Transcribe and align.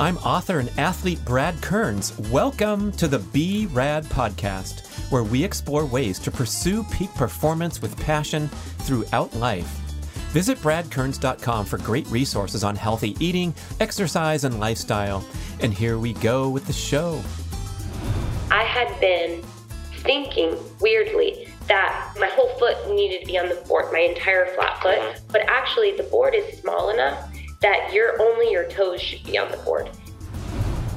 I'm 0.00 0.16
author 0.18 0.58
and 0.58 0.72
athlete 0.76 1.24
Brad 1.24 1.54
Kearns. 1.62 2.18
Welcome 2.28 2.90
to 2.92 3.06
the 3.06 3.20
Be 3.20 3.66
Rad 3.66 4.02
podcast, 4.06 4.84
where 5.12 5.22
we 5.22 5.44
explore 5.44 5.86
ways 5.86 6.18
to 6.18 6.32
pursue 6.32 6.82
peak 6.90 7.14
performance 7.14 7.80
with 7.80 7.96
passion 8.00 8.48
throughout 8.48 9.32
life. 9.34 9.68
Visit 10.32 10.58
bradkearns.com 10.58 11.66
for 11.66 11.78
great 11.78 12.08
resources 12.08 12.64
on 12.64 12.74
healthy 12.74 13.14
eating, 13.24 13.54
exercise, 13.78 14.42
and 14.42 14.58
lifestyle. 14.58 15.24
And 15.60 15.72
here 15.72 15.96
we 16.00 16.14
go 16.14 16.50
with 16.50 16.66
the 16.66 16.72
show. 16.72 17.22
I 18.50 18.64
had 18.64 18.98
been 18.98 19.44
thinking 19.98 20.56
weirdly 20.80 21.46
that 21.68 22.14
my 22.18 22.26
whole 22.32 22.48
foot 22.58 22.92
needed 22.92 23.20
to 23.20 23.26
be 23.26 23.38
on 23.38 23.48
the 23.48 23.64
board, 23.68 23.92
my 23.92 24.00
entire 24.00 24.46
flat 24.56 24.82
foot, 24.82 25.20
but 25.28 25.42
actually 25.42 25.96
the 25.96 26.02
board 26.02 26.34
is 26.34 26.58
small 26.58 26.90
enough 26.90 27.30
that 27.60 27.92
your 27.92 28.20
only 28.20 28.50
your 28.50 28.68
toes 28.68 29.00
should 29.00 29.22
be 29.24 29.38
on 29.38 29.50
the 29.50 29.56
board. 29.58 29.90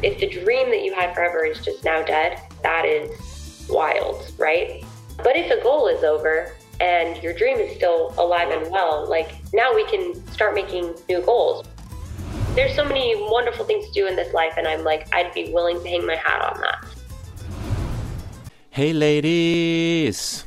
If 0.03 0.19
the 0.19 0.27
dream 0.27 0.69
that 0.69 0.83
you 0.83 0.93
had 0.93 1.15
forever 1.15 1.45
is 1.45 1.63
just 1.63 1.83
now 1.83 2.03
dead, 2.03 2.41
that 2.63 2.85
is 2.85 3.67
wild, 3.69 4.31
right? 4.37 4.83
But 5.17 5.35
if 5.35 5.51
a 5.51 5.61
goal 5.63 5.87
is 5.87 6.03
over 6.03 6.55
and 6.79 7.21
your 7.23 7.33
dream 7.33 7.57
is 7.57 7.75
still 7.75 8.13
alive 8.17 8.49
and 8.49 8.71
well, 8.71 9.07
like 9.09 9.35
now 9.53 9.73
we 9.73 9.85
can 9.85 10.13
start 10.31 10.53
making 10.53 10.93
new 11.09 11.21
goals. 11.21 11.65
There's 12.53 12.75
so 12.75 12.85
many 12.85 13.15
wonderful 13.15 13.65
things 13.65 13.85
to 13.87 13.91
do 13.93 14.07
in 14.07 14.15
this 14.15 14.33
life, 14.33 14.53
and 14.57 14.67
I'm 14.67 14.83
like, 14.83 15.07
I'd 15.13 15.31
be 15.33 15.53
willing 15.53 15.81
to 15.81 15.87
hang 15.87 16.05
my 16.05 16.15
hat 16.15 16.41
on 16.41 16.61
that. 16.61 16.85
Hey, 18.71 18.93
ladies. 18.93 20.46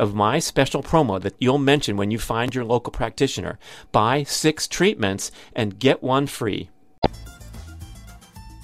of 0.01 0.15
my 0.15 0.39
special 0.39 0.81
promo 0.81 1.21
that 1.21 1.35
you'll 1.39 1.59
mention 1.59 1.95
when 1.95 2.09
you 2.09 2.17
find 2.17 2.55
your 2.55 2.65
local 2.65 2.91
practitioner. 2.91 3.59
Buy 3.91 4.23
six 4.23 4.67
treatments 4.67 5.31
and 5.53 5.77
get 5.79 6.01
one 6.01 6.25
free. 6.25 6.71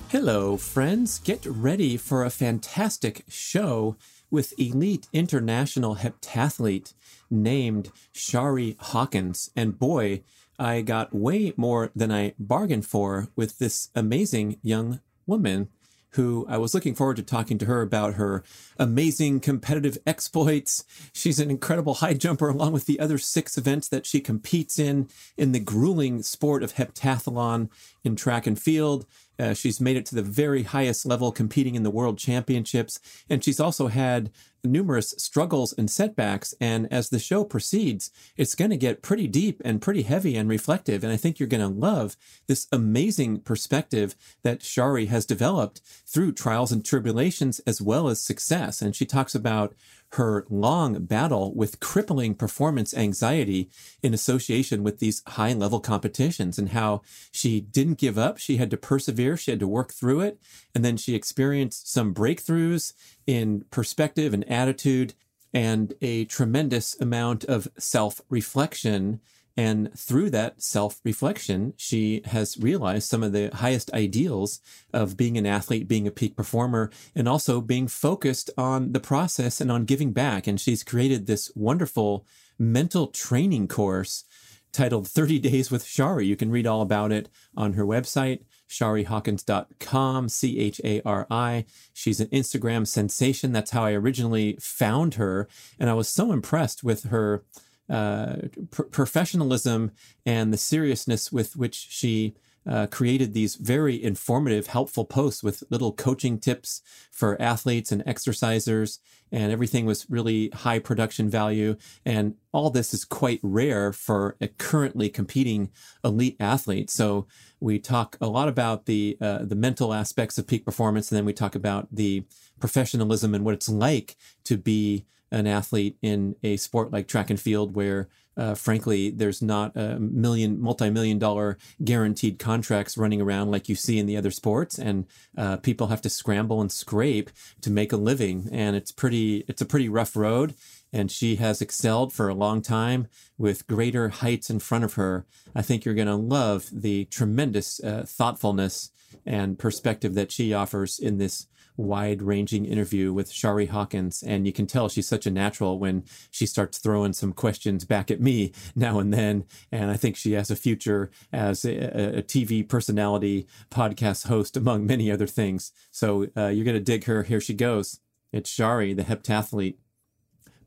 Hello, 0.09 0.58
friends. 0.58 1.20
Get 1.20 1.46
ready 1.46 1.96
for 1.96 2.26
a 2.26 2.31
fantastic 2.31 3.24
show 3.30 3.96
with 4.31 4.59
elite 4.59 5.08
international 5.14 5.97
heptathlete 5.97 6.94
named 7.30 7.92
Chari 8.14 8.76
Hawkins. 8.80 9.52
And 9.56 9.78
boy, 9.78 10.24
I 10.58 10.81
got 10.81 11.14
way 11.14 11.53
more 11.56 11.92
than 11.96 12.12
I 12.12 12.34
bargained 12.40 12.88
for 12.88 13.28
with 13.36 13.59
this 13.59 13.90
amazing 13.94 14.58
young 14.64 15.02
woman 15.28 15.70
who 16.12 16.45
I 16.50 16.57
was 16.57 16.73
looking 16.73 16.95
forward 16.95 17.18
to 17.18 17.23
talking 17.23 17.57
to 17.59 17.66
her 17.66 17.81
about 17.81 18.16
her 18.16 18.44
amazing 18.78 19.40
competitive 19.40 19.97
exploits. 20.06 20.84
She's 21.13 21.40
an 21.40 21.51
incredible 21.51 21.95
high 21.95 22.13
jumper, 22.13 22.50
along 22.50 22.73
with 22.73 22.85
the 22.85 23.00
other 23.00 23.18
six 23.18 23.57
events 23.57 23.88
that 23.90 24.06
she 24.06 24.19
competes 24.19 24.79
in 24.79 25.09
in 25.35 25.51
the 25.51 25.59
grueling 25.59 26.23
sport 26.23 26.63
of 26.63 26.75
heptathlon 26.75 27.69
in 28.03 28.16
track 28.16 28.47
and 28.47 28.59
field. 28.59 29.06
Uh, 29.40 29.53
she's 29.53 29.81
made 29.81 29.98
it 29.98 30.06
to 30.08 30.16
the 30.16 30.22
very 30.22 30.64
highest 30.64 31.06
level 31.06 31.31
competing 31.31 31.75
in 31.75 31.84
the 31.84 31.92
world 31.92 32.18
championships. 32.18 33.00
And 33.30 33.44
she's 33.44 33.59
also 33.59 33.88
had 33.88 34.31
numerous 34.64 35.14
struggles 35.18 35.74
and 35.74 35.90
setbacks. 35.90 36.53
And 36.59 36.92
as 36.92 37.09
the 37.09 37.20
show 37.20 37.44
proceeds, 37.44 38.12
it's 38.36 38.56
going 38.56 38.72
to 38.72 38.78
get 38.78 39.02
pretty 39.02 39.28
deep 39.28 39.62
and 39.64 39.81
pretty 39.81 40.03
heavy 40.03 40.36
and 40.36 40.50
reflective. 40.50 41.03
And 41.03 41.14
I 41.14 41.18
think 41.18 41.40
you're 41.40 41.47
going 41.47 41.62
to 41.62 41.68
love 41.68 42.18
this 42.47 42.68
amazing 42.72 43.42
perspective 43.42 44.16
that 44.44 44.59
Chari 44.59 45.08
has 45.08 45.26
developed 45.26 45.81
through 46.06 46.34
trials 46.34 46.72
and 46.72 46.84
tribulations 46.84 47.59
as 47.62 47.81
well 47.81 48.08
as 48.08 48.22
success. 48.22 48.81
And 48.81 48.96
she 48.96 49.06
talks 49.06 49.36
about 49.36 49.76
her 50.13 50.45
long 50.50 51.03
battle 51.06 51.53
with 51.53 51.79
crippling 51.79 52.34
performance 52.34 52.94
anxiety 52.94 53.69
in 54.01 54.13
association 54.13 54.84
with 54.84 55.00
these 55.00 55.22
high 55.28 55.53
level 55.53 55.79
competitions 55.79 56.57
and 56.57 56.69
how 56.69 57.01
she 57.31 57.59
didn't 57.59 57.97
give 57.97 58.17
up. 58.17 58.38
She 58.38 58.57
had 58.57 58.72
to 58.72 58.78
persevere. 58.78 59.35
She 59.35 59.51
had 59.51 59.59
to 59.59 59.67
work 59.67 59.94
through 59.94 60.22
it. 60.22 60.40
And 60.73 60.84
then 60.85 60.97
she 60.97 61.16
experienced 61.16 61.91
some 61.91 62.13
breakthroughs 62.13 62.94
in 63.25 63.66
perspective 63.69 64.34
and 64.34 64.50
attitude 64.50 65.13
and 65.53 65.94
a 66.01 66.25
tremendous 66.25 67.00
amount 67.00 67.44
of 67.46 67.67
self 67.78 68.22
reflection 68.29 69.22
and 69.57 69.91
through 69.97 70.29
that 70.29 70.62
self 70.62 71.01
reflection, 71.03 71.73
she 71.78 72.22
has 72.25 72.57
realized 72.59 73.09
some 73.09 73.23
of 73.23 73.34
the 73.34 73.50
highest 73.56 73.91
ideals 73.91 74.62
of 74.94 75.18
being 75.18 75.35
an 75.35 75.47
athlete, 75.47 75.88
being 75.88 76.07
a 76.07 76.12
peak 76.12 76.38
performer, 76.38 76.91
and 77.16 77.28
also 77.28 77.59
being 77.59 77.88
focused 77.88 78.51
on 78.56 78.91
the 78.91 79.00
process 79.00 79.59
and 79.59 79.72
on 79.72 79.85
giving 79.85 80.13
back. 80.13 80.46
And 80.46 80.62
she's 80.62 80.84
created 80.84 81.25
this 81.25 81.51
wonderful 81.56 82.23
mental 82.59 83.07
training 83.07 83.67
course 83.67 84.25
titled 84.72 85.07
30 85.07 85.40
Days 85.40 85.72
with 85.72 85.85
Chari. 85.85 86.28
You 86.28 86.35
can 86.35 86.51
read 86.51 86.67
all 86.67 86.84
about 86.84 87.12
it 87.12 87.28
on 87.56 87.73
her 87.73 87.85
website, 87.85 88.41
charihawkins.com, 88.69 90.29
C 90.29 90.59
H 90.59 90.79
A 90.84 91.01
R 91.01 91.25
I. 91.31 91.66
She's 91.94 92.19
an 92.19 92.28
Instagram 92.28 92.85
sensation. 92.85 93.53
That's 93.53 93.72
how 93.72 93.85
I 93.85 93.94
originally 93.94 94.57
found 94.62 95.16
her. 95.16 95.47
And 95.79 95.90
I 95.90 95.94
was 95.94 96.07
so 96.07 96.31
impressed 96.31 96.84
with 96.84 97.06
her 97.06 97.44
uh, 97.90 98.36
pr- 98.72 98.84
professionalism 98.84 99.91
and 100.26 100.53
the 100.53 100.58
seriousness 100.58 101.32
with 101.32 101.56
which 101.56 101.76
she 101.90 102.35
uh, 102.67 102.85
created 102.88 103.34
these 103.34 103.56
very 103.56 104.02
informative, 104.02 104.67
helpful 104.67 105.06
posts 105.06 105.41
with 105.41 105.64
little 105.70 105.94
coaching 105.94 106.38
tips 106.38 106.82
for 107.11 107.41
athletes 107.41 107.91
and 107.91 108.03
exercisers. 108.06 109.00
And 109.32 109.52
everything 109.52 109.85
was 109.85 110.09
really 110.09 110.50
high 110.50 110.79
production 110.79 111.29
value. 111.29 111.76
And 112.06 112.35
all 112.52 112.70
this 112.70 112.94
is 112.94 113.06
quite 113.06 113.40
rare 113.41 113.94
for 113.94 114.35
a 114.41 114.47
currently 114.47 115.09
competing 115.09 115.70
elite 116.03 116.38
athlete. 116.40 116.90
So 116.90 117.28
we 117.59 117.79
talk 117.79 118.17
a 118.22 118.28
lot 118.28 118.47
about 118.47 118.85
the 118.85 119.17
uh, 119.20 119.40
the 119.44 119.56
mental 119.56 119.94
aspects 119.94 120.38
of 120.38 120.47
peak 120.47 120.64
performance, 120.64 121.11
and 121.11 121.17
then 121.17 121.26
we 121.26 121.34
talk 121.34 121.56
about 121.56 121.88
the 121.91 122.26
professionalism 122.59 123.34
and 123.34 123.44
what 123.44 123.53
it's 123.53 123.70
like 123.70 124.16
to 124.46 124.58
be 124.58 125.06
an 125.32 125.47
athlete 125.47 125.97
in 126.02 126.35
a 126.44 126.58
sport 126.58 126.91
like 126.91 127.08
track 127.08 127.29
and 127.29 127.40
field 127.40 127.76
where 127.76 128.08
uh, 128.38 128.53
frankly 128.53 129.09
there's 129.09 129.41
not 129.41 129.76
a 129.76 130.00
million 130.00 130.62
multi-million 130.62 131.18
dollar 131.18 131.58
guaranteed 131.84 132.38
contracts 132.38 132.97
running 132.97 133.22
around 133.22 133.50
like 133.50 133.68
you 133.68 133.76
see 133.76 133.97
in 133.97 134.06
the 134.06 134.16
other 134.16 134.32
sports. 134.32 134.78
And 134.78 135.06
uh, 135.38 135.58
people 135.58 135.88
have 135.88 136.02
to 136.03 136.09
scramble 136.09 136.62
and 136.62 136.72
scrape 136.72 137.32
to 137.62 137.72
make 137.72 137.91
a 137.91 137.97
living. 137.97 138.47
And 138.52 138.76
it's 138.76 138.91
pretty 138.91 139.44
it's 139.47 139.62
a 139.62 139.66
pretty 139.66 139.90
rough 139.90 140.16
road. 140.16 140.53
And 140.94 141.12
she 141.12 141.35
has 141.35 141.62
excelled 141.62 142.14
for 142.14 142.30
a 142.30 142.34
long 142.34 142.62
time 142.62 143.08
with 143.38 143.68
greater 143.68 144.09
heights 144.09 144.50
in 144.50 144.59
front 144.59 144.85
of 144.85 144.94
her. 144.94 145.26
I 145.53 145.62
think 145.62 145.84
you're 145.84 145.94
going 145.94 146.08
to 146.08 146.16
love 146.16 146.70
the 146.72 147.06
tremendous 147.06 147.84
uh, 147.84 148.06
thoughtfulness 148.08 148.91
and 149.26 149.59
perspective 149.59 150.14
that 150.14 150.32
she 150.32 150.53
offers 150.53 150.97
in 151.00 151.18
this 151.18 151.47
wide 151.78 152.22
ranging 152.22 152.66
interview 152.66 153.14
with 153.14 153.32
Chari 153.32 153.70
Hawkins. 153.70 154.24
And 154.24 154.46
you 154.46 154.52
can 154.52 154.68
tell 154.68 154.90
she's 154.90 155.08
such 155.08 155.26
a 155.26 155.32
natural 155.32 155.79
when 155.79 156.03
she 156.32 156.46
starts 156.46 156.79
throwing 156.79 157.14
some 157.14 157.34
questions 157.34 157.85
back 157.85 158.12
at 158.12 158.20
me 158.20 158.52
now 158.76 159.00
and 159.00 159.14
then. 159.14 159.46
And 159.72 159.90
I 159.91 159.97
think 159.97 160.18
she 160.18 160.34
has 160.34 160.52
a 160.52 160.56
future 160.56 161.09
as 161.32 161.64
a, 161.64 162.18
a 162.18 162.24
TV 162.24 162.68
personality, 162.68 163.47
podcast 163.70 164.28
host, 164.28 164.58
among 164.58 164.85
many 164.85 165.12
other 165.12 165.28
things. 165.28 165.72
So 165.91 166.28
uh, 166.35 166.47
you're 166.47 166.66
going 166.66 166.76
to 166.76 166.82
dig 166.82 167.06
her. 167.06 167.24
Here 167.24 167.41
she 167.41 167.53
goes. 167.53 168.00
It's 168.34 168.53
Chari, 168.53 168.96
the 168.96 169.03
heptathlete. 169.03 169.78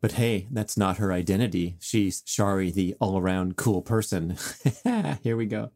But 0.00 0.12
hey, 0.12 0.48
that's 0.50 0.78
not 0.78 0.96
her 0.96 1.12
identity. 1.12 1.76
She's 1.78 2.22
Chari, 2.22 2.72
the 2.72 2.96
all 3.00 3.18
around 3.18 3.56
cool 3.56 3.82
person. 3.82 4.36
Here 5.22 5.36
we 5.36 5.44
go. 5.44 5.72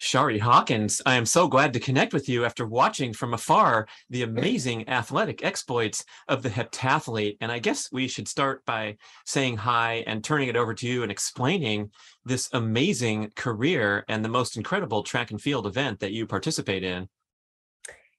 Chari 0.00 0.40
Hawkins, 0.40 1.02
I 1.04 1.16
am 1.16 1.26
so 1.26 1.46
glad 1.46 1.74
to 1.74 1.80
connect 1.80 2.14
with 2.14 2.26
you 2.26 2.46
after 2.46 2.66
watching 2.66 3.12
from 3.12 3.34
afar 3.34 3.86
the 4.08 4.22
amazing 4.22 4.88
athletic 4.88 5.44
exploits 5.44 6.06
of 6.26 6.42
the 6.42 6.48
heptathlete. 6.48 7.36
And 7.42 7.52
I 7.52 7.58
guess 7.58 7.92
we 7.92 8.08
should 8.08 8.26
start 8.26 8.64
by 8.64 8.96
saying 9.26 9.58
hi 9.58 10.02
and 10.06 10.24
turning 10.24 10.48
it 10.48 10.56
over 10.56 10.72
to 10.72 10.88
you 10.88 11.02
and 11.02 11.12
explaining 11.12 11.90
this 12.24 12.48
amazing 12.54 13.32
career 13.36 14.06
and 14.08 14.24
the 14.24 14.30
most 14.30 14.56
incredible 14.56 15.02
track 15.02 15.32
and 15.32 15.40
field 15.40 15.66
event 15.66 16.00
that 16.00 16.12
you 16.12 16.26
participate 16.26 16.82
in. 16.82 17.06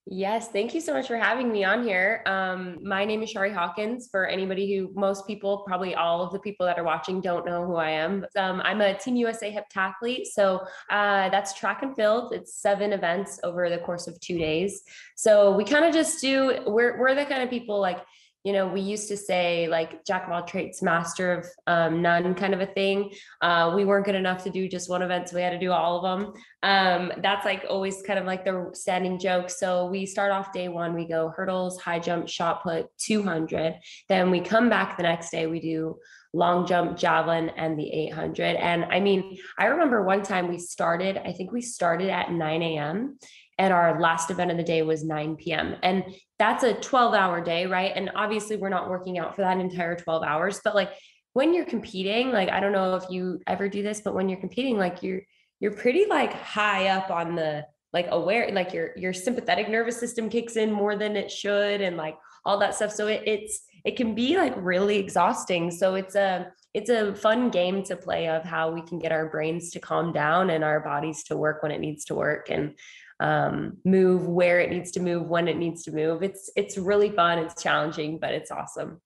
Yes, 0.08 0.48
thank 0.48 0.74
you 0.74 0.82
so 0.82 0.94
much 0.94 1.08
for 1.08 1.16
having 1.16 1.52
me 1.52 1.64
on 1.64 1.84
here. 1.84 2.24
Um, 2.26 2.80
my 2.82 3.06
name 3.06 3.22
is 3.22 3.32
Chari 3.32 3.54
Hawkins. 3.54 4.08
For 4.10 4.26
anybody 4.26 4.76
who, 4.76 4.90
most 5.00 5.28
people, 5.28 5.60
probably 5.68 5.94
all 5.94 6.24
of 6.24 6.34
the 6.34 6.40
people 6.40 6.66
that 6.66 6.80
are 6.80 6.84
watching, 6.84 7.22
don't 7.22 7.46
know 7.46 7.68
who 7.68 7.76
I 7.76 7.92
am. 7.92 8.26
Um, 8.36 8.62
I'm 8.64 8.82
a 8.82 8.98
Team 8.98 9.16
USA 9.18 9.56
heptathlete. 9.56 10.26
So 10.26 10.62
uh, 10.90 11.30
that's 11.30 11.54
track 11.54 11.84
and 11.84 11.96
field. 11.96 12.34
It's 12.34 12.56
seven 12.56 12.94
events 12.94 13.40
over 13.44 13.70
the 13.70 13.78
course 13.78 14.08
of 14.08 14.20
two 14.20 14.40
days. 14.40 14.82
So 15.16 15.56
we 15.56 15.64
kind 15.64 15.86
of 15.86 15.94
just 15.94 16.20
do. 16.20 16.64
We're 16.66 17.00
we're 17.00 17.14
the 17.14 17.26
kind 17.26 17.44
of 17.44 17.52
people 17.52 17.80
like 17.80 18.00
you 18.44 18.54
know, 18.54 18.68
we 18.68 18.82
used 18.82 19.08
to 19.10 19.18
say 19.18 19.68
like 19.68 20.04
jack 20.04 20.26
of 20.26 20.32
all 20.32 20.44
trades, 20.44 20.82
master 20.82 21.34
of 21.34 21.46
um, 21.68 22.02
none 22.02 22.34
kind 22.34 22.54
of 22.54 22.62
a 22.62 22.66
thing. 22.66 23.12
Uh, 23.42 23.74
we 23.76 23.86
weren't 23.86 24.06
good 24.06 24.16
enough 24.16 24.44
to 24.44 24.50
do 24.50 24.68
just 24.68 24.90
one 24.90 25.04
event, 25.04 25.30
so 25.30 25.36
we 25.36 25.44
had 25.44 25.52
to 25.52 25.60
do 25.60 25.72
all 25.72 25.98
of 25.98 26.04
them. 26.22 26.34
Um, 26.64 27.12
that's 27.22 27.46
like 27.46 27.66
always 27.70 28.02
kind 28.02 28.18
of 28.18 28.26
like 28.26 28.44
the 28.44 28.72
standing 28.74 29.20
joke. 29.20 29.50
So 29.50 29.88
we 29.88 30.06
start 30.08 30.32
off 30.32 30.54
day 30.54 30.70
one, 30.70 30.96
we 30.96 31.06
go 31.06 31.30
hurdles, 31.30 31.80
high 31.80 32.00
jump, 32.00 32.28
shot 32.28 32.64
put, 32.64 32.88
200. 32.98 33.80
Then 34.10 34.32
we 34.32 34.40
come 34.40 34.70
back 34.70 34.98
the 34.98 35.04
next 35.04 35.30
day, 35.30 35.46
we 35.46 35.60
do 35.60 35.98
long 36.34 36.66
jump, 36.66 36.98
javelin, 36.98 37.50
and 37.50 37.78
the 37.78 37.92
800. 38.08 38.56
And 38.56 38.86
I 38.86 39.00
mean, 39.02 39.38
I 39.60 39.66
remember 39.66 40.02
one 40.04 40.24
time 40.24 40.48
we 40.48 40.58
started, 40.58 41.18
I 41.18 41.34
think 41.34 41.52
we 41.52 41.62
started 41.62 42.10
at 42.10 42.32
9 42.32 42.62
a.m 42.64 43.18
and 43.62 43.72
our 43.72 44.02
last 44.02 44.32
event 44.32 44.50
of 44.50 44.58
the 44.58 44.64
day 44.64 44.82
was 44.82 45.04
9 45.04 45.36
p.m. 45.36 45.76
And 45.84 46.04
that's 46.42 46.64
a 46.64 46.74
12 46.74 47.14
hour 47.14 47.40
day, 47.40 47.68
right? 47.68 47.92
And 47.96 48.10
obviously, 48.16 48.58
we're 48.58 48.70
not 48.70 48.90
working 48.90 49.20
out 49.20 49.36
for 49.36 49.44
that 49.44 49.60
entire 49.60 49.96
12 49.96 50.24
hours, 50.24 50.60
but 50.64 50.74
like 50.74 50.90
when 51.34 51.54
you're 51.54 51.66
competing, 51.66 52.32
like 52.32 52.50
I 52.50 52.60
don't 52.60 52.72
know 52.72 52.96
if 52.96 53.04
you 53.12 53.40
ever 53.46 53.70
do 53.70 53.84
this, 53.84 54.02
but 54.02 54.16
when 54.16 54.28
you're 54.28 54.40
competing, 54.40 54.76
like 54.76 55.04
you're 55.04 55.22
you're 55.60 55.76
pretty 55.76 56.08
like 56.08 56.34
high 56.34 56.88
up 56.88 57.12
on 57.12 57.36
the 57.36 57.64
like 57.94 58.08
aware, 58.10 58.52
like 58.52 58.74
your 58.74 58.90
your 58.98 59.14
sympathetic 59.14 59.70
nervous 59.70 60.00
system 60.00 60.30
kicks 60.30 60.56
in 60.56 60.72
more 60.72 60.96
than 60.96 61.16
it 61.16 61.30
should, 61.30 61.80
and 61.80 61.96
like 61.96 62.18
all 62.44 62.58
that 62.58 62.74
stuff. 62.74 62.92
So 62.92 63.06
it, 63.06 63.22
it's 63.28 63.62
it 63.86 63.96
can 63.96 64.16
be 64.16 64.36
like 64.36 64.56
really 64.58 64.98
exhausting. 64.98 65.70
So 65.70 65.94
it's 65.94 66.16
a 66.16 66.52
it's 66.74 66.90
a 66.90 67.14
fun 67.14 67.52
game 67.52 67.84
to 67.84 67.96
play 67.96 68.28
of 68.30 68.44
how 68.44 68.72
we 68.72 68.82
can 68.82 68.98
get 68.98 69.12
our 69.12 69.30
brains 69.30 69.70
to 69.72 69.80
calm 69.80 70.12
down 70.12 70.50
and 70.50 70.64
our 70.64 70.80
bodies 70.80 71.24
to 71.26 71.38
work 71.38 71.62
when 71.62 71.72
it 71.72 71.82
needs 71.82 72.04
to 72.06 72.16
work. 72.16 72.50
And 72.50 72.74
um, 73.22 73.78
move 73.86 74.28
where 74.28 74.60
it 74.60 74.72
needs 74.72 74.92
to 74.92 75.00
move 75.00 75.28
when 75.28 75.48
it 75.48 75.56
needs 75.56 75.84
to 75.84 75.92
move. 75.92 76.24
It's 76.24 76.52
it's 76.56 76.78
really 76.78 77.12
fun. 77.12 77.38
It's 77.38 77.62
challenging, 77.62 78.18
but 78.18 78.34
it's 78.34 78.52
awesome. 78.52 79.00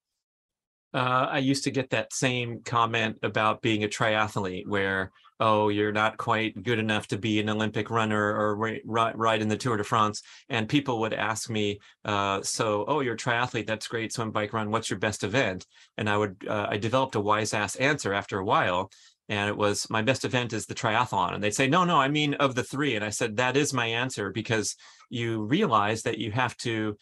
Uh, 0.94 1.28
I 1.30 1.40
used 1.40 1.66
to 1.66 1.72
get 1.72 1.90
that 1.90 2.14
same 2.14 2.62
comment 2.64 3.18
about 3.22 3.62
being 3.62 3.84
a 3.84 3.90
triathlete, 3.90 4.68
where 4.68 5.12
oh, 5.42 5.68
you're 5.68 5.92
not 5.92 6.16
quite 6.16 6.64
good 6.64 6.80
enough 6.80 7.08
to 7.08 7.18
be 7.18 7.42
an 7.42 7.50
Olympic 7.50 7.90
runner 7.90 8.34
or 8.34 8.80
ride 8.86 9.42
in 9.42 9.50
the 9.50 9.58
Tour 9.58 9.76
de 9.76 9.84
France, 9.84 10.24
and 10.48 10.70
people 10.70 11.02
would 11.02 11.14
ask 11.14 11.50
me, 11.50 11.78
uh, 12.06 12.42
so 12.42 12.86
oh, 12.88 13.02
you're 13.02 13.16
a 13.16 13.18
triathlete, 13.18 13.68
that's 13.68 13.90
great, 13.90 14.14
swim, 14.14 14.32
bike, 14.32 14.54
run. 14.54 14.72
What's 14.72 14.90
your 14.90 15.00
best 15.00 15.26
event? 15.26 15.66
And 15.98 16.10
I 16.10 16.16
would 16.16 16.38
uh, 16.48 16.68
I 16.70 16.78
developed 16.78 17.16
a 17.16 17.20
wise 17.20 17.54
ass 17.54 17.76
answer 17.76 18.14
after 18.14 18.40
a 18.40 18.46
while, 18.46 18.90
and 19.30 19.50
it 19.50 19.58
was 19.58 19.90
my 19.90 20.02
best 20.02 20.26
event 20.26 20.54
is 20.54 20.66
the 20.66 20.76
triathlon. 20.76 21.34
And 21.34 21.44
they'd 21.44 21.54
say 21.54 21.68
no 21.68 21.84
no 21.84 22.00
i 22.00 22.08
mean 22.08 22.36
of 22.36 22.56
the 22.56 22.64
three. 22.64 22.96
And 22.96 23.04
i 23.04 23.10
said 23.10 23.38
that 23.38 23.58
is 23.58 23.74
my 23.74 23.88
answer 23.88 24.32
because 24.32 24.76
you 25.10 25.44
realize 25.44 26.04
that 26.04 26.18
you 26.18 26.32
have 26.32 26.56
to 26.58 26.98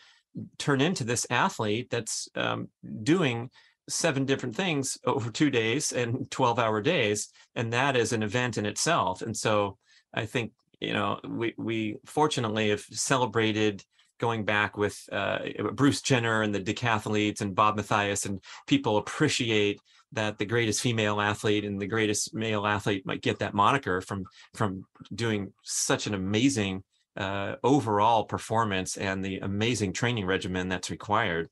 turn 0.58 0.82
into 0.82 1.04
this 1.04 1.28
athlete 1.30 1.90
that's 1.90 2.28
um, 2.36 2.70
doing 3.04 3.50
seven 3.90 4.26
different 4.26 4.56
things 4.56 4.98
over 5.06 5.30
two 5.30 5.50
days 5.50 5.92
and 5.92 6.30
12 6.32 6.60
hour 6.60 6.82
days 6.82 7.30
and 7.56 7.74
that 7.74 7.96
is 7.96 8.14
an 8.14 8.24
event 8.24 8.58
in 8.58 8.66
itself. 8.66 9.22
And 9.22 9.36
so 9.36 9.78
i 10.14 10.26
think 10.26 10.52
you 10.80 10.94
know 10.94 11.20
we 11.28 11.54
we 11.58 11.96
fortunately 12.06 12.70
have 12.70 12.82
celebrated 12.82 13.84
going 14.20 14.46
back 14.46 14.78
with 14.78 14.98
uh, 15.12 15.40
bruce 15.74 16.02
jenner 16.02 16.44
and 16.44 16.54
the 16.54 16.60
decathletes 16.60 17.42
and 17.42 17.56
bob 17.56 17.76
mathias 17.76 18.26
and 18.26 18.42
people 18.68 18.98
appreciate 18.98 19.80
that 20.14 20.38
the 20.38 20.46
greatest 20.46 20.82
female 20.82 21.20
athlete 21.20 21.66
and 21.66 21.80
the 21.80 21.88
greatest 21.88 22.34
male 22.34 22.66
athlete 22.66 23.06
might 23.06 23.22
get 23.22 23.40
that 23.40 23.54
moniker 23.54 24.02
from 24.02 24.26
from 24.54 24.86
doing 25.14 25.52
such 25.64 26.08
an 26.08 26.14
amazing 26.14 26.84
uh, 27.18 27.56
overall 27.64 28.24
performance 28.24 28.98
and 28.98 29.24
the 29.24 29.40
amazing 29.40 29.94
training 29.94 30.26
regimen 30.26 30.70
that's 30.70 30.90
required. 30.90 31.50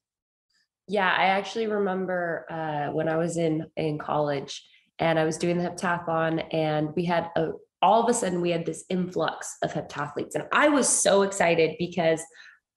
Yeah, 0.87 1.09
I 1.09 1.25
actually 1.25 1.67
remember 1.67 2.45
uh, 2.49 2.93
when 2.93 3.07
I 3.07 3.17
was 3.17 3.37
in 3.37 3.65
in 3.75 3.97
college 3.97 4.63
and 4.99 5.17
I 5.17 5.25
was 5.25 5.37
doing 5.37 5.57
the 5.57 5.69
heptathlon, 5.69 6.45
and 6.53 6.89
we 6.95 7.05
had 7.05 7.29
a 7.35 7.51
all 7.81 8.03
of 8.03 8.09
a 8.09 8.13
sudden 8.13 8.41
we 8.41 8.51
had 8.51 8.65
this 8.65 8.85
influx 8.89 9.57
of 9.63 9.73
heptathletes, 9.73 10.35
and 10.35 10.45
I 10.51 10.69
was 10.69 10.87
so 10.87 11.23
excited 11.23 11.75
because 11.79 12.21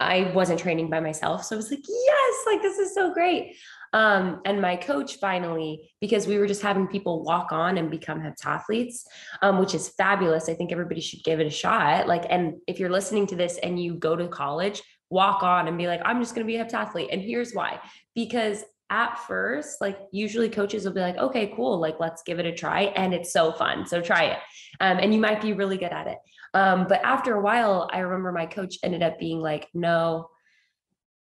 I 0.01 0.33
wasn't 0.35 0.61
training 0.61 0.91
by 0.91 1.01
myself. 1.01 1.45
So 1.45 1.55
I 1.55 1.59
was 1.59 1.71
like, 1.71 1.85
yes, 1.87 2.35
like 2.47 2.63
this 2.63 2.79
is 2.79 2.95
so 2.95 3.13
great. 3.13 3.57
Um, 3.95 4.41
and 4.45 4.61
my 4.61 4.75
coach 4.75 5.19
finally, 5.21 5.89
because 6.01 6.27
we 6.27 6.37
were 6.37 6.49
just 6.49 6.63
having 6.63 6.89
people 6.89 7.23
walk 7.23 7.53
on 7.53 7.79
and 7.79 7.91
become 7.91 8.21
heptathletes, 8.21 9.05
um, 9.41 9.59
which 9.59 9.73
is 9.73 9.89
fabulous. 9.91 10.49
I 10.49 10.55
think 10.55 10.73
everybody 10.73 11.01
should 11.01 11.23
give 11.23 11.39
it 11.39 11.47
a 11.47 11.51
shot. 11.51 12.09
Like, 12.09 12.25
and 12.29 12.57
if 12.67 12.81
you're 12.81 12.91
listening 12.91 13.29
to 13.29 13.37
this 13.37 13.57
and 13.59 13.81
you 13.81 13.95
go 13.95 14.17
to 14.17 14.27
college, 14.27 14.83
walk 15.11 15.45
on 15.45 15.69
and 15.69 15.79
be 15.79 15.87
like, 15.87 16.01
I'm 16.05 16.21
just 16.21 16.35
going 16.35 16.45
to 16.45 16.53
be 16.53 16.57
a 16.57 16.65
heptathlete. 16.65 17.09
And 17.13 17.23
here's 17.23 17.53
why 17.53 17.81
because 18.17 18.65
at 18.91 19.19
first, 19.27 19.81
like 19.81 19.99
usually 20.13 20.49
coaches 20.49 20.85
will 20.85 20.93
be 20.93 21.01
like, 21.01 21.17
okay, 21.17 21.53
cool, 21.55 21.79
like 21.79 22.01
let's 22.01 22.23
give 22.23 22.39
it 22.41 22.47
a 22.47 22.53
try. 22.53 22.83
And 22.97 23.15
it's 23.15 23.33
so 23.33 23.53
fun. 23.53 23.87
So 23.87 24.01
try 24.01 24.25
it. 24.25 24.39
Um, 24.81 24.99
and 24.99 25.15
you 25.15 25.21
might 25.21 25.41
be 25.41 25.53
really 25.53 25.79
good 25.79 25.93
at 25.93 26.09
it. 26.09 26.19
Um, 26.53 26.87
but 26.89 27.01
after 27.05 27.35
a 27.35 27.41
while, 27.41 27.89
I 27.93 28.01
remember 28.01 28.31
my 28.33 28.47
coach 28.47 28.77
ended 28.83 29.03
up 29.03 29.19
being 29.19 29.41
like, 29.41 29.69
no, 29.73 30.31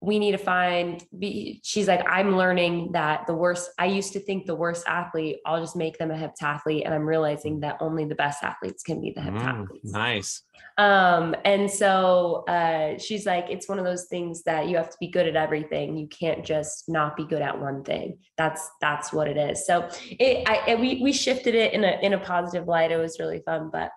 we 0.02 0.19
need 0.19 0.33
to 0.33 0.38
find 0.38 1.04
be, 1.19 1.61
she's 1.62 1.87
like 1.87 2.02
i'm 2.09 2.37
learning 2.37 2.92
that 2.92 3.26
the 3.26 3.35
worst 3.35 3.71
i 3.78 3.87
used 3.87 4.12
to 4.12 4.21
think 4.21 4.47
the 4.47 4.54
worst 4.54 4.85
athlete 4.87 5.37
i'll 5.45 5.61
just 5.61 5.76
make 5.76 5.99
them 5.99 6.11
a 6.11 6.14
heptathlete 6.14 6.85
and 6.85 6.95
i'm 6.95 7.07
realizing 7.07 7.61
that 7.61 7.76
only 7.80 8.04
the 8.04 8.14
best 8.14 8.42
athletes 8.42 8.83
can 8.83 9.00
be 9.00 9.12
the 9.12 9.21
mm, 9.21 9.38
heptathletes. 9.38 9.85
mm, 9.85 9.92
nice. 9.92 10.42
Um 10.78 11.35
and 11.45 11.71
so 11.71 12.45
uh 12.49 12.97
she's 12.99 13.26
like 13.26 13.47
it's 13.50 13.69
one 13.69 13.78
of 13.78 13.85
those 13.85 14.07
things 14.07 14.42
that 14.45 14.69
you 14.69 14.76
have 14.76 14.90
to 14.90 14.97
be 15.00 15.09
good 15.09 15.26
at 15.26 15.37
everything. 15.37 15.97
You 15.97 16.07
can't 16.09 16.45
just 16.45 16.88
not 16.88 17.16
be 17.16 17.25
good 17.25 17.42
at 17.42 17.61
one 17.61 17.83
thing. 17.83 18.19
That's 18.37 18.71
that's 18.80 19.12
what 19.12 19.28
it 19.28 19.37
is. 19.37 19.66
So 19.66 19.88
it 20.11 20.49
i 20.49 20.75
we 20.76 21.02
we 21.02 21.12
shifted 21.12 21.54
it 21.54 21.75
in 21.75 21.85
a 21.85 21.99
in 22.02 22.12
a 22.14 22.19
positive 22.19 22.69
light. 22.69 22.92
It 22.92 22.97
was 22.97 23.19
really 23.19 23.42
fun 23.45 23.71
but 23.73 23.90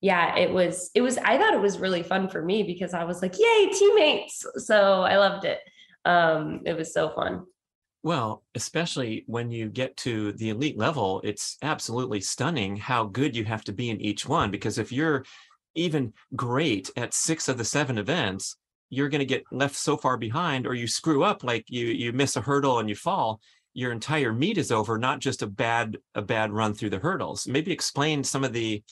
yeah, 0.00 0.36
it 0.36 0.52
was, 0.52 0.90
it 0.94 1.00
was, 1.00 1.18
I 1.18 1.38
thought 1.38 1.54
it 1.54 1.60
was 1.60 1.78
really 1.78 2.02
fun 2.02 2.28
for 2.28 2.42
me 2.42 2.62
because 2.62 2.94
I 2.94 3.04
was 3.04 3.22
like, 3.22 3.38
yay, 3.38 3.70
teammates. 3.72 4.46
So 4.56 5.02
I 5.02 5.16
loved 5.16 5.44
it. 5.44 5.58
Um, 6.04 6.60
it 6.64 6.76
was 6.76 6.92
so 6.92 7.10
fun. 7.10 7.44
Well, 8.04 8.44
especially 8.54 9.24
when 9.26 9.50
you 9.50 9.68
get 9.68 9.96
to 9.98 10.32
the 10.32 10.50
elite 10.50 10.78
level, 10.78 11.20
it's 11.24 11.58
absolutely 11.62 12.20
stunning 12.20 12.76
how 12.76 13.04
good 13.04 13.36
you 13.36 13.44
have 13.44 13.64
to 13.64 13.72
be 13.72 13.90
in 13.90 14.00
each 14.00 14.26
one. 14.26 14.52
Because 14.52 14.78
if 14.78 14.92
you're 14.92 15.24
even 15.74 16.12
great 16.36 16.90
at 16.96 17.12
six 17.12 17.48
of 17.48 17.58
the 17.58 17.64
seven 17.64 17.98
events, 17.98 18.56
you're 18.90 19.08
going 19.08 19.18
to 19.18 19.26
get 19.26 19.44
left 19.50 19.76
so 19.76 19.96
far 19.96 20.16
behind, 20.16 20.66
or 20.66 20.74
you 20.74 20.86
screw 20.86 21.24
up, 21.24 21.44
like 21.44 21.64
you 21.68 21.86
you 21.86 22.12
miss 22.12 22.36
a 22.36 22.40
hurdle 22.40 22.78
and 22.78 22.88
you 22.88 22.94
fall. 22.94 23.40
Your 23.74 23.92
entire 23.92 24.32
meet 24.32 24.58
is 24.58 24.72
over, 24.72 24.96
not 24.96 25.18
just 25.18 25.42
a 25.42 25.46
bad 25.46 25.98
a 26.14 26.22
bad 26.22 26.52
run 26.52 26.74
through 26.74 26.90
the 26.90 26.98
hurdles. 26.98 27.46
Maybe 27.46 27.72
explain 27.72 28.24
some 28.24 28.44
of 28.44 28.52
the 28.52 28.82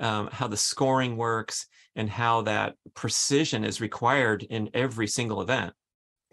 um, 0.00 0.28
how 0.32 0.46
the 0.46 0.56
scoring 0.56 1.16
works 1.16 1.66
and 1.94 2.10
how 2.10 2.42
that 2.42 2.74
precision 2.94 3.64
is 3.64 3.80
required 3.80 4.42
in 4.42 4.70
every 4.74 5.06
single 5.06 5.40
event. 5.40 5.72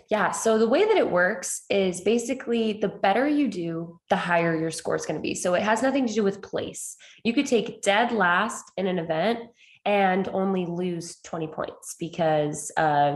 Yeah. 0.09 0.31
So 0.31 0.57
the 0.57 0.67
way 0.67 0.85
that 0.85 0.97
it 0.97 1.09
works 1.09 1.63
is 1.69 2.01
basically 2.01 2.73
the 2.73 2.89
better 2.89 3.27
you 3.27 3.47
do, 3.47 3.99
the 4.09 4.15
higher 4.15 4.55
your 4.59 4.71
score 4.71 4.95
is 4.95 5.05
going 5.05 5.15
to 5.15 5.21
be. 5.21 5.33
So 5.33 5.53
it 5.53 5.63
has 5.63 5.81
nothing 5.81 6.07
to 6.07 6.13
do 6.13 6.23
with 6.23 6.41
place. 6.41 6.95
You 7.23 7.33
could 7.33 7.45
take 7.45 7.81
dead 7.81 8.11
last 8.11 8.65
in 8.75 8.87
an 8.87 8.99
event 8.99 9.39
and 9.85 10.27
only 10.29 10.65
lose 10.65 11.17
20 11.23 11.47
points 11.47 11.95
because 11.99 12.71
uh, 12.75 13.15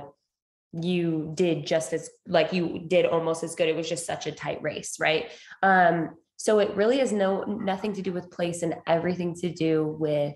you 0.73 1.31
did 1.35 1.65
just 1.65 1.93
as 1.93 2.09
like 2.27 2.53
you 2.53 2.83
did 2.87 3.05
almost 3.05 3.43
as 3.43 3.55
good. 3.55 3.69
It 3.69 3.75
was 3.75 3.89
just 3.89 4.05
such 4.05 4.27
a 4.27 4.31
tight 4.31 4.61
race, 4.61 4.97
right? 4.99 5.31
Um, 5.63 6.11
so 6.37 6.59
it 6.59 6.75
really 6.75 6.99
has 6.99 7.11
no 7.11 7.43
nothing 7.43 7.93
to 7.93 8.01
do 8.01 8.13
with 8.13 8.31
place 8.31 8.61
and 8.61 8.75
everything 8.85 9.33
to 9.35 9.51
do 9.51 9.97
with 9.99 10.35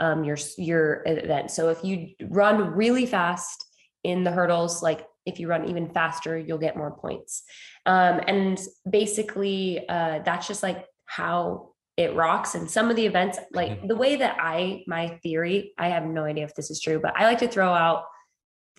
um, 0.00 0.24
your 0.24 0.38
your 0.56 1.02
event. 1.06 1.50
So 1.50 1.68
if 1.68 1.84
you 1.84 2.08
run 2.28 2.74
really 2.74 3.06
fast 3.06 3.64
in 4.02 4.24
the 4.24 4.32
hurdles, 4.32 4.82
like 4.82 5.06
if 5.26 5.38
you 5.38 5.48
run 5.48 5.68
even 5.68 5.90
faster, 5.90 6.36
you'll 6.36 6.58
get 6.58 6.76
more 6.76 6.90
points. 6.90 7.42
Um, 7.86 8.20
and 8.26 8.60
basically, 8.88 9.88
uh, 9.88 10.20
that's 10.24 10.48
just 10.48 10.62
like 10.62 10.86
how 11.06 11.70
it 11.96 12.14
rocks. 12.14 12.54
And 12.54 12.70
some 12.70 12.90
of 12.90 12.96
the 12.96 13.06
events, 13.06 13.38
like 13.52 13.72
mm-hmm. 13.72 13.86
the 13.86 13.96
way 13.96 14.16
that 14.16 14.36
I, 14.40 14.82
my 14.86 15.18
theory, 15.22 15.72
I 15.78 15.88
have 15.88 16.04
no 16.04 16.24
idea 16.24 16.44
if 16.44 16.54
this 16.54 16.70
is 16.70 16.80
true, 16.80 16.98
but 17.00 17.14
I 17.16 17.24
like 17.24 17.38
to 17.38 17.48
throw 17.48 17.72
out 17.72 18.04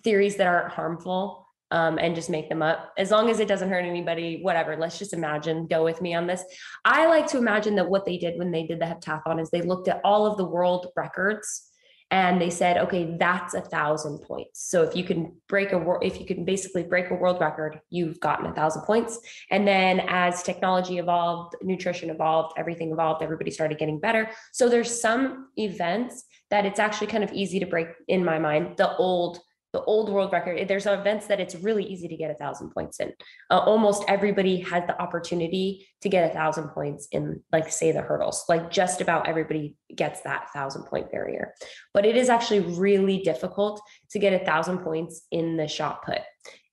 theories 0.02 0.36
that 0.36 0.46
aren't 0.46 0.72
harmful 0.72 1.45
um, 1.70 1.98
and 1.98 2.14
just 2.14 2.30
make 2.30 2.48
them 2.48 2.62
up. 2.62 2.92
As 2.96 3.10
long 3.10 3.28
as 3.30 3.40
it 3.40 3.48
doesn't 3.48 3.68
hurt 3.68 3.84
anybody, 3.84 4.40
whatever. 4.42 4.76
Let's 4.76 4.98
just 4.98 5.12
imagine, 5.12 5.66
go 5.66 5.84
with 5.84 6.00
me 6.00 6.14
on 6.14 6.26
this. 6.26 6.44
I 6.84 7.06
like 7.06 7.26
to 7.28 7.38
imagine 7.38 7.74
that 7.76 7.88
what 7.88 8.04
they 8.04 8.18
did 8.18 8.38
when 8.38 8.50
they 8.50 8.66
did 8.66 8.80
the 8.80 8.86
heptathlon 8.86 9.40
is 9.40 9.50
they 9.50 9.62
looked 9.62 9.88
at 9.88 10.00
all 10.04 10.26
of 10.26 10.36
the 10.36 10.44
world 10.44 10.88
records 10.96 11.70
and 12.12 12.40
they 12.40 12.50
said, 12.50 12.76
okay, 12.76 13.16
that's 13.18 13.54
a 13.54 13.60
thousand 13.60 14.18
points. 14.18 14.62
So 14.70 14.84
if 14.84 14.94
you 14.94 15.02
can 15.02 15.32
break 15.48 15.72
a 15.72 15.78
world, 15.78 16.04
if 16.04 16.20
you 16.20 16.26
can 16.26 16.44
basically 16.44 16.84
break 16.84 17.10
a 17.10 17.14
world 17.14 17.40
record, 17.40 17.80
you've 17.90 18.20
gotten 18.20 18.46
a 18.46 18.54
thousand 18.54 18.82
points. 18.82 19.18
And 19.50 19.66
then 19.66 20.00
as 20.06 20.44
technology 20.44 20.98
evolved, 20.98 21.56
nutrition 21.62 22.10
evolved, 22.10 22.54
everything 22.56 22.92
evolved, 22.92 23.24
everybody 23.24 23.50
started 23.50 23.78
getting 23.78 23.98
better. 23.98 24.30
So 24.52 24.68
there's 24.68 25.00
some 25.00 25.48
events 25.56 26.24
that 26.50 26.64
it's 26.64 26.78
actually 26.78 27.08
kind 27.08 27.24
of 27.24 27.32
easy 27.32 27.58
to 27.58 27.66
break 27.66 27.88
in 28.06 28.24
my 28.24 28.38
mind. 28.38 28.76
The 28.76 28.94
old 28.96 29.40
the 29.72 29.82
old 29.82 30.08
world 30.08 30.32
record 30.32 30.68
there's 30.68 30.86
events 30.86 31.26
that 31.26 31.40
it's 31.40 31.54
really 31.54 31.84
easy 31.84 32.08
to 32.08 32.16
get 32.16 32.30
a 32.30 32.34
thousand 32.34 32.70
points 32.70 33.00
in. 33.00 33.12
Uh, 33.50 33.58
almost 33.58 34.04
everybody 34.08 34.60
has 34.60 34.84
the 34.86 35.00
opportunity 35.00 35.86
to 36.00 36.08
get 36.08 36.30
a 36.30 36.34
thousand 36.34 36.68
points 36.68 37.08
in 37.12 37.42
like 37.52 37.70
say 37.70 37.92
the 37.92 38.00
hurdles 38.00 38.44
like 38.48 38.70
just 38.70 39.00
about 39.00 39.28
everybody 39.28 39.76
gets 39.94 40.22
that 40.22 40.48
thousand 40.52 40.84
point 40.84 41.10
barrier. 41.10 41.52
But 41.92 42.06
it 42.06 42.16
is 42.16 42.28
actually 42.28 42.60
really 42.60 43.22
difficult 43.22 43.80
to 44.10 44.18
get 44.18 44.40
a 44.40 44.44
thousand 44.44 44.78
points 44.78 45.22
in 45.30 45.56
the 45.56 45.68
shot 45.68 46.04
put. 46.04 46.20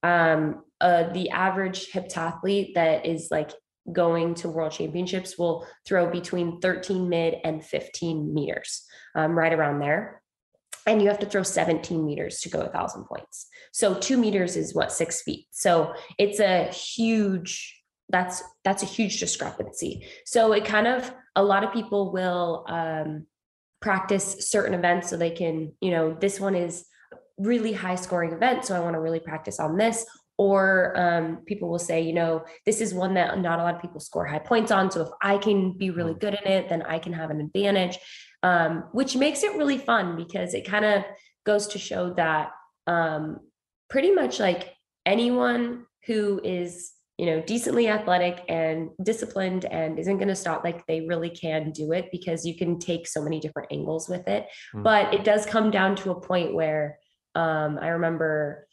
Um, 0.03 0.63
uh, 0.81 1.11
the 1.13 1.29
average 1.29 1.91
heptathlete 1.91 2.73
that 2.75 3.05
is 3.05 3.29
like 3.31 3.51
going 3.91 4.35
to 4.35 4.49
world 4.49 4.71
championships 4.71 5.37
will 5.37 5.67
throw 5.85 6.09
between 6.09 6.59
13 6.61 7.09
mid 7.09 7.35
and 7.43 7.63
15 7.63 8.33
meters 8.33 8.85
um, 9.15 9.37
right 9.37 9.53
around 9.53 9.79
there 9.79 10.22
and 10.85 11.01
you 11.01 11.07
have 11.07 11.19
to 11.19 11.25
throw 11.25 11.43
17 11.43 12.05
meters 12.05 12.41
to 12.41 12.49
go 12.49 12.61
a 12.61 12.69
thousand 12.69 13.05
points. 13.05 13.47
So 13.71 13.93
two 13.93 14.17
meters 14.17 14.55
is 14.55 14.75
what 14.75 14.91
six 14.91 15.21
feet. 15.21 15.47
So 15.51 15.93
it's 16.17 16.39
a 16.39 16.65
huge 16.65 17.79
that's 18.09 18.43
that's 18.63 18.83
a 18.83 18.85
huge 18.85 19.19
discrepancy. 19.19 20.05
So 20.25 20.51
it 20.53 20.65
kind 20.65 20.87
of 20.87 21.13
a 21.35 21.43
lot 21.43 21.63
of 21.63 21.73
people 21.73 22.11
will 22.11 22.65
um, 22.67 23.25
practice 23.81 24.49
certain 24.49 24.73
events 24.73 25.09
so 25.09 25.17
they 25.17 25.31
can 25.31 25.73
you 25.81 25.91
know 25.91 26.13
this 26.13 26.39
one 26.39 26.55
is 26.55 26.85
really 27.37 27.73
high 27.73 27.95
scoring 27.95 28.31
event 28.31 28.63
so 28.63 28.75
I 28.75 28.79
want 28.79 28.93
to 28.93 28.99
really 28.99 29.19
practice 29.19 29.59
on 29.59 29.77
this 29.77 30.05
or 30.37 30.93
um, 30.97 31.37
people 31.45 31.69
will 31.69 31.79
say 31.79 32.01
you 32.01 32.13
know 32.13 32.43
this 32.65 32.81
is 32.81 32.93
one 32.93 33.13
that 33.13 33.37
not 33.39 33.59
a 33.59 33.63
lot 33.63 33.75
of 33.75 33.81
people 33.81 33.99
score 33.99 34.25
high 34.25 34.39
points 34.39 34.71
on 34.71 34.89
so 34.89 35.01
if 35.01 35.09
i 35.21 35.37
can 35.37 35.77
be 35.77 35.89
really 35.89 36.13
mm. 36.13 36.19
good 36.19 36.33
in 36.33 36.51
it 36.51 36.69
then 36.69 36.81
i 36.83 36.97
can 36.97 37.13
have 37.13 37.29
an 37.29 37.39
advantage 37.39 37.99
um, 38.43 38.83
which 38.91 39.15
makes 39.15 39.41
it 39.43 39.57
really 39.57 39.77
fun 39.77 40.15
because 40.15 40.53
it 40.53 40.65
kind 40.67 40.85
of 40.85 41.03
goes 41.45 41.67
to 41.67 41.79
show 41.79 42.13
that 42.13 42.51
um, 42.87 43.39
pretty 43.89 44.11
much 44.11 44.39
like 44.39 44.73
anyone 45.05 45.85
who 46.05 46.39
is 46.43 46.91
you 47.17 47.25
know 47.27 47.41
decently 47.41 47.87
athletic 47.87 48.43
and 48.49 48.89
disciplined 49.03 49.65
and 49.65 49.99
isn't 49.99 50.17
going 50.17 50.27
to 50.27 50.35
stop 50.35 50.63
like 50.63 50.85
they 50.87 51.01
really 51.01 51.29
can 51.29 51.71
do 51.71 51.91
it 51.91 52.09
because 52.11 52.45
you 52.45 52.55
can 52.55 52.79
take 52.79 53.07
so 53.07 53.21
many 53.21 53.39
different 53.39 53.71
angles 53.71 54.09
with 54.09 54.27
it 54.27 54.47
mm. 54.75 54.83
but 54.83 55.13
it 55.13 55.23
does 55.23 55.45
come 55.45 55.69
down 55.69 55.95
to 55.95 56.11
a 56.11 56.19
point 56.19 56.53
where 56.53 56.97
um, 57.35 57.77
i 57.81 57.89
remember 57.89 58.67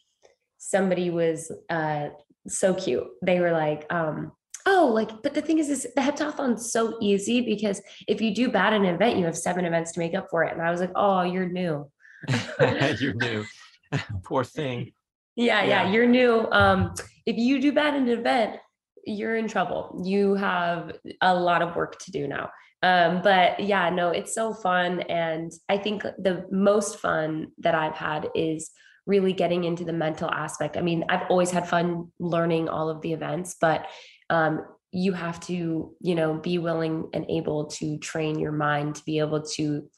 somebody 0.59 1.11
was 1.11 1.53
uh, 1.69 2.09
so 2.49 2.73
cute 2.75 3.07
they 3.23 3.41
were 3.41 3.53
like 3.53 3.87
um, 3.91 4.33
oh, 4.67 4.90
like, 4.93 5.23
but 5.23 5.35
the 5.35 5.43
thing 5.43 5.59
is, 5.59 5.69
is 5.69 5.87
the 5.95 6.02
heptathon's 6.02 6.73
so 6.73 6.97
easy 7.00 7.40
because 7.40 7.81
if 8.07 8.21
you 8.21 8.35
do 8.35 8.50
bad 8.50 8.73
in 8.73 8.85
an 8.85 8.95
event, 8.95 9.19
you 9.19 9.25
have 9.25 9.37
seven 9.37 9.64
events 9.64 9.93
to 9.93 10.00
make 10.00 10.14
up 10.14 10.29
for 10.31 10.45
it. 10.45 10.52
And 10.52 10.62
I 10.62 10.71
was 10.71 10.81
like, 10.81 10.93
oh, 10.95 11.23
you're 11.23 11.49
new. 11.49 11.90
you're 12.99 13.14
new. 13.14 13.45
Poor 14.25 14.45
thing. 14.45 14.93
Yeah, 15.37 15.62
yeah, 15.62 15.85
yeah, 15.85 15.93
you're 15.93 16.07
new. 16.07 16.47
Um, 16.50 16.95
if 17.26 17.37
you 17.37 17.61
do 17.61 17.73
bad 17.73 17.95
in 17.95 18.09
an 18.09 18.19
event, 18.19 18.57
you're 19.07 19.37
in 19.37 19.49
trouble. 19.49 20.02
You 20.05 20.35
have 20.35 20.93
a 21.21 21.35
lot 21.35 21.62
of 21.62 21.76
work 21.76 21.99
to 22.00 22.11
do 22.11 22.29
now. 22.29 22.50
Um, 22.83 23.21
but 23.23 23.61
yeah, 23.61 23.90
no, 23.90 24.11
it's 24.11 24.35
so 24.35 24.55
fun. 24.55 25.00
And 25.00 25.52
I 25.69 25.79
think 25.79 26.02
the 26.02 26.47
most 26.50 26.99
fun 26.99 27.49
that 27.59 27.75
I've 27.75 27.97
had 27.97 28.29
is 28.35 28.71
really 29.07 29.33
getting 29.33 29.64
into 29.64 29.85
the 29.85 29.93
mental 29.93 30.31
aspect. 30.31 30.76
I 30.76 30.83
mean, 30.83 31.05
I've 31.09 31.29
always 31.31 31.50
had 31.50 31.69
fun 31.69 32.12
learning 32.19 32.69
all 32.69 32.88
of 32.88 33.00
the 33.02 33.12
events, 33.12 33.57
but 33.61 33.87
um, 34.31 34.65
you 34.93 35.13
have 35.13 35.39
to 35.41 35.95
you 36.01 36.15
know 36.15 36.35
be 36.35 36.59
willing 36.59 37.09
and 37.13 37.27
able 37.29 37.67
to 37.67 37.99
train 37.99 38.39
your 38.39 38.53
mind 38.53 38.95
to 38.95 39.05
be 39.05 39.19
able 39.19 39.43
to 39.43 39.89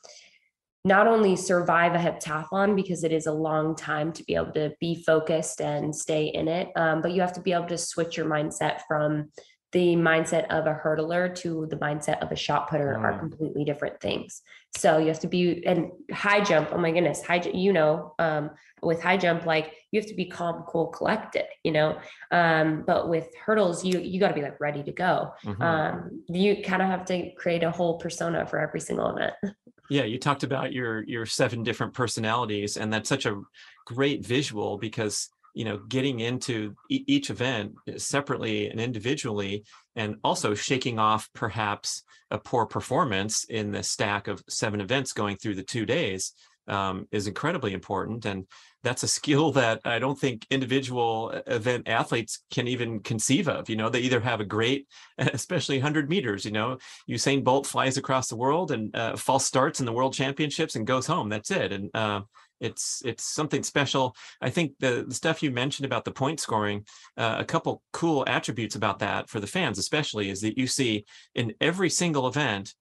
not 0.85 1.07
only 1.07 1.37
survive 1.37 1.95
a 1.95 1.99
heptathlon 1.99 2.75
because 2.75 3.05
it 3.05 3.13
is 3.13 3.27
a 3.27 3.33
long 3.33 3.77
time 3.77 4.13
to 4.13 4.25
be 4.25 4.35
able 4.35 4.53
to 4.53 4.73
be 4.81 5.03
focused 5.07 5.61
and 5.61 5.95
stay 5.95 6.27
in 6.27 6.49
it 6.49 6.69
um, 6.77 7.01
but 7.01 7.13
you 7.13 7.21
have 7.21 7.33
to 7.33 7.41
be 7.41 7.53
able 7.53 7.69
to 7.69 7.79
switch 7.79 8.17
your 8.17 8.27
mindset 8.27 8.81
from 8.89 9.31
the 9.73 9.97
mindset 9.97 10.47
of 10.49 10.67
a 10.67 10.75
hurdler 10.75 11.35
to 11.35 11.67
the 11.71 11.77
mindset 11.77 12.23
of 12.23 12.31
a 12.31 12.37
shot 12.37 12.69
putter 12.69 12.95
mm. 12.99 13.03
are 13.03 13.19
completely 13.19 13.65
different 13.65 14.01
things. 14.01 14.43
So 14.77 14.99
you 14.99 15.09
have 15.09 15.21
to 15.21 15.27
be 15.27 15.67
and 15.67 15.91
high 16.13 16.43
jump. 16.43 16.71
Oh 16.73 16.79
my 16.79 16.93
goodness, 16.93 17.23
high 17.23 17.43
you 17.53 17.73
know, 17.73 18.15
um, 18.19 18.51
with 18.83 19.03
high 19.03 19.17
jump, 19.17 19.47
like 19.47 19.75
you 19.91 20.01
have 20.01 20.09
to 20.09 20.15
be 20.15 20.27
calm, 20.27 20.65
cool, 20.69 20.89
collected. 20.89 21.47
You 21.65 21.73
know, 21.73 21.99
um, 22.31 22.85
but 22.87 23.09
with 23.09 23.29
hurdles, 23.35 23.83
you 23.85 23.99
you 23.99 24.21
got 24.21 24.29
to 24.29 24.35
be 24.35 24.43
like 24.43 24.61
ready 24.61 24.83
to 24.83 24.93
go. 24.93 25.33
Mm-hmm. 25.45 25.63
Um, 25.63 26.23
you 26.29 26.63
kind 26.63 26.83
of 26.83 26.89
have 26.89 27.07
to 27.07 27.31
create 27.33 27.63
a 27.63 27.71
whole 27.71 27.99
persona 27.99 28.47
for 28.47 28.61
every 28.61 28.81
single 28.81 29.17
event. 29.17 29.35
Yeah, 29.91 30.05
you 30.05 30.19
talked 30.19 30.43
about 30.43 30.73
your 30.73 31.03
your 31.03 31.27
seven 31.27 31.63
different 31.63 31.93
personalities, 31.93 32.79
and 32.79 32.91
that's 32.91 33.11
such 33.11 33.27
a 33.27 33.43
great 33.85 34.25
visual 34.25 34.79
because 34.79 35.29
you 35.55 35.65
know 35.65 35.79
getting 35.89 36.21
into 36.21 36.75
e- 36.89 37.05
each 37.07 37.31
event 37.31 37.73
separately 37.97 38.69
and 38.69 38.81
individually 38.81 39.65
and 39.97 40.17
also 40.25 40.55
shaking 40.55 40.99
off 40.99 41.29
perhaps 41.35 42.03
a 42.31 42.39
poor 42.39 42.67
performance 42.67 43.45
in 43.45 43.71
the 43.71 43.83
stack 43.83 44.29
of 44.29 44.43
seven 44.49 44.81
events 44.81 45.13
going 45.13 45.37
through 45.37 45.55
the 45.55 45.63
two 45.63 45.85
days 45.85 46.33
um, 46.69 47.09
is 47.11 47.27
incredibly 47.27 47.73
important 47.73 48.25
and 48.25 48.47
that's 48.85 49.03
a 49.03 49.09
skill 49.09 49.53
that 49.61 49.81
i 49.85 49.99
don't 49.99 50.19
think 50.19 50.47
individual 50.51 51.31
event 51.47 51.89
athletes 51.89 52.45
can 52.51 52.69
even 52.69 53.01
conceive 53.01 53.49
of 53.49 53.69
you 53.69 53.77
know? 53.77 53.89
They 53.89 54.01
either 54.01 54.21
have 54.21 54.41
a 54.41 54.45
great 54.45 54.87
especially 55.19 55.77
100 55.77 56.09
meters 56.09 56.45
you 56.45 56.53
know? 56.53 56.79
Usain 57.11 57.45
bolt 57.45 57.67
flies 57.67 57.97
across 57.97 58.29
the 58.29 58.37
world 58.37 58.71
and 58.71 58.95
uh, 58.97 59.17
false 59.17 59.45
starts 59.45 59.81
in 59.81 59.87
the 59.87 59.93
world 59.93 60.15
championships 60.15 60.77
and 60.77 60.87
goes 60.87 61.07
home 61.07 61.29
that's 61.29 61.51
it 61.51 61.73
and 61.73 61.91
uh, 61.95 62.21
it's 62.63 63.03
it's 63.05 63.25
something 63.25 63.63
special. 63.63 64.17
I 64.41 64.51
think 64.51 64.73
the, 64.79 65.05
the 65.07 65.15
stuff 65.15 65.43
you 65.43 65.51
mentioned 65.51 65.85
about 65.85 66.05
the 66.05 66.13
point 66.13 66.41
scoring, 66.41 66.87
uh, 67.17 67.37
a 67.39 67.45
couple 67.45 67.83
cool 67.93 68.25
attributes 68.27 68.77
about 68.77 69.01
that 69.01 69.29
for 69.29 69.41
the 69.41 69.47
fans, 69.47 69.79
especially, 69.79 70.31
is 70.31 70.41
that 70.41 70.57
you 70.57 70.67
see 70.67 71.05
in 71.35 71.53
every 71.61 71.91
single 71.91 72.27
event 72.29 72.75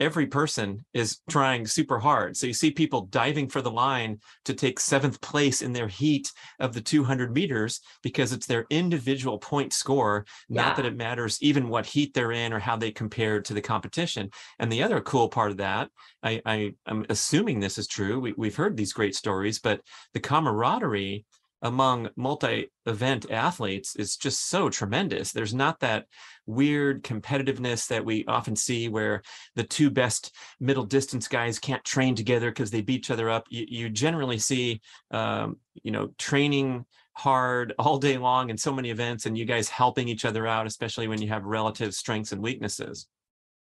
every 0.00 0.26
person 0.26 0.84
is 0.92 1.20
trying 1.30 1.66
super 1.66 1.98
hard. 1.98 2.36
So 2.36 2.46
you 2.46 2.52
see 2.52 2.70
people 2.70 3.02
diving 3.02 3.48
for 3.48 3.62
the 3.62 3.70
line 3.70 4.20
to 4.44 4.54
take 4.54 4.80
seventh 4.80 5.20
place 5.20 5.62
in 5.62 5.72
their 5.72 5.88
heat 5.88 6.32
of 6.58 6.72
the 6.72 6.80
200 6.80 7.32
meters 7.32 7.80
because 8.02 8.32
it's 8.32 8.46
their 8.46 8.66
individual 8.70 9.38
point 9.38 9.72
score, 9.72 10.26
yeah. 10.48 10.62
not 10.62 10.76
that 10.76 10.86
it 10.86 10.96
matters 10.96 11.38
even 11.40 11.68
what 11.68 11.86
heat 11.86 12.12
they're 12.14 12.32
in 12.32 12.52
or 12.52 12.58
how 12.58 12.76
they 12.76 12.90
compare 12.90 13.40
to 13.40 13.54
the 13.54 13.60
competition. 13.60 14.30
And 14.58 14.70
the 14.70 14.82
other 14.82 15.00
cool 15.00 15.28
part 15.28 15.50
of 15.50 15.58
that, 15.58 15.90
I, 16.22 16.40
I 16.44 16.72
am 16.86 17.06
assuming 17.08 17.60
this 17.60 17.78
is 17.78 17.86
true. 17.86 18.20
We, 18.20 18.34
we've 18.36 18.56
heard 18.56 18.76
these 18.76 18.92
great 18.92 19.14
stories, 19.14 19.58
but 19.58 19.80
the 20.12 20.20
camaraderie 20.20 21.24
among 21.64 22.10
multi-event 22.14 23.30
athletes 23.30 23.96
is 23.96 24.18
just 24.18 24.48
so 24.50 24.68
tremendous. 24.68 25.32
There's 25.32 25.54
not 25.54 25.80
that 25.80 26.06
weird 26.46 27.02
competitiveness 27.02 27.88
that 27.88 28.04
we 28.04 28.26
often 28.26 28.54
see 28.54 28.88
where 28.90 29.22
the 29.56 29.64
two 29.64 29.90
best 29.90 30.36
middle 30.60 30.84
distance 30.84 31.26
guys 31.26 31.58
can't 31.58 31.82
train 31.82 32.14
together 32.14 32.50
because 32.50 32.70
they 32.70 32.82
beat 32.82 32.96
each 32.96 33.10
other 33.10 33.30
up. 33.30 33.46
You, 33.48 33.64
you 33.66 33.88
generally 33.88 34.38
see, 34.38 34.82
um, 35.10 35.56
you 35.82 35.90
know, 35.90 36.10
training 36.18 36.84
hard 37.14 37.72
all 37.78 37.98
day 37.98 38.18
long 38.18 38.50
in 38.50 38.58
so 38.58 38.72
many 38.72 38.90
events 38.90 39.24
and 39.24 39.36
you 39.36 39.46
guys 39.46 39.70
helping 39.70 40.06
each 40.06 40.26
other 40.26 40.46
out, 40.46 40.66
especially 40.66 41.08
when 41.08 41.22
you 41.22 41.28
have 41.28 41.44
relative 41.44 41.94
strengths 41.94 42.32
and 42.32 42.42
weaknesses. 42.42 43.06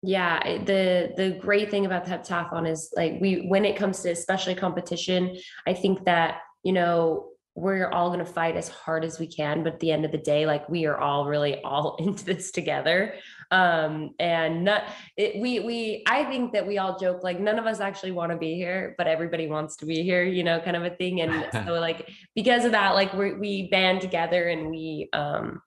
Yeah, 0.04 0.42
the 0.66 1.14
the 1.16 1.38
great 1.40 1.70
thing 1.70 1.86
about 1.86 2.06
the 2.06 2.12
heptathlon 2.12 2.68
is 2.68 2.92
like 2.98 3.20
we 3.22 3.46
when 3.48 3.64
it 3.64 3.76
comes 3.76 4.02
to 4.02 4.10
especially 4.10 4.56
competition, 4.56 5.38
I 5.68 5.76
think 5.76 6.06
that, 6.06 6.40
you 6.64 6.74
know, 6.74 7.31
we're 7.54 7.90
all 7.90 8.08
going 8.08 8.20
to 8.20 8.26
fight 8.26 8.56
as 8.56 8.70
hard 8.70 9.04
as 9.04 9.20
we 9.20 9.28
can 9.28 9.64
but 9.64 9.74
at 9.74 9.80
the 9.80 9.92
end 9.92 10.06
of 10.06 10.12
the 10.12 10.18
day 10.18 10.46
like 10.46 10.68
we 10.70 10.86
are 10.86 10.98
all 10.98 11.26
really 11.26 11.62
all 11.64 11.96
into 12.00 12.24
this 12.26 12.52
together. 12.52 13.16
Um 13.52 14.12
and 14.18 14.64
not 14.64 14.86
it, 15.18 15.42
we 15.42 15.60
we 15.60 16.04
i 16.08 16.24
think 16.24 16.54
that 16.54 16.66
we 16.66 16.78
all 16.78 16.98
joke 16.98 17.22
like 17.22 17.38
none 17.38 17.60
of 17.60 17.66
us 17.66 17.82
actually 17.82 18.14
want 18.14 18.32
to 18.32 18.38
be 18.38 18.56
here 18.56 18.96
but 18.98 19.08
everybody 19.08 19.48
wants 19.48 19.76
to 19.78 19.86
be 19.86 20.04
here 20.04 20.24
you 20.24 20.44
know 20.44 20.62
kind 20.62 20.78
of 20.78 20.84
a 20.84 20.92
thing. 20.92 21.20
And 21.20 21.48
so 21.66 21.74
like 21.74 22.10
because 22.34 22.64
of 22.64 22.72
that 22.72 22.92
like 22.92 23.14
we 23.14 23.34
we 23.34 23.70
band 23.70 24.00
together 24.00 24.48
and 24.48 24.70
we 24.70 25.10
um 25.12 25.62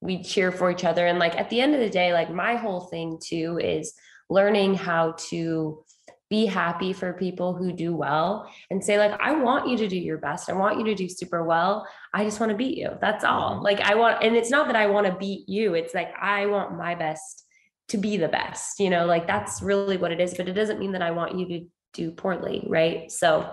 we 0.00 0.22
cheer 0.22 0.52
for 0.52 0.70
each 0.70 0.84
other. 0.84 1.06
And 1.06 1.18
like 1.18 1.36
at 1.36 1.50
the 1.50 1.60
end 1.60 1.74
of 1.74 1.80
the 1.80 1.90
day 1.90 2.12
like 2.12 2.30
my 2.30 2.54
whole 2.54 2.82
thing 2.82 3.18
too 3.20 3.58
is 3.60 3.94
learning 4.30 4.74
how 4.74 5.14
to 5.30 5.84
be 6.30 6.46
happy 6.46 6.92
for 6.92 7.12
people 7.12 7.54
who 7.54 7.72
do 7.72 7.94
well 7.94 8.50
and 8.70 8.82
say 8.82 8.98
like 8.98 9.18
i 9.20 9.32
want 9.32 9.68
you 9.68 9.76
to 9.76 9.86
do 9.88 9.96
your 9.96 10.18
best. 10.18 10.48
I 10.48 10.54
want 10.54 10.78
you 10.78 10.84
to 10.86 10.94
do 10.94 11.08
super 11.08 11.44
well. 11.44 11.86
I 12.12 12.24
just 12.24 12.40
want 12.40 12.50
to 12.50 12.56
beat 12.56 12.78
you. 12.78 12.90
That's 13.00 13.24
all. 13.24 13.54
Mm-hmm. 13.54 13.64
like 13.64 13.80
i 13.80 13.94
want 13.94 14.22
and 14.24 14.34
it's 14.34 14.50
not 14.50 14.66
that 14.66 14.76
i 14.76 14.86
want 14.86 15.06
to 15.06 15.14
beat 15.14 15.48
you. 15.48 15.74
It's 15.74 15.94
like 15.94 16.12
i 16.20 16.46
want 16.46 16.76
my 16.76 16.94
best 16.94 17.44
to 17.88 17.98
be 17.98 18.16
the 18.16 18.28
best 18.28 18.80
you 18.80 18.88
know 18.88 19.04
like 19.04 19.26
that's 19.26 19.60
really 19.60 19.98
what 19.98 20.10
it 20.10 20.18
is 20.18 20.32
but 20.32 20.48
it 20.48 20.54
doesn't 20.54 20.80
mean 20.80 20.92
that 20.92 21.02
i 21.02 21.10
want 21.10 21.38
you 21.38 21.46
to 21.46 21.66
do 21.92 22.10
poorly 22.10 22.66
right? 22.68 23.10
So 23.10 23.50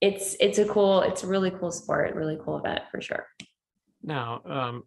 it's 0.00 0.34
it's 0.40 0.58
a 0.58 0.64
cool 0.64 1.02
it's 1.02 1.24
a 1.24 1.26
really 1.26 1.50
cool 1.50 1.70
sport 1.70 2.14
really 2.14 2.38
cool 2.42 2.58
event 2.58 2.82
for 2.90 3.00
sure 3.00 3.26
now, 4.02 4.40
um, 4.46 4.84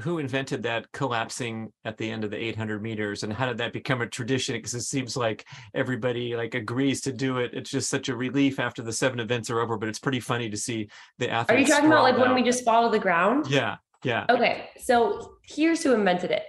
who 0.00 0.18
invented 0.18 0.62
that 0.62 0.90
collapsing 0.92 1.72
at 1.84 1.96
the 1.98 2.08
end 2.08 2.22
of 2.22 2.30
the 2.30 2.36
800 2.36 2.80
meters, 2.82 3.24
and 3.24 3.32
how 3.32 3.46
did 3.46 3.58
that 3.58 3.72
become 3.72 4.02
a 4.02 4.06
tradition? 4.06 4.54
Because 4.54 4.74
it 4.74 4.82
seems 4.82 5.16
like 5.16 5.44
everybody 5.74 6.36
like 6.36 6.54
agrees 6.54 7.00
to 7.02 7.12
do 7.12 7.38
it. 7.38 7.52
It's 7.54 7.70
just 7.70 7.90
such 7.90 8.08
a 8.08 8.16
relief 8.16 8.60
after 8.60 8.82
the 8.82 8.92
seven 8.92 9.18
events 9.18 9.50
are 9.50 9.60
over. 9.60 9.76
But 9.76 9.88
it's 9.88 9.98
pretty 9.98 10.20
funny 10.20 10.48
to 10.48 10.56
see 10.56 10.88
the 11.18 11.30
athletes. 11.30 11.56
Are 11.56 11.60
you 11.60 11.66
talking 11.66 11.90
about 11.90 12.04
like 12.04 12.14
out. 12.14 12.20
when 12.20 12.34
we 12.34 12.42
just 12.42 12.64
fall 12.64 12.82
follow 12.82 12.92
the 12.92 12.98
ground? 12.98 13.46
Yeah, 13.48 13.76
yeah. 14.04 14.26
Okay, 14.30 14.68
so 14.78 15.36
here's 15.48 15.82
who 15.82 15.92
invented 15.92 16.30
it. 16.30 16.44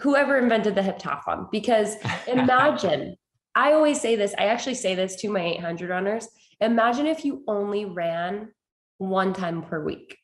Whoever 0.00 0.38
invented 0.38 0.74
the 0.74 0.82
heptathlon, 0.82 1.50
because 1.50 1.96
imagine. 2.26 3.16
I 3.54 3.74
always 3.74 4.00
say 4.00 4.16
this. 4.16 4.34
I 4.38 4.46
actually 4.46 4.76
say 4.76 4.94
this 4.94 5.16
to 5.16 5.28
my 5.28 5.42
800 5.42 5.90
runners. 5.90 6.26
Imagine 6.60 7.06
if 7.06 7.22
you 7.22 7.44
only 7.46 7.84
ran 7.84 8.48
one 8.96 9.34
time 9.34 9.62
per 9.62 9.84
week 9.84 10.16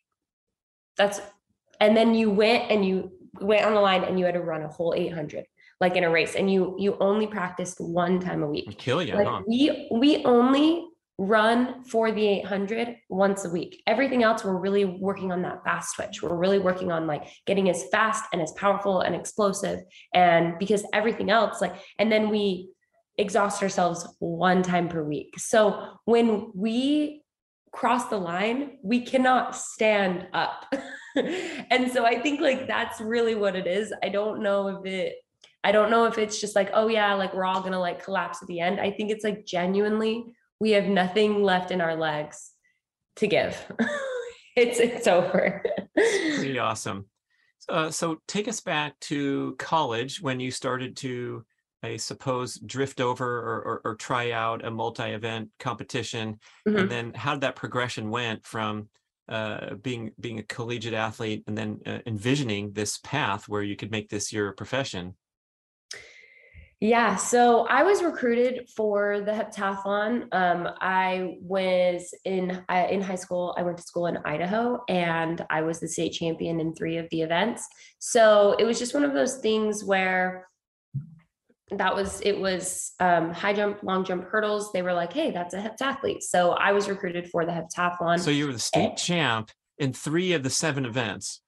that's 0.99 1.21
and 1.81 1.97
then 1.97 2.15
you 2.15 2.31
went 2.31 2.71
and 2.71 2.85
you 2.85 3.13
went 3.41 3.65
on 3.65 3.75
the 3.75 3.81
line 3.81 4.05
and 4.05 4.19
you 4.19 4.25
had 4.25 4.35
to 4.35 4.41
run 4.41 4.63
a 4.63 4.69
whole 4.69 4.93
800 4.95 5.47
like 5.81 5.97
in 5.97 6.05
a 6.05 6.11
race 6.11 6.35
and 6.35 6.53
you 6.53 6.75
you 6.79 6.97
only 7.01 7.27
practiced 7.27 7.81
one 7.81 8.21
time 8.21 8.43
a 8.43 8.47
week. 8.47 8.77
Kill 8.79 9.03
you 9.03 9.15
like 9.15 9.27
huh? 9.27 9.43
we 9.47 9.89
we 9.93 10.25
only 10.25 10.85
run 11.21 11.83
for 11.85 12.13
the 12.13 12.25
800 12.27 12.97
once 13.09 13.45
a 13.45 13.51
week. 13.51 13.83
Everything 13.87 14.23
else 14.23 14.45
we're 14.45 14.57
really 14.57 14.85
working 14.85 15.33
on 15.33 15.43
that 15.43 15.63
fast 15.65 15.95
twitch 15.95 16.23
we're 16.23 16.37
really 16.37 16.59
working 16.59 16.93
on 16.93 17.07
like 17.07 17.25
getting 17.47 17.71
as 17.71 17.85
fast 17.91 18.25
and 18.33 18.43
as 18.43 18.53
powerful 18.53 19.01
and 19.01 19.15
explosive 19.15 19.81
and 20.15 20.59
because 20.59 20.85
everything 20.93 21.31
else 21.31 21.61
like 21.61 21.75
and 21.99 22.11
then 22.11 22.29
we 22.29 22.71
exhaust 23.19 23.63
ourselves 23.63 24.07
one 24.21 24.63
time 24.63 24.89
per 24.89 25.03
week. 25.03 25.35
So 25.39 25.99
when 26.05 26.51
we 26.55 27.23
cross 27.73 28.07
the 28.07 28.17
line, 28.17 28.79
we 28.83 29.01
cannot 29.01 29.57
stand 29.57 30.27
up. 30.33 30.73
and 31.17 31.91
so 31.91 32.05
I 32.05 32.21
think 32.21 32.41
like 32.41 32.67
that's 32.67 33.01
really 33.01 33.35
what 33.35 33.57
it 33.57 33.67
is. 33.67 33.93
I 34.03 34.09
don't 34.09 34.43
know 34.43 34.69
if 34.69 34.87
it 34.87 35.17
I 35.65 35.73
don't 35.73 35.91
know 35.91 36.05
if 36.05 36.19
it's 36.19 36.41
just 36.41 36.55
like, 36.55 36.71
oh 36.73 36.89
yeah, 36.89 37.15
like 37.15 37.35
we're 37.35 37.45
all 37.45 37.61
gonna 37.61 37.81
like 37.81 38.03
collapse 38.03 38.41
at 38.43 38.49
the 38.49 38.61
end. 38.61 38.81
I 38.81 38.91
think 38.91 39.11
it's 39.11 39.25
like 39.25 39.45
genuinely 39.45 40.25
we 40.61 40.73
have 40.73 40.87
nothing 40.87 41.43
left 41.43 41.71
in 41.71 41.81
our 41.81 41.95
legs 41.95 42.51
to 43.17 43.27
give. 43.27 43.57
it's 44.57 44.79
it's 44.79 45.07
over. 45.07 45.63
Pretty 45.95 46.59
awesome. 46.59 47.07
Uh, 47.69 47.91
so 47.91 48.21
take 48.27 48.49
us 48.49 48.61
back 48.61 48.99
to 49.01 49.55
college 49.59 50.23
when 50.23 50.41
you 50.41 50.51
started 50.51 50.97
to 50.97 51.45
I 51.83 51.97
suppose, 51.97 52.57
drift 52.57 53.01
over 53.01 53.27
or, 53.27 53.63
or, 53.63 53.81
or 53.85 53.95
try 53.95 54.33
out 54.33 54.65
a 54.65 54.71
multi-event 54.71 55.51
competition, 55.59 56.39
mm-hmm. 56.67 56.77
and 56.77 56.91
then 56.91 57.13
how 57.15 57.33
did 57.33 57.43
that 57.43 57.57
progression 57.57 58.11
went 58.11 58.45
from 58.45 58.89
uh, 59.29 59.75
being 59.75 60.11
being 60.19 60.39
a 60.39 60.43
collegiate 60.45 60.95
athlete 60.95 61.45
and 61.47 61.57
then 61.57 61.81
uh, 61.87 61.99
envisioning 62.07 62.73
this 62.73 62.99
path 62.99 63.49
where 63.49 63.63
you 63.63 63.77
could 63.77 63.91
make 63.91 64.09
this 64.09 64.33
your 64.33 64.53
profession. 64.53 65.15
Yeah, 66.81 67.17
so 67.17 67.67
I 67.67 67.83
was 67.83 68.05
recruited 68.05 68.69
for 68.77 69.21
the 69.21 69.33
heptathlon. 69.33 70.29
Um, 70.33 70.69
I 70.81 71.37
was 71.41 72.15
in 72.25 72.65
I, 72.69 72.87
in 72.87 73.03
high 73.03 73.17
school. 73.17 73.55
I 73.59 73.63
went 73.63 73.77
to 73.79 73.83
school 73.83 74.07
in 74.07 74.17
Idaho, 74.19 74.83
and 74.89 75.45
I 75.51 75.63
was 75.63 75.81
the 75.81 75.89
state 75.89 76.13
champion 76.13 76.61
in 76.61 76.75
three 76.75 76.97
of 76.97 77.09
the 77.11 77.23
events. 77.23 77.67
So 77.99 78.55
it 78.61 78.65
was 78.65 78.79
just 78.79 78.95
one 78.95 79.05
of 79.05 79.13
those 79.13 79.39
things 79.39 79.85
where 79.85 80.48
that 81.73 81.95
was 81.95 82.21
it 82.23 82.39
was 82.39 82.93
um, 83.01 83.33
high 83.33 83.53
jump, 83.53 83.83
long 83.83 84.05
jump, 84.05 84.25
hurdles. 84.25 84.73
They 84.73 84.83
were 84.83 84.95
like, 84.95 85.13
"Hey, 85.13 85.31
that's 85.31 85.55
a 85.55 85.61
heptathlete." 85.61 86.23
So 86.23 86.53
I 86.53 86.73
was 86.73 86.89
recruited 86.89 87.29
for 87.31 87.45
the 87.45 87.53
heptathlon. 87.53 88.21
So 88.21 88.31
you 88.31 88.47
were 88.47 88.53
the 88.53 88.59
state 88.59 88.91
and, 88.91 88.99
champ 88.99 89.51
in 89.79 89.93
three 89.93 90.33
of 90.33 90.43
the 90.43 90.51
seven 90.51 90.85
events. 90.85 91.41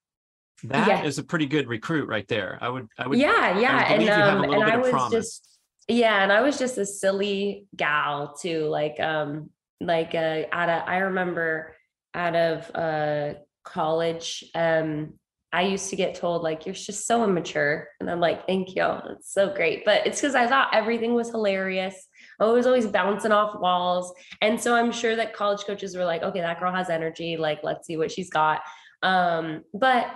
That 0.65 0.89
yeah. 0.89 1.03
is 1.05 1.19
a 1.19 1.25
pretty 1.25 1.47
good 1.47 1.69
recruit 1.69 2.09
right 2.09 2.27
there. 2.29 2.59
I 2.61 2.69
would, 2.69 2.89
I 2.99 3.09
would, 3.09 3.19
yeah, 3.19 3.59
yeah, 3.59 3.93
and 3.93 4.09
um, 4.11 4.45
and 4.45 4.63
I 4.63 4.77
was 4.77 4.91
promise. 4.91 5.13
just, 5.13 5.59
yeah, 5.89 6.23
and 6.23 6.31
I 6.31 6.43
was 6.43 6.59
just 6.59 6.77
a 6.77 6.85
silly 6.85 7.67
gal 7.75 8.35
too, 8.35 8.67
like, 8.67 9.01
um, 9.01 9.51
like 9.81 10.15
uh, 10.15 10.43
out 10.53 10.69
of 10.69 10.83
I 10.87 10.99
remember 10.99 11.75
out 12.15 12.37
of 12.37 12.71
uh 12.75 13.35
college, 13.65 14.45
um, 14.55 15.15
I 15.53 15.63
used 15.63 15.91
to 15.91 15.97
get 15.97 16.15
told 16.15 16.43
like 16.43 16.65
you're 16.65 16.75
just 16.75 17.07
so 17.07 17.25
immature, 17.25 17.89
and 17.99 18.11
I'm 18.11 18.21
like, 18.21 18.47
thank 18.47 18.75
you, 18.77 18.87
it's 19.11 19.33
so 19.33 19.53
great. 19.53 19.85
But 19.85 20.07
it's 20.07 20.21
because 20.21 20.35
I 20.35 20.47
thought 20.47 20.71
everything 20.73 21.15
was 21.15 21.31
hilarious. 21.31 22.09
I 22.39 22.45
was 22.45 22.67
always 22.67 22.87
bouncing 22.87 23.33
off 23.33 23.61
walls, 23.61 24.13
and 24.41 24.61
so 24.61 24.75
I'm 24.75 24.93
sure 24.93 25.17
that 25.17 25.35
college 25.35 25.65
coaches 25.65 25.97
were 25.97 26.05
like, 26.05 26.23
okay, 26.23 26.41
that 26.41 26.61
girl 26.61 26.73
has 26.73 26.89
energy. 26.89 27.37
Like, 27.37 27.61
let's 27.63 27.87
see 27.87 27.97
what 27.97 28.13
she's 28.13 28.31
got. 28.31 28.61
Um, 29.03 29.63
but 29.75 30.07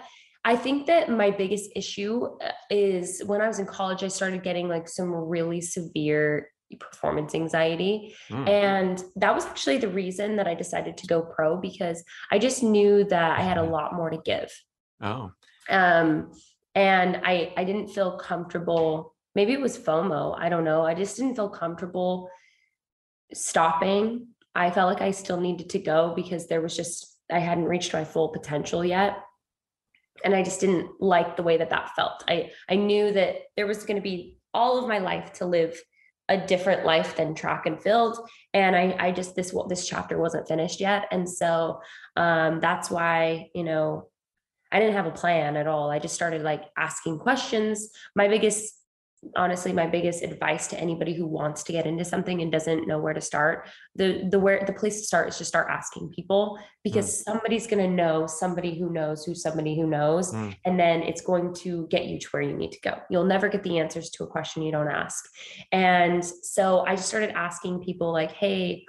I 0.44 0.56
think 0.56 0.86
that 0.86 1.08
my 1.08 1.30
biggest 1.30 1.70
issue 1.74 2.26
uh, 2.40 2.50
is 2.70 3.22
when 3.24 3.40
I 3.40 3.48
was 3.48 3.58
in 3.58 3.66
college, 3.66 4.02
I 4.02 4.08
started 4.08 4.42
getting 4.42 4.68
like 4.68 4.88
some 4.88 5.10
really 5.10 5.60
severe 5.60 6.50
performance 6.78 7.34
anxiety. 7.34 8.14
Mm. 8.30 8.48
And 8.48 9.04
that 9.16 9.34
was 9.34 9.46
actually 9.46 9.78
the 9.78 9.88
reason 9.88 10.36
that 10.36 10.46
I 10.46 10.54
decided 10.54 10.96
to 10.98 11.06
go 11.06 11.22
pro 11.22 11.56
because 11.56 12.04
I 12.30 12.38
just 12.38 12.62
knew 12.62 13.04
that 13.04 13.38
I 13.38 13.42
had 13.42 13.58
a 13.58 13.62
lot 13.62 13.94
more 13.94 14.10
to 14.10 14.18
give. 14.18 14.50
Oh. 15.00 15.32
Um, 15.68 16.32
and 16.74 17.20
I 17.24 17.52
I 17.56 17.64
didn't 17.64 17.88
feel 17.88 18.16
comfortable. 18.18 19.14
Maybe 19.34 19.52
it 19.52 19.60
was 19.60 19.78
FOMO. 19.78 20.36
I 20.38 20.48
don't 20.48 20.64
know. 20.64 20.82
I 20.82 20.94
just 20.94 21.16
didn't 21.16 21.34
feel 21.34 21.48
comfortable 21.48 22.30
stopping. 23.32 24.28
I 24.54 24.70
felt 24.70 24.92
like 24.92 25.02
I 25.02 25.10
still 25.10 25.40
needed 25.40 25.70
to 25.70 25.78
go 25.78 26.12
because 26.14 26.46
there 26.46 26.60
was 26.60 26.76
just 26.76 27.18
I 27.30 27.38
hadn't 27.38 27.64
reached 27.64 27.92
my 27.92 28.04
full 28.04 28.28
potential 28.28 28.84
yet. 28.84 29.18
And 30.24 30.34
I 30.34 30.42
just 30.42 30.60
didn't 30.60 30.90
like 31.00 31.36
the 31.36 31.42
way 31.42 31.56
that 31.56 31.70
that 31.70 31.94
felt. 31.96 32.24
I 32.28 32.50
I 32.68 32.76
knew 32.76 33.12
that 33.12 33.36
there 33.56 33.66
was 33.66 33.84
going 33.84 33.96
to 33.96 34.02
be 34.02 34.38
all 34.52 34.78
of 34.78 34.88
my 34.88 34.98
life 34.98 35.32
to 35.34 35.46
live 35.46 35.80
a 36.28 36.38
different 36.38 36.86
life 36.86 37.16
than 37.16 37.34
track 37.34 37.66
and 37.66 37.82
field 37.82 38.18
and 38.54 38.74
i 38.74 38.96
i 38.98 39.12
just 39.12 39.36
this 39.36 39.54
this 39.68 39.86
chapter 39.86 40.16
wasn't 40.18 40.48
finished 40.48 40.80
yet 40.80 41.04
and 41.10 41.28
so 41.28 41.78
um 42.16 42.60
that's 42.60 42.90
why 42.90 43.50
you 43.54 43.62
know 43.62 44.08
I 44.74 44.80
didn't 44.80 44.94
have 44.94 45.06
a 45.06 45.12
plan 45.12 45.56
at 45.56 45.68
all. 45.68 45.90
I 45.90 46.00
just 46.00 46.16
started 46.16 46.42
like 46.42 46.64
asking 46.76 47.20
questions. 47.20 47.90
My 48.16 48.26
biggest 48.28 48.74
honestly 49.36 49.72
my 49.72 49.86
biggest 49.86 50.22
advice 50.22 50.66
to 50.66 50.78
anybody 50.78 51.14
who 51.14 51.26
wants 51.26 51.62
to 51.62 51.72
get 51.72 51.86
into 51.86 52.04
something 52.04 52.42
and 52.42 52.52
doesn't 52.52 52.86
know 52.86 52.98
where 52.98 53.14
to 53.14 53.20
start 53.20 53.68
the 53.94 54.28
the 54.30 54.38
where 54.38 54.62
the 54.66 54.72
place 54.72 55.00
to 55.00 55.06
start 55.06 55.28
is 55.28 55.38
just 55.38 55.48
start 55.48 55.66
asking 55.70 56.10
people 56.10 56.58
because 56.82 57.06
mm. 57.06 57.24
somebody's 57.24 57.66
going 57.66 57.82
to 57.82 57.90
know 57.90 58.26
somebody 58.26 58.78
who 58.78 58.92
knows 58.92 59.24
who 59.24 59.34
somebody 59.34 59.76
who 59.76 59.86
knows 59.86 60.32
mm. 60.32 60.54
and 60.64 60.78
then 60.78 61.02
it's 61.02 61.22
going 61.22 61.54
to 61.54 61.86
get 61.88 62.04
you 62.06 62.18
to 62.18 62.28
where 62.32 62.42
you 62.42 62.54
need 62.54 62.72
to 62.72 62.80
go 62.80 62.98
you'll 63.08 63.24
never 63.24 63.48
get 63.48 63.62
the 63.62 63.78
answers 63.78 64.10
to 64.10 64.24
a 64.24 64.26
question 64.26 64.62
you 64.62 64.72
don't 64.72 64.90
ask 64.90 65.24
and 65.72 66.24
so 66.24 66.84
i 66.86 66.94
just 66.94 67.08
started 67.08 67.30
asking 67.30 67.82
people 67.82 68.12
like 68.12 68.32
hey 68.32 68.84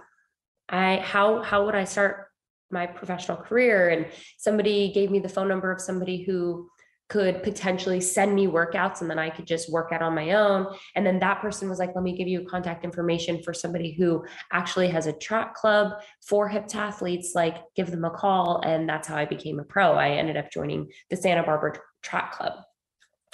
i 0.70 0.98
how 0.98 1.42
how 1.42 1.66
would 1.66 1.76
i 1.76 1.84
start 1.84 2.28
my 2.72 2.86
professional 2.86 3.38
career 3.38 3.90
and 3.90 4.08
somebody 4.38 4.92
gave 4.94 5.12
me 5.12 5.20
the 5.20 5.30
phone 5.30 5.48
number 5.48 5.72
of 5.72 5.82
somebody 5.82 6.24
who 6.24 6.70
could 7.08 7.44
potentially 7.44 8.02
send 8.02 8.34
me 8.34 8.48
workouts 8.48 9.02
and 9.02 9.10
then 9.10 9.20
I 9.20 9.30
could 9.30 9.46
just 9.46 9.72
work 9.72 9.92
out 9.92 10.02
on 10.02 10.16
my 10.16 10.32
own. 10.32 10.76
And 10.96 11.06
then 11.06 11.20
that 11.20 11.40
person 11.40 11.70
was 11.70 11.78
like, 11.78 11.92
let 11.94 12.04
me 12.04 12.18
give 12.18 12.28
you 12.28 12.46
contact 12.46 12.84
information 12.84 13.44
for 13.44 13.54
somebody 13.54 13.94
who 13.94 14.26
actually 14.52 14.88
has 14.88 15.06
a 15.06 15.14
track 15.14 15.54
club 15.54 15.94
for 16.28 16.50
heptathletes, 16.50 17.36
like 17.36 17.58
give 17.76 17.92
them 17.92 18.06
a 18.06 18.10
call. 18.10 18.62
And 18.66 18.90
that's 18.90 19.08
how 19.08 19.18
I 19.18 19.26
became 19.26 19.60
a 19.60 19.64
pro. 19.64 19.94
I 19.94 20.12
ended 20.12 20.36
up 20.36 20.52
joining 20.52 20.90
the 21.12 21.16
Santa 21.16 21.44
Barbara 21.44 21.74
Track 22.02 22.34
Club. 22.34 22.54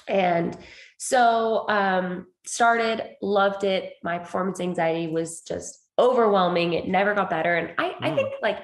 And 0.07 0.57
so 0.97 1.69
um 1.69 2.27
started, 2.45 3.15
loved 3.21 3.63
it. 3.63 3.93
My 4.03 4.19
performance 4.19 4.59
anxiety 4.59 5.07
was 5.07 5.41
just 5.41 5.79
overwhelming. 5.97 6.73
It 6.73 6.87
never 6.87 7.13
got 7.13 7.29
better. 7.29 7.55
And 7.55 7.73
I, 7.77 7.89
mm. 7.89 7.95
I 8.01 8.15
think 8.15 8.29
like 8.41 8.57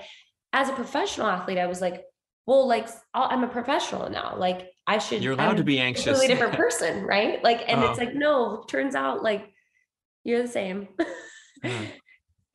as 0.53 0.69
a 0.69 0.73
professional 0.73 1.27
athlete, 1.27 1.57
I 1.57 1.67
was 1.67 1.81
like, 1.81 2.03
well, 2.45 2.67
like 2.67 2.87
I'm 3.13 3.43
a 3.43 3.47
professional 3.47 4.09
now. 4.09 4.35
Like 4.37 4.69
I 4.87 4.97
should. 4.99 5.23
You're 5.23 5.33
allowed 5.33 5.51
I'm 5.51 5.57
to 5.57 5.63
be 5.63 5.79
anxious. 5.79 6.07
A 6.07 6.11
really 6.13 6.27
different 6.33 6.53
person, 6.53 7.03
right? 7.03 7.43
Like, 7.43 7.63
and 7.67 7.79
uh-huh. 7.79 7.89
it's 7.91 7.99
like, 7.99 8.15
no, 8.15 8.63
turns 8.69 8.95
out 8.95 9.21
like 9.21 9.53
you're 10.23 10.41
the 10.41 10.47
same. 10.47 10.87
uh-huh. 10.99 11.71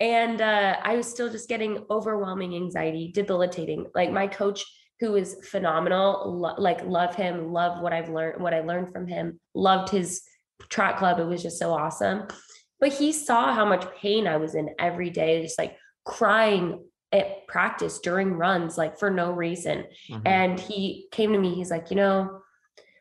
And 0.00 0.40
uh, 0.40 0.78
I 0.82 0.96
was 0.96 1.08
still 1.08 1.30
just 1.30 1.48
getting 1.48 1.86
overwhelming 1.88 2.56
anxiety, 2.56 3.12
debilitating. 3.14 3.86
Like 3.94 4.10
my 4.10 4.26
coach, 4.26 4.64
who 4.98 5.14
is 5.14 5.36
phenomenal, 5.48 6.40
lo- 6.40 6.56
like 6.58 6.84
love 6.84 7.14
him, 7.14 7.52
love 7.52 7.80
what 7.80 7.92
I've 7.92 8.08
learned, 8.08 8.42
what 8.42 8.52
I 8.52 8.62
learned 8.62 8.92
from 8.92 9.06
him, 9.06 9.38
loved 9.54 9.90
his 9.90 10.22
track 10.68 10.98
club. 10.98 11.20
It 11.20 11.26
was 11.26 11.40
just 11.40 11.56
so 11.56 11.72
awesome. 11.72 12.26
But 12.80 12.92
he 12.92 13.12
saw 13.12 13.54
how 13.54 13.64
much 13.64 13.86
pain 13.94 14.26
I 14.26 14.38
was 14.38 14.56
in 14.56 14.70
every 14.76 15.10
day, 15.10 15.40
just 15.40 15.56
like 15.56 15.76
crying 16.04 16.84
at 17.12 17.46
practice 17.46 17.98
during 17.98 18.32
runs, 18.32 18.78
like 18.78 18.98
for 18.98 19.10
no 19.10 19.30
reason. 19.30 19.84
Mm-hmm. 20.10 20.26
And 20.26 20.58
he 20.58 21.08
came 21.12 21.32
to 21.32 21.38
me, 21.38 21.54
he's 21.54 21.70
like, 21.70 21.90
you 21.90 21.96
know, 21.96 22.40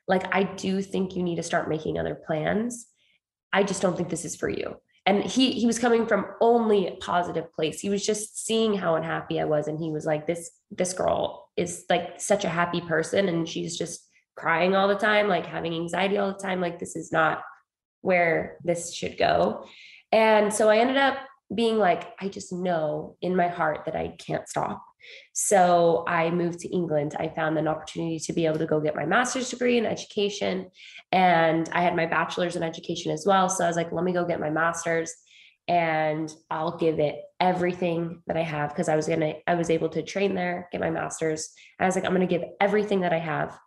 like 0.08 0.34
I 0.36 0.44
do 0.44 0.82
think 0.82 1.16
you 1.16 1.24
need 1.24 1.38
to 1.38 1.44
start 1.44 1.70
making 1.70 1.98
other 1.98 2.16
plans. 2.16 2.88
I 3.54 3.64
just 3.64 3.82
don't 3.82 3.96
think 3.96 4.10
this 4.10 4.26
is 4.26 4.36
for 4.36 4.50
you. 4.50 4.76
And 5.06 5.24
he 5.24 5.54
he 5.54 5.66
was 5.66 5.80
coming 5.80 6.06
from 6.06 6.28
only 6.42 6.88
a 6.88 6.96
positive 6.98 7.52
place. 7.54 7.80
He 7.80 7.90
was 7.90 8.06
just 8.06 8.46
seeing 8.46 8.76
how 8.76 8.96
unhappy 8.96 9.40
I 9.40 9.46
was. 9.46 9.68
And 9.68 9.80
he 9.80 9.90
was 9.90 10.06
like, 10.06 10.28
this, 10.28 10.52
this 10.70 10.94
girl 10.94 11.50
is 11.58 11.86
like 11.90 12.20
such 12.22 12.46
a 12.46 12.50
happy 12.50 12.82
person. 12.82 13.28
And 13.28 13.48
she's 13.48 13.78
just 13.78 14.08
crying 14.36 14.76
all 14.76 14.88
the 14.88 14.96
time, 14.96 15.28
like 15.28 15.46
having 15.46 15.74
anxiety 15.74 16.18
all 16.18 16.34
the 16.34 16.40
time. 16.40 16.62
Like 16.62 16.78
this 16.78 16.96
is 16.96 17.12
not 17.12 17.42
where 18.02 18.58
this 18.64 18.94
should 18.94 19.18
go. 19.18 19.66
And 20.12 20.54
so 20.54 20.70
I 20.70 20.78
ended 20.78 20.98
up 20.98 21.18
being 21.54 21.78
like, 21.78 22.14
I 22.20 22.30
just 22.30 22.54
know 22.54 23.18
in 23.22 23.36
my 23.36 23.48
heart 23.48 23.84
that 23.86 23.96
I 23.96 24.16
can't 24.20 24.48
stop. 24.48 24.84
So 25.34 26.04
I 26.08 26.30
moved 26.30 26.60
to 26.60 26.70
England. 26.70 27.16
I 27.20 27.30
found 27.30 27.58
an 27.58 27.68
opportunity 27.68 28.20
to 28.20 28.34
be 28.34 28.46
able 28.46 28.60
to 28.60 28.66
go 28.66 28.80
get 28.80 28.96
my 28.96 29.06
master's 29.06 29.50
degree 29.50 29.78
in 29.78 29.86
education. 29.86 30.70
And 31.12 31.68
I 31.74 31.82
had 31.82 31.96
my 31.96 32.06
bachelor's 32.06 32.56
in 32.56 32.64
education 32.64 33.12
as 33.12 33.26
well. 33.26 33.50
So 33.50 33.64
I 33.64 33.68
was 33.68 33.76
like, 33.76 33.92
let 33.92 34.04
me 34.04 34.14
go 34.14 34.26
get 34.26 34.40
my 34.40 34.50
master's 34.50 35.14
and 35.68 36.34
I'll 36.50 36.78
give 36.78 37.00
it 37.00 37.16
everything 37.40 38.22
that 38.28 38.38
I 38.38 38.42
have 38.42 38.70
because 38.70 38.90
I 38.90 38.96
was 38.96 39.08
gonna, 39.08 39.34
I 39.48 39.56
was 39.56 39.70
able 39.70 39.90
to 39.90 40.02
train 40.02 40.36
there, 40.36 40.68
get 40.72 40.82
my 40.82 40.90
master's. 40.90 41.52
And 41.80 41.86
I 41.86 41.88
was 41.88 41.96
like, 41.96 42.06
I'm 42.06 42.14
gonna 42.14 42.28
give 42.28 42.44
everything 42.60 43.02
that 43.02 43.14
I 43.14 43.20
have. 43.20 43.58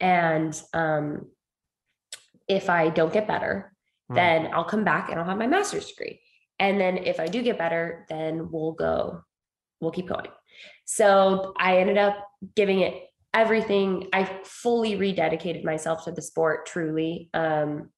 And 0.00 0.60
um, 0.74 1.26
if 2.48 2.68
I 2.68 2.90
don't 2.90 3.12
get 3.12 3.28
better, 3.28 3.72
hmm. 4.08 4.14
then 4.14 4.50
I'll 4.52 4.64
come 4.64 4.84
back 4.84 5.10
and 5.10 5.18
I'll 5.18 5.26
have 5.26 5.38
my 5.38 5.46
master's 5.46 5.86
degree. 5.86 6.20
And 6.58 6.80
then 6.80 6.98
if 6.98 7.20
I 7.20 7.26
do 7.26 7.42
get 7.42 7.58
better, 7.58 8.06
then 8.08 8.50
we'll 8.50 8.72
go, 8.72 9.22
we'll 9.80 9.90
keep 9.90 10.08
going. 10.08 10.28
So 10.84 11.52
I 11.58 11.78
ended 11.78 11.98
up 11.98 12.16
giving 12.54 12.80
it 12.80 12.94
everything. 13.34 14.08
I 14.12 14.24
fully 14.44 14.96
rededicated 14.96 15.64
myself 15.64 16.04
to 16.04 16.12
the 16.12 16.22
sport 16.22 16.66
truly. 16.66 17.28
Um, 17.34 17.90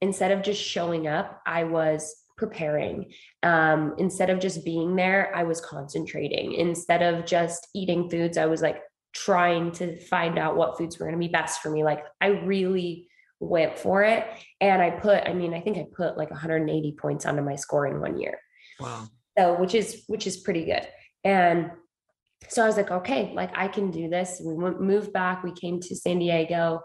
instead 0.00 0.32
of 0.32 0.42
just 0.42 0.62
showing 0.62 1.06
up, 1.06 1.40
I 1.46 1.64
was 1.64 2.14
preparing. 2.36 3.10
Um, 3.42 3.94
instead 3.98 4.28
of 4.28 4.40
just 4.40 4.64
being 4.64 4.94
there, 4.94 5.32
I 5.34 5.44
was 5.44 5.60
concentrating. 5.60 6.52
Instead 6.52 7.02
of 7.02 7.24
just 7.24 7.66
eating 7.74 8.10
foods, 8.10 8.36
I 8.36 8.46
was 8.46 8.60
like 8.60 8.82
trying 9.14 9.72
to 9.72 9.98
find 9.98 10.38
out 10.38 10.56
what 10.56 10.76
foods 10.76 10.98
were 10.98 11.06
going 11.06 11.18
to 11.18 11.26
be 11.26 11.32
best 11.32 11.62
for 11.62 11.70
me. 11.70 11.82
Like 11.82 12.04
I 12.20 12.26
really 12.26 13.05
went 13.40 13.78
for 13.78 14.02
it. 14.02 14.26
And 14.60 14.80
I 14.80 14.90
put, 14.90 15.26
I 15.26 15.32
mean, 15.32 15.54
I 15.54 15.60
think 15.60 15.78
I 15.78 15.86
put 15.94 16.16
like 16.16 16.30
180 16.30 16.92
points 16.92 17.26
onto 17.26 17.42
my 17.42 17.56
score 17.56 17.86
in 17.86 18.00
one 18.00 18.18
year. 18.18 18.38
Wow. 18.80 19.08
So, 19.38 19.60
which 19.60 19.74
is, 19.74 20.04
which 20.06 20.26
is 20.26 20.38
pretty 20.38 20.64
good. 20.64 20.86
And 21.24 21.70
so 22.48 22.62
I 22.62 22.66
was 22.66 22.76
like, 22.76 22.90
okay, 22.90 23.32
like 23.34 23.50
I 23.54 23.68
can 23.68 23.90
do 23.90 24.08
this. 24.08 24.40
We 24.44 24.54
moved 24.54 25.12
back. 25.12 25.42
We 25.42 25.52
came 25.52 25.80
to 25.80 25.96
San 25.96 26.18
Diego. 26.18 26.80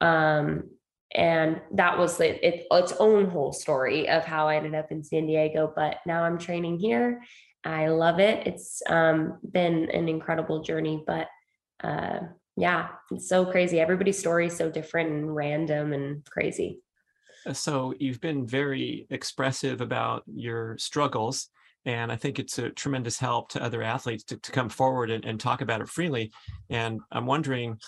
Um, 0.00 0.70
and 1.14 1.60
that 1.72 1.98
was 1.98 2.20
it, 2.20 2.40
it, 2.42 2.66
its 2.70 2.92
own 2.98 3.30
whole 3.30 3.52
story 3.52 4.08
of 4.08 4.24
how 4.24 4.48
I 4.48 4.56
ended 4.56 4.74
up 4.74 4.90
in 4.90 5.02
San 5.02 5.26
Diego. 5.26 5.72
But 5.74 5.98
now 6.06 6.24
I'm 6.24 6.38
training 6.38 6.78
here. 6.78 7.22
I 7.64 7.88
love 7.88 8.20
it. 8.20 8.46
It's 8.46 8.82
um, 8.88 9.38
been 9.50 9.90
an 9.90 10.08
incredible 10.08 10.62
journey, 10.62 11.02
but 11.06 11.28
uh, 11.82 12.18
yeah, 12.56 12.88
it's 13.10 13.28
so 13.28 13.44
crazy. 13.44 13.80
Everybody's 13.80 14.18
story 14.18 14.46
is 14.46 14.56
so 14.56 14.70
different 14.70 15.10
and 15.10 15.34
random 15.34 15.92
and 15.92 16.24
crazy. 16.24 16.80
Uh, 17.46 17.52
so 17.52 17.94
you've 17.98 18.20
been 18.20 18.46
very 18.46 19.06
expressive 19.10 19.80
about 19.80 20.22
your 20.26 20.76
struggles. 20.78 21.48
And 21.84 22.10
I 22.10 22.16
think 22.16 22.38
it's 22.38 22.58
a 22.58 22.70
tremendous 22.70 23.18
help 23.18 23.50
to 23.50 23.62
other 23.62 23.82
athletes 23.82 24.24
to, 24.24 24.38
to 24.38 24.52
come 24.52 24.68
forward 24.68 25.10
and, 25.10 25.24
and 25.24 25.38
talk 25.38 25.60
about 25.60 25.80
it 25.80 25.88
freely. 25.88 26.32
And 26.68 27.00
I'm 27.12 27.26
wondering, 27.26 27.78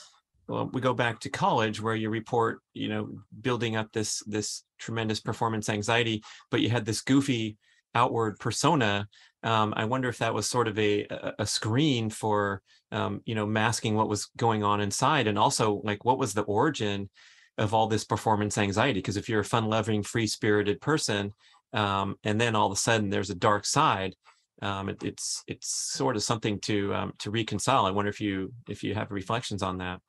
well, 0.47 0.71
we 0.73 0.81
go 0.81 0.95
back 0.95 1.19
to 1.21 1.31
college 1.31 1.81
where 1.83 1.97
you 1.97 2.09
report, 2.09 2.61
you 2.75 2.89
know, 2.89 3.09
building 3.41 3.77
up 3.77 3.93
this 3.93 4.23
this 4.27 4.65
tremendous 4.79 5.21
performance 5.21 5.69
anxiety, 5.69 6.23
but 6.51 6.61
you 6.61 6.71
had 6.71 6.87
this 6.87 7.01
goofy 7.01 7.59
outward 7.95 8.39
persona 8.39 9.09
um, 9.43 9.73
I 9.77 9.85
wonder 9.85 10.09
if 10.09 10.19
that 10.19 10.35
was 10.35 10.49
sort 10.49 10.69
of 10.69 10.79
a 10.79 11.07
a 11.39 11.47
screen 11.47 12.11
for 12.11 12.63
um, 12.91 13.21
you 13.25 13.35
know 13.35 13.47
masking 13.47 13.95
what 13.95 14.09
was 14.09 14.27
going 14.37 14.65
on 14.65 14.81
inside, 14.81 15.27
and 15.27 15.39
also 15.39 15.81
like 15.85 16.05
what 16.05 16.19
was 16.19 16.35
the 16.35 16.43
origin 16.43 17.09
of 17.57 17.75
all 17.75 17.87
this 17.87 18.05
performance 18.05 18.59
anxiety? 18.59 18.99
Because 18.99 19.17
if 19.17 19.29
you're 19.29 19.41
a 19.41 19.45
fun-loving, 19.45 20.05
free-spirited 20.05 20.81
person, 20.81 21.35
um, 21.73 22.17
and 22.25 22.41
then 22.41 22.55
all 22.55 22.67
of 22.67 22.73
a 22.73 22.77
sudden 22.77 23.11
there's 23.11 23.31
a 23.31 23.35
dark 23.35 23.67
side, 23.67 24.15
um, 24.63 24.89
it, 24.89 25.03
it's 25.05 25.45
it's 25.47 25.69
sort 25.69 26.17
of 26.17 26.23
something 26.23 26.61
to 26.61 26.95
um, 26.95 27.13
to 27.19 27.31
reconcile. 27.31 27.87
I 27.87 27.91
wonder 27.91 28.11
if 28.11 28.21
you 28.21 28.53
if 28.69 28.83
you 28.83 28.95
have 28.95 29.11
reflections 29.11 29.63
on 29.63 29.79
that. 29.79 30.01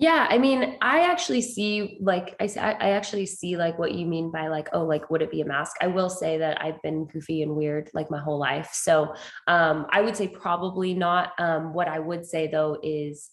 Yeah, 0.00 0.26
I 0.30 0.38
mean, 0.38 0.78
I 0.80 1.00
actually 1.00 1.42
see 1.42 1.98
like 2.00 2.34
I 2.40 2.48
I 2.56 2.90
actually 2.92 3.26
see 3.26 3.58
like 3.58 3.78
what 3.78 3.92
you 3.92 4.06
mean 4.06 4.32
by 4.32 4.48
like 4.48 4.70
oh 4.72 4.82
like 4.82 5.10
would 5.10 5.20
it 5.20 5.30
be 5.30 5.42
a 5.42 5.44
mask? 5.44 5.76
I 5.82 5.88
will 5.88 6.08
say 6.08 6.38
that 6.38 6.62
I've 6.64 6.80
been 6.80 7.04
goofy 7.04 7.42
and 7.42 7.54
weird 7.54 7.90
like 7.92 8.10
my 8.10 8.18
whole 8.18 8.38
life. 8.38 8.70
So, 8.72 9.14
um 9.46 9.86
I 9.90 10.00
would 10.00 10.16
say 10.16 10.26
probably 10.26 10.94
not 10.94 11.32
um 11.38 11.74
what 11.74 11.86
I 11.86 11.98
would 11.98 12.24
say 12.24 12.46
though 12.46 12.78
is 12.82 13.28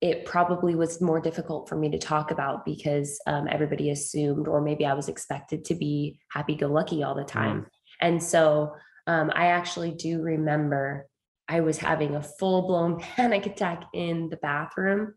it 0.00 0.24
probably 0.24 0.74
was 0.74 1.02
more 1.02 1.20
difficult 1.20 1.68
for 1.68 1.76
me 1.76 1.90
to 1.90 1.98
talk 1.98 2.30
about 2.30 2.64
because 2.64 3.20
um, 3.26 3.46
everybody 3.50 3.90
assumed 3.90 4.46
or 4.46 4.60
maybe 4.60 4.84
I 4.84 4.94
was 4.94 5.08
expected 5.08 5.64
to 5.66 5.74
be 5.74 6.18
happy 6.30 6.54
go 6.54 6.68
lucky 6.68 7.02
all 7.02 7.14
the 7.14 7.24
time. 7.24 7.60
Mm. 7.62 7.66
And 8.00 8.22
so 8.22 8.74
um, 9.06 9.30
I 9.34 9.46
actually 9.48 9.92
do 9.92 10.20
remember 10.22 11.08
I 11.48 11.60
was 11.60 11.78
having 11.78 12.14
a 12.14 12.22
full 12.22 12.66
blown 12.66 13.00
panic 13.16 13.44
attack 13.46 13.84
in 13.92 14.28
the 14.30 14.36
bathroom 14.38 15.14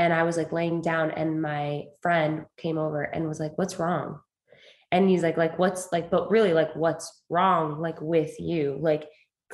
and 0.00 0.14
I 0.14 0.22
was 0.22 0.38
like 0.38 0.50
laying 0.50 0.80
down 0.80 1.10
and 1.10 1.42
my 1.42 1.84
friend 2.00 2.46
came 2.56 2.78
over 2.78 3.02
and 3.02 3.28
was 3.28 3.38
like, 3.38 3.58
what's 3.58 3.78
wrong? 3.78 4.18
And 4.90 5.10
he's 5.10 5.22
like, 5.22 5.36
like, 5.36 5.58
what's 5.58 5.92
like, 5.92 6.10
but 6.10 6.30
really 6.30 6.54
like, 6.54 6.74
what's 6.74 7.22
wrong? 7.28 7.82
Like 7.82 8.00
with 8.00 8.40
you, 8.40 8.78
like, 8.80 9.06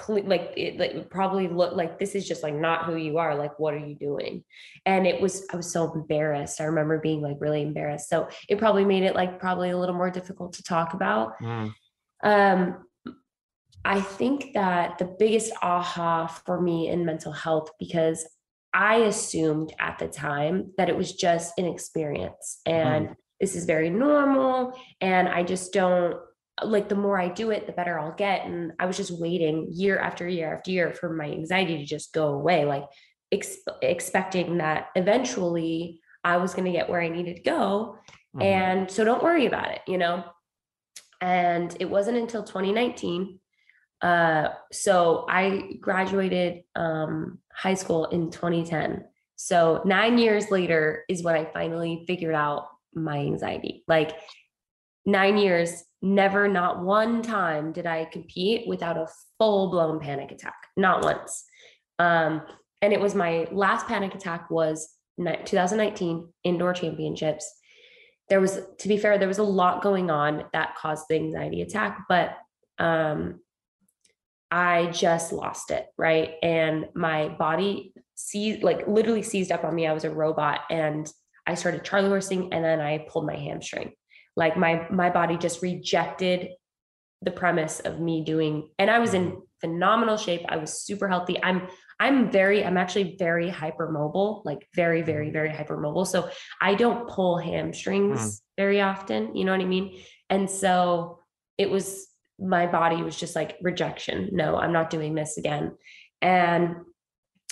like 0.09 0.53
it 0.57 0.79
like 0.79 1.11
probably 1.11 1.49
look 1.49 1.75
like 1.75 1.99
this 1.99 2.15
is 2.15 2.29
just 2.29 2.43
like 2.43 2.55
not 2.55 2.85
who 2.85 2.97
you 2.97 3.17
are 3.17 3.35
like 3.35 3.59
what 3.59 3.73
are 3.73 3.79
you 3.79 3.95
doing 3.95 4.45
and 4.85 5.07
it 5.07 5.19
was 5.19 5.47
i 5.55 5.57
was 5.57 5.73
so 5.73 5.91
embarrassed 5.95 6.61
i 6.61 6.65
remember 6.65 6.99
being 6.99 7.23
like 7.23 7.39
really 7.41 7.63
embarrassed 7.63 8.11
so 8.11 8.29
it 8.51 8.59
probably 8.59 8.85
made 8.85 9.03
it 9.03 9.15
like 9.15 9.41
probably 9.41 9.71
a 9.71 9.79
little 9.79 9.95
more 9.95 10.11
difficult 10.11 10.53
to 10.53 10.63
talk 10.63 10.93
about 10.93 11.33
mm. 11.41 11.73
um 12.25 12.85
i 13.87 13.99
think 13.99 14.53
that 14.53 14.99
the 14.99 15.17
biggest 15.19 15.51
aha 15.63 16.27
for 16.27 16.61
me 16.61 16.91
in 16.91 17.03
mental 17.07 17.33
health 17.33 17.71
because 17.79 18.27
I 18.77 18.97
assumed 18.97 19.73
at 19.81 19.99
the 19.99 20.07
time 20.07 20.73
that 20.77 20.91
it 20.91 20.97
was 20.97 21.15
just 21.15 21.55
an 21.59 21.65
experience 21.65 22.61
and 22.67 23.09
mm. 23.09 23.15
this 23.41 23.57
is 23.57 23.65
very 23.65 23.89
normal. 23.89 24.79
And 25.01 25.31
I 25.31 25.45
just 25.45 25.73
don't 25.73 26.19
like 26.62 26.91
the 26.91 26.95
more 26.95 27.19
I 27.19 27.29
do 27.29 27.53
it, 27.53 27.67
the 27.67 27.73
better 27.73 27.99
I'll 27.99 28.12
get. 28.12 28.45
And 28.45 28.73
I 28.79 28.85
was 28.85 28.99
just 28.99 29.19
waiting 29.19 29.69
year 29.73 29.99
after 29.99 30.29
year 30.29 30.55
after 30.55 30.71
year 30.71 30.93
for 30.93 31.15
my 31.15 31.25
anxiety 31.25 31.79
to 31.79 31.87
just 31.87 32.12
go 32.12 32.35
away, 32.35 32.67
like 32.67 32.85
ex- 33.33 33.57
expecting 33.81 34.59
that 34.59 34.89
eventually 34.95 36.03
I 36.23 36.37
was 36.37 36.53
going 36.53 36.67
to 36.67 36.79
get 36.79 36.91
where 36.91 37.01
I 37.01 37.09
needed 37.09 37.37
to 37.37 37.43
go. 37.43 37.97
Mm. 38.37 38.43
And 38.43 38.91
so 38.91 39.05
don't 39.05 39.23
worry 39.23 39.47
about 39.47 39.71
it, 39.71 39.81
you 39.89 39.97
know? 39.97 40.23
And 41.23 41.75
it 41.81 41.89
wasn't 41.89 42.19
until 42.19 42.43
2019 42.43 43.41
uh, 44.03 44.49
so 44.73 45.27
I 45.29 45.79
graduated 45.81 46.63
um, 46.75 47.39
high 47.53 47.75
school 47.75 48.07
in 48.07 48.31
2010. 48.31 49.05
So 49.37 49.83
nine 49.85 50.19
years 50.19 50.51
later 50.51 51.05
is 51.09 51.23
when 51.23 51.35
I 51.35 51.51
finally 51.53 52.05
figured 52.07 52.35
out 52.35 52.69
my 52.95 53.19
anxiety. 53.19 53.85
Like 53.87 54.13
nine 55.05 55.39
years, 55.39 55.85
never, 56.03 56.49
not 56.49 56.83
one 56.83 57.23
time 57.23 57.73
did 57.73 57.87
I 57.87 58.07
compete 58.07 58.67
without 58.67 58.97
a 58.97 59.09
full 59.39 59.71
blown 59.71 60.01
panic 60.01 60.31
attack, 60.33 60.57
not 60.77 61.03
once. 61.03 61.45
Um, 61.99 62.43
and 62.83 62.93
it 62.93 63.01
was 63.01 63.15
my 63.15 63.49
last 63.51 63.87
panic 63.87 64.15
attack 64.15 64.51
was 64.51 64.89
2019 65.19 66.33
indoor 66.45 66.75
championships. 66.75 67.51
There 68.29 68.41
was, 68.41 68.61
to 68.79 68.89
be 68.89 68.99
fair, 68.99 69.19
there 69.19 69.29
was 69.29 69.39
a 69.39 69.45
lot 69.45 69.83
going 69.83 70.11
on 70.11 70.45
that 70.53 70.75
caused 70.77 71.07
the 71.09 71.17
anxiety 71.17 71.63
attack, 71.63 72.05
but 72.09 72.37
um, 72.79 73.41
I 74.51 74.87
just 74.87 75.33
lost 75.33 75.71
it, 75.71 75.87
right? 75.99 76.35
And 76.43 76.87
my 76.95 77.29
body 77.29 77.93
seized, 78.15 78.63
like 78.63 78.87
literally 78.87 79.23
seized 79.23 79.53
up 79.53 79.65
on 79.65 79.75
me. 79.75 79.87
I 79.87 79.93
was 79.93 80.05
a 80.05 80.11
robot, 80.11 80.61
and 80.71 81.11
I 81.47 81.55
started 81.55 81.85
charlie 81.85 82.09
horsing, 82.09 82.53
and 82.53 82.65
then 82.65 82.81
I 82.81 83.07
pulled 83.11 83.27
my 83.27 83.37
hamstring. 83.37 83.93
Like 84.37 84.57
my 84.57 84.87
my 84.91 85.11
body 85.11 85.37
just 85.37 85.63
rejected 85.63 86.49
the 87.23 87.31
premise 87.31 87.81
of 87.81 88.01
me 88.01 88.25
doing, 88.25 88.69
and 88.79 88.91
I 88.91 88.99
was 88.99 89.15
in 89.15 89.43
phenomenal 89.61 90.17
shape. 90.17 90.43
I 90.49 90.57
was 90.57 90.85
super 90.85 91.09
healthy. 91.09 91.43
I'm 91.43 91.69
I'm 91.99 92.31
very, 92.31 92.65
I'm 92.65 92.77
actually 92.77 93.17
very 93.19 93.51
hypermobile, 93.51 94.45
like 94.45 94.69
very, 94.75 95.03
very, 95.03 95.31
very 95.31 95.49
hypermobile. 95.49 96.07
So 96.07 96.29
I 96.61 96.75
don't 96.75 97.09
pull 97.09 97.39
hamstrings 97.39 98.21
mm. 98.21 98.41
very 98.57 98.81
often. 98.83 99.35
You 99.35 99.45
know 99.45 99.53
what 99.53 99.63
I 99.63 99.67
mean? 99.67 99.99
And 100.29 100.51
so 100.51 101.21
it 101.57 101.71
was 101.71 102.07
my 102.38 102.66
body 102.66 103.03
was 103.03 103.16
just 103.16 103.35
like 103.35 103.57
rejection. 103.62 104.31
No, 104.33 104.57
I'm 104.57 104.72
not 104.72 104.90
doing 104.90 105.14
this 105.14 105.38
again. 105.38 105.72
And 106.22 106.77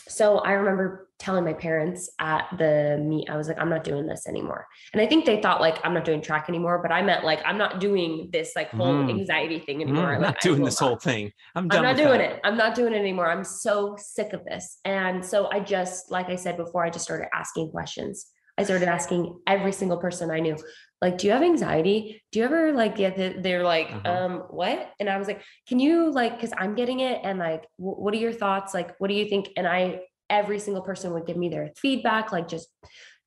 so 0.08 0.38
I 0.38 0.52
remember 0.52 1.08
telling 1.18 1.44
my 1.44 1.52
parents 1.54 2.10
at 2.18 2.46
the 2.58 2.98
meet, 3.00 3.30
I 3.30 3.36
was 3.36 3.48
like, 3.48 3.58
I'm 3.58 3.70
not 3.70 3.84
doing 3.84 4.06
this 4.06 4.26
anymore. 4.26 4.66
And 4.92 5.00
I 5.00 5.06
think 5.06 5.24
they 5.24 5.40
thought 5.40 5.60
like 5.60 5.78
I'm 5.84 5.94
not 5.94 6.04
doing 6.04 6.20
track 6.20 6.46
anymore, 6.48 6.80
but 6.82 6.92
I 6.92 7.02
meant 7.02 7.24
like 7.24 7.40
I'm 7.46 7.56
not 7.56 7.80
doing 7.80 8.28
this 8.32 8.52
like 8.54 8.70
whole 8.70 8.92
mm. 8.92 9.10
anxiety 9.10 9.60
thing 9.60 9.80
anymore. 9.80 10.08
Mm, 10.08 10.16
I'm 10.16 10.22
not 10.22 10.40
doing 10.40 10.62
this 10.62 10.80
not. 10.80 10.86
whole 10.88 10.96
thing. 10.98 11.32
I'm 11.54 11.68
done. 11.68 11.78
I'm 11.78 11.96
not 11.96 11.96
doing 11.96 12.18
that. 12.18 12.32
it. 12.32 12.40
I'm 12.44 12.56
not 12.56 12.74
doing 12.74 12.92
it 12.92 12.98
anymore. 12.98 13.30
I'm 13.30 13.44
so 13.44 13.96
sick 13.98 14.32
of 14.32 14.44
this. 14.44 14.78
And 14.84 15.24
so 15.24 15.50
I 15.50 15.60
just, 15.60 16.10
like 16.10 16.28
I 16.28 16.36
said 16.36 16.56
before, 16.56 16.84
I 16.84 16.90
just 16.90 17.04
started 17.04 17.28
asking 17.32 17.70
questions. 17.70 18.26
I 18.56 18.64
started 18.64 18.88
asking 18.88 19.40
every 19.46 19.72
single 19.72 19.98
person 19.98 20.30
I 20.30 20.40
knew, 20.40 20.56
like, 21.00 21.18
do 21.18 21.26
you 21.26 21.32
have 21.32 21.42
anxiety? 21.42 22.22
Do 22.32 22.38
you 22.38 22.44
ever 22.44 22.72
like 22.72 22.96
get 22.96 23.16
the, 23.16 23.34
they're 23.40 23.64
like, 23.64 23.90
uh-huh. 23.90 24.10
um, 24.10 24.32
what? 24.50 24.92
And 25.00 25.08
I 25.08 25.18
was 25.18 25.26
like, 25.26 25.42
can 25.68 25.78
you 25.78 26.10
like, 26.10 26.40
cause 26.40 26.52
I'm 26.56 26.74
getting 26.74 27.00
it. 27.00 27.20
And 27.24 27.38
like, 27.38 27.66
w- 27.78 27.96
what 27.96 28.14
are 28.14 28.18
your 28.18 28.32
thoughts? 28.32 28.72
Like, 28.72 28.94
what 28.98 29.08
do 29.08 29.14
you 29.14 29.28
think? 29.28 29.48
And 29.56 29.66
I, 29.66 30.00
every 30.30 30.58
single 30.58 30.82
person 30.82 31.12
would 31.12 31.26
give 31.26 31.36
me 31.36 31.48
their 31.48 31.72
feedback, 31.76 32.32
like 32.32 32.48
just, 32.48 32.68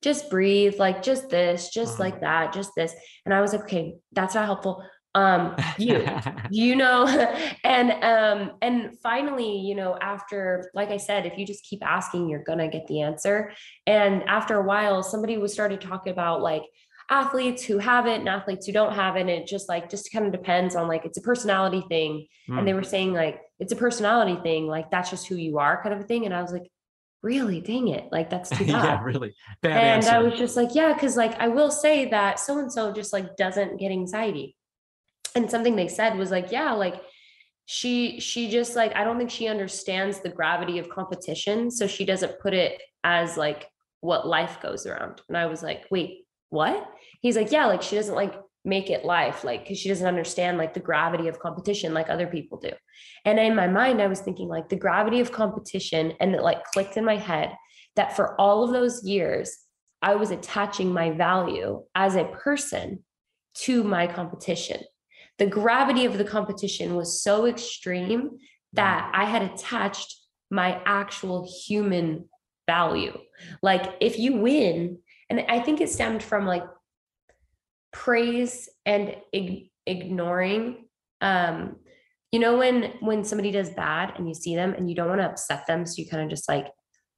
just 0.02 0.30
breathe, 0.30 0.80
like 0.80 1.04
just 1.04 1.30
this, 1.30 1.70
just 1.70 1.96
uh-huh. 1.96 2.04
like 2.04 2.22
that, 2.22 2.54
just 2.54 2.72
this. 2.76 2.94
And 3.26 3.34
I 3.34 3.42
was 3.42 3.52
like, 3.52 3.64
okay, 3.64 3.96
that's 4.14 4.36
not 4.36 4.46
helpful 4.46 4.84
um 5.16 5.56
you 5.78 6.06
you 6.52 6.76
know 6.76 7.06
and 7.64 7.92
um 8.04 8.52
and 8.62 8.98
finally 9.00 9.58
you 9.60 9.76
know 9.76 9.98
after 10.02 10.70
like 10.74 10.90
i 10.90 10.98
said 10.98 11.26
if 11.26 11.38
you 11.38 11.46
just 11.46 11.64
keep 11.64 11.84
asking 11.86 12.30
you're 12.30 12.44
gonna 12.44 12.68
get 12.68 12.88
the 12.88 13.02
answer. 13.02 13.52
And 13.86 14.24
after 14.24 14.56
a 14.56 14.64
while 14.64 15.04
somebody 15.04 15.38
was 15.38 15.54
started 15.54 15.82
talking 15.82 16.12
about 16.12 16.42
like 16.42 16.64
athletes 17.10 17.64
who 17.64 17.78
have 17.78 18.06
it 18.06 18.20
and 18.20 18.28
athletes 18.28 18.66
who 18.66 18.74
don't 18.74 18.94
have 18.94 19.16
it 19.16 19.22
and 19.22 19.30
it 19.30 19.48
just 19.48 19.70
like 19.70 19.90
just 19.90 20.12
kind 20.12 20.26
of 20.26 20.32
depends 20.32 20.76
on 20.76 20.88
like 20.88 21.06
it's 21.06 21.18
a 21.18 21.22
personality 21.22 21.84
thing. 21.88 22.28
Mm. 22.50 22.60
and 22.60 22.68
they 22.68 22.72
hmm. 22.72 22.78
were 22.78 22.84
saying 22.84 23.14
like 23.14 23.42
it's 23.60 23.72
a 23.72 23.76
personality 23.76 24.40
thing 24.42 24.68
like 24.68 24.92
that's 24.92 25.10
just 25.10 25.28
who 25.28 25.36
you 25.36 25.58
are 25.60 25.82
kind 25.82 25.96
of 25.96 26.02
a 26.02 26.08
thing. 26.08 26.26
And 26.26 26.34
i 26.34 26.42
was 26.42 26.52
like 26.52 26.70
really? 27.24 27.62
Dang 27.62 27.88
it. 27.88 28.06
Like 28.12 28.30
that's 28.30 28.50
too 28.50 28.66
bad. 28.68 28.84
yeah 28.84 29.04
really. 29.04 29.34
Bad 29.62 29.72
and 29.72 30.06
answer. 30.06 30.12
i 30.12 30.20
was 30.20 30.38
just 30.38 30.56
like 30.56 30.70
yeah 30.74 30.94
because 30.94 31.18
like 31.18 31.40
i 31.40 31.48
will 31.48 31.72
say 31.72 32.10
that 32.10 32.40
so 32.40 32.60
and 32.60 32.72
so 32.72 32.92
just 32.92 33.14
like 33.14 33.36
doesn't 33.38 33.80
get 33.80 33.92
anxiety 33.92 34.57
and 35.38 35.50
something 35.50 35.76
they 35.76 35.88
said 35.88 36.18
was 36.18 36.32
like 36.32 36.52
yeah 36.52 36.74
like 36.74 37.02
she 37.66 38.20
she 38.20 38.50
just 38.50 38.76
like 38.76 38.96
i 38.96 39.04
don't 39.04 39.18
think 39.18 39.30
she 39.30 39.48
understands 39.48 40.20
the 40.20 40.30
gravity 40.30 40.80
of 40.80 40.90
competition 40.90 41.70
so 41.70 41.86
she 41.86 42.06
doesn't 42.06 42.40
put 42.40 42.54
it 42.54 42.82
as 43.04 43.38
like 43.38 43.70
what 44.02 44.28
life 44.28 44.60
goes 44.62 44.86
around. 44.86 45.22
And 45.28 45.38
i 45.38 45.46
was 45.46 45.62
like 45.64 45.86
wait 45.92 46.26
what? 46.50 46.90
He's 47.22 47.36
like 47.36 47.52
yeah 47.52 47.66
like 47.66 47.82
she 47.82 47.98
doesn't 47.98 48.16
like 48.16 48.34
make 48.64 48.90
it 48.90 49.06
life 49.06 49.44
like 49.44 49.64
because 49.64 49.78
she 49.78 49.90
doesn't 49.90 50.08
understand 50.08 50.58
like 50.58 50.74
the 50.74 50.80
gravity 50.80 51.28
of 51.28 51.40
competition 51.40 51.94
like 51.94 52.10
other 52.10 52.28
people 52.28 52.58
do. 52.58 52.72
And 53.26 53.38
in 53.40 53.56
my 53.56 53.68
mind 53.68 54.02
i 54.02 54.08
was 54.08 54.22
thinking 54.22 54.48
like 54.48 54.70
the 54.70 54.76
gravity 54.76 55.20
of 55.20 55.32
competition 55.32 56.14
and 56.20 56.34
it 56.34 56.42
like 56.42 56.64
clicked 56.66 56.98
in 56.98 57.06
my 57.06 57.18
head 57.18 57.54
that 57.96 58.16
for 58.16 58.40
all 58.40 58.64
of 58.64 58.72
those 58.72 59.04
years 59.04 59.58
i 60.02 60.16
was 60.16 60.32
attaching 60.32 60.94
my 60.94 61.12
value 61.12 61.84
as 61.96 62.16
a 62.16 62.26
person 62.26 63.04
to 63.56 63.84
my 63.84 64.08
competition 64.08 64.82
the 65.38 65.46
gravity 65.46 66.06
of 66.06 66.18
the 66.18 66.24
competition 66.24 66.96
was 66.96 67.22
so 67.22 67.46
extreme 67.46 68.38
that 68.74 69.12
I 69.14 69.26
had 69.26 69.44
attached 69.44 70.16
my 70.50 70.82
actual 70.86 71.48
human 71.66 72.30
value. 72.66 73.18
Like 73.62 73.96
if 74.02 74.18
you 74.18 74.38
win, 74.38 75.00
and 75.30 75.46
I 75.50 75.60
think 75.60 75.82
it 75.82 75.90
stemmed 75.90 76.24
from 76.24 76.46
like 76.46 76.64
praise 77.92 78.70
and 78.86 79.16
ig- 79.32 79.72
ignoring 79.86 80.86
um 81.22 81.78
you 82.32 82.40
know 82.40 82.58
when 82.58 82.94
when 83.00 83.24
somebody 83.24 83.50
does 83.50 83.70
bad 83.72 84.14
and 84.18 84.28
you 84.28 84.36
see 84.36 84.56
them 84.56 84.74
and 84.74 84.90
you 84.90 84.96
don't 84.96 85.08
want 85.08 85.22
to 85.22 85.26
upset 85.26 85.66
them 85.66 85.86
so 85.86 86.02
you 86.02 86.08
kind 86.08 86.22
of 86.22 86.30
just 86.30 86.48
like 86.50 86.68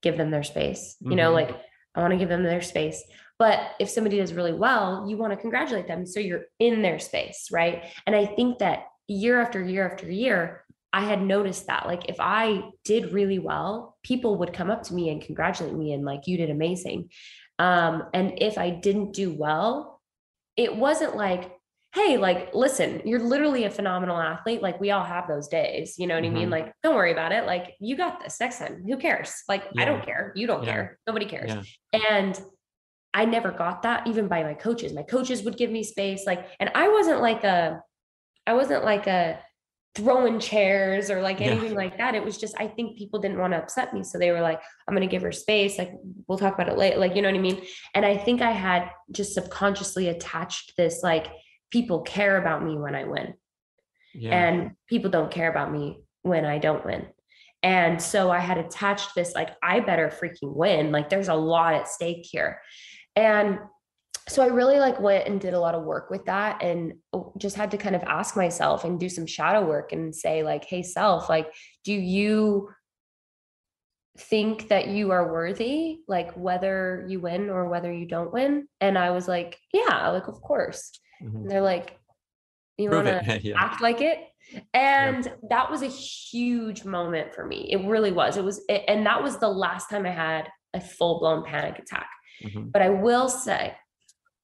give 0.01 0.15
them 0.15 0.29
their 0.29 0.43
space 0.43 0.95
you 1.01 1.07
mm-hmm. 1.07 1.17
know 1.17 1.33
like 1.33 1.59
i 1.95 1.99
want 1.99 2.11
to 2.11 2.17
give 2.17 2.29
them 2.29 2.43
their 2.43 2.61
space 2.61 3.03
but 3.39 3.71
if 3.79 3.89
somebody 3.89 4.17
does 4.17 4.33
really 4.33 4.53
well, 4.53 5.05
you 5.07 5.17
want 5.17 5.31
to 5.31 5.37
congratulate 5.37 5.87
them. 5.87 6.05
So 6.05 6.19
you're 6.19 6.43
in 6.59 6.81
their 6.81 6.99
space, 6.99 7.47
right? 7.51 7.85
And 8.05 8.15
I 8.15 8.25
think 8.25 8.59
that 8.59 8.83
year 9.07 9.41
after 9.41 9.63
year 9.63 9.89
after 9.89 10.11
year, 10.11 10.65
I 10.91 11.05
had 11.05 11.21
noticed 11.21 11.67
that 11.67 11.85
like 11.85 12.09
if 12.09 12.17
I 12.19 12.63
did 12.83 13.13
really 13.13 13.39
well, 13.39 13.97
people 14.03 14.37
would 14.37 14.53
come 14.53 14.69
up 14.69 14.83
to 14.83 14.93
me 14.93 15.09
and 15.09 15.21
congratulate 15.21 15.73
me 15.73 15.93
and 15.93 16.03
like 16.03 16.27
you 16.27 16.37
did 16.37 16.49
amazing. 16.49 17.09
Um, 17.59 18.03
and 18.13 18.33
if 18.41 18.57
I 18.57 18.71
didn't 18.71 19.13
do 19.13 19.31
well, 19.31 20.01
it 20.57 20.75
wasn't 20.75 21.15
like, 21.15 21.51
hey, 21.93 22.17
like 22.17 22.53
listen, 22.53 23.01
you're 23.05 23.21
literally 23.21 23.63
a 23.63 23.71
phenomenal 23.71 24.17
athlete. 24.17 24.61
Like 24.61 24.81
we 24.81 24.91
all 24.91 25.03
have 25.03 25.27
those 25.27 25.47
days. 25.47 25.97
You 25.97 26.07
know 26.07 26.15
what 26.15 26.23
mm-hmm. 26.23 26.35
I 26.35 26.39
mean? 26.39 26.49
Mm-hmm. 26.49 26.65
Like, 26.65 26.73
don't 26.83 26.95
worry 26.95 27.11
about 27.11 27.31
it. 27.31 27.45
Like 27.45 27.75
you 27.79 27.95
got 27.95 28.21
this 28.21 28.39
next 28.39 28.59
time. 28.59 28.83
Who 28.85 28.97
cares? 28.97 29.33
Like 29.47 29.63
yeah. 29.73 29.83
I 29.83 29.85
don't 29.85 30.03
care. 30.03 30.33
You 30.35 30.47
don't 30.47 30.63
yeah. 30.63 30.71
care. 30.71 30.99
Nobody 31.07 31.25
cares. 31.25 31.51
Yeah. 31.93 31.99
And 32.11 32.39
I 33.13 33.25
never 33.25 33.51
got 33.51 33.83
that 33.83 34.07
even 34.07 34.27
by 34.27 34.43
my 34.43 34.53
coaches. 34.53 34.93
My 34.93 35.03
coaches 35.03 35.43
would 35.43 35.57
give 35.57 35.71
me 35.71 35.83
space 35.83 36.25
like 36.25 36.47
and 36.59 36.69
I 36.75 36.89
wasn't 36.89 37.21
like 37.21 37.43
a 37.43 37.81
I 38.45 38.53
wasn't 38.53 38.83
like 38.83 39.07
a 39.07 39.39
throwing 39.95 40.39
chairs 40.39 41.09
or 41.09 41.21
like 41.21 41.41
anything 41.41 41.71
yeah. 41.71 41.77
like 41.77 41.97
that. 41.97 42.15
It 42.15 42.23
was 42.23 42.37
just 42.37 42.55
I 42.59 42.67
think 42.67 42.97
people 42.97 43.19
didn't 43.19 43.39
want 43.39 43.53
to 43.53 43.59
upset 43.59 43.93
me 43.93 44.03
so 44.03 44.17
they 44.17 44.31
were 44.31 44.41
like 44.41 44.61
I'm 44.87 44.95
going 44.95 45.07
to 45.07 45.11
give 45.11 45.23
her 45.23 45.31
space 45.31 45.77
like 45.77 45.91
we'll 46.27 46.37
talk 46.37 46.53
about 46.53 46.69
it 46.69 46.77
later 46.77 46.97
like 46.97 47.15
you 47.15 47.21
know 47.21 47.29
what 47.29 47.37
I 47.37 47.41
mean? 47.41 47.63
And 47.95 48.05
I 48.05 48.15
think 48.15 48.41
I 48.41 48.51
had 48.51 48.91
just 49.11 49.33
subconsciously 49.33 50.09
attached 50.09 50.77
this 50.77 51.01
like 51.01 51.27
people 51.71 52.01
care 52.01 52.37
about 52.37 52.63
me 52.63 52.77
when 52.77 52.95
I 52.95 53.05
win. 53.05 53.33
Yeah. 54.13 54.31
And 54.31 54.71
people 54.87 55.09
don't 55.09 55.31
care 55.31 55.49
about 55.49 55.71
me 55.71 55.99
when 56.21 56.45
I 56.45 56.59
don't 56.59 56.85
win. 56.85 57.07
And 57.61 58.01
so 58.01 58.31
I 58.31 58.39
had 58.39 58.57
attached 58.57 59.15
this 59.15 59.35
like 59.35 59.49
I 59.61 59.79
better 59.81 60.07
freaking 60.09 60.55
win. 60.55 60.91
Like 60.91 61.09
there's 61.09 61.27
a 61.27 61.35
lot 61.35 61.73
at 61.73 61.87
stake 61.87 62.25
here. 62.29 62.61
And 63.19 63.59
so 64.29 64.41
I 64.41 64.47
really 64.47 64.79
like 64.79 64.97
went 65.01 65.27
and 65.27 65.41
did 65.41 65.53
a 65.53 65.59
lot 65.59 65.75
of 65.75 65.83
work 65.83 66.09
with 66.09 66.23
that 66.25 66.63
and 66.63 66.93
just 67.37 67.57
had 67.57 67.71
to 67.71 67.77
kind 67.77 67.97
of 67.97 68.03
ask 68.03 68.37
myself 68.37 68.85
and 68.85 68.97
do 68.97 69.09
some 69.09 69.25
shadow 69.25 69.65
work 69.67 69.91
and 69.91 70.15
say 70.15 70.41
like, 70.41 70.63
hey 70.63 70.83
self, 70.83 71.27
like, 71.27 71.53
do 71.83 71.91
you 71.93 72.69
think 74.17 74.69
that 74.69 74.87
you 74.87 75.11
are 75.11 75.33
worthy, 75.33 75.97
like 76.07 76.31
whether 76.33 77.05
you 77.09 77.19
win 77.19 77.49
or 77.49 77.67
whether 77.67 77.91
you 77.91 78.05
don't 78.05 78.31
win? 78.31 78.69
And 78.79 78.97
I 78.97 79.11
was 79.11 79.27
like, 79.27 79.57
yeah, 79.73 80.09
like, 80.09 80.29
of 80.29 80.41
course. 80.41 80.91
Mm-hmm. 81.21 81.49
they're 81.49 81.61
like, 81.61 81.99
you 82.77 82.89
want 82.89 83.07
to 83.07 83.39
yeah. 83.43 83.55
act 83.57 83.81
like 83.81 83.99
it? 83.99 84.19
And 84.73 85.25
yeah. 85.25 85.33
that 85.49 85.69
was 85.69 85.81
a 85.81 85.87
huge 85.87 86.85
moment 86.85 87.33
for 87.33 87.45
me. 87.45 87.67
It 87.69 87.85
really 87.85 88.13
was. 88.13 88.37
It 88.37 88.45
was, 88.45 88.63
and 88.69 89.05
that 89.05 89.21
was 89.21 89.37
the 89.37 89.49
last 89.49 89.89
time 89.89 90.05
I 90.05 90.11
had 90.11 90.47
a 90.73 90.79
full 90.79 91.19
blown 91.19 91.43
panic 91.43 91.77
attack. 91.79 92.07
Mm-hmm. 92.43 92.69
But 92.69 92.81
I 92.81 92.89
will 92.89 93.29
say 93.29 93.75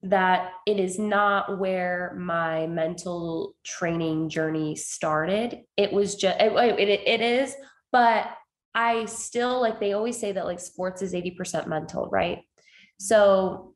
that 0.03 0.51
it 0.67 0.79
is 0.79 0.99
not 0.99 1.57
where 1.57 2.15
my 2.19 2.67
mental 2.67 3.55
training 3.63 4.29
journey 4.29 4.75
started. 4.75 5.61
It 5.77 5.91
was 5.91 6.15
just, 6.15 6.39
it, 6.39 6.51
it, 6.53 7.01
it 7.05 7.21
is, 7.21 7.55
but 7.91 8.27
I 8.75 9.05
still 9.05 9.61
like, 9.61 9.79
they 9.79 9.93
always 9.93 10.19
say 10.19 10.31
that 10.33 10.45
like 10.45 10.59
sports 10.59 11.01
is 11.01 11.13
80% 11.13 11.67
mental, 11.67 12.09
right? 12.11 12.39
So 12.99 13.75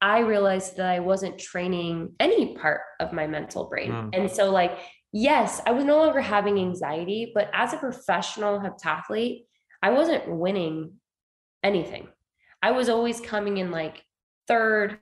I 0.00 0.20
realized 0.20 0.76
that 0.76 0.86
I 0.88 1.00
wasn't 1.00 1.38
training 1.38 2.14
any 2.20 2.56
part 2.56 2.82
of 3.00 3.12
my 3.12 3.26
mental 3.26 3.68
brain. 3.68 3.90
Mm. 3.90 4.10
And 4.12 4.30
so, 4.30 4.50
like, 4.50 4.78
yes, 5.12 5.60
I 5.66 5.72
was 5.72 5.84
no 5.84 5.98
longer 5.98 6.20
having 6.20 6.58
anxiety, 6.58 7.32
but 7.34 7.50
as 7.52 7.72
a 7.72 7.78
professional 7.78 8.60
heptathlete, 8.60 9.44
I 9.82 9.90
wasn't 9.90 10.28
winning 10.28 10.94
anything. 11.64 12.08
I 12.62 12.70
was 12.72 12.88
always 12.88 13.20
coming 13.20 13.58
in 13.58 13.70
like 13.70 14.02
third, 14.46 14.98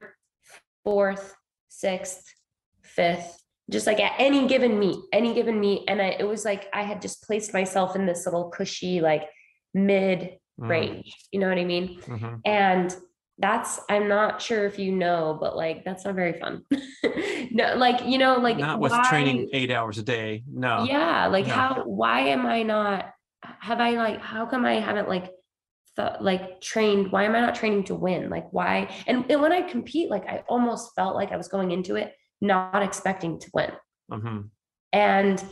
fourth, 0.85 1.35
sixth, 1.69 2.23
fifth, 2.83 3.43
just 3.71 3.87
like 3.87 4.01
at 4.01 4.13
any 4.19 4.47
given 4.47 4.79
meet, 4.79 4.99
any 5.13 5.35
given 5.35 5.59
meet. 5.59 5.85
And 5.89 6.01
I, 6.01 6.17
it 6.19 6.27
was 6.29 6.45
like 6.45 6.69
I 6.73 6.83
had 6.83 7.01
just 7.03 7.23
placed 7.23 7.53
myself 7.53 7.97
in 7.97 8.07
this 8.07 8.25
little 8.27 8.51
cushy, 8.51 9.01
like 9.01 9.25
mid 9.75 10.39
Mm. 10.59 10.69
range. 10.71 11.15
You 11.33 11.41
know 11.41 11.51
what 11.51 11.59
I 11.59 11.65
mean? 11.65 12.01
Mhm. 12.01 12.41
And 12.47 12.97
that's 13.37 13.79
I'm 13.91 14.09
not 14.09 14.41
sure 14.41 14.65
if 14.65 14.79
you 14.79 14.91
know, 14.91 15.37
but 15.39 15.55
like 15.55 15.85
that's 15.85 16.07
not 16.07 16.15
very 16.15 16.41
fun. 16.41 16.63
no, 17.51 17.75
like 17.77 18.07
you 18.07 18.17
know, 18.17 18.37
like 18.39 18.57
Not 18.57 18.81
with 18.81 18.91
why- 18.93 19.07
training 19.07 19.51
eight 19.53 19.71
hours 19.71 19.99
a 19.99 20.03
day. 20.03 20.45
No. 20.51 20.85
Yeah, 20.85 21.27
like 21.27 21.47
No. 21.47 21.53
how? 21.53 21.83
Why 21.85 22.21
am 22.29 22.47
I 22.47 22.63
not? 22.63 23.13
Have 23.43 23.81
I 23.81 23.91
like? 23.91 24.23
How 24.23 24.47
come 24.47 24.65
I 24.65 24.81
haven't 24.81 25.11
like? 25.11 25.31
Thought, 25.97 26.23
like 26.23 26.61
trained 26.61 27.11
why 27.11 27.25
am 27.25 27.35
i 27.35 27.41
not 27.41 27.55
training 27.55 27.85
to 27.85 27.95
win 27.95 28.29
like 28.29 28.53
why 28.53 28.95
and, 29.07 29.25
and 29.31 29.41
when 29.41 29.51
i 29.51 29.63
compete 29.63 30.11
like 30.11 30.27
i 30.27 30.45
almost 30.47 30.95
felt 30.95 31.15
like 31.15 31.33
i 31.33 31.39
was 31.39 31.49
going 31.49 31.71
into 31.71 31.97
it 31.97 32.13
not 32.43 32.83
expecting 32.83 33.39
to 33.41 33.51
win 33.55 33.73
Mhm. 34.13 34.51
and 34.93 35.43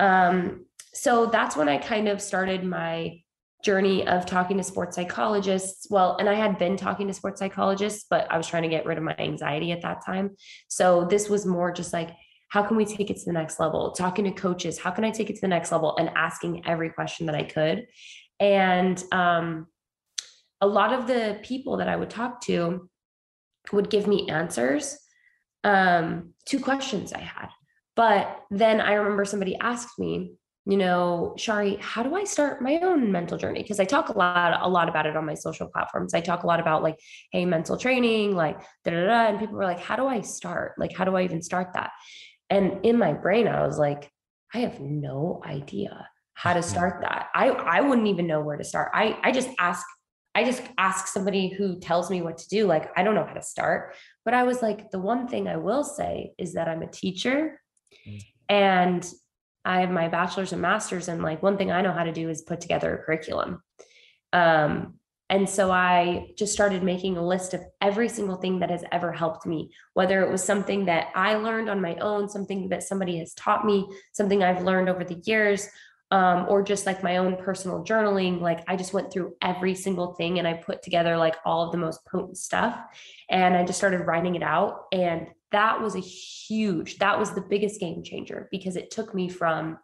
um, 0.00 0.64
so 0.92 1.26
that's 1.26 1.56
when 1.56 1.68
I 1.68 1.78
kind 1.78 2.08
of 2.08 2.20
started 2.20 2.64
my 2.64 3.20
journey 3.62 4.06
of 4.06 4.24
talking 4.24 4.56
to 4.56 4.62
sports 4.62 4.96
psychologists. 4.96 5.86
Well, 5.90 6.16
and 6.16 6.28
I 6.28 6.34
had 6.34 6.58
been 6.58 6.76
talking 6.76 7.06
to 7.06 7.12
sports 7.12 7.38
psychologists, 7.38 8.06
but 8.08 8.26
I 8.30 8.38
was 8.38 8.46
trying 8.46 8.62
to 8.62 8.68
get 8.68 8.86
rid 8.86 8.96
of 8.96 9.04
my 9.04 9.14
anxiety 9.18 9.70
at 9.72 9.82
that 9.82 10.04
time. 10.04 10.30
So 10.68 11.04
this 11.04 11.28
was 11.28 11.44
more 11.44 11.70
just 11.70 11.92
like, 11.92 12.10
how 12.48 12.62
can 12.62 12.76
we 12.76 12.84
take 12.86 13.10
it 13.10 13.18
to 13.18 13.24
the 13.26 13.32
next 13.32 13.60
level? 13.60 13.92
Talking 13.92 14.24
to 14.24 14.32
coaches, 14.32 14.78
how 14.78 14.90
can 14.90 15.04
I 15.04 15.10
take 15.10 15.30
it 15.30 15.34
to 15.34 15.40
the 15.42 15.48
next 15.48 15.70
level? 15.70 15.94
And 15.98 16.10
asking 16.16 16.66
every 16.66 16.90
question 16.90 17.26
that 17.26 17.34
I 17.34 17.44
could. 17.44 17.86
And 18.40 19.00
um, 19.12 19.66
a 20.60 20.66
lot 20.66 20.92
of 20.92 21.06
the 21.06 21.38
people 21.42 21.78
that 21.78 21.88
I 21.88 21.96
would 21.96 22.10
talk 22.10 22.40
to 22.42 22.88
would 23.72 23.90
give 23.90 24.06
me 24.06 24.28
answers 24.28 24.98
um, 25.64 26.34
to 26.46 26.58
questions 26.58 27.12
I 27.12 27.20
had. 27.20 27.48
But 27.96 28.40
then 28.50 28.80
I 28.80 28.94
remember 28.94 29.24
somebody 29.24 29.56
asked 29.56 29.98
me, 29.98 30.32
you 30.66 30.76
know, 30.76 31.34
Chari, 31.38 31.80
how 31.80 32.02
do 32.02 32.14
I 32.14 32.24
start 32.24 32.62
my 32.62 32.78
own 32.78 33.10
mental 33.10 33.38
journey? 33.38 33.62
Because 33.62 33.80
I 33.80 33.84
talk 33.84 34.08
a 34.08 34.16
lot, 34.16 34.58
a 34.60 34.68
lot 34.68 34.88
about 34.88 35.06
it 35.06 35.16
on 35.16 35.26
my 35.26 35.34
social 35.34 35.68
platforms. 35.68 36.14
I 36.14 36.20
talk 36.20 36.42
a 36.42 36.46
lot 36.46 36.60
about 36.60 36.82
like, 36.82 36.96
hey, 37.32 37.44
mental 37.44 37.76
training, 37.76 38.36
like 38.36 38.60
da 38.84 38.92
da 38.92 39.06
da. 39.06 39.28
And 39.28 39.38
people 39.38 39.56
were 39.56 39.64
like, 39.64 39.80
how 39.80 39.96
do 39.96 40.06
I 40.06 40.20
start? 40.20 40.74
Like, 40.78 40.94
how 40.94 41.04
do 41.04 41.16
I 41.16 41.22
even 41.24 41.42
start 41.42 41.72
that? 41.74 41.90
And 42.50 42.84
in 42.84 42.98
my 42.98 43.12
brain, 43.12 43.48
I 43.48 43.66
was 43.66 43.78
like, 43.78 44.10
I 44.54 44.58
have 44.58 44.80
no 44.80 45.40
idea 45.44 46.08
how 46.34 46.52
to 46.52 46.62
start 46.72 47.00
that. 47.02 47.28
I 47.34 47.48
I 47.48 47.80
wouldn't 47.80 48.08
even 48.08 48.26
know 48.26 48.40
where 48.40 48.56
to 48.56 48.64
start. 48.64 48.90
I 48.94 49.18
I 49.22 49.32
just 49.32 49.48
ask 49.58 49.84
I 50.34 50.44
just 50.44 50.62
ask 50.78 51.06
somebody 51.08 51.48
who 51.48 51.78
tells 51.80 52.10
me 52.10 52.22
what 52.22 52.38
to 52.38 52.48
do. 52.48 52.66
Like 52.66 52.90
I 52.96 53.02
don't 53.02 53.14
know 53.14 53.26
how 53.26 53.34
to 53.34 53.42
start. 53.42 53.94
But 54.24 54.34
I 54.34 54.44
was 54.44 54.62
like, 54.62 54.90
the 54.90 55.00
one 55.00 55.26
thing 55.28 55.48
I 55.48 55.56
will 55.56 55.84
say 55.84 56.32
is 56.38 56.54
that 56.54 56.68
I'm 56.68 56.82
a 56.82 56.90
teacher 56.90 57.60
Mm. 58.06 58.22
and 58.48 59.12
I 59.64 59.80
have 59.80 59.90
my 59.90 60.08
bachelor's 60.08 60.52
and 60.52 60.62
master's. 60.62 61.08
And 61.08 61.22
like 61.22 61.42
one 61.42 61.58
thing 61.58 61.70
I 61.70 61.82
know 61.82 61.92
how 61.92 62.04
to 62.04 62.12
do 62.12 62.28
is 62.30 62.42
put 62.42 62.60
together 62.60 62.94
a 62.94 63.02
curriculum. 63.02 63.62
Um, 64.32 64.94
and 65.28 65.48
so 65.48 65.70
I 65.70 66.32
just 66.36 66.52
started 66.52 66.82
making 66.82 67.16
a 67.16 67.26
list 67.26 67.54
of 67.54 67.60
every 67.80 68.08
single 68.08 68.36
thing 68.36 68.60
that 68.60 68.70
has 68.70 68.84
ever 68.90 69.12
helped 69.12 69.46
me, 69.46 69.70
whether 69.94 70.22
it 70.22 70.30
was 70.30 70.42
something 70.42 70.86
that 70.86 71.08
I 71.14 71.34
learned 71.34 71.68
on 71.68 71.80
my 71.80 71.94
own, 71.96 72.28
something 72.28 72.68
that 72.70 72.82
somebody 72.82 73.18
has 73.18 73.34
taught 73.34 73.64
me, 73.64 73.86
something 74.12 74.42
I've 74.42 74.62
learned 74.62 74.88
over 74.88 75.04
the 75.04 75.22
years, 75.24 75.68
um, 76.10 76.46
or 76.48 76.62
just 76.62 76.86
like 76.86 77.02
my 77.02 77.18
own 77.18 77.36
personal 77.36 77.84
journaling. 77.84 78.40
Like 78.40 78.64
I 78.68 78.76
just 78.76 78.92
went 78.92 79.12
through 79.12 79.34
every 79.42 79.74
single 79.74 80.14
thing 80.14 80.38
and 80.38 80.48
I 80.48 80.54
put 80.54 80.82
together 80.82 81.16
like 81.16 81.36
all 81.44 81.64
of 81.64 81.72
the 81.72 81.78
most 81.78 82.04
potent 82.06 82.36
stuff 82.36 82.78
and 83.28 83.54
I 83.54 83.64
just 83.64 83.78
started 83.78 84.06
writing 84.06 84.34
it 84.34 84.42
out. 84.42 84.86
And 84.92 85.28
that 85.52 85.80
was 85.80 85.94
a 85.94 86.00
huge, 86.00 86.98
that 86.98 87.18
was 87.18 87.32
the 87.32 87.40
biggest 87.40 87.80
game 87.80 88.02
changer 88.02 88.48
because 88.50 88.76
it 88.76 88.90
took 88.90 89.14
me 89.14 89.28
from 89.28 89.78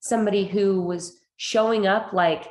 somebody 0.00 0.44
who 0.44 0.82
was 0.82 1.20
showing 1.36 1.86
up 1.86 2.12
like, 2.12 2.46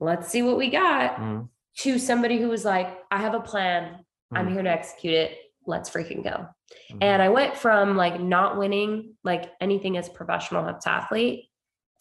let's 0.00 0.28
see 0.28 0.42
what 0.42 0.56
we 0.58 0.70
got, 0.70 1.16
Mm. 1.16 1.48
to 1.78 1.98
somebody 1.98 2.38
who 2.38 2.48
was 2.48 2.64
like, 2.64 2.98
I 3.10 3.18
have 3.18 3.34
a 3.34 3.40
plan. 3.40 4.04
I'm 4.34 4.48
Mm. 4.48 4.52
here 4.52 4.62
to 4.62 4.70
execute 4.70 5.14
it. 5.14 5.38
Let's 5.66 5.90
freaking 5.90 6.22
go. 6.24 6.46
Mhm. 6.92 6.98
And 7.02 7.22
I 7.22 7.28
went 7.28 7.56
from 7.56 7.96
like 7.96 8.20
not 8.20 8.56
winning 8.56 9.14
like 9.24 9.52
anything 9.60 9.96
as 9.96 10.08
professional 10.08 10.64
heptathlete 10.64 11.48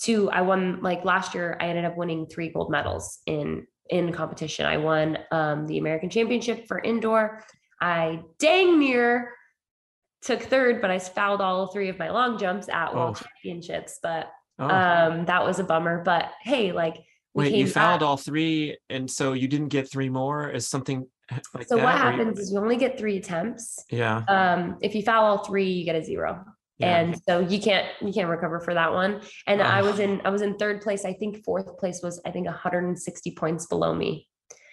to 0.03 0.29
I 0.29 0.41
won 0.41 0.81
like 0.81 1.05
last 1.05 1.33
year 1.33 1.57
I 1.59 1.67
ended 1.67 1.85
up 1.85 1.97
winning 1.97 2.25
three 2.27 2.49
gold 2.49 2.69
medals 2.71 3.19
in 3.25 3.65
in 3.89 4.11
competition. 4.11 4.65
I 4.65 4.77
won 4.77 5.17
um, 5.31 5.67
the 5.67 5.77
American 5.77 6.09
Championship 6.09 6.67
for 6.67 6.79
indoor. 6.79 7.43
I 7.81 8.21
dang 8.39 8.79
near 8.79 9.31
took 10.21 10.41
third, 10.41 10.81
but 10.81 10.89
I 10.89 10.97
fouled 10.99 11.39
all 11.41 11.67
three 11.67 11.89
of 11.89 11.99
my 11.99 12.09
long 12.09 12.37
jumps 12.39 12.67
at 12.69 12.95
World 12.95 13.17
Oh. 13.21 13.25
Championships. 13.43 13.99
But 14.01 14.31
Oh. 14.57 14.67
um, 14.69 15.25
that 15.25 15.43
was 15.45 15.59
a 15.59 15.63
bummer. 15.63 16.01
But 16.03 16.31
hey, 16.41 16.71
like 16.71 16.95
we 17.33 17.43
Wait, 17.45 17.53
you 17.55 17.67
fouled 17.67 17.99
back. 17.99 18.07
all 18.07 18.17
three, 18.17 18.77
and 18.89 19.11
so 19.11 19.33
you 19.33 19.47
didn't 19.47 19.67
get 19.67 19.91
three 19.91 20.09
more? 20.09 20.49
Is 20.49 20.67
something 20.67 21.05
like 21.53 21.67
So 21.67 21.75
that? 21.75 21.83
what 21.83 21.93
or 21.95 21.97
you- 21.97 22.03
happens 22.17 22.39
is 22.39 22.51
you 22.53 22.59
only 22.59 22.77
get 22.77 22.97
three 22.97 23.17
attempts. 23.17 23.83
Yeah. 23.91 24.23
Um, 24.29 24.77
if 24.81 24.95
you 24.95 25.03
foul 25.03 25.25
all 25.25 25.43
three, 25.43 25.69
you 25.69 25.83
get 25.85 25.95
a 25.97 26.03
zero. 26.03 26.43
Yeah. 26.79 26.97
and 26.99 27.19
so 27.27 27.39
you 27.39 27.59
can't 27.61 27.87
you 28.01 28.11
can't 28.13 28.29
recover 28.29 28.59
for 28.59 28.73
that 28.73 28.91
one. 28.93 29.21
And 29.47 29.61
i 29.61 29.81
was 29.81 29.99
in 29.99 30.21
i 30.25 30.29
was 30.29 30.41
in 30.41 30.57
third 30.57 30.81
place. 30.81 31.05
I 31.05 31.13
think 31.13 31.43
fourth 31.43 31.77
place 31.77 32.01
was 32.03 32.21
i 32.25 32.31
think 32.31 32.45
160 32.47 33.31
points 33.31 33.65
below 33.67 33.93
me. 33.93 34.27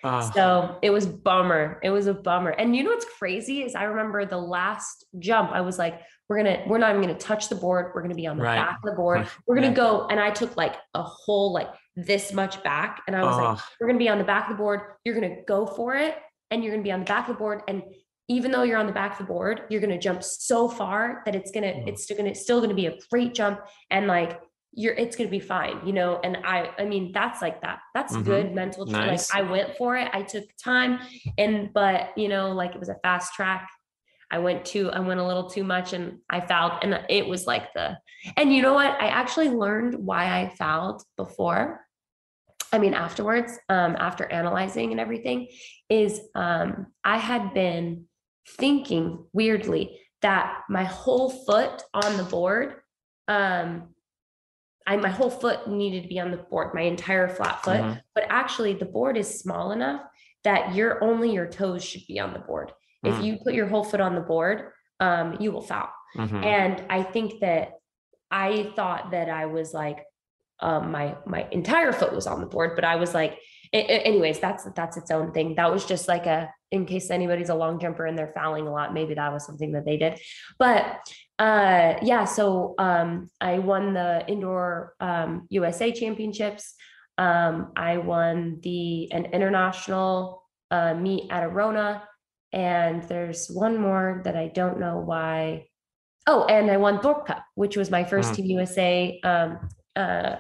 Ah, 0.04 0.20
so 0.34 0.78
it 0.82 0.90
was 0.90 1.06
bummer. 1.06 1.78
It 1.82 1.90
was 1.90 2.08
a 2.08 2.14
bummer. 2.14 2.50
And 2.50 2.74
you 2.74 2.82
know 2.82 2.90
what's 2.90 3.06
crazy 3.18 3.62
is 3.62 3.74
i 3.74 3.84
remember 3.84 4.24
the 4.26 4.38
last 4.38 5.04
jump 5.18 5.50
i 5.52 5.60
was 5.60 5.78
like 5.78 6.00
we're 6.28 6.36
gonna 6.38 6.62
we're 6.66 6.78
not 6.78 6.90
even 6.90 7.02
gonna 7.02 7.18
touch 7.18 7.48
the 7.48 7.54
board. 7.56 7.92
We're 7.94 8.02
gonna 8.02 8.14
be 8.14 8.26
on 8.26 8.36
the 8.38 8.44
Right. 8.44 8.56
back 8.56 8.78
of 8.82 8.90
the 8.90 8.96
board. 8.96 9.28
We're 9.46 9.54
gonna 9.56 9.68
Yeah. 9.68 9.74
go 9.74 10.06
and 10.08 10.18
i 10.18 10.30
took 10.30 10.56
like 10.56 10.76
a 10.94 11.02
whole 11.02 11.52
like 11.52 11.68
this 11.94 12.32
much 12.32 12.62
back. 12.62 13.02
And 13.06 13.14
i 13.14 13.22
was 13.22 13.36
like 13.36 13.58
oh, 13.58 13.62
we're 13.78 13.86
going 13.86 13.98
to 13.98 14.02
be 14.02 14.08
on 14.08 14.16
the 14.16 14.24
back 14.24 14.44
of 14.48 14.56
the 14.56 14.62
board. 14.62 14.80
You're 15.04 15.14
going 15.14 15.36
to 15.36 15.42
go 15.46 15.66
for 15.66 15.94
it 15.94 16.16
and 16.50 16.64
you're 16.64 16.72
going 16.72 16.82
to 16.82 16.88
be 16.88 16.92
on 16.92 17.00
the 17.00 17.04
back 17.04 17.28
of 17.28 17.34
the 17.34 17.38
board. 17.38 17.60
And 17.68 17.82
even 18.32 18.50
though 18.50 18.62
you're 18.62 18.78
on 18.78 18.86
the 18.86 18.92
back 18.92 19.12
of 19.12 19.18
the 19.18 19.32
board, 19.32 19.62
you're 19.68 19.80
going 19.80 19.90
to 19.98 19.98
jump 19.98 20.22
so 20.22 20.68
far 20.68 21.22
that 21.24 21.34
it's 21.34 21.50
going 21.50 21.64
to, 21.64 21.72
Mm. 21.72 21.88
it's 21.88 22.02
still 22.04 22.16
going 22.16 22.32
to, 22.32 22.38
still 22.38 22.58
going 22.58 22.70
to 22.70 22.74
be 22.74 22.86
a 22.86 22.96
great 23.10 23.34
jump. 23.34 23.60
And 23.90 24.06
like, 24.06 24.40
you're, 24.74 24.94
it's 24.94 25.16
going 25.16 25.28
to 25.28 25.30
be 25.30 25.44
fine, 25.56 25.86
you 25.86 25.92
know? 25.92 26.18
And 26.24 26.38
I, 26.44 26.70
I 26.78 26.84
mean, 26.86 27.12
that's 27.12 27.42
like 27.42 27.60
that, 27.60 27.80
that's 27.94 28.14
Mhm. 28.16 28.24
good 28.24 28.54
mental. 28.54 28.86
Nice. 28.86 29.32
Like 29.32 29.44
I 29.44 29.50
went 29.50 29.76
for 29.76 29.96
it. 29.96 30.08
I 30.14 30.22
took 30.22 30.44
time 30.56 30.98
and, 31.36 31.72
but 31.74 32.16
you 32.16 32.28
know, 32.28 32.52
like 32.52 32.72
it 32.74 32.80
was 32.80 32.88
a 32.88 32.96
fast 33.02 33.34
track. 33.34 33.68
I 34.30 34.38
went 34.38 34.64
too, 34.64 34.90
I 34.90 35.00
went 35.00 35.20
a 35.20 35.26
little 35.26 35.50
too 35.50 35.62
much 35.62 35.92
and 35.92 36.20
I 36.30 36.40
fouled 36.40 36.82
and 36.82 37.04
it 37.10 37.26
was 37.28 37.46
like 37.46 37.74
the, 37.74 37.98
and 38.38 38.50
you 38.54 38.62
know 38.62 38.72
what? 38.72 38.92
I 38.98 39.08
actually 39.08 39.50
learned 39.50 39.94
why 39.94 40.40
I 40.40 40.48
fouled 40.48 41.02
before. 41.18 41.84
I 42.72 42.78
mean, 42.78 42.94
afterwards, 42.94 43.58
um, 43.68 43.94
after 43.98 44.24
analyzing 44.32 44.92
and 44.92 45.00
everything, 45.00 45.48
is 45.90 46.18
um, 46.34 46.86
I 47.04 47.18
had 47.18 47.52
been 47.52 48.06
thinking 48.46 49.24
weirdly 49.32 50.00
that 50.22 50.62
my 50.68 50.84
whole 50.84 51.30
foot 51.30 51.82
on 51.94 52.16
the 52.16 52.24
board, 52.24 52.76
um, 53.28 53.94
I 54.86 54.96
my 54.96 55.08
whole 55.10 55.30
foot 55.30 55.68
needed 55.68 56.02
to 56.02 56.08
be 56.08 56.18
on 56.20 56.30
the 56.30 56.36
board, 56.38 56.74
my 56.74 56.82
entire 56.82 57.28
flat 57.28 57.62
foot. 57.62 57.80
Mhm. 57.80 58.02
But 58.14 58.24
actually, 58.28 58.74
the 58.74 58.84
board 58.84 59.16
is 59.16 59.38
small 59.40 59.70
enough 59.72 60.02
that 60.44 60.74
your 60.74 61.02
only 61.04 61.32
your 61.32 61.46
toes 61.46 61.84
should 61.84 62.02
be 62.08 62.18
on 62.18 62.32
the 62.32 62.40
board. 62.40 62.72
If 63.04 63.16
Mm. 63.16 63.24
you 63.24 63.38
put 63.44 63.54
your 63.54 63.66
whole 63.68 63.84
foot 63.84 64.00
on 64.00 64.14
the 64.16 64.20
board, 64.20 64.72
um, 65.00 65.36
you 65.40 65.52
will 65.52 65.60
foul. 65.62 65.88
mhm. 66.16 66.44
And 66.44 66.84
I 66.90 67.02
think 67.02 67.40
that 67.40 67.74
I 68.30 68.72
thought 68.76 69.12
that 69.12 69.28
I 69.30 69.46
was 69.46 69.72
like, 69.72 70.04
um, 70.60 70.90
my 70.90 71.16
my 71.26 71.48
entire 71.50 71.92
foot 71.92 72.12
was 72.12 72.26
on 72.26 72.40
the 72.40 72.46
board, 72.46 72.74
but 72.74 72.84
I 72.84 72.96
was 72.96 73.14
like, 73.14 73.38
a- 73.72 73.78
a- 73.78 74.02
anyways, 74.06 74.38
that's 74.40 74.64
that's 74.76 74.96
its 74.96 75.10
own 75.10 75.32
thing. 75.32 75.54
That 75.56 75.72
was 75.72 75.84
just 75.84 76.08
like 76.08 76.26
a 76.26 76.52
in 76.70 76.86
case 76.86 77.10
anybody's 77.10 77.50
a 77.50 77.54
long 77.54 77.78
jumper 77.78 78.06
and 78.06 78.16
they're 78.16 78.32
fouling 78.34 78.66
a 78.66 78.72
lot, 78.72 78.94
maybe 78.94 79.14
that 79.14 79.32
was 79.32 79.44
something 79.44 79.72
that 79.72 79.84
they 79.84 79.98
did. 79.98 80.18
But 80.58 80.84
uh, 81.38 81.96
yeah, 82.02 82.24
so 82.24 82.74
um, 82.78 83.28
I 83.40 83.58
won 83.58 83.92
the 83.94 84.24
indoor 84.26 84.94
um, 85.00 85.46
USA 85.50 85.92
championships. 85.92 86.74
Um, 87.18 87.72
I 87.76 87.98
won 87.98 88.58
the 88.62 89.12
an 89.12 89.26
international 89.26 90.42
uh, 90.70 90.94
meet 90.94 91.30
at 91.30 91.42
Arona, 91.44 92.02
and 92.52 93.02
there's 93.02 93.48
one 93.48 93.76
more 93.78 94.22
that 94.24 94.36
I 94.36 94.48
don't 94.48 94.80
know 94.80 94.98
why. 94.98 95.66
Oh, 96.26 96.44
and 96.46 96.70
I 96.70 96.76
won 96.78 97.00
Thorpe 97.00 97.26
Cup, 97.26 97.44
which 97.54 97.76
was 97.76 97.90
my 97.90 98.04
first 98.04 98.32
Mm. 98.32 98.36
Team 98.36 98.46
USA 98.58 99.20
um, 99.24 99.68
uh, 99.96 100.36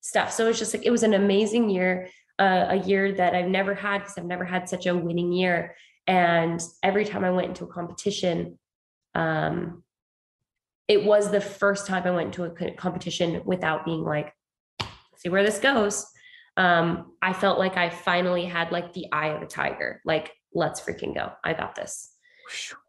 stuff. 0.00 0.32
So 0.32 0.48
it's 0.48 0.58
just 0.58 0.72
like 0.72 0.86
it 0.86 0.90
was 0.90 1.02
an 1.02 1.12
amazing 1.14 1.68
year, 1.68 2.08
uh, 2.38 2.66
a 2.70 2.76
year 2.76 3.12
that 3.12 3.34
I've 3.34 3.48
never 3.48 3.74
had 3.74 3.98
because 3.98 4.18
I've 4.18 4.24
never 4.24 4.44
had 4.44 4.68
such 4.68 4.86
a 4.86 4.96
winning 4.96 5.32
year. 5.32 5.76
And 6.06 6.60
every 6.82 7.04
time 7.04 7.24
I 7.24 7.30
went 7.30 7.48
into 7.48 7.64
a 7.64 7.68
competition, 7.68 8.58
um, 9.14 9.82
it 10.88 11.04
was 11.04 11.30
the 11.30 11.40
first 11.40 11.86
time 11.86 12.02
I 12.04 12.10
went 12.10 12.26
into 12.26 12.44
a 12.44 12.72
competition 12.72 13.42
without 13.44 13.84
being 13.84 14.02
like, 14.02 14.34
see 15.16 15.28
where 15.28 15.44
this 15.44 15.58
goes. 15.58 16.06
um, 16.56 17.12
I 17.22 17.32
felt 17.32 17.58
like 17.58 17.76
I 17.76 17.90
finally 17.90 18.44
had 18.44 18.70
like 18.70 18.92
the 18.92 19.06
eye 19.12 19.28
of 19.28 19.42
a 19.42 19.46
tiger. 19.46 20.00
Like, 20.04 20.32
let's 20.52 20.80
freaking 20.80 21.14
go. 21.14 21.32
I 21.42 21.52
got 21.52 21.74
this. 21.74 22.13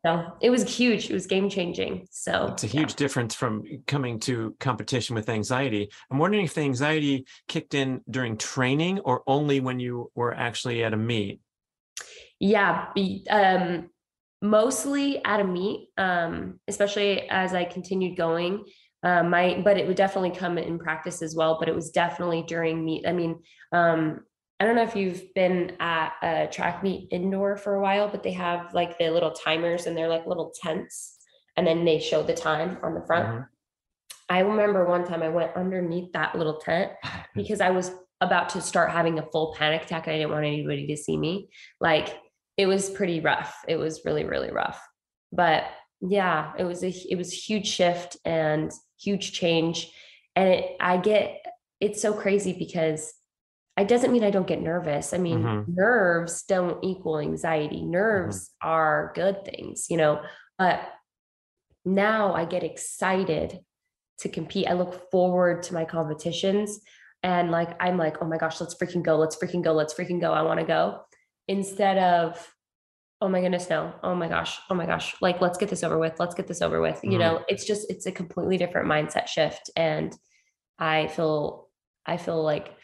So 0.05 0.37
it 0.41 0.49
was 0.49 0.63
huge. 0.75 1.09
It 1.09 1.13
was 1.13 1.27
game 1.27 1.49
changing. 1.49 2.07
So 2.11 2.49
it's 2.51 2.63
a 2.63 2.67
huge 2.67 2.91
yeah. 2.91 2.97
difference 2.97 3.33
from 3.33 3.63
coming 3.87 4.19
to 4.21 4.55
competition 4.59 5.15
with 5.15 5.29
anxiety. 5.29 5.89
I'm 6.11 6.17
wondering 6.17 6.45
if 6.45 6.53
the 6.53 6.61
anxiety 6.61 7.25
kicked 7.47 7.73
in 7.73 8.01
during 8.09 8.37
training 8.37 8.99
or 8.99 9.23
only 9.27 9.59
when 9.59 9.79
you 9.79 10.11
were 10.15 10.33
actually 10.33 10.83
at 10.83 10.93
a 10.93 10.97
meet. 10.97 11.41
Yeah, 12.39 12.87
um, 13.29 13.89
mostly 14.41 15.23
at 15.23 15.39
a 15.39 15.43
meet, 15.43 15.89
um, 15.97 16.59
especially 16.67 17.29
as 17.29 17.53
I 17.53 17.63
continued 17.63 18.17
going. 18.17 18.65
Uh, 19.03 19.23
my, 19.23 19.61
but 19.63 19.77
it 19.77 19.87
would 19.87 19.97
definitely 19.97 20.31
come 20.31 20.57
in 20.57 20.79
practice 20.79 21.21
as 21.21 21.35
well. 21.35 21.57
But 21.59 21.69
it 21.69 21.75
was 21.75 21.91
definitely 21.91 22.43
during 22.47 22.83
meet. 22.83 23.07
I 23.07 23.13
mean, 23.13 23.39
um, 23.71 24.21
I 24.59 24.65
don't 24.65 24.75
know 24.75 24.83
if 24.83 24.95
you've 24.95 25.33
been 25.33 25.75
at 25.79 26.13
a 26.23 26.47
track 26.47 26.81
meet 26.81 27.09
indoor 27.11 27.57
for 27.57 27.75
a 27.75 27.81
while, 27.81 28.07
but 28.07 28.23
they 28.23 28.31
have 28.31 28.73
like 28.73 28.97
the 28.97 29.09
little 29.09 29.31
timers 29.31 29.85
and 29.85 29.97
they're 29.97 30.07
like 30.07 30.25
little 30.25 30.53
tents, 30.61 31.17
and 31.57 31.67
then 31.67 31.83
they 31.83 31.99
show 31.99 32.23
the 32.23 32.33
time 32.33 32.77
on 32.83 32.93
the 32.93 33.05
front. 33.05 33.27
Mm-hmm. 33.27 33.41
I 34.29 34.39
remember 34.39 34.85
one 34.85 35.05
time 35.05 35.21
I 35.21 35.29
went 35.29 35.55
underneath 35.55 36.11
that 36.13 36.35
little 36.35 36.57
tent 36.57 36.91
because 37.35 37.61
I 37.61 37.69
was 37.69 37.91
about 38.21 38.49
to 38.49 38.61
start 38.61 38.91
having 38.91 39.19
a 39.19 39.25
full 39.31 39.53
panic 39.57 39.83
attack 39.83 40.07
and 40.07 40.15
I 40.15 40.19
didn't 40.19 40.31
want 40.31 40.45
anybody 40.45 40.87
to 40.87 40.97
see 40.97 41.17
me. 41.17 41.49
Like 41.79 42.17
it 42.57 42.65
was 42.65 42.89
pretty 42.89 43.19
rough. 43.19 43.55
It 43.67 43.75
was 43.75 44.01
really, 44.05 44.23
really 44.23 44.51
rough. 44.51 44.81
But 45.31 45.65
yeah, 46.01 46.53
it 46.57 46.63
was 46.63 46.83
a 46.83 46.93
it 47.09 47.17
was 47.17 47.31
a 47.33 47.35
huge 47.35 47.67
shift 47.67 48.17
and 48.25 48.71
huge 48.99 49.33
change. 49.33 49.91
And 50.35 50.49
it 50.49 50.77
I 50.79 50.97
get 50.97 51.45
it's 51.81 52.01
so 52.01 52.13
crazy 52.13 52.53
because 52.53 53.13
it 53.77 53.87
doesn't 53.87 54.11
mean 54.11 54.23
I 54.23 54.31
don't 54.31 54.47
get 54.47 54.61
nervous. 54.61 55.13
I 55.13 55.17
mean, 55.17 55.43
mm-hmm. 55.43 55.75
nerves 55.75 56.43
don't 56.43 56.83
equal 56.83 57.19
anxiety. 57.19 57.81
Mm-hmm. 57.81 57.91
Nerves 57.91 58.49
mm-hmm. 58.49 58.69
are 58.69 59.11
good 59.15 59.43
things, 59.43 59.87
you 59.89 59.97
know. 59.97 60.21
But 60.57 60.81
now 61.83 62.33
I 62.33 62.45
get 62.45 62.63
excited 62.63 63.59
to 64.19 64.29
compete. 64.29 64.67
I 64.67 64.73
look 64.73 65.11
forward 65.11 65.63
to 65.63 65.73
my 65.73 65.83
competitions 65.83 66.79
and 67.21 67.51
like 67.51 67.75
I'm 67.81 67.97
like, 67.97 68.21
"Oh 68.21 68.25
my 68.25 68.37
gosh, 68.37 68.61
let's 68.61 68.75
freaking 68.75 69.03
go. 69.03 69.17
Let's 69.17 69.35
freaking 69.35 69.63
go. 69.63 69.73
Let's 69.73 69.93
freaking 69.93 70.21
go. 70.21 70.31
I 70.31 70.43
want 70.43 70.59
to 70.59 70.65
go." 70.65 71.01
Instead 71.47 71.97
of 71.97 72.55
oh 73.21 73.29
my 73.29 73.39
goodness 73.39 73.69
no 73.69 73.93
oh 74.03 74.13
my 74.13 74.27
gosh 74.27 74.59
oh 74.69 74.75
my 74.75 74.85
gosh 74.85 75.15
like 75.21 75.39
let's 75.39 75.57
get 75.57 75.69
this 75.69 75.83
over 75.83 75.97
with 75.97 76.19
let's 76.19 76.35
get 76.35 76.47
this 76.47 76.61
over 76.61 76.81
with 76.81 76.99
you 77.01 77.11
mm-hmm. 77.11 77.19
know 77.19 77.43
it's 77.47 77.65
just 77.65 77.89
it's 77.89 78.05
a 78.05 78.11
completely 78.11 78.57
different 78.57 78.89
mindset 78.89 79.27
shift 79.27 79.69
and 79.75 80.15
i 80.79 81.07
feel 81.07 81.69
i 82.05 82.17
feel 82.17 82.43
like 82.43 82.75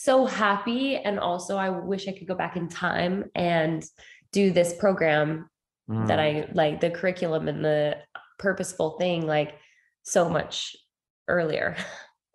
so 0.00 0.26
happy 0.26 0.96
and 0.96 1.18
also 1.18 1.56
i 1.56 1.68
wish 1.68 2.06
i 2.06 2.12
could 2.12 2.28
go 2.28 2.34
back 2.36 2.54
in 2.54 2.68
time 2.68 3.24
and 3.34 3.84
do 4.30 4.52
this 4.52 4.72
program 4.74 5.50
mm. 5.90 6.06
that 6.06 6.20
i 6.20 6.48
like 6.52 6.80
the 6.80 6.88
curriculum 6.88 7.48
and 7.48 7.64
the 7.64 7.96
purposeful 8.38 8.96
thing 9.00 9.26
like 9.26 9.54
so 10.04 10.28
much 10.28 10.76
earlier. 11.26 11.76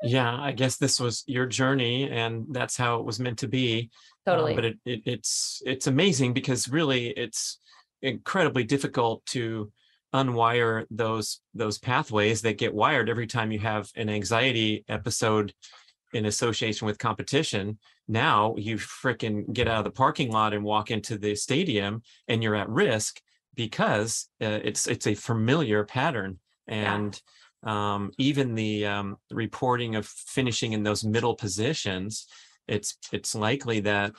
Yeah 0.06 0.36
i 0.36 0.52
guess 0.52 0.76
this 0.76 1.00
was 1.00 1.24
your 1.28 1.46
journey 1.46 2.10
and 2.12 2.46
that's 2.50 2.76
how 2.76 3.00
it 3.00 3.06
was 3.06 3.22
meant 3.22 3.40
to 3.40 3.48
be. 3.48 3.90
Totally. 4.26 4.52
uh, 4.52 4.56
but 4.56 4.66
it, 4.66 4.78
it, 4.86 5.02
it's 5.06 5.62
it's 5.66 5.88
amazing 5.88 6.34
because 6.34 6.68
really 6.68 7.08
it's 7.08 7.60
incredibly 8.02 8.66
difficult 8.66 9.26
to 9.28 9.72
unwire 10.14 10.86
those 10.92 11.40
those 11.54 11.78
pathways 11.80 12.42
that 12.42 12.58
get 12.58 12.74
wired 12.74 13.10
every 13.10 13.28
time 13.28 13.54
you 13.54 13.60
have 13.60 13.90
an 13.96 14.10
anxiety 14.10 14.84
episode 14.90 15.54
in 16.14 16.26
association 16.26 16.86
with 16.86 16.98
competition. 17.00 17.78
Now 18.08 18.56
you 18.58 18.78
fricking 18.78 19.52
get 19.54 19.68
out 19.68 19.80
of 19.80 19.84
the 19.86 19.92
parking 19.92 20.32
lot 20.32 20.54
and 20.54 20.64
walk 20.64 20.92
into 20.92 21.18
the 21.18 21.36
stadium 21.36 22.02
and 22.28 22.44
you're 22.44 22.56
at 22.56 22.70
risk 22.70 23.20
because 23.56 24.30
uh, 24.42 24.60
it's 24.64 24.88
it's 24.88 25.08
a 25.08 25.16
familiar 25.16 25.84
pattern 25.84 26.40
and 26.68 27.20
yeah. 27.66 27.96
um, 27.96 28.12
even 28.18 28.56
the 28.56 28.86
um, 28.86 29.18
reporting 29.32 29.96
of 29.96 30.08
finishing 30.08 30.74
in 30.74 30.84
those 30.84 31.04
middle 31.04 31.36
positions 31.36 32.26
it's 32.68 32.98
it's 33.12 33.36
likely 33.36 33.82
that 33.82 34.14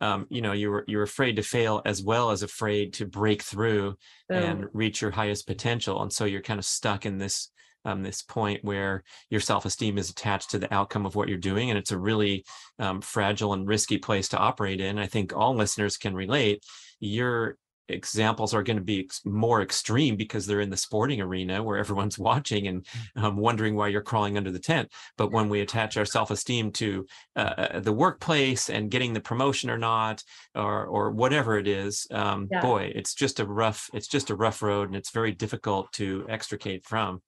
um, 0.00 0.26
you 0.30 0.40
know 0.40 0.52
you're 0.52 0.84
you're 0.86 1.02
afraid 1.02 1.36
to 1.36 1.42
fail 1.42 1.82
as 1.84 2.02
well 2.02 2.30
as 2.30 2.42
afraid 2.42 2.92
to 2.94 3.06
break 3.06 3.42
through 3.42 3.96
and 4.30 4.66
reach 4.72 5.02
your 5.02 5.10
highest 5.10 5.46
potential 5.46 6.02
and 6.02 6.12
so 6.12 6.24
you're 6.24 6.40
kind 6.40 6.58
of 6.58 6.64
stuck 6.64 7.04
in 7.04 7.18
this 7.18 7.50
um, 7.84 8.02
this 8.02 8.22
point 8.22 8.64
where 8.64 9.02
your 9.30 9.40
self-esteem 9.40 9.98
is 9.98 10.10
attached 10.10 10.50
to 10.50 10.58
the 10.58 10.72
outcome 10.72 11.06
of 11.06 11.14
what 11.14 11.28
you're 11.28 11.38
doing 11.38 11.70
and 11.70 11.78
it's 11.78 11.92
a 11.92 11.98
really 11.98 12.44
um, 12.78 13.00
fragile 13.00 13.52
and 13.52 13.66
risky 13.66 13.98
place 13.98 14.28
to 14.28 14.38
operate 14.38 14.80
in 14.80 14.98
i 14.98 15.06
think 15.06 15.34
all 15.34 15.54
listeners 15.54 15.96
can 15.96 16.14
relate 16.14 16.64
your 17.00 17.56
examples 17.88 18.54
are 18.54 18.62
going 18.62 18.76
to 18.76 18.82
be 18.82 19.00
ex- 19.00 19.22
more 19.24 19.62
extreme 19.62 20.16
because 20.16 20.46
they're 20.46 20.60
in 20.60 20.70
the 20.70 20.76
sporting 20.76 21.20
arena 21.20 21.62
where 21.62 21.78
everyone's 21.78 22.18
watching 22.28 22.66
and 22.66 22.86
um, 23.16 23.36
wondering 23.36 23.74
why 23.74 23.88
you're 23.88 24.02
crawling 24.02 24.36
under 24.36 24.50
the 24.50 24.58
tent. 24.58 24.90
But 25.16 25.32
when 25.32 25.48
we 25.48 25.60
attach 25.60 25.96
our 25.96 26.04
self-esteem 26.04 26.72
to 26.72 27.06
uh, 27.36 27.40
uh, 27.40 27.80
the 27.80 27.92
workplace 27.92 28.70
and 28.70 28.90
getting 28.90 29.12
the 29.12 29.20
promotion 29.20 29.70
or 29.70 29.78
not, 29.78 30.22
or 30.54 30.86
or 30.86 31.10
whatever 31.10 31.58
it 31.58 31.66
is, 31.66 32.06
um, 32.10 32.48
yeah. 32.50 32.60
boy, 32.60 32.92
it's 32.94 33.14
just 33.14 33.40
a 33.40 33.46
rough 33.46 33.88
it's 33.92 34.08
just 34.08 34.30
a 34.30 34.36
rough 34.36 34.62
road, 34.62 34.88
and 34.88 34.96
it's 34.96 35.10
very 35.10 35.32
difficult 35.32 35.92
to 35.92 36.26
extricate 36.28 36.84
from. 36.84 37.22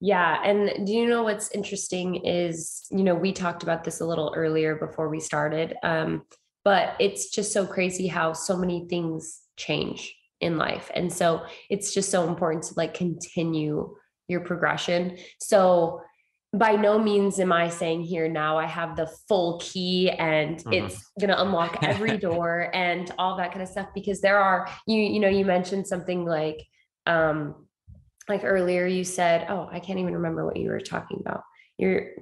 Yeah. 0.00 0.40
And 0.42 0.86
do 0.86 0.92
you 0.92 1.06
know 1.06 1.22
what's 1.22 1.50
interesting 1.50 2.24
is, 2.24 2.86
you 2.90 3.04
know, 3.04 3.14
we 3.14 3.32
talked 3.32 3.62
about 3.62 3.84
this 3.84 4.00
a 4.00 4.06
little 4.06 4.32
earlier 4.34 4.76
before 4.76 5.10
we 5.10 5.20
started. 5.20 5.74
Um, 5.82 6.22
but 6.64 6.94
it's 6.98 7.30
just 7.30 7.52
so 7.52 7.66
crazy 7.66 8.06
how 8.06 8.32
so 8.32 8.56
many 8.56 8.86
things 8.88 9.40
change 9.56 10.14
in 10.40 10.56
life. 10.56 10.90
And 10.94 11.12
so 11.12 11.42
it's 11.68 11.92
just 11.92 12.10
so 12.10 12.28
important 12.28 12.64
to 12.64 12.74
like 12.76 12.94
continue 12.94 13.94
your 14.28 14.40
progression. 14.40 15.18
So 15.38 16.00
by 16.52 16.72
no 16.72 16.98
means 16.98 17.38
am 17.38 17.52
I 17.52 17.68
saying 17.68 18.02
here 18.02 18.28
now 18.28 18.58
I 18.58 18.66
have 18.66 18.96
the 18.96 19.06
full 19.28 19.60
key 19.60 20.10
and 20.10 20.58
mm-hmm. 20.58 20.72
it's 20.72 21.10
going 21.20 21.30
to 21.30 21.40
unlock 21.40 21.82
every 21.82 22.16
door 22.16 22.70
and 22.74 23.10
all 23.18 23.36
that 23.36 23.52
kind 23.52 23.62
of 23.62 23.68
stuff 23.68 23.88
because 23.94 24.20
there 24.20 24.38
are 24.38 24.68
you 24.86 25.00
you 25.00 25.20
know 25.20 25.28
you 25.28 25.44
mentioned 25.44 25.86
something 25.86 26.24
like 26.24 26.66
um 27.06 27.54
like 28.30 28.44
earlier 28.44 28.86
you 28.86 29.04
said, 29.04 29.46
oh, 29.50 29.68
I 29.70 29.80
can't 29.80 29.98
even 29.98 30.14
remember 30.14 30.46
what 30.46 30.56
you 30.56 30.70
were 30.70 30.80
talking 30.80 31.18
about. 31.20 31.42
You're 31.76 32.12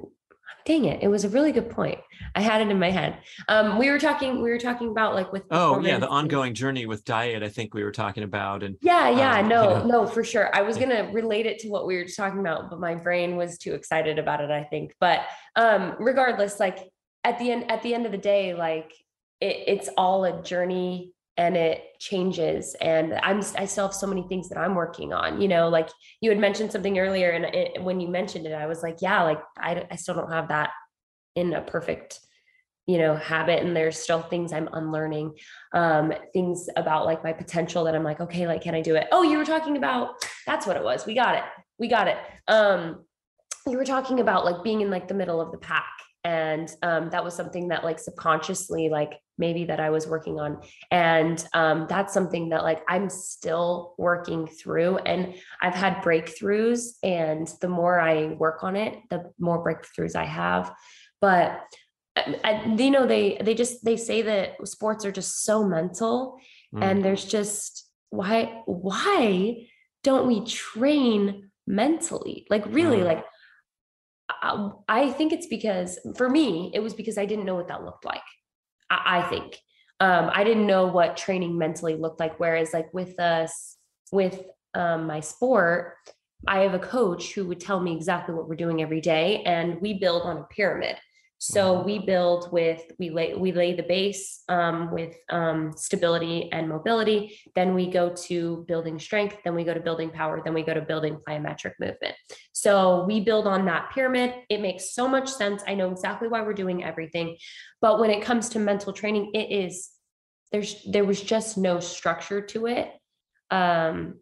dang 0.64 0.84
it 0.84 1.02
it 1.02 1.08
was 1.08 1.24
a 1.24 1.28
really 1.30 1.50
good 1.50 1.70
point. 1.70 1.98
I 2.34 2.42
had 2.42 2.60
it 2.60 2.68
in 2.68 2.78
my 2.78 2.90
head. 2.90 3.18
Um 3.48 3.78
we 3.78 3.90
were 3.90 3.98
talking 3.98 4.42
we 4.42 4.50
were 4.50 4.58
talking 4.58 4.90
about 4.90 5.14
like 5.14 5.32
with 5.32 5.44
oh 5.50 5.80
yeah 5.80 5.98
the 5.98 6.08
ongoing 6.08 6.52
journey 6.52 6.84
with 6.84 7.04
diet 7.04 7.42
i 7.42 7.48
think 7.48 7.74
we 7.74 7.82
were 7.82 7.92
talking 7.92 8.22
about 8.22 8.62
and 8.62 8.76
yeah 8.82 9.08
yeah 9.08 9.40
um, 9.40 9.48
no 9.48 9.62
you 9.62 9.68
know. 9.68 9.86
no 9.86 10.06
for 10.06 10.22
sure. 10.22 10.54
I 10.54 10.62
was 10.62 10.76
gonna 10.76 11.10
relate 11.12 11.46
it 11.46 11.58
to 11.60 11.68
what 11.68 11.86
we 11.86 11.96
were 11.96 12.04
talking 12.04 12.40
about 12.40 12.70
but 12.70 12.80
my 12.80 12.94
brain 12.94 13.36
was 13.36 13.56
too 13.58 13.74
excited 13.74 14.18
about 14.18 14.40
it 14.40 14.50
i 14.50 14.64
think. 14.64 14.94
But 15.00 15.20
um 15.56 15.94
regardless 15.98 16.60
like 16.60 16.78
at 17.24 17.38
the 17.38 17.50
end 17.50 17.70
at 17.70 17.82
the 17.82 17.94
end 17.94 18.04
of 18.06 18.12
the 18.12 18.18
day 18.18 18.54
like 18.54 18.92
it, 19.40 19.56
it's 19.66 19.88
all 19.96 20.24
a 20.24 20.42
journey 20.42 21.14
and 21.38 21.56
it 21.56 21.82
changes. 21.98 22.76
And 22.80 23.14
i'm 23.22 23.40
i 23.56 23.64
still 23.64 23.86
have 23.86 23.94
so 23.94 24.06
many 24.06 24.22
things 24.28 24.48
that 24.48 24.58
i'm 24.58 24.74
working 24.74 25.12
on 25.12 25.40
you 25.40 25.48
know 25.48 25.68
like 25.68 25.88
you 26.20 26.30
had 26.30 26.38
mentioned 26.38 26.70
something 26.70 26.98
earlier 26.98 27.30
and 27.30 27.44
it, 27.46 27.82
when 27.82 28.00
you 28.00 28.08
mentioned 28.08 28.46
it 28.46 28.52
i 28.52 28.66
was 28.66 28.82
like 28.82 28.98
yeah 29.00 29.22
like 29.22 29.40
I, 29.56 29.86
I 29.90 29.96
still 29.96 30.14
don't 30.14 30.32
have 30.32 30.48
that 30.48 30.70
in 31.34 31.54
a 31.54 31.62
perfect 31.62 32.20
you 32.86 32.98
know 32.98 33.14
habit. 33.14 33.62
And 33.62 33.76
there's 33.76 33.98
still 33.98 34.22
things 34.22 34.52
i'm 34.52 34.68
unlearning 34.72 35.34
um 35.72 36.12
things 36.32 36.68
about 36.76 37.04
like 37.04 37.22
my 37.22 37.32
potential 37.32 37.84
that 37.84 37.94
i'm 37.94 38.04
like 38.04 38.20
okay 38.20 38.46
like 38.46 38.62
can 38.62 38.74
i 38.74 38.80
do 38.80 38.96
it? 38.96 39.06
Oh 39.12 39.22
you 39.22 39.38
were 39.38 39.44
talking 39.44 39.76
about 39.76 40.14
that's 40.46 40.66
what 40.66 40.76
it 40.76 40.82
was. 40.82 41.06
We 41.06 41.14
got 41.14 41.36
it. 41.36 41.44
We 41.78 41.86
got 41.86 42.08
it. 42.08 42.16
Um 42.48 43.04
you 43.66 43.76
were 43.76 43.84
talking 43.84 44.20
about 44.20 44.44
like 44.44 44.64
being 44.64 44.80
in 44.80 44.90
like 44.90 45.06
the 45.06 45.14
middle 45.14 45.40
of 45.40 45.52
the 45.52 45.58
pack 45.58 45.92
and 46.24 46.74
um, 46.82 47.10
that 47.10 47.24
was 47.24 47.34
something 47.34 47.68
that 47.68 47.84
like 47.84 47.98
subconsciously 47.98 48.88
like 48.88 49.20
maybe 49.38 49.64
that 49.64 49.80
i 49.80 49.88
was 49.88 50.06
working 50.06 50.40
on 50.40 50.60
and 50.90 51.46
um, 51.54 51.86
that's 51.88 52.12
something 52.12 52.48
that 52.48 52.64
like 52.64 52.82
i'm 52.88 53.08
still 53.08 53.94
working 53.98 54.46
through 54.46 54.98
and 54.98 55.34
i've 55.62 55.74
had 55.74 56.02
breakthroughs 56.02 56.96
and 57.02 57.52
the 57.60 57.68
more 57.68 58.00
i 58.00 58.26
work 58.34 58.64
on 58.64 58.76
it 58.76 58.98
the 59.10 59.32
more 59.38 59.64
breakthroughs 59.64 60.16
i 60.16 60.24
have 60.24 60.72
but 61.20 61.62
I, 62.16 62.74
you 62.76 62.90
know 62.90 63.06
they 63.06 63.38
they 63.40 63.54
just 63.54 63.84
they 63.84 63.96
say 63.96 64.22
that 64.22 64.66
sports 64.66 65.04
are 65.04 65.12
just 65.12 65.44
so 65.44 65.64
mental 65.64 66.38
mm. 66.74 66.82
and 66.82 67.04
there's 67.04 67.24
just 67.24 67.88
why 68.10 68.62
why 68.66 69.68
don't 70.02 70.26
we 70.26 70.44
train 70.44 71.50
mentally 71.66 72.46
like 72.50 72.64
really 72.66 72.98
mm. 72.98 73.04
like 73.04 73.24
I 74.42 75.10
think 75.10 75.32
it's 75.32 75.46
because 75.46 75.98
for 76.16 76.28
me, 76.28 76.70
it 76.74 76.80
was 76.80 76.94
because 76.94 77.18
I 77.18 77.26
didn't 77.26 77.44
know 77.44 77.54
what 77.54 77.68
that 77.68 77.84
looked 77.84 78.04
like. 78.04 78.22
I, 78.90 79.18
I 79.18 79.22
think 79.28 79.58
um, 80.00 80.30
I 80.32 80.44
didn't 80.44 80.66
know 80.66 80.86
what 80.86 81.16
training 81.16 81.58
mentally 81.58 81.96
looked 81.96 82.20
like. 82.20 82.38
Whereas, 82.38 82.72
like 82.72 82.92
with 82.94 83.18
us, 83.18 83.76
with 84.12 84.42
um, 84.74 85.06
my 85.06 85.20
sport, 85.20 85.94
I 86.46 86.60
have 86.60 86.74
a 86.74 86.78
coach 86.78 87.34
who 87.34 87.46
would 87.46 87.60
tell 87.60 87.80
me 87.80 87.96
exactly 87.96 88.34
what 88.34 88.48
we're 88.48 88.56
doing 88.56 88.80
every 88.80 89.00
day, 89.00 89.42
and 89.44 89.80
we 89.80 89.94
build 89.94 90.22
on 90.22 90.38
a 90.38 90.44
pyramid. 90.44 90.96
So 91.40 91.78
Mhm. 91.78 91.84
we 91.84 91.98
build 92.00 92.50
with 92.50 92.82
we 92.98 93.10
lay 93.10 93.34
we 93.34 93.52
lay 93.52 93.72
the 93.72 93.84
base 93.84 94.42
um, 94.48 94.90
with 94.90 95.16
um, 95.30 95.72
stability 95.76 96.50
and 96.52 96.68
mobility. 96.68 97.38
Then 97.54 97.74
we 97.74 97.88
go 97.90 98.10
to 98.26 98.64
building 98.66 98.98
strength. 98.98 99.36
Then 99.44 99.54
we 99.54 99.62
go 99.62 99.72
to 99.72 99.80
building 99.80 100.10
power. 100.10 100.42
Then 100.44 100.52
we 100.52 100.64
go 100.64 100.74
to 100.74 100.80
building 100.80 101.18
plyometric 101.26 101.74
movement. 101.78 102.16
So 102.52 103.04
we 103.06 103.20
build 103.20 103.46
on 103.46 103.66
that 103.66 103.92
pyramid. 103.94 104.34
It 104.48 104.60
makes 104.60 104.92
so 104.92 105.06
much 105.06 105.30
sense. 105.30 105.62
I 105.66 105.74
know 105.74 105.92
exactly 105.92 106.26
why 106.28 106.42
we're 106.42 106.54
doing 106.54 106.82
everything. 106.82 107.36
But 107.80 108.00
when 108.00 108.10
it 108.10 108.22
comes 108.22 108.48
to 108.50 108.58
mental 108.58 108.92
training, 108.92 109.30
it 109.32 109.52
is 109.52 109.90
there's 110.50 110.82
there 110.90 111.04
was 111.04 111.20
just 111.20 111.56
no 111.56 111.78
structure 111.78 112.40
to 112.40 112.66
it. 112.66 112.90
Um, 113.50 114.20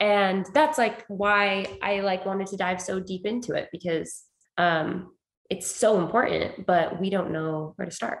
and 0.00 0.46
that's 0.52 0.78
like 0.78 1.04
why 1.06 1.66
I 1.80 2.00
like 2.00 2.26
wanted 2.26 2.48
to 2.48 2.56
dive 2.56 2.82
so 2.82 2.98
deep 2.98 3.24
into 3.24 3.54
it 3.54 3.68
because 3.70 4.24
um 4.58 5.12
it's 5.50 5.66
so 5.66 6.00
important, 6.00 6.64
but 6.64 7.00
we 7.00 7.10
don't 7.10 7.32
know 7.32 7.74
where 7.76 7.86
to 7.86 7.94
start. 7.94 8.20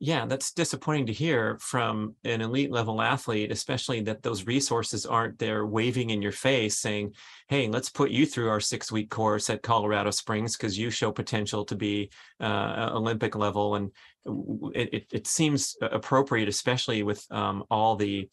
Yeah, 0.00 0.26
that's 0.26 0.52
disappointing 0.52 1.06
to 1.06 1.12
hear 1.12 1.56
from 1.60 2.14
an 2.24 2.40
elite 2.40 2.70
level 2.70 3.00
athlete, 3.00 3.50
especially 3.50 4.00
that 4.02 4.22
those 4.22 4.46
resources 4.46 5.06
aren't 5.06 5.38
there 5.38 5.64
waving 5.66 6.10
in 6.10 6.20
your 6.20 6.32
face 6.32 6.78
saying, 6.78 7.14
hey, 7.48 7.68
let's 7.68 7.88
put 7.88 8.10
you 8.10 8.26
through 8.26 8.50
our 8.50 8.60
six 8.60 8.92
week 8.92 9.08
course 9.08 9.48
at 9.50 9.62
Colorado 9.62 10.10
Springs 10.10 10.56
because 10.56 10.78
you 10.78 10.90
show 10.90 11.10
potential 11.10 11.64
to 11.64 11.76
be 11.76 12.10
uh, 12.40 12.90
Olympic 12.92 13.34
level. 13.34 13.76
And 13.76 13.90
it, 14.74 14.92
it, 14.92 15.06
it 15.12 15.26
seems 15.26 15.76
appropriate, 15.80 16.48
especially 16.48 17.02
with 17.02 17.24
um, 17.30 17.64
all 17.70 17.96
the 17.96 18.28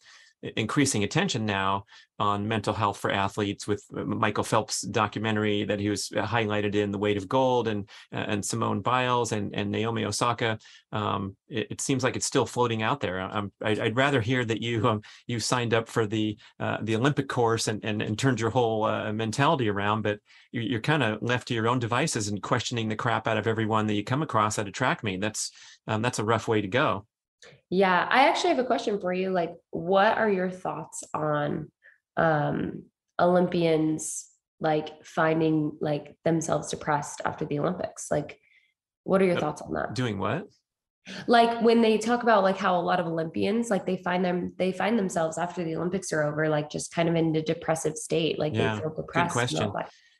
increasing 0.56 1.04
attention 1.04 1.46
now 1.46 1.84
on 2.18 2.46
mental 2.46 2.74
health 2.74 2.98
for 2.98 3.10
athletes 3.10 3.66
with 3.66 3.84
uh, 3.96 4.04
Michael 4.04 4.44
Phelps 4.44 4.82
documentary 4.82 5.64
that 5.64 5.80
he 5.80 5.88
was 5.88 6.10
uh, 6.16 6.24
highlighted 6.24 6.74
in 6.74 6.90
The 6.90 6.98
Weight 6.98 7.16
of 7.16 7.28
Gold 7.28 7.68
and 7.68 7.88
uh, 8.12 8.24
and 8.28 8.44
Simone 8.44 8.80
Biles 8.80 9.32
and 9.32 9.54
and 9.54 9.70
Naomi 9.70 10.04
Osaka. 10.04 10.58
Um, 10.92 11.36
it, 11.48 11.68
it, 11.70 11.80
seems 11.80 12.04
like 12.04 12.16
it's 12.16 12.26
still 12.26 12.46
floating 12.46 12.82
out 12.82 13.00
there. 13.00 13.20
I'm, 13.20 13.50
I'd, 13.62 13.78
I'd 13.78 13.96
rather 13.96 14.20
hear 14.20 14.44
that 14.44 14.60
you 14.60 14.86
um, 14.88 15.02
you 15.26 15.40
signed 15.40 15.74
up 15.74 15.88
for 15.88 16.06
the 16.06 16.36
uh, 16.60 16.78
the 16.82 16.96
Olympic 16.96 17.28
course 17.28 17.68
and 17.68 17.84
and, 17.84 18.02
and 18.02 18.18
turned 18.18 18.40
your 18.40 18.50
whole 18.50 18.84
uh, 18.84 19.12
mentality 19.12 19.68
around, 19.68 20.02
but 20.02 20.18
you're, 20.50 20.64
you're 20.64 20.80
kind 20.80 21.02
of 21.02 21.22
left 21.22 21.48
to 21.48 21.54
your 21.54 21.68
own 21.68 21.78
devices 21.78 22.28
and 22.28 22.42
questioning 22.42 22.88
the 22.88 22.96
crap 22.96 23.26
out 23.26 23.38
of 23.38 23.46
everyone 23.46 23.86
that 23.86 23.94
you 23.94 24.04
come 24.04 24.22
across 24.22 24.58
at 24.58 24.68
a 24.68 24.72
track 24.72 25.02
meet. 25.04 25.20
That's 25.20 25.50
um, 25.86 26.02
that's 26.02 26.18
a 26.18 26.24
rough 26.24 26.48
way 26.48 26.60
to 26.60 26.68
go. 26.68 27.06
Yeah, 27.70 28.06
I 28.10 28.28
actually 28.28 28.50
have 28.50 28.58
a 28.58 28.64
question 28.64 29.00
for 29.00 29.12
you. 29.12 29.30
Like, 29.30 29.54
what 29.70 30.18
are 30.18 30.30
your 30.30 30.50
thoughts 30.50 31.02
on 31.14 31.70
um, 32.16 32.84
Olympians 33.18 34.26
like 34.60 35.04
finding 35.04 35.72
like 35.80 36.16
themselves 36.24 36.68
depressed 36.68 37.22
after 37.24 37.44
the 37.44 37.58
Olympics? 37.58 38.10
Like, 38.10 38.38
what 39.04 39.22
are 39.22 39.24
your 39.24 39.38
thoughts 39.38 39.62
on 39.62 39.72
that? 39.74 39.94
Doing 39.94 40.18
what? 40.18 40.48
Like 41.26 41.62
when 41.62 41.80
they 41.80 41.98
talk 41.98 42.22
about 42.22 42.44
like 42.44 42.58
how 42.58 42.78
a 42.78 42.80
lot 42.80 43.00
of 43.00 43.06
Olympians 43.06 43.70
like 43.70 43.86
they 43.86 43.96
find 43.96 44.24
them 44.24 44.52
they 44.56 44.70
find 44.70 44.96
themselves 44.96 45.36
after 45.36 45.64
the 45.64 45.74
Olympics 45.74 46.12
are 46.12 46.22
over 46.22 46.48
like 46.48 46.70
just 46.70 46.94
kind 46.94 47.08
of 47.08 47.16
in 47.16 47.34
a 47.34 47.42
depressive 47.42 47.96
state 47.96 48.38
like 48.38 48.54
yeah, 48.54 48.76
they 48.76 48.82
feel 48.82 48.94
depressed. 48.94 49.34
Good 49.34 49.58
question. 49.58 49.72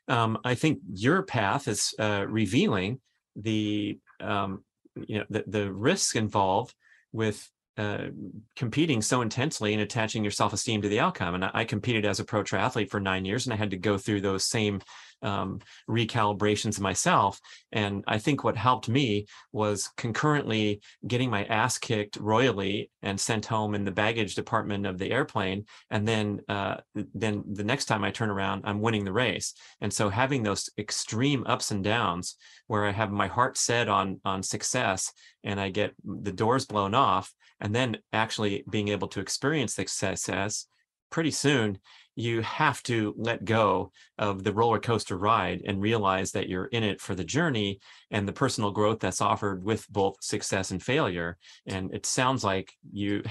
Um, 0.09 0.37
I 0.43 0.55
think 0.55 0.79
your 0.93 1.23
path 1.23 1.69
is 1.69 1.93
uh, 1.97 2.25
revealing 2.27 2.99
the 3.37 3.97
um, 4.19 4.65
you 5.07 5.19
know 5.19 5.25
the 5.29 5.45
the 5.47 5.71
risks 5.71 6.15
involved 6.15 6.75
with 7.13 7.49
uh, 7.77 8.07
competing 8.55 9.01
so 9.01 9.21
intensely 9.21 9.73
and 9.73 9.81
attaching 9.81 10.23
your 10.23 10.31
self-esteem 10.31 10.81
to 10.81 10.89
the 10.89 10.99
outcome. 10.99 11.33
And 11.33 11.45
I, 11.45 11.51
I, 11.53 11.65
competed 11.65 12.05
as 12.05 12.19
a 12.19 12.23
pro 12.23 12.43
triathlete 12.43 12.91
for 12.91 12.99
nine 12.99 13.25
years, 13.25 13.47
and 13.47 13.53
I 13.53 13.57
had 13.57 13.71
to 13.71 13.77
go 13.77 13.97
through 13.97 14.21
those 14.21 14.45
same 14.45 14.81
um, 15.23 15.59
recalibrations 15.89 16.79
myself. 16.79 17.39
And 17.71 18.03
I 18.07 18.17
think 18.17 18.43
what 18.43 18.57
helped 18.57 18.89
me 18.89 19.25
was 19.51 19.89
concurrently 19.97 20.81
getting 21.07 21.29
my 21.29 21.45
ass 21.45 21.77
kicked 21.77 22.17
royally 22.17 22.91
and 23.01 23.19
sent 23.19 23.45
home 23.45 23.75
in 23.75 23.83
the 23.83 23.91
baggage 23.91 24.35
department 24.35 24.85
of 24.85 24.97
the 24.97 25.11
airplane. 25.11 25.65
And 25.89 26.07
then, 26.07 26.41
uh, 26.49 26.77
then 27.13 27.43
the 27.51 27.63
next 27.63 27.85
time 27.85 28.03
I 28.03 28.11
turn 28.11 28.29
around, 28.29 28.63
I'm 28.65 28.81
winning 28.81 29.05
the 29.05 29.13
race. 29.13 29.53
And 29.81 29.91
so 29.91 30.09
having 30.09 30.43
those 30.43 30.69
extreme 30.77 31.43
ups 31.47 31.71
and 31.71 31.83
downs, 31.83 32.35
where 32.67 32.85
I 32.85 32.91
have 32.91 33.11
my 33.11 33.27
heart 33.27 33.57
set 33.57 33.89
on 33.89 34.19
on 34.25 34.43
success, 34.43 35.11
and 35.43 35.59
I 35.59 35.69
get 35.69 35.93
the 36.03 36.31
doors 36.31 36.65
blown 36.65 36.93
off, 36.93 37.33
and 37.59 37.73
then 37.75 37.97
actually 38.11 38.63
being 38.69 38.89
able 38.89 39.07
to 39.09 39.19
experience 39.19 39.75
success 39.75 40.67
pretty 41.09 41.31
soon 41.31 41.79
you 42.15 42.41
have 42.41 42.83
to 42.83 43.13
let 43.17 43.45
go 43.45 43.91
of 44.17 44.43
the 44.43 44.53
roller 44.53 44.79
coaster 44.79 45.17
ride 45.17 45.61
and 45.65 45.81
realize 45.81 46.31
that 46.31 46.47
you're 46.47 46.65
in 46.65 46.83
it 46.83 47.01
for 47.01 47.15
the 47.15 47.23
journey 47.23 47.79
and 48.11 48.27
the 48.27 48.33
personal 48.33 48.71
growth 48.71 48.99
that's 48.99 49.21
offered 49.21 49.63
with 49.63 49.87
both 49.89 50.15
success 50.21 50.71
and 50.71 50.81
failure. 50.81 51.37
And 51.65 51.93
it 51.93 52.05
sounds 52.05 52.43
like 52.43 52.73
you. 52.91 53.23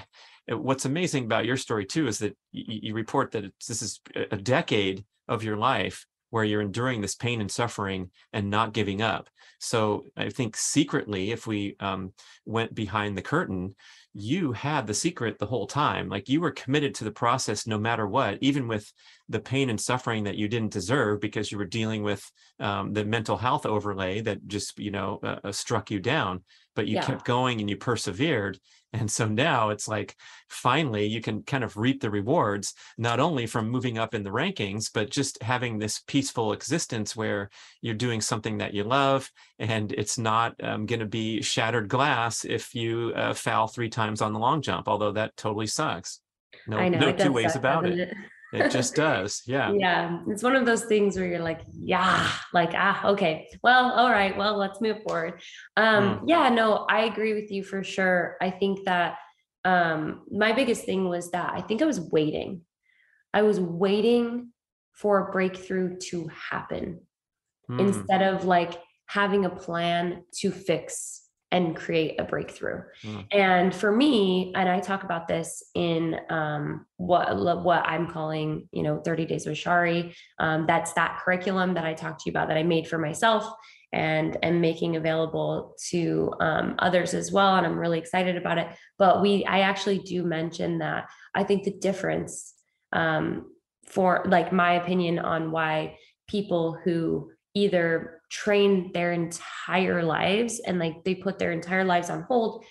What's 0.48 0.84
amazing 0.84 1.24
about 1.24 1.46
your 1.46 1.56
story 1.56 1.86
too 1.86 2.08
is 2.08 2.18
that 2.18 2.36
you, 2.50 2.80
you 2.82 2.94
report 2.94 3.30
that 3.32 3.44
this 3.68 3.82
is 3.82 4.00
a 4.30 4.36
decade 4.36 5.04
of 5.28 5.44
your 5.44 5.56
life 5.56 6.04
where 6.30 6.44
you're 6.44 6.62
enduring 6.62 7.00
this 7.02 7.14
pain 7.14 7.40
and 7.40 7.50
suffering 7.50 8.10
and 8.32 8.50
not 8.50 8.72
giving 8.72 9.02
up. 9.02 9.28
So 9.58 10.06
I 10.16 10.30
think 10.30 10.56
secretly, 10.56 11.30
if 11.30 11.46
we 11.46 11.76
um, 11.78 12.14
went 12.46 12.74
behind 12.74 13.16
the 13.16 13.22
curtain, 13.22 13.76
you 14.14 14.52
had 14.52 14.86
the 14.86 14.94
secret 14.94 15.38
the 15.38 15.46
whole 15.46 15.66
time. 15.66 16.08
Like 16.08 16.28
you 16.28 16.40
were 16.40 16.50
committed 16.50 16.94
to 16.96 17.04
the 17.04 17.10
process 17.10 17.66
no 17.66 17.78
matter 17.78 18.06
what, 18.06 18.38
even 18.40 18.68
with 18.68 18.92
the 19.28 19.40
pain 19.40 19.70
and 19.70 19.80
suffering 19.80 20.24
that 20.24 20.36
you 20.36 20.48
didn't 20.48 20.72
deserve 20.72 21.20
because 21.20 21.50
you 21.50 21.58
were 21.58 21.64
dealing 21.64 22.02
with 22.02 22.22
um, 22.60 22.92
the 22.92 23.04
mental 23.04 23.36
health 23.36 23.64
overlay 23.64 24.20
that 24.20 24.46
just, 24.46 24.78
you 24.78 24.90
know, 24.90 25.18
uh, 25.22 25.36
uh 25.44 25.52
struck 25.52 25.90
you 25.90 25.98
down. 25.98 26.42
But 26.74 26.86
you 26.86 26.96
yeah. 26.96 27.04
kept 27.04 27.24
going 27.24 27.60
and 27.60 27.68
you 27.68 27.76
persevered. 27.76 28.58
And 28.94 29.10
so 29.10 29.26
now 29.26 29.70
it's 29.70 29.88
like 29.88 30.14
finally 30.48 31.06
you 31.06 31.22
can 31.22 31.42
kind 31.42 31.64
of 31.64 31.76
reap 31.76 32.00
the 32.00 32.10
rewards, 32.10 32.74
not 32.98 33.20
only 33.20 33.46
from 33.46 33.70
moving 33.70 33.96
up 33.96 34.14
in 34.14 34.22
the 34.22 34.30
rankings, 34.30 34.90
but 34.92 35.10
just 35.10 35.42
having 35.42 35.78
this 35.78 36.00
peaceful 36.06 36.52
existence 36.52 37.16
where 37.16 37.48
you're 37.80 37.94
doing 37.94 38.20
something 38.20 38.58
that 38.58 38.74
you 38.74 38.84
love 38.84 39.30
and 39.58 39.92
it's 39.92 40.18
not 40.18 40.62
um, 40.62 40.84
going 40.84 41.00
to 41.00 41.06
be 41.06 41.40
shattered 41.40 41.88
glass 41.88 42.44
if 42.44 42.74
you 42.74 43.12
uh, 43.16 43.32
foul 43.32 43.66
three 43.66 43.88
times 43.88 44.20
on 44.20 44.34
the 44.34 44.38
long 44.38 44.60
jump, 44.60 44.88
although 44.88 45.12
that 45.12 45.36
totally 45.36 45.66
sucks. 45.66 46.20
No, 46.66 46.86
know, 46.88 46.98
no 46.98 47.12
two 47.12 47.32
ways 47.32 47.54
suck, 47.54 47.60
about 47.60 47.86
it. 47.86 47.98
it? 47.98 48.14
It 48.52 48.70
just 48.70 48.94
does. 48.94 49.42
Yeah. 49.46 49.72
Yeah. 49.72 50.20
It's 50.28 50.42
one 50.42 50.56
of 50.56 50.66
those 50.66 50.84
things 50.84 51.16
where 51.16 51.26
you're 51.26 51.42
like, 51.42 51.62
yeah, 51.72 52.30
like, 52.52 52.72
ah, 52.74 53.06
okay. 53.08 53.48
Well, 53.62 53.92
all 53.92 54.10
right. 54.10 54.36
Well, 54.36 54.56
let's 54.56 54.80
move 54.80 55.02
forward. 55.06 55.40
Um, 55.76 56.20
mm. 56.20 56.22
yeah, 56.26 56.48
no, 56.50 56.86
I 56.88 57.04
agree 57.04 57.34
with 57.34 57.50
you 57.50 57.64
for 57.64 57.82
sure. 57.82 58.36
I 58.40 58.50
think 58.50 58.84
that 58.84 59.16
um 59.64 60.22
my 60.30 60.52
biggest 60.52 60.84
thing 60.84 61.08
was 61.08 61.30
that 61.30 61.52
I 61.54 61.60
think 61.60 61.82
I 61.82 61.86
was 61.86 62.00
waiting. 62.00 62.62
I 63.32 63.42
was 63.42 63.58
waiting 63.58 64.48
for 64.92 65.28
a 65.28 65.32
breakthrough 65.32 65.96
to 65.98 66.28
happen 66.28 67.00
mm. 67.70 67.80
instead 67.80 68.22
of 68.22 68.44
like 68.44 68.74
having 69.06 69.44
a 69.44 69.50
plan 69.50 70.24
to 70.40 70.50
fix 70.50 71.21
and 71.52 71.76
create 71.76 72.18
a 72.18 72.24
breakthrough. 72.24 72.80
Mm. 73.04 73.26
And 73.30 73.74
for 73.74 73.92
me, 73.92 74.52
and 74.56 74.68
I 74.68 74.80
talk 74.80 75.04
about 75.04 75.28
this 75.28 75.62
in 75.74 76.16
um, 76.30 76.86
what 76.96 77.62
what 77.62 77.84
I'm 77.84 78.10
calling, 78.10 78.68
you 78.72 78.82
know, 78.82 79.00
30 79.00 79.26
Days 79.26 79.46
with 79.46 79.58
Chari. 79.58 80.14
Um, 80.40 80.64
that's 80.66 80.94
that 80.94 81.20
curriculum 81.22 81.74
that 81.74 81.84
I 81.84 81.92
talked 81.92 82.20
to 82.20 82.30
you 82.30 82.32
about 82.32 82.48
that 82.48 82.56
I 82.56 82.62
made 82.62 82.88
for 82.88 82.98
myself 82.98 83.52
and 83.92 84.42
am 84.42 84.62
making 84.62 84.96
available 84.96 85.76
to 85.90 86.32
um, 86.40 86.74
others 86.78 87.12
as 87.12 87.30
well. 87.30 87.56
And 87.56 87.66
I'm 87.66 87.78
really 87.78 87.98
excited 87.98 88.36
about 88.36 88.56
it. 88.56 88.68
But 88.98 89.20
we, 89.20 89.44
I 89.44 89.60
actually 89.60 89.98
do 89.98 90.24
mention 90.24 90.78
that 90.78 91.10
I 91.34 91.44
think 91.44 91.64
the 91.64 91.78
difference 91.78 92.54
um, 92.94 93.52
for, 93.86 94.24
like, 94.26 94.52
my 94.52 94.74
opinion 94.74 95.18
on 95.18 95.50
why 95.50 95.98
people 96.26 96.78
who 96.82 97.30
either 97.54 98.21
train 98.32 98.90
their 98.94 99.12
entire 99.12 100.02
lives 100.02 100.60
and 100.66 100.78
like 100.78 101.04
they 101.04 101.14
put 101.14 101.38
their 101.38 101.52
entire 101.52 101.84
lives 101.84 102.08
on 102.08 102.22
hold. 102.22 102.64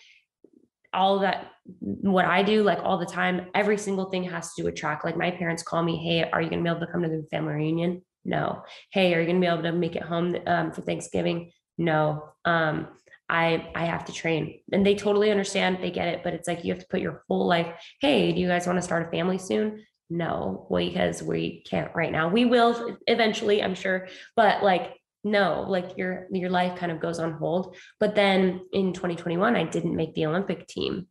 All 0.92 1.20
that 1.20 1.52
what 1.80 2.26
I 2.26 2.42
do 2.42 2.64
like 2.64 2.80
all 2.82 2.98
the 2.98 3.06
time 3.06 3.46
every 3.54 3.78
single 3.78 4.10
thing 4.10 4.24
has 4.24 4.54
to 4.54 4.62
do 4.62 4.66
with 4.66 4.76
track. 4.76 5.04
Like 5.04 5.16
my 5.16 5.30
parents 5.30 5.62
call 5.62 5.84
me 5.84 5.98
hey 5.98 6.28
are 6.30 6.42
you 6.42 6.50
to 6.50 6.62
be 6.62 6.68
able 6.68 6.80
to 6.80 6.88
come 6.88 7.04
to 7.04 7.10
the 7.10 7.28
family 7.30 7.54
reunion? 7.54 8.02
No. 8.26 8.64
Hey 8.92 9.14
are 9.14 9.22
you 9.22 9.32
to 9.32 9.40
be 9.40 9.46
able 9.46 9.62
to 9.62 9.72
make 9.72 9.96
it 9.96 10.02
home 10.02 10.36
um, 10.48 10.72
for 10.72 10.82
Thanksgiving? 10.82 11.52
No. 11.78 12.30
Um, 12.44 12.88
I 13.30 13.70
I 13.76 13.86
have 13.86 14.06
to 14.06 14.14
train. 14.14 14.62
And 14.72 14.84
they 14.84 14.96
totally 14.96 15.30
understand 15.30 15.78
they 15.80 15.92
get 15.92 16.08
it 16.08 16.24
but 16.24 16.34
it's 16.34 16.48
like 16.48 16.66
you 16.66 16.74
have 16.74 16.82
to 16.82 16.90
put 16.90 17.02
your 17.02 17.24
whole 17.30 17.46
life 17.46 17.68
hey 18.02 18.32
do 18.32 18.42
you 18.42 18.48
guys 18.48 18.66
want 18.66 18.78
to 18.78 18.82
start 18.82 19.08
a 19.08 19.12
family 19.12 19.38
soon? 19.38 19.86
No 20.10 20.68
because 20.76 21.22
we 21.22 21.62
can't 21.70 21.92
right 21.94 22.12
now. 22.12 22.30
We 22.30 22.46
will 22.46 22.98
eventually 23.06 23.62
i'm 23.62 23.76
sure 23.76 24.08
but 24.36 24.64
like 24.64 24.96
no 25.24 25.66
like 25.68 25.98
your 25.98 26.28
your 26.32 26.50
life 26.50 26.78
kind 26.78 26.92
of 26.92 27.00
goes 27.00 27.20
on 27.20 27.34
hold. 27.34 27.76
But 28.00 28.16
then 28.16 28.62
in 28.74 28.94
2021 28.94 29.56
i 29.56 29.64
didn't 29.64 29.96
make 29.96 30.14
the 30.14 30.26
olympic 30.26 30.68
team. 30.68 31.08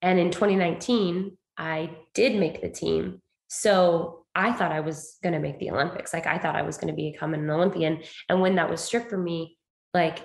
And 0.00 0.18
in 0.18 0.30
2019 0.30 1.36
i 1.56 1.90
did 2.14 2.36
make 2.36 2.60
the 2.60 2.70
team. 2.70 3.22
So 3.48 4.24
i 4.34 4.52
thought 4.52 4.72
i 4.72 4.80
was 4.80 5.18
going 5.22 5.34
to 5.34 5.38
make 5.38 5.58
the 5.58 5.70
olympics. 5.70 6.12
Like 6.12 6.26
i 6.26 6.38
thought 6.38 6.56
i 6.56 6.62
was 6.62 6.78
going 6.78 6.94
to 6.94 6.96
become 6.96 7.34
an 7.34 7.48
olympian. 7.48 8.02
And 8.28 8.40
when 8.40 8.56
that 8.56 8.70
was 8.70 8.80
stripped 8.80 9.10
from 9.10 9.24
me 9.24 9.56
like 9.94 10.20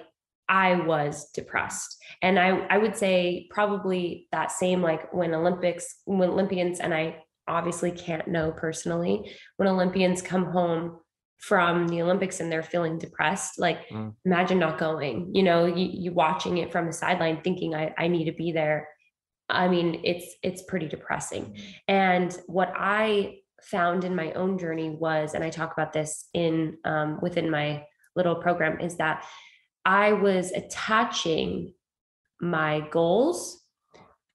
I 0.49 0.75
was 0.75 1.29
depressed. 1.31 1.97
And 2.21 2.39
I, 2.39 2.59
I 2.69 2.77
would 2.77 2.95
say 2.95 3.47
probably 3.49 4.27
that 4.31 4.51
same 4.51 4.81
like 4.81 5.13
when 5.13 5.33
Olympics, 5.33 5.97
when 6.05 6.29
Olympians, 6.29 6.79
and 6.79 6.93
I 6.93 7.23
obviously 7.47 7.91
can't 7.91 8.27
know 8.27 8.51
personally, 8.51 9.31
when 9.57 9.67
Olympians 9.67 10.21
come 10.21 10.45
home 10.45 10.99
from 11.37 11.87
the 11.87 12.01
Olympics 12.01 12.39
and 12.39 12.51
they're 12.51 12.63
feeling 12.63 12.97
depressed, 12.97 13.59
like 13.59 13.87
mm. 13.89 14.13
imagine 14.25 14.59
not 14.59 14.77
going, 14.77 15.33
you 15.33 15.43
know, 15.43 15.65
you, 15.65 15.89
you 15.91 16.11
watching 16.11 16.57
it 16.57 16.71
from 16.71 16.87
the 16.87 16.93
sideline 16.93 17.41
thinking 17.41 17.75
I, 17.75 17.93
I 17.97 18.07
need 18.07 18.25
to 18.25 18.31
be 18.31 18.51
there. 18.51 18.89
I 19.49 19.67
mean, 19.67 20.01
it's 20.03 20.35
it's 20.43 20.63
pretty 20.63 20.87
depressing. 20.87 21.57
And 21.87 22.37
what 22.47 22.73
I 22.75 23.37
found 23.61 24.03
in 24.03 24.15
my 24.15 24.33
own 24.33 24.57
journey 24.57 24.89
was, 24.89 25.33
and 25.33 25.43
I 25.43 25.49
talk 25.49 25.71
about 25.73 25.93
this 25.93 26.27
in 26.33 26.77
um, 26.85 27.19
within 27.21 27.49
my 27.49 27.85
little 28.15 28.35
program, 28.35 28.81
is 28.81 28.97
that 28.97 29.25
I 29.85 30.13
was 30.13 30.51
attaching 30.51 31.73
my 32.41 32.81
goals 32.91 33.63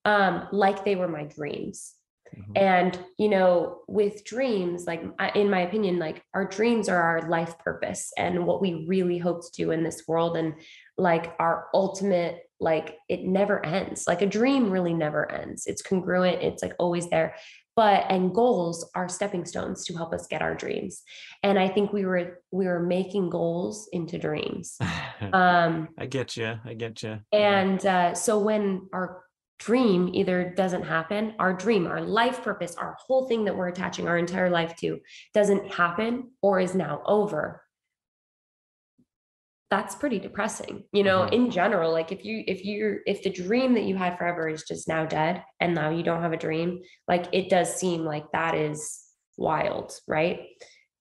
um, 0.04 0.48
like 0.50 0.84
they 0.84 0.96
were 0.96 1.08
my 1.08 1.24
dreams. 1.24 1.94
Mm-hmm. 2.36 2.52
And, 2.56 2.98
you 3.18 3.28
know, 3.28 3.80
with 3.88 4.24
dreams, 4.24 4.86
like 4.86 5.02
in 5.34 5.50
my 5.50 5.60
opinion, 5.60 5.98
like 5.98 6.22
our 6.34 6.46
dreams 6.46 6.88
are 6.88 7.00
our 7.02 7.28
life 7.28 7.58
purpose 7.58 8.12
and 8.16 8.46
what 8.46 8.60
we 8.60 8.86
really 8.86 9.18
hope 9.18 9.42
to 9.42 9.50
do 9.52 9.70
in 9.70 9.82
this 9.82 10.04
world. 10.06 10.36
And 10.36 10.54
like 10.96 11.34
our 11.38 11.66
ultimate, 11.74 12.42
like 12.60 12.96
it 13.08 13.24
never 13.24 13.64
ends. 13.64 14.04
Like 14.06 14.22
a 14.22 14.26
dream 14.26 14.70
really 14.70 14.94
never 14.94 15.30
ends. 15.30 15.66
It's 15.66 15.82
congruent, 15.82 16.42
it's 16.42 16.62
like 16.62 16.74
always 16.78 17.08
there 17.10 17.34
but 17.76 18.04
and 18.08 18.34
goals 18.34 18.90
are 18.94 19.08
stepping 19.08 19.44
stones 19.44 19.84
to 19.84 19.94
help 19.94 20.12
us 20.12 20.26
get 20.26 20.42
our 20.42 20.54
dreams 20.54 21.02
and 21.42 21.58
i 21.58 21.68
think 21.68 21.92
we 21.92 22.04
were 22.04 22.40
we 22.50 22.66
were 22.66 22.80
making 22.80 23.30
goals 23.30 23.88
into 23.92 24.18
dreams 24.18 24.76
um 25.32 25.88
i 25.98 26.06
get 26.06 26.36
you 26.36 26.54
i 26.64 26.74
get 26.74 27.02
you 27.02 27.18
and 27.32 27.84
uh, 27.86 28.14
so 28.14 28.38
when 28.38 28.88
our 28.92 29.22
dream 29.62 30.10
either 30.12 30.52
doesn't 30.56 30.82
happen 30.82 31.34
our 31.38 31.52
dream 31.52 31.86
our 31.86 32.00
life 32.00 32.42
purpose 32.42 32.74
our 32.74 32.96
whole 33.06 33.28
thing 33.28 33.44
that 33.44 33.56
we're 33.56 33.68
attaching 33.68 34.08
our 34.08 34.18
entire 34.18 34.50
life 34.50 34.74
to 34.74 34.98
doesn't 35.34 35.72
happen 35.72 36.28
or 36.42 36.58
is 36.58 36.74
now 36.74 37.00
over 37.06 37.62
that's 39.70 39.94
pretty 39.94 40.18
depressing 40.18 40.82
you 40.92 41.04
know 41.04 41.20
mm-hmm. 41.20 41.34
in 41.34 41.50
general 41.50 41.92
like 41.92 42.10
if 42.10 42.24
you 42.24 42.42
if 42.48 42.64
you're 42.64 42.98
if 43.06 43.22
the 43.22 43.30
dream 43.30 43.72
that 43.74 43.84
you 43.84 43.96
had 43.96 44.18
forever 44.18 44.48
is 44.48 44.64
just 44.64 44.88
now 44.88 45.06
dead 45.06 45.44
and 45.60 45.74
now 45.76 45.90
you 45.90 46.02
don't 46.02 46.22
have 46.22 46.32
a 46.32 46.36
dream 46.36 46.80
like 47.06 47.26
it 47.32 47.48
does 47.48 47.72
seem 47.72 48.04
like 48.04 48.24
that 48.32 48.56
is 48.56 49.00
wild 49.36 49.96
right 50.08 50.40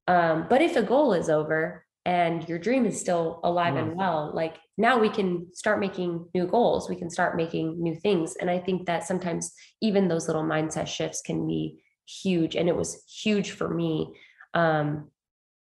um 0.07 0.45
but 0.49 0.61
if 0.61 0.75
a 0.75 0.83
goal 0.83 1.13
is 1.13 1.29
over 1.29 1.83
and 2.05 2.47
your 2.49 2.57
dream 2.57 2.85
is 2.85 2.99
still 2.99 3.39
alive 3.43 3.75
mm-hmm. 3.75 3.89
and 3.89 3.97
well 3.97 4.31
like 4.33 4.57
now 4.77 4.97
we 4.97 5.09
can 5.09 5.45
start 5.53 5.79
making 5.79 6.27
new 6.33 6.47
goals 6.47 6.89
we 6.89 6.95
can 6.95 7.09
start 7.09 7.35
making 7.35 7.81
new 7.81 7.95
things 7.95 8.35
and 8.41 8.49
i 8.49 8.57
think 8.57 8.85
that 8.85 9.03
sometimes 9.03 9.53
even 9.81 10.07
those 10.07 10.27
little 10.27 10.43
mindset 10.43 10.87
shifts 10.87 11.21
can 11.21 11.47
be 11.47 11.81
huge 12.05 12.55
and 12.55 12.67
it 12.67 12.75
was 12.75 13.03
huge 13.07 13.51
for 13.51 13.69
me 13.69 14.11
um 14.53 15.07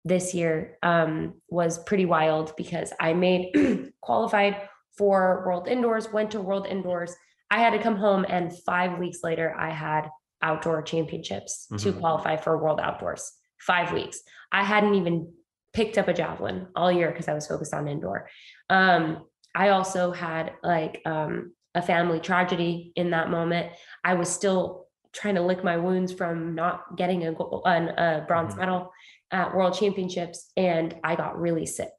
this 0.08 0.34
year 0.34 0.78
um, 0.82 1.34
was 1.48 1.78
pretty 1.78 2.06
wild 2.06 2.54
because 2.56 2.92
I 2.98 3.12
made 3.12 3.92
qualified 4.00 4.68
for 4.96 5.44
World 5.46 5.68
Indoors, 5.68 6.12
went 6.12 6.32
to 6.32 6.40
World 6.40 6.66
Indoors. 6.66 7.14
I 7.50 7.58
had 7.58 7.70
to 7.70 7.82
come 7.82 7.96
home, 7.96 8.26
and 8.28 8.56
five 8.64 8.98
weeks 8.98 9.18
later, 9.22 9.54
I 9.56 9.70
had 9.70 10.08
outdoor 10.42 10.82
championships 10.82 11.66
mm-hmm. 11.70 11.76
to 11.76 11.92
qualify 11.98 12.36
for 12.36 12.58
World 12.58 12.80
Outdoors. 12.80 13.30
Five 13.60 13.92
weeks. 13.92 14.20
I 14.52 14.64
hadn't 14.64 14.94
even 14.94 15.32
picked 15.72 15.98
up 15.98 16.08
a 16.08 16.14
javelin 16.14 16.68
all 16.74 16.90
year 16.90 17.10
because 17.10 17.28
I 17.28 17.34
was 17.34 17.46
focused 17.46 17.74
on 17.74 17.88
indoor. 17.88 18.28
Um, 18.70 19.24
I 19.54 19.70
also 19.70 20.12
had 20.12 20.52
like 20.62 21.00
um, 21.04 21.52
a 21.74 21.82
family 21.82 22.20
tragedy 22.20 22.92
in 22.96 23.10
that 23.10 23.30
moment. 23.30 23.72
I 24.04 24.14
was 24.14 24.28
still 24.28 24.86
trying 25.12 25.34
to 25.36 25.42
lick 25.42 25.64
my 25.64 25.76
wounds 25.76 26.12
from 26.12 26.54
not 26.54 26.96
getting 26.96 27.26
a, 27.26 27.32
a 27.32 28.24
bronze 28.26 28.52
mm-hmm. 28.52 28.60
medal 28.60 28.92
at 29.30 29.54
world 29.54 29.74
championships 29.74 30.50
and 30.56 30.96
I 31.04 31.16
got 31.16 31.38
really 31.38 31.66
sick. 31.66 31.92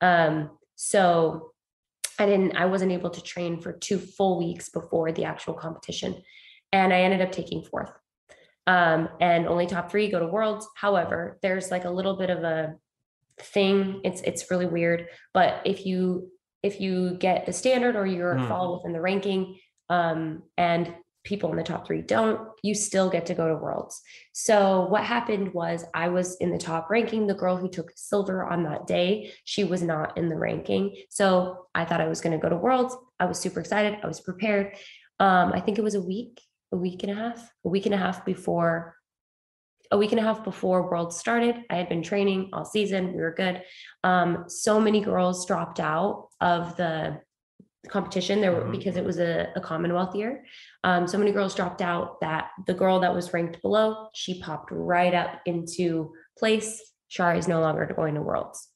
Um, 0.00 0.50
so 0.76 1.52
I 2.18 2.26
didn't, 2.26 2.56
I 2.56 2.66
wasn't 2.66 2.92
able 2.92 3.10
to 3.10 3.22
train 3.22 3.60
for 3.60 3.72
two 3.72 3.98
full 3.98 4.38
weeks 4.38 4.68
before 4.68 5.12
the 5.12 5.24
actual 5.24 5.54
competition. 5.54 6.22
And 6.72 6.92
I 6.92 7.00
ended 7.00 7.20
up 7.20 7.32
taking 7.32 7.62
fourth. 7.62 7.90
Um, 8.66 9.08
and 9.20 9.46
only 9.46 9.66
top 9.66 9.90
three 9.90 10.10
go 10.10 10.18
to 10.18 10.26
worlds. 10.26 10.66
However, 10.74 11.38
there's 11.42 11.70
like 11.70 11.84
a 11.84 11.90
little 11.90 12.16
bit 12.16 12.30
of 12.30 12.42
a 12.44 12.74
thing. 13.38 14.00
It's 14.04 14.20
it's 14.22 14.50
really 14.50 14.66
weird. 14.66 15.08
But 15.32 15.62
if 15.64 15.86
you 15.86 16.30
if 16.62 16.80
you 16.80 17.16
get 17.18 17.46
the 17.46 17.52
standard 17.52 17.96
or 17.96 18.06
you're 18.06 18.34
mm. 18.34 18.48
fall 18.48 18.76
within 18.76 18.92
the 18.92 19.00
ranking, 19.00 19.58
um, 19.90 20.42
and 20.56 20.94
people 21.24 21.50
in 21.50 21.56
the 21.56 21.62
top 21.62 21.86
three 21.86 22.02
don't, 22.02 22.48
you 22.62 22.74
still 22.74 23.08
get 23.08 23.26
to 23.26 23.34
go 23.34 23.48
to 23.48 23.56
worlds. 23.56 24.02
So 24.32 24.86
what 24.86 25.04
happened 25.04 25.54
was 25.54 25.84
I 25.94 26.08
was 26.08 26.36
in 26.36 26.50
the 26.50 26.58
top 26.58 26.90
ranking. 26.90 27.26
The 27.26 27.34
girl 27.34 27.56
who 27.56 27.68
took 27.68 27.90
silver 27.96 28.44
on 28.44 28.62
that 28.64 28.86
day, 28.86 29.32
she 29.44 29.64
was 29.64 29.82
not 29.82 30.16
in 30.18 30.28
the 30.28 30.36
ranking. 30.36 30.94
So 31.08 31.66
I 31.74 31.86
thought 31.86 32.02
I 32.02 32.08
was 32.08 32.20
going 32.20 32.38
to 32.38 32.42
go 32.42 32.50
to 32.50 32.56
worlds. 32.56 32.94
I 33.18 33.24
was 33.24 33.38
super 33.38 33.60
excited. 33.60 33.98
I 34.02 34.06
was 34.06 34.20
prepared. 34.20 34.76
Um, 35.18 35.52
I 35.52 35.60
think 35.60 35.78
it 35.78 35.84
was 35.84 35.94
a 35.94 36.02
week, 36.02 36.42
a 36.72 36.76
week 36.76 37.02
and 37.02 37.12
a 37.12 37.14
half, 37.14 37.50
a 37.64 37.68
week 37.68 37.86
and 37.86 37.94
a 37.94 37.98
half 37.98 38.24
before 38.26 38.94
a 39.90 39.98
week 39.98 40.12
and 40.12 40.20
a 40.20 40.22
half 40.22 40.42
before 40.44 40.88
world 40.88 41.12
started 41.12 41.56
i 41.70 41.76
had 41.76 41.88
been 41.88 42.02
training 42.02 42.48
all 42.52 42.64
season 42.64 43.12
we 43.12 43.20
were 43.20 43.34
good. 43.34 43.62
Um, 44.02 44.44
so 44.48 44.80
many 44.80 45.00
girls 45.00 45.46
dropped 45.46 45.80
out 45.80 46.28
of 46.40 46.76
the 46.76 47.20
competition 47.88 48.40
there 48.40 48.52
mm-hmm. 48.52 48.70
because 48.70 48.96
it 48.96 49.04
was 49.04 49.18
a, 49.18 49.48
a 49.56 49.60
commonwealth 49.60 50.14
year. 50.14 50.44
Um, 50.84 51.06
so 51.06 51.18
many 51.18 51.32
girls 51.32 51.54
dropped 51.54 51.82
out 51.82 52.20
that 52.20 52.48
the 52.66 52.74
girl 52.74 53.00
that 53.00 53.14
was 53.14 53.32
ranked 53.32 53.60
below 53.62 54.08
she 54.14 54.40
popped 54.40 54.70
right 54.70 55.14
up 55.14 55.40
into 55.46 56.12
place. 56.38 56.80
Chari 57.10 57.38
is 57.38 57.48
no 57.48 57.60
longer 57.60 57.86
going 57.94 58.14
to 58.14 58.22
worlds. 58.22 58.68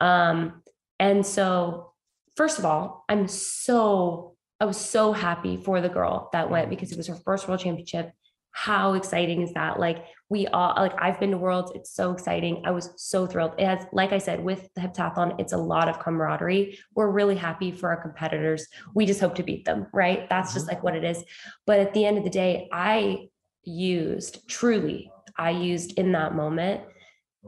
Um, 0.00 0.62
and 1.00 1.24
so 1.24 1.92
first 2.36 2.58
of 2.58 2.64
all 2.64 3.04
i'm 3.08 3.28
so 3.28 4.34
i 4.60 4.64
was 4.64 4.76
so 4.76 5.12
happy 5.12 5.56
for 5.56 5.80
the 5.80 5.88
girl 5.88 6.28
that 6.32 6.50
went 6.50 6.70
because 6.70 6.92
it 6.92 6.96
was 6.96 7.06
her 7.06 7.18
first 7.24 7.46
world 7.48 7.60
championship 7.60 8.12
how 8.56 8.94
exciting 8.94 9.42
is 9.42 9.52
that 9.54 9.80
like 9.80 10.04
we 10.30 10.46
all 10.46 10.74
like 10.76 10.94
I've 10.98 11.18
been 11.18 11.32
to 11.32 11.36
worlds. 11.36 11.72
It's 11.74 11.92
so 11.92 12.12
exciting. 12.12 12.62
I 12.64 12.70
was 12.70 12.90
so 12.96 13.26
thrilled. 13.26 13.54
It 13.58 13.66
has, 13.66 13.84
like 13.92 14.12
I 14.12 14.18
said, 14.18 14.42
with 14.42 14.68
the 14.74 14.80
heptathlon, 14.80 15.40
it's 15.40 15.52
a 15.52 15.58
lot 15.58 15.88
of 15.88 15.98
camaraderie. 15.98 16.78
We're 16.94 17.10
really 17.10 17.34
happy 17.34 17.72
for 17.72 17.90
our 17.90 18.00
competitors. 18.00 18.68
We 18.94 19.06
just 19.06 19.20
hope 19.20 19.34
to 19.34 19.42
beat 19.42 19.64
them, 19.64 19.88
right? 19.92 20.28
That's 20.30 20.54
just 20.54 20.66
mm-hmm. 20.66 20.76
like 20.76 20.84
what 20.84 20.96
it 20.96 21.04
is. 21.04 21.22
But 21.66 21.80
at 21.80 21.94
the 21.94 22.06
end 22.06 22.16
of 22.16 22.24
the 22.24 22.30
day, 22.30 22.68
I 22.72 23.28
used 23.64 24.48
truly, 24.48 25.10
I 25.36 25.50
used 25.50 25.98
in 25.98 26.12
that 26.12 26.34
moment 26.34 26.82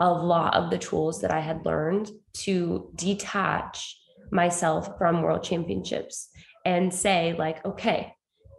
a 0.01 0.13
lot 0.13 0.55
of 0.55 0.71
the 0.71 0.79
tools 0.79 1.21
that 1.23 1.31
I 1.31 1.41
had 1.41 1.65
learned 1.65 2.11
to 2.35 2.91
detach 2.97 3.97
myself 4.31 4.99
from 4.99 5.23
world 5.23 5.45
championships 5.45 6.29
and 6.65 6.93
say, 6.93 7.35
like, 7.39 7.65
okay, 7.65 8.13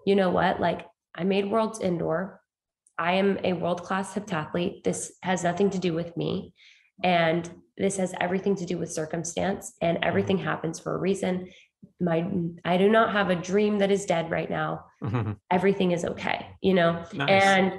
you 0.05 0.15
know 0.15 0.29
what? 0.29 0.61
Like, 0.61 0.85
I 1.17 1.23
made 1.23 1.49
worlds 1.49 1.79
indoor. 1.79 2.41
I 2.97 3.13
am 3.13 3.39
a 3.43 3.53
world 3.53 3.83
class 3.83 4.13
heptathlete. 4.13 4.83
This 4.83 5.13
has 5.23 5.43
nothing 5.43 5.69
to 5.71 5.79
do 5.79 5.93
with 5.93 6.15
me. 6.15 6.53
And 7.03 7.49
this 7.77 7.97
has 7.97 8.13
everything 8.19 8.55
to 8.55 8.65
do 8.65 8.77
with 8.77 8.91
circumstance, 8.91 9.73
and 9.81 9.99
everything 10.01 10.37
happens 10.37 10.79
for 10.79 10.95
a 10.95 10.97
reason. 10.97 11.49
My, 11.99 12.27
I 12.65 12.77
do 12.77 12.89
not 12.89 13.11
have 13.11 13.29
a 13.29 13.35
dream 13.35 13.77
that 13.79 13.91
is 13.91 14.05
dead 14.05 14.31
right 14.31 14.49
now. 14.49 14.85
Mm-hmm. 15.03 15.33
Everything 15.51 15.91
is 15.91 16.03
okay, 16.03 16.47
you 16.61 16.73
know? 16.73 17.03
Nice. 17.13 17.29
And 17.43 17.73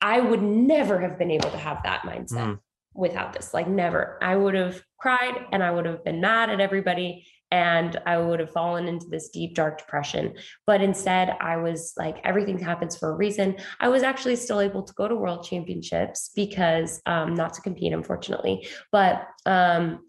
I 0.00 0.20
would 0.20 0.42
never 0.42 0.98
have 0.98 1.16
been 1.16 1.30
able 1.30 1.50
to 1.50 1.58
have 1.58 1.82
that 1.84 2.02
mindset 2.02 2.46
mm. 2.46 2.58
without 2.92 3.32
this. 3.32 3.54
Like, 3.54 3.68
never. 3.68 4.18
I 4.20 4.34
would 4.34 4.54
have 4.54 4.82
cried 4.98 5.46
and 5.52 5.62
I 5.62 5.70
would 5.70 5.86
have 5.86 6.04
been 6.04 6.20
mad 6.20 6.50
at 6.50 6.60
everybody 6.60 7.24
and 7.50 8.00
I 8.06 8.18
would 8.18 8.40
have 8.40 8.52
fallen 8.52 8.86
into 8.86 9.06
this 9.06 9.30
deep, 9.30 9.54
dark 9.54 9.78
depression. 9.78 10.34
But 10.66 10.82
instead, 10.82 11.36
I 11.40 11.56
was 11.56 11.94
like, 11.96 12.20
everything 12.24 12.58
happens 12.58 12.96
for 12.96 13.10
a 13.10 13.16
reason. 13.16 13.56
I 13.80 13.88
was 13.88 14.02
actually 14.02 14.36
still 14.36 14.60
able 14.60 14.82
to 14.84 14.92
go 14.94 15.08
to 15.08 15.16
world 15.16 15.44
championships 15.44 16.30
because, 16.34 17.00
um, 17.06 17.34
not 17.34 17.54
to 17.54 17.60
compete, 17.60 17.92
unfortunately, 17.92 18.68
but 18.92 19.26
um, 19.46 20.00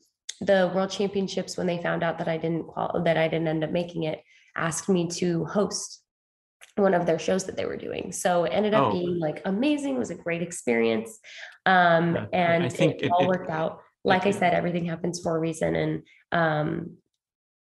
the 0.41 0.71
world 0.73 0.91
championships, 0.91 1.57
when 1.57 1.67
they 1.67 1.81
found 1.81 2.03
out 2.03 2.17
that 2.19 2.27
I 2.27 2.37
didn't 2.37 2.63
qual- 2.63 3.01
that 3.03 3.17
I 3.17 3.27
didn't 3.27 3.47
end 3.47 3.63
up 3.63 3.71
making 3.71 4.03
it, 4.03 4.21
asked 4.55 4.89
me 4.89 5.07
to 5.07 5.45
host 5.45 6.01
one 6.75 6.93
of 6.93 7.05
their 7.05 7.19
shows 7.19 7.45
that 7.45 7.57
they 7.57 7.65
were 7.65 7.77
doing. 7.77 8.11
So 8.11 8.45
it 8.45 8.49
ended 8.49 8.73
up 8.73 8.87
oh. 8.87 8.91
being 8.91 9.19
like 9.19 9.41
amazing. 9.45 9.95
It 9.95 9.99
was 9.99 10.09
a 10.09 10.15
great 10.15 10.41
experience. 10.41 11.19
Um, 11.65 12.27
and 12.33 12.65
it, 12.65 13.03
it, 13.03 13.11
all 13.11 13.27
worked 13.27 13.49
out. 13.49 13.81
Like 14.03 14.25
I 14.25 14.31
said, 14.31 14.53
everything 14.53 14.85
happens 14.85 15.21
for 15.21 15.35
a 15.35 15.39
reason. 15.39 15.75
And 15.75 16.03
um, 16.31 16.97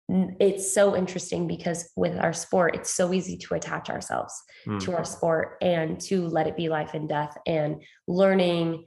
it's 0.09 0.75
so 0.75 0.97
interesting 0.97 1.47
because 1.47 1.91
with 1.97 2.19
our 2.19 2.33
sport 2.33 2.75
it's 2.75 2.93
so 2.93 3.13
easy 3.13 3.37
to 3.37 3.55
attach 3.55 3.89
ourselves 3.89 4.35
mm. 4.67 4.81
to 4.81 4.95
our 4.95 5.05
sport 5.05 5.57
and 5.63 6.01
to 6.01 6.27
let 6.29 6.47
it 6.47 6.57
be 6.57 6.69
life 6.69 6.93
and 6.95 7.09
death 7.09 7.37
and 7.47 7.83
learning 8.09 8.85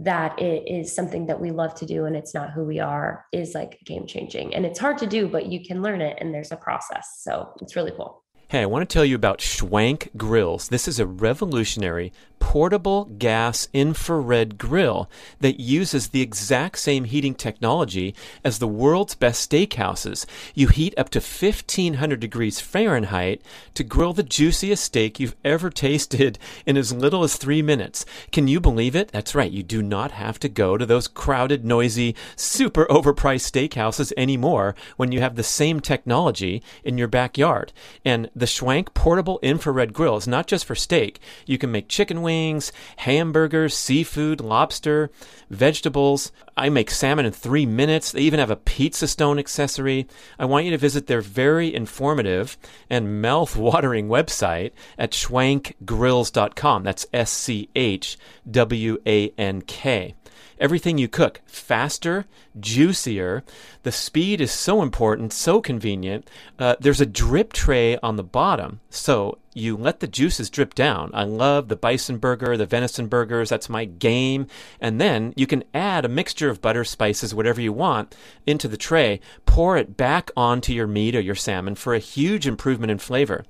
that 0.00 0.40
it 0.40 0.64
is 0.66 0.94
something 0.94 1.26
that 1.26 1.40
we 1.40 1.50
love 1.50 1.74
to 1.74 1.84
do 1.84 2.06
and 2.06 2.16
it's 2.16 2.32
not 2.32 2.50
who 2.50 2.64
we 2.64 2.80
are 2.80 3.26
is 3.32 3.54
like 3.54 3.78
game 3.84 4.06
changing. 4.06 4.54
And 4.54 4.64
it's 4.64 4.78
hard 4.78 4.96
to 4.98 5.06
do, 5.06 5.28
but 5.28 5.46
you 5.46 5.62
can 5.62 5.82
learn 5.82 6.00
it 6.00 6.16
and 6.20 6.32
there's 6.32 6.52
a 6.52 6.56
process. 6.56 7.06
So 7.20 7.52
it's 7.60 7.76
really 7.76 7.92
cool. 7.92 8.24
Hey, 8.48 8.62
I 8.62 8.66
want 8.66 8.88
to 8.88 8.92
tell 8.92 9.04
you 9.04 9.14
about 9.14 9.38
Schwank 9.38 10.16
Grills. 10.16 10.70
This 10.70 10.88
is 10.88 10.98
a 10.98 11.06
revolutionary 11.06 12.12
portable 12.40 13.04
gas 13.04 13.68
infrared 13.72 14.58
grill 14.58 15.08
that 15.38 15.60
uses 15.60 16.08
the 16.08 16.22
exact 16.22 16.78
same 16.78 17.04
heating 17.04 17.34
technology 17.34 18.12
as 18.42 18.58
the 18.58 18.66
world's 18.66 19.14
best 19.14 19.48
steakhouses. 19.48 20.26
You 20.52 20.66
heat 20.66 20.92
up 20.96 21.10
to 21.10 21.20
1500 21.20 22.18
degrees 22.18 22.58
Fahrenheit 22.58 23.40
to 23.74 23.84
grill 23.84 24.14
the 24.14 24.24
juiciest 24.24 24.82
steak 24.82 25.20
you've 25.20 25.36
ever 25.44 25.70
tasted 25.86 26.40
in 26.66 26.76
as 26.76 26.92
little 26.92 27.22
as 27.22 27.36
three 27.36 27.62
minutes. 27.62 28.04
Can 28.32 28.48
you 28.48 28.58
believe 28.58 28.96
it? 28.96 29.12
That's 29.12 29.34
right. 29.36 29.52
You 29.52 29.62
do 29.62 29.80
not 29.80 30.10
have 30.12 30.40
to 30.40 30.48
go 30.48 30.76
to 30.76 30.84
those 30.84 31.06
crowded, 31.06 31.64
noisy, 31.64 32.16
super 32.34 32.86
overpriced 32.86 33.48
steakhouses 33.48 34.12
anymore 34.16 34.74
when 34.96 35.12
you 35.12 35.20
have 35.20 35.36
the 35.36 35.44
same 35.44 35.78
technology 35.78 36.62
in 36.82 36.98
your 36.98 37.06
backyard. 37.06 37.72
And 38.04 38.28
the 38.34 38.46
Schwank 38.46 38.92
portable 38.94 39.38
infrared 39.42 39.92
grill 39.92 40.16
is 40.16 40.26
not 40.26 40.48
just 40.48 40.64
for 40.64 40.74
steak. 40.74 41.20
You 41.46 41.58
can 41.58 41.70
make 41.70 41.86
chicken 41.86 42.22
wings 42.22 42.29
wings, 42.30 42.70
hamburgers, 42.98 43.76
seafood, 43.76 44.40
lobster, 44.40 45.10
vegetables. 45.50 46.30
I 46.56 46.68
make 46.68 46.90
salmon 46.90 47.26
in 47.26 47.32
three 47.32 47.66
minutes. 47.66 48.12
They 48.12 48.20
even 48.20 48.40
have 48.40 48.50
a 48.50 48.56
pizza 48.56 49.06
stone 49.08 49.38
accessory. 49.38 50.06
I 50.38 50.44
want 50.44 50.64
you 50.64 50.70
to 50.70 50.78
visit 50.78 51.06
their 51.06 51.20
very 51.20 51.74
informative 51.74 52.56
and 52.88 53.22
mouth 53.22 53.56
watering 53.56 54.08
website 54.08 54.72
at 54.98 55.12
schwankgrills.com. 55.12 56.82
That's 56.82 57.06
S 57.12 57.30
C 57.30 57.68
H 57.74 58.18
W 58.50 58.98
A 59.06 59.30
N 59.38 59.62
K 59.62 60.14
everything 60.60 60.98
you 60.98 61.08
cook 61.08 61.40
faster, 61.46 62.26
juicier. 62.58 63.42
The 63.82 63.90
speed 63.90 64.40
is 64.40 64.52
so 64.52 64.82
important, 64.82 65.32
so 65.32 65.60
convenient. 65.60 66.28
Uh, 66.58 66.76
there's 66.78 67.00
a 67.00 67.06
drip 67.06 67.52
tray 67.52 67.96
on 67.98 68.16
the 68.16 68.22
bottom, 68.22 68.80
so 68.90 69.38
you 69.54 69.76
let 69.76 70.00
the 70.00 70.06
juices 70.06 70.50
drip 70.50 70.74
down. 70.74 71.10
I 71.12 71.24
love 71.24 71.68
the 71.68 71.76
bison 71.76 72.18
burger, 72.18 72.56
the 72.56 72.66
venison 72.66 73.08
burgers. 73.08 73.48
That's 73.48 73.68
my 73.68 73.84
game. 73.84 74.46
And 74.80 75.00
then 75.00 75.32
you 75.34 75.46
can 75.46 75.64
add 75.74 76.04
a 76.04 76.08
mixture 76.08 76.49
of 76.50 76.60
butter, 76.60 76.84
spices, 76.84 77.34
whatever 77.34 77.60
you 77.60 77.72
want 77.72 78.14
into 78.46 78.68
the 78.68 78.76
tray. 78.76 79.20
Pour 79.46 79.76
it 79.76 79.96
back 79.96 80.30
onto 80.36 80.72
your 80.72 80.86
meat 80.86 81.14
or 81.14 81.20
your 81.20 81.34
salmon 81.34 81.74
for 81.74 81.94
a 81.94 81.98
huge 81.98 82.46
improvement 82.46 82.90
in 82.90 82.98
flavor. 82.98 83.44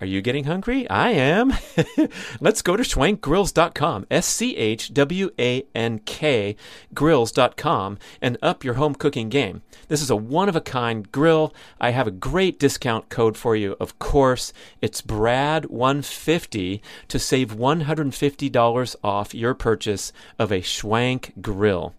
Are 0.00 0.06
you 0.06 0.22
getting 0.22 0.44
hungry? 0.44 0.88
I 0.90 1.10
am. 1.10 1.54
Let's 2.40 2.62
go 2.62 2.76
to 2.76 2.82
schwankgrills.com, 2.82 4.06
S 4.10 4.26
C 4.26 4.56
H 4.56 4.92
W 4.92 5.30
A 5.38 5.64
N 5.74 6.00
K 6.00 6.56
grills.com, 6.92 7.98
and 8.20 8.36
up 8.42 8.64
your 8.64 8.74
home 8.74 8.96
cooking 8.96 9.28
game. 9.28 9.62
This 9.86 10.02
is 10.02 10.10
a 10.10 10.16
one 10.16 10.48
of 10.48 10.56
a 10.56 10.60
kind 10.60 11.10
grill. 11.12 11.54
I 11.80 11.90
have 11.90 12.08
a 12.08 12.10
great 12.10 12.58
discount 12.58 13.08
code 13.08 13.36
for 13.36 13.54
you, 13.54 13.76
of 13.78 13.98
course. 14.00 14.52
It's 14.82 15.00
BRAD150 15.00 16.80
to 17.08 17.18
save 17.18 17.54
$150 17.54 18.96
off 19.04 19.34
your 19.34 19.54
purchase 19.54 20.12
of 20.40 20.50
a 20.50 20.60
Schwank 20.60 21.40
grill. 21.40 21.94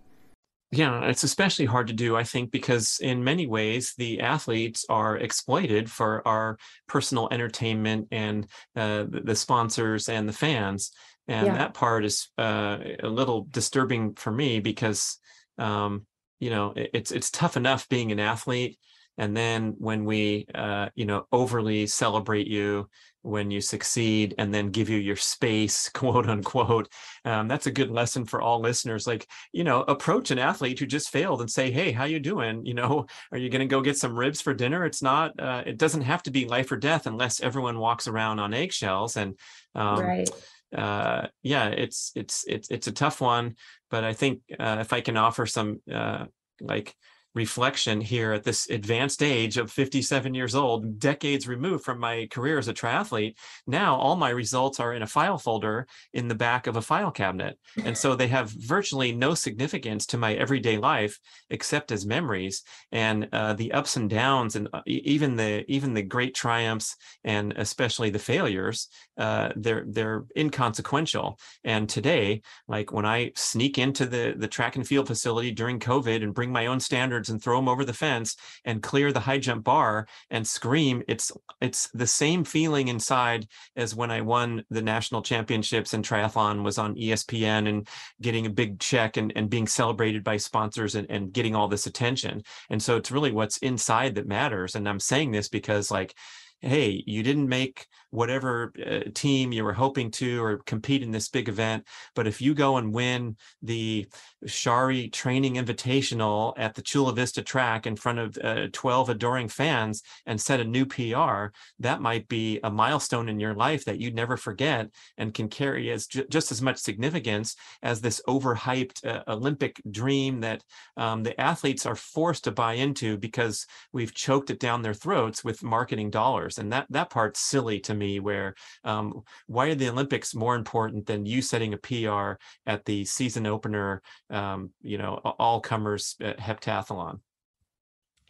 Yeah, 0.76 1.05
it's 1.05 1.23
especially 1.23 1.65
hard 1.65 1.88
to 1.88 1.93
do, 1.93 2.17
I 2.17 2.23
think, 2.23 2.51
because 2.51 2.99
in 3.01 3.23
many 3.23 3.47
ways 3.47 3.93
the 3.97 4.19
athletes 4.19 4.86
are 4.89 5.15
exploited 5.15 5.89
for 5.89 6.28
our 6.28 6.57
personal 6.88 7.30
entertainment 7.32 8.09
and 8.11 8.45
uh, 8.76 9.05
the 9.07 9.36
sponsors 9.36 10.09
and 10.09 10.28
the 10.28 10.34
fans. 10.34 10.91
And 11.30 11.47
yeah. 11.47 11.57
that 11.57 11.73
part 11.76 12.03
is 12.03 12.28
uh, 12.38 12.78
a 13.01 13.07
little 13.07 13.47
disturbing 13.49 14.15
for 14.15 14.32
me 14.32 14.59
because, 14.59 15.17
um, 15.57 16.05
you 16.39 16.49
know, 16.49 16.73
it's 16.76 17.11
it's 17.11 17.32
tough 17.32 17.55
enough 17.55 17.88
being 17.88 18.11
an 18.11 18.19
athlete, 18.19 18.78
and 19.17 19.36
then 19.36 19.76
when 19.78 20.03
we, 20.03 20.45
uh, 20.53 20.89
you 20.93 21.05
know, 21.05 21.26
overly 21.32 21.88
celebrate 21.88 22.47
you 22.47 22.89
when 23.26 23.49
you 23.51 23.59
succeed 23.59 24.36
and 24.38 24.53
then 24.53 24.69
give 24.69 24.89
you 24.89 24.97
your 24.97 25.15
space 25.15 25.89
quote 25.93 26.30
unquote. 26.30 26.91
Um, 27.23 27.47
that's 27.47 27.67
a 27.67 27.71
good 27.71 27.91
lesson 27.91 28.26
for 28.26 28.41
all 28.41 28.59
listeners. 28.59 29.07
Like 29.07 29.28
you 29.51 29.63
know 29.63 29.82
approach 29.84 30.32
an 30.32 30.39
athlete 30.39 30.80
who 30.80 30.86
just 30.86 31.09
failed 31.09 31.41
and 31.41 31.49
say 31.49 31.71
hey 31.71 31.91
how 31.91 32.05
you 32.05 32.19
doing? 32.19 32.65
You 32.65 32.76
know 32.76 33.05
are 33.32 33.38
you 33.38 33.49
going 33.49 33.67
to 33.67 33.73
go 33.73 33.82
get 33.82 33.97
some 33.97 34.17
ribs 34.17 34.41
for 34.41 34.53
dinner? 34.53 34.86
It's 34.86 35.01
not 35.01 35.39
uh, 35.39 35.63
it 35.65 35.78
doesn't 35.78 36.01
have 36.01 36.23
to 36.23 36.32
be 36.32 36.45
life 36.45 36.71
or 36.71 36.78
death 36.78 37.07
unless 37.07 37.41
everyone 37.41 37.80
walks 37.80 38.07
around 38.07 38.39
on 38.39 38.53
eggshells 38.53 39.17
and 39.17 39.38
um, 39.73 39.99
right. 39.99 40.30
uh, 40.76 41.28
yeah 41.43 41.67
it's 41.67 42.11
it's 42.15 42.45
it's 42.47 42.69
it's 42.69 42.88
a 42.88 42.91
tough 42.91 43.21
one 43.21 43.55
but 43.89 44.03
i 44.03 44.13
think 44.13 44.41
uh, 44.59 44.78
if 44.80 44.93
i 44.93 45.01
can 45.01 45.17
offer 45.17 45.45
some 45.45 45.82
uh, 45.91 46.26
like 46.61 46.95
reflection 47.36 48.01
here 48.01 48.31
at 48.31 48.43
this 48.43 48.69
advanced 48.69 49.21
age 49.21 49.57
of 49.57 49.71
57 49.71 50.33
years 50.33 50.55
old, 50.55 50.99
decades 50.99 51.47
removed 51.47 51.83
from 51.83 51.99
my 51.99 52.27
career 52.31 52.57
as 52.57 52.67
a 52.67 52.73
triathlete. 52.73 53.36
Now 53.67 53.97
all 53.97 54.15
my 54.15 54.29
results 54.29 54.79
are 54.79 54.93
in 54.93 55.03
a 55.03 55.07
file 55.07 55.38
folder 55.38 55.86
in 56.13 56.27
the 56.27 56.36
back 56.36 56.65
of 56.65 56.77
a 56.77 56.81
file 56.81 57.11
cabinet. 57.11 57.59
And 57.83 57.97
so 57.97 58.15
they 58.15 58.27
have 58.29 58.49
virtually 58.49 59.11
no 59.11 59.33
significance 59.36 60.05
to 60.07 60.17
my 60.17 60.33
everyday 60.33 60.77
life 60.77 61.19
except 61.49 61.91
as 61.91 62.05
memories 62.05 62.63
and 62.91 63.27
uh, 63.33 63.53
the 63.53 63.73
ups 63.73 63.97
and 63.97 64.09
downs 64.09 64.55
and 64.55 64.69
uh, 64.73 64.81
even 64.88 65.36
the 65.36 65.65
even 65.67 65.93
the 65.93 66.01
great 66.01 66.33
triumphs 66.33 66.95
and 67.23 67.53
especially 67.57 68.09
the 68.09 68.19
failures 68.19 68.88
uh, 69.17 69.49
they're 69.55 69.86
they're 69.88 70.25
inconsequential. 70.38 71.39
And 71.63 71.88
today, 71.88 72.41
like 72.67 72.91
when 72.91 73.05
I 73.05 73.31
sneak 73.36 73.77
into 73.77 74.05
the 74.05 74.36
the 74.38 74.47
track 74.47 74.75
and 74.75 74.88
field 74.88 75.07
facility 75.07 75.51
during 75.51 75.79
COVID 75.79 76.23
and 76.23 76.33
bring 76.33 76.51
my 76.51 76.65
own 76.65 76.79
standards 76.79 77.24
and 77.30 77.41
throw 77.41 77.57
them 77.57 77.69
over 77.69 77.86
the 77.86 77.93
fence 77.93 78.36
and 78.63 78.84
clear 78.84 79.11
the 79.11 79.19
high 79.19 79.38
jump 79.38 79.63
bar 79.63 80.07
and 80.30 80.47
scream. 80.47 81.03
It's 81.07 81.32
it's 81.61 81.89
the 81.93 82.07
same 82.07 82.43
feeling 82.43 82.88
inside 82.88 83.47
as 83.76 83.95
when 83.95 84.11
i 84.11 84.21
won 84.21 84.63
the 84.69 84.82
national 84.82 85.21
championships 85.21 85.93
and 85.93 86.03
triathlon 86.03 86.63
was 86.63 86.78
on 86.78 86.95
espn 86.95 87.67
and 87.67 87.88
getting 88.21 88.45
a 88.45 88.49
big 88.49 88.80
check 88.80 89.17
and, 89.17 89.32
and 89.36 89.49
being 89.49 89.67
celebrated 89.67 90.23
by 90.23 90.38
sponsors 90.38 90.95
and, 90.95 91.09
and 91.09 91.34
getting 91.34 91.55
all 91.55 91.67
this 91.67 91.88
attention. 91.88 92.43
And 92.69 92.82
so 92.82 92.97
it's 92.97 93.11
really 93.11 93.32
what's 93.32 93.57
inside 93.57 94.15
that 94.15 94.28
matters. 94.28 94.76
And 94.76 94.88
i'm 94.88 94.99
saying 94.99 95.32
this 95.32 95.49
because 95.49 95.91
like 95.91 96.15
hey, 96.61 97.03
you 97.05 97.21
didn't 97.21 97.47
make 97.47 97.86
whatever 98.12 98.74
uh, 98.86 99.10
team 99.14 99.51
you 99.51 99.64
were 99.64 99.74
hoping 99.74 100.12
to 100.12 100.43
or 100.43 100.58
compete 100.60 101.03
in 101.03 101.12
this 101.12 101.30
big 101.30 101.49
event, 101.49 101.86
but 102.16 102.28
if 102.28 102.41
you 102.41 102.53
go 102.53 102.78
and 102.78 102.93
win 102.93 103.36
the 103.62 104.08
Chari 104.45 105.12
Training 105.12 105.56
Invitational 105.56 106.53
at 106.58 106.76
the 106.76 106.82
Chula 106.82 107.14
Vista 107.14 107.41
track 107.41 107.88
in 107.88 107.95
front 107.95 108.20
of 108.20 108.38
uh, 108.43 108.68
12 108.72 109.10
adoring 109.10 109.49
fans 109.49 110.03
and 110.26 110.39
set 110.39 110.60
a 110.60 110.64
new 110.64 110.86
PR, 110.86 111.47
that 111.80 112.01
might 112.01 112.28
be 112.28 112.60
a 112.64 112.70
milestone 112.70 113.30
in 113.30 113.39
your 113.39 113.53
life 113.53 113.86
that 113.86 113.99
you'd 113.99 114.16
never 114.16 114.38
forget 114.38 114.89
and 115.18 115.34
can 115.34 115.49
carry 115.49 115.91
as 115.91 116.08
ju- 116.08 116.26
just 116.30 116.51
as 116.51 116.62
much 116.62 116.78
significance 116.78 117.56
as 117.82 118.01
this 118.01 118.22
overhyped 118.28 119.06
uh, 119.06 119.24
Olympic 119.28 119.82
dream 119.89 120.41
that 120.41 120.64
um, 120.97 121.24
the 121.24 121.39
athletes 121.39 121.86
are 121.86 121.95
forced 121.95 122.43
to 122.43 122.51
buy 122.51 122.74
into 122.74 123.18
because 123.18 123.66
we've 123.91 124.14
choked 124.14 124.49
it 124.49 124.60
down 124.60 124.82
their 124.82 124.93
throats 124.93 125.43
with 125.43 125.64
marketing 125.64 126.10
dollars. 126.10 126.58
And 126.58 126.72
that 126.72 126.86
that 126.89 127.10
part's 127.10 127.39
silly 127.39 127.80
to 127.82 127.93
me 127.96 128.20
where 128.20 128.56
um, 128.84 129.22
why 129.48 129.68
are 129.68 129.76
the 129.76 129.89
olympics 129.89 130.36
more 130.36 130.56
important 130.56 131.06
than 131.06 131.26
you 131.26 131.41
setting 131.41 131.74
a 131.74 131.78
pr 131.78 132.39
at 132.66 132.86
the 132.86 133.06
season 133.06 133.46
opener 133.46 134.02
um, 134.30 134.72
you 134.82 134.98
know 134.98 135.16
all 135.39 135.62
comers 135.62 136.16
heptathlon? 136.22 137.20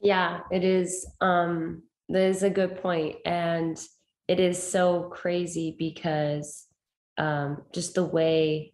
Yeah 0.02 0.42
it 0.52 0.64
is 0.64 1.08
um 1.22 1.84
that 2.10 2.22
is 2.24 2.44
a 2.44 2.50
good 2.50 2.82
point 2.82 3.18
and 3.26 3.80
it 4.28 4.40
is 4.40 4.62
so 4.62 5.04
crazy 5.04 5.76
because 5.78 6.68
um 7.18 7.64
just 7.74 7.96
the 7.96 8.04
way 8.04 8.74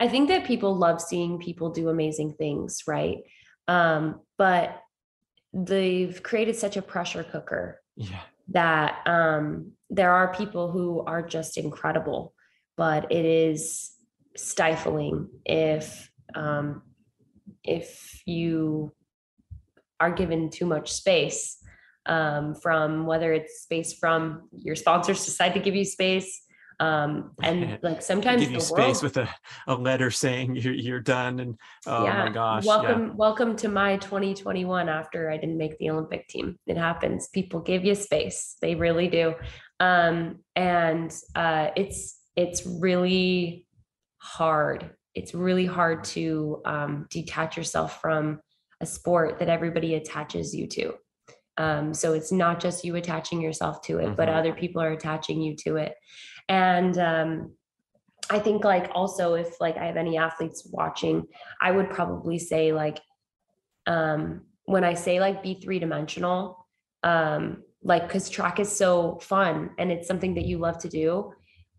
i 0.00 0.08
think 0.08 0.28
that 0.28 0.44
people 0.44 0.74
love 0.74 1.00
seeing 1.00 1.38
people 1.38 1.70
do 1.70 1.88
amazing 1.88 2.32
things 2.32 2.82
right? 2.86 3.18
Um 3.68 4.20
but 4.36 4.82
they've 5.52 6.22
created 6.22 6.56
such 6.56 6.76
a 6.76 6.82
pressure 6.82 7.24
cooker 7.24 7.80
yeah. 7.96 8.20
that 8.48 9.00
um, 9.06 9.72
there 9.90 10.12
are 10.12 10.34
people 10.34 10.70
who 10.70 11.02
are 11.06 11.22
just 11.22 11.56
incredible, 11.56 12.34
but 12.76 13.10
it 13.10 13.24
is 13.24 13.92
stifling 14.36 15.28
if 15.44 16.10
um, 16.34 16.82
if 17.64 18.22
you 18.26 18.92
are 20.00 20.12
given 20.12 20.50
too 20.50 20.66
much 20.66 20.92
space 20.92 21.58
um, 22.06 22.54
from 22.54 23.06
whether 23.06 23.32
it's 23.32 23.62
space 23.62 23.94
from 23.94 24.48
your 24.52 24.76
sponsors 24.76 25.24
decide 25.24 25.54
to 25.54 25.60
give 25.60 25.74
you 25.74 25.84
space 25.84 26.42
um 26.80 27.32
and 27.42 27.76
like 27.82 28.00
sometimes 28.00 28.40
give 28.40 28.52
you 28.52 28.60
space 28.60 29.02
with 29.02 29.16
a, 29.16 29.28
a 29.66 29.74
letter 29.74 30.12
saying 30.12 30.54
you're 30.54 30.72
you're 30.72 31.00
done 31.00 31.40
and 31.40 31.56
oh 31.88 32.04
yeah, 32.04 32.24
my 32.24 32.30
gosh 32.30 32.64
welcome 32.64 33.06
yeah. 33.06 33.12
welcome 33.16 33.56
to 33.56 33.68
my 33.68 33.96
2021 33.96 34.88
after 34.88 35.28
i 35.28 35.36
didn't 35.36 35.58
make 35.58 35.76
the 35.78 35.90
olympic 35.90 36.28
team. 36.28 36.56
It 36.68 36.76
happens. 36.76 37.28
People 37.28 37.60
give 37.60 37.84
you 37.84 37.94
space. 37.94 38.56
They 38.62 38.76
really 38.76 39.08
do 39.08 39.34
um 39.80 40.36
and 40.56 41.14
uh 41.34 41.68
it's 41.76 42.20
it's 42.36 42.66
really 42.66 43.66
hard 44.18 44.90
it's 45.18 45.34
really 45.34 45.66
hard 45.66 46.04
to 46.04 46.62
um, 46.64 47.06
detach 47.10 47.56
yourself 47.56 48.00
from 48.00 48.40
a 48.80 48.86
sport 48.86 49.40
that 49.40 49.48
everybody 49.48 49.94
attaches 49.94 50.54
you 50.54 50.68
to. 50.68 50.94
Um, 51.56 51.92
so 51.92 52.12
it's 52.12 52.30
not 52.30 52.60
just 52.60 52.84
you 52.84 52.94
attaching 52.94 53.40
yourself 53.40 53.82
to 53.82 53.98
it, 53.98 54.06
mm-hmm. 54.06 54.14
but 54.14 54.28
other 54.28 54.52
people 54.52 54.80
are 54.80 54.92
attaching 54.92 55.42
you 55.42 55.56
to 55.64 55.76
it. 55.76 55.94
And 56.48 56.96
um, 56.98 57.52
I 58.30 58.38
think 58.38 58.64
like 58.64 58.90
also 58.94 59.34
if 59.34 59.60
like 59.60 59.76
I 59.76 59.86
have 59.86 59.96
any 59.96 60.16
athletes 60.16 60.68
watching, 60.70 61.24
I 61.60 61.72
would 61.72 61.90
probably 61.90 62.38
say 62.38 62.72
like 62.72 63.00
um, 63.88 64.42
when 64.66 64.84
I 64.84 64.94
say 64.94 65.18
like 65.18 65.42
be 65.42 65.54
three 65.54 65.80
dimensional, 65.80 66.64
um, 67.02 67.64
like 67.82 68.06
because 68.08 68.28
track 68.28 68.58
is 68.60 68.74
so 68.74 69.18
fun 69.22 69.70
and 69.78 69.90
it's 69.92 70.08
something 70.08 70.34
that 70.34 70.44
you 70.44 70.58
love 70.58 70.78
to 70.78 70.88
do. 70.88 71.32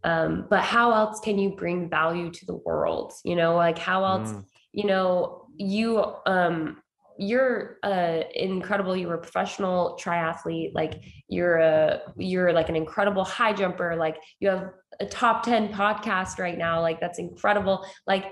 Um, 0.03 0.47
but 0.49 0.61
how 0.61 0.93
else 0.93 1.19
can 1.19 1.37
you 1.37 1.51
bring 1.51 1.89
value 1.89 2.31
to 2.31 2.45
the 2.45 2.55
world? 2.55 3.13
You 3.23 3.35
know, 3.35 3.55
like 3.55 3.77
how 3.77 4.05
else, 4.05 4.31
mm. 4.31 4.45
you 4.71 4.85
know, 4.85 5.45
you 5.57 6.03
um 6.25 6.81
you're 7.19 7.77
uh 7.83 8.21
incredible 8.33 8.95
you're 8.95 9.15
a 9.15 9.21
professional 9.21 9.99
triathlete 10.01 10.73
like 10.73 11.03
you're 11.27 11.57
a 11.57 11.99
you're 12.15 12.53
like 12.53 12.69
an 12.69 12.77
incredible 12.77 13.25
high 13.25 13.51
jumper 13.51 13.97
like 13.97 14.15
you 14.39 14.47
have 14.47 14.69
a 15.01 15.05
top 15.05 15.43
10 15.43 15.73
podcast 15.73 16.39
right 16.39 16.57
now 16.57 16.81
like 16.81 17.01
that's 17.01 17.19
incredible 17.19 17.85
like 18.07 18.23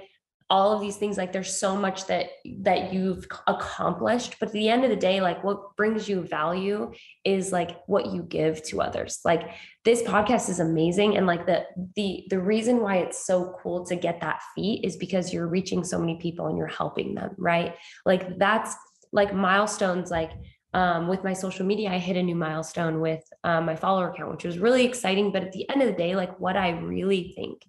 all 0.49 0.71
of 0.71 0.79
these 0.79 0.95
things 0.95 1.17
like 1.17 1.33
there's 1.33 1.57
so 1.57 1.75
much 1.75 2.07
that 2.07 2.27
that 2.59 2.93
you've 2.93 3.27
accomplished 3.47 4.37
but 4.39 4.47
at 4.47 4.53
the 4.53 4.69
end 4.69 4.83
of 4.83 4.89
the 4.89 4.95
day 4.95 5.19
like 5.19 5.43
what 5.43 5.75
brings 5.75 6.07
you 6.07 6.21
value 6.21 6.91
is 7.25 7.51
like 7.51 7.81
what 7.87 8.13
you 8.13 8.23
give 8.23 8.63
to 8.63 8.81
others 8.81 9.19
like 9.25 9.49
this 9.83 10.01
podcast 10.03 10.49
is 10.49 10.59
amazing 10.59 11.17
and 11.17 11.27
like 11.27 11.45
the 11.45 11.65
the 11.95 12.25
the 12.29 12.39
reason 12.39 12.79
why 12.79 12.97
it's 12.97 13.25
so 13.25 13.57
cool 13.61 13.85
to 13.85 13.95
get 13.95 14.21
that 14.21 14.41
feat 14.55 14.85
is 14.85 14.95
because 14.95 15.33
you're 15.33 15.47
reaching 15.47 15.83
so 15.83 15.99
many 15.99 16.17
people 16.17 16.47
and 16.47 16.57
you're 16.57 16.67
helping 16.67 17.13
them 17.13 17.31
right 17.37 17.75
like 18.05 18.37
that's 18.37 18.75
like 19.11 19.33
milestones 19.33 20.09
like 20.09 20.31
um, 20.73 21.07
with 21.07 21.23
my 21.23 21.33
social 21.33 21.65
media, 21.65 21.89
I 21.89 21.97
hit 21.97 22.17
a 22.17 22.21
new 22.21 22.35
milestone 22.35 22.99
with 22.99 23.23
um, 23.43 23.65
my 23.65 23.75
follower 23.75 24.13
count, 24.15 24.31
which 24.31 24.43
was 24.43 24.59
really 24.59 24.85
exciting. 24.85 25.31
But 25.31 25.43
at 25.43 25.51
the 25.51 25.67
end 25.69 25.81
of 25.81 25.87
the 25.87 25.95
day, 25.95 26.15
like 26.15 26.39
what 26.39 26.55
I 26.55 26.71
really 26.71 27.33
think 27.35 27.63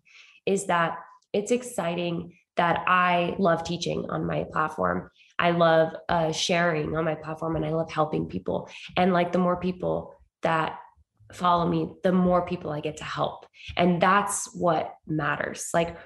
is 0.45 0.67
that 0.67 0.99
it's 1.33 1.51
exciting 1.51 2.33
that 2.59 2.85
I 2.87 3.37
love 3.39 3.65
teaching 3.65 4.05
on 4.11 4.27
my 4.27 4.45
platform. 4.53 5.11
I 5.39 5.53
love 5.53 5.95
uh, 6.09 6.33
sharing 6.33 6.97
on 6.97 7.05
my 7.05 7.15
platform 7.15 7.57
and 7.57 7.65
I 7.65 7.71
love 7.71 7.91
helping 7.91 8.27
people. 8.27 8.69
And 8.97 9.13
like 9.13 9.33
the 9.33 9.39
more 9.39 9.57
people 9.57 10.15
that 10.43 10.79
follow 11.33 11.69
me, 11.69 11.89
the 12.03 12.13
more 12.13 12.45
people 12.45 12.71
I 12.71 12.81
get 12.81 12.97
to 12.99 13.05
help. 13.05 13.47
And 13.77 14.03
that's 14.03 14.53
what 14.55 14.95
matters. 15.07 15.69
Like, 15.73 15.97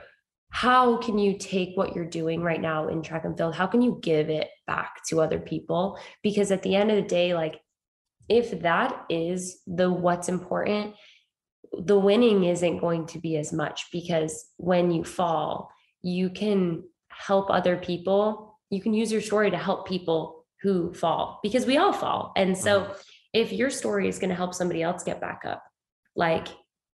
how 0.50 0.98
can 0.98 1.18
you 1.18 1.38
take 1.38 1.74
what 1.74 1.96
you're 1.96 2.04
doing 2.04 2.42
right 2.42 2.60
now 2.60 2.88
in 2.88 3.02
track 3.02 3.24
and 3.24 3.36
field? 3.36 3.54
How 3.54 3.66
can 3.66 3.80
you 3.80 3.98
give 4.02 4.28
it 4.28 4.48
back 4.66 5.02
to 5.08 5.22
other 5.22 5.40
people? 5.40 5.98
Because 6.22 6.50
at 6.50 6.62
the 6.62 6.76
end 6.76 6.90
of 6.90 6.96
the 6.96 7.02
day, 7.02 7.32
like, 7.32 7.58
if 8.28 8.60
that 8.60 9.06
is 9.08 9.62
the 9.66 9.90
what's 9.90 10.28
important, 10.28 10.94
the 11.72 11.98
winning 11.98 12.44
isn't 12.44 12.78
going 12.78 13.06
to 13.06 13.18
be 13.18 13.38
as 13.38 13.52
much 13.52 13.86
because 13.90 14.50
when 14.58 14.90
you 14.90 15.04
fall, 15.04 15.70
you 16.02 16.30
can 16.30 16.84
help 17.08 17.50
other 17.50 17.76
people. 17.76 18.58
You 18.70 18.80
can 18.80 18.94
use 18.94 19.12
your 19.12 19.20
story 19.20 19.50
to 19.50 19.58
help 19.58 19.86
people 19.86 20.46
who 20.62 20.92
fall 20.94 21.40
because 21.42 21.66
we 21.66 21.76
all 21.76 21.92
fall. 21.92 22.32
And 22.36 22.56
so 22.56 22.82
mm-hmm. 22.82 22.92
if 23.32 23.52
your 23.52 23.70
story 23.70 24.08
is 24.08 24.18
going 24.18 24.30
to 24.30 24.36
help 24.36 24.54
somebody 24.54 24.82
else 24.82 25.02
get 25.02 25.20
back 25.20 25.42
up, 25.44 25.62
like 26.14 26.48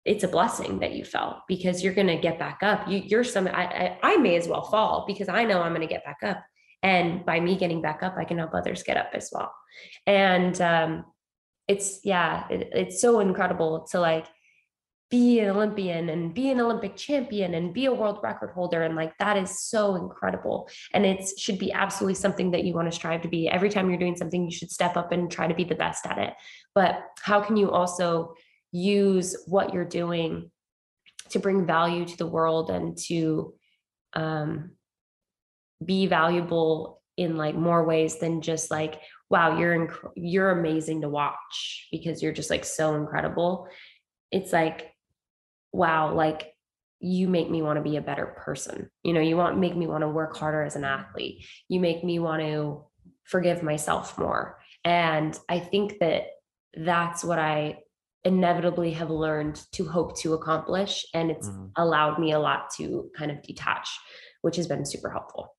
it's 0.05 0.25
a 0.25 0.29
blessing 0.29 0.81
that 0.81 0.93
you 0.93 1.05
fell 1.05 1.43
because 1.49 1.83
you're 1.83 1.95
going 1.95 2.09
to 2.09 2.17
get 2.17 2.39
back 2.39 2.59
up. 2.63 2.87
You, 2.89 2.99
you're 2.99 3.25
some, 3.25 3.49
I, 3.49 3.65
I, 3.65 3.99
I 4.03 4.17
may 4.17 4.37
as 4.37 4.47
well 4.47 4.63
fall 4.63 5.05
because 5.07 5.29
I 5.29 5.45
know 5.45 5.63
I'm 5.63 5.75
going 5.75 5.87
to 5.87 5.93
get 5.93 6.05
back 6.05 6.19
up. 6.23 6.43
And 6.83 7.25
by 7.25 7.41
me 7.41 7.57
getting 7.57 7.81
back 7.81 8.03
up, 8.03 8.17
I 8.19 8.25
can 8.25 8.37
help 8.37 8.53
others 8.53 8.83
get 8.83 8.99
up 8.99 9.11
as 9.15 9.31
well. 9.33 9.51
And 10.07 10.61
um, 10.61 11.07
it's, 11.67 12.01
yeah, 12.05 12.47
it, 12.49 12.69
it's 12.73 13.01
so 13.01 13.21
incredible 13.21 13.87
to 13.93 14.01
like 14.01 14.27
be 15.15 15.39
an 15.39 15.51
Olympian 15.51 16.09
and 16.09 16.35
be 16.35 16.51
an 16.51 16.61
Olympic 16.61 16.97
champion 16.97 17.55
and 17.55 17.73
be 17.73 17.85
a 17.85 17.95
world 17.95 18.19
record 18.25 18.51
holder. 18.51 18.83
And 18.83 18.97
like 18.97 19.17
that 19.19 19.37
is 19.37 19.61
so 19.61 19.95
incredible. 19.95 20.69
And 20.93 21.07
it 21.07 21.39
should 21.39 21.57
be 21.57 21.71
absolutely 21.71 22.17
something 22.17 22.51
that 22.51 22.65
you 22.65 22.75
want 22.75 22.91
to 22.91 22.93
strive 22.93 23.23
to 23.23 23.29
be. 23.29 23.49
Every 23.49 23.69
time 23.69 23.89
you're 23.89 23.99
doing 24.01 24.17
something, 24.17 24.45
you 24.45 24.51
should 24.51 24.73
step 24.73 24.97
up 24.97 25.13
and 25.13 25.31
try 25.31 25.47
to 25.47 25.55
be 25.55 25.63
the 25.63 25.77
best 25.77 26.05
at 26.05 26.19
it. 26.19 26.35
But 26.75 27.01
how 27.23 27.41
can 27.41 27.57
you 27.57 27.71
also 27.71 28.35
use 28.73 29.37
what 29.47 29.73
you're 29.73 29.85
doing 29.85 30.51
to 31.31 31.39
bring 31.39 31.65
value 31.65 32.05
to 32.07 32.17
the 32.17 32.27
world 32.27 32.71
and 32.71 32.99
to 33.07 33.55
um, 34.15 34.73
be 35.85 36.07
valuable 36.07 37.01
in 37.17 37.37
like 37.37 37.55
more 37.55 37.85
ways 37.85 38.19
than 38.19 38.41
just 38.41 38.69
like 38.69 39.01
wow 39.31 39.57
you're 39.57 39.87
inc- 39.87 40.13
you're 40.17 40.51
amazing 40.51 41.03
to 41.03 41.09
watch 41.09 41.87
because 41.93 42.21
you're 42.21 42.33
just 42.33 42.51
like 42.51 42.65
so 42.65 42.97
incredible 42.97 43.69
it's 44.33 44.53
like 44.53 44.94
wow, 45.75 46.15
like 46.15 46.53
you 47.01 47.29
make 47.29 47.51
me 47.51 47.61
want 47.61 47.77
to 47.77 47.83
be 47.83 47.97
a 47.97 48.01
better 48.01 48.27
person. 48.27 48.89
You 49.03 49.13
know, 49.13 49.21
you 49.21 49.37
want 49.37 49.59
make 49.59 49.77
me 49.77 49.87
want 49.87 50.03
to 50.03 50.09
work 50.09 50.37
harder 50.37 50.63
as 50.63 50.77
an 50.77 50.85
athlete. 50.85 51.45
You 51.69 51.81
make 51.81 52.05
me 52.05 52.19
want 52.19 52.43
to 52.43 52.85
forgive 53.25 53.63
myself 53.63 54.17
more. 54.17 54.59
And 54.85 55.39
I 55.49 55.59
think 55.59 55.99
that 55.99 56.27
that's 56.75 57.25
what 57.25 57.39
I 57.39 57.79
inevitably 58.25 58.93
have 58.93 59.11
learned 59.11 59.61
to 59.73 59.87
hope 59.87 60.17
to 60.21 60.35
accomplish. 60.35 61.05
And 61.13 61.31
it's 61.31 61.49
mm. 61.49 61.71
allowed 61.77 62.19
me 62.19 62.33
a 62.33 62.39
lot 62.39 62.71
to 62.77 63.11
kind 63.17 63.31
of 63.31 63.43
detach, 63.43 63.89
which 64.43 64.57
has 64.57 64.67
been 64.67 64.87
super 64.87 65.11
helpful. 65.11 65.57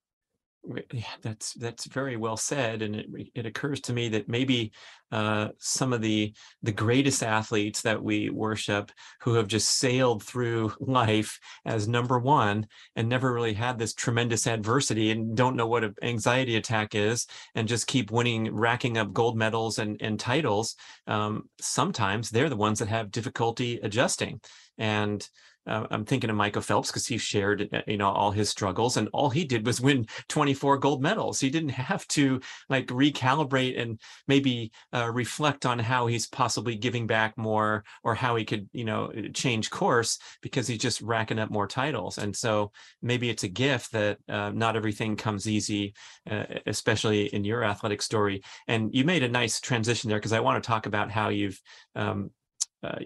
Yeah, 0.92 1.04
that's 1.22 1.52
that's 1.54 1.84
very 1.86 2.16
well 2.16 2.36
said, 2.36 2.82
and 2.82 2.96
it 2.96 3.06
it 3.36 3.46
occurs 3.46 3.80
to 3.82 3.92
me 3.92 4.08
that 4.08 4.28
maybe 4.28 4.72
uh, 5.12 5.48
some 5.58 5.92
of 5.92 6.00
the 6.00 6.32
the 6.64 6.72
greatest 6.72 7.22
athletes 7.22 7.82
that 7.82 8.02
we 8.02 8.30
worship, 8.30 8.90
who 9.20 9.34
have 9.34 9.46
just 9.46 9.78
sailed 9.78 10.24
through 10.24 10.72
life 10.80 11.38
as 11.64 11.86
number 11.86 12.18
one 12.18 12.66
and 12.96 13.08
never 13.08 13.32
really 13.32 13.52
had 13.54 13.78
this 13.78 13.94
tremendous 13.94 14.46
adversity 14.48 15.12
and 15.12 15.36
don't 15.36 15.54
know 15.54 15.68
what 15.68 15.84
an 15.84 15.94
anxiety 16.02 16.56
attack 16.56 16.96
is, 16.96 17.28
and 17.54 17.68
just 17.68 17.86
keep 17.86 18.10
winning, 18.10 18.52
racking 18.52 18.98
up 18.98 19.12
gold 19.12 19.36
medals 19.36 19.78
and 19.78 20.02
and 20.02 20.18
titles. 20.18 20.74
Um, 21.06 21.48
sometimes 21.60 22.28
they're 22.30 22.48
the 22.48 22.56
ones 22.56 22.80
that 22.80 22.88
have 22.88 23.12
difficulty 23.12 23.78
adjusting, 23.84 24.40
and 24.78 25.28
uh, 25.66 25.86
I'm 25.90 26.04
thinking 26.04 26.30
of 26.30 26.36
Michael 26.36 26.62
Phelps 26.62 26.90
because 26.90 27.06
he 27.06 27.18
shared, 27.18 27.68
uh, 27.72 27.82
you 27.86 27.96
know, 27.96 28.08
all 28.08 28.30
his 28.30 28.48
struggles, 28.48 28.96
and 28.96 29.08
all 29.12 29.30
he 29.30 29.44
did 29.44 29.66
was 29.66 29.80
win 29.80 30.06
24 30.28 30.78
gold 30.78 31.02
medals. 31.02 31.40
He 31.40 31.50
didn't 31.50 31.68
have 31.86 32.06
to 32.08 32.40
like 32.68 32.86
recalibrate 32.86 33.80
and 33.80 34.00
maybe 34.28 34.72
uh, 34.92 35.10
reflect 35.12 35.66
on 35.66 35.78
how 35.78 36.06
he's 36.06 36.26
possibly 36.26 36.76
giving 36.76 37.06
back 37.06 37.36
more 37.36 37.84
or 38.04 38.14
how 38.14 38.36
he 38.36 38.44
could, 38.44 38.68
you 38.72 38.84
know, 38.84 39.12
uh, 39.16 39.28
change 39.34 39.70
course 39.70 40.18
because 40.40 40.66
he's 40.66 40.78
just 40.78 41.02
racking 41.02 41.38
up 41.38 41.50
more 41.50 41.66
titles. 41.66 42.18
And 42.18 42.34
so 42.34 42.72
maybe 43.02 43.28
it's 43.30 43.44
a 43.44 43.48
gift 43.48 43.92
that 43.92 44.18
uh, 44.28 44.50
not 44.54 44.76
everything 44.76 45.16
comes 45.16 45.48
easy, 45.48 45.94
uh, 46.30 46.44
especially 46.66 47.26
in 47.26 47.44
your 47.44 47.64
athletic 47.64 48.02
story. 48.02 48.42
And 48.68 48.94
you 48.94 49.04
made 49.04 49.22
a 49.22 49.28
nice 49.28 49.60
transition 49.60 50.08
there 50.08 50.18
because 50.18 50.32
I 50.32 50.40
want 50.40 50.62
to 50.62 50.66
talk 50.66 50.86
about 50.86 51.10
how 51.10 51.28
you've, 51.28 51.60
um, 51.94 52.30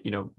you 0.03 0.11
know, 0.11 0.31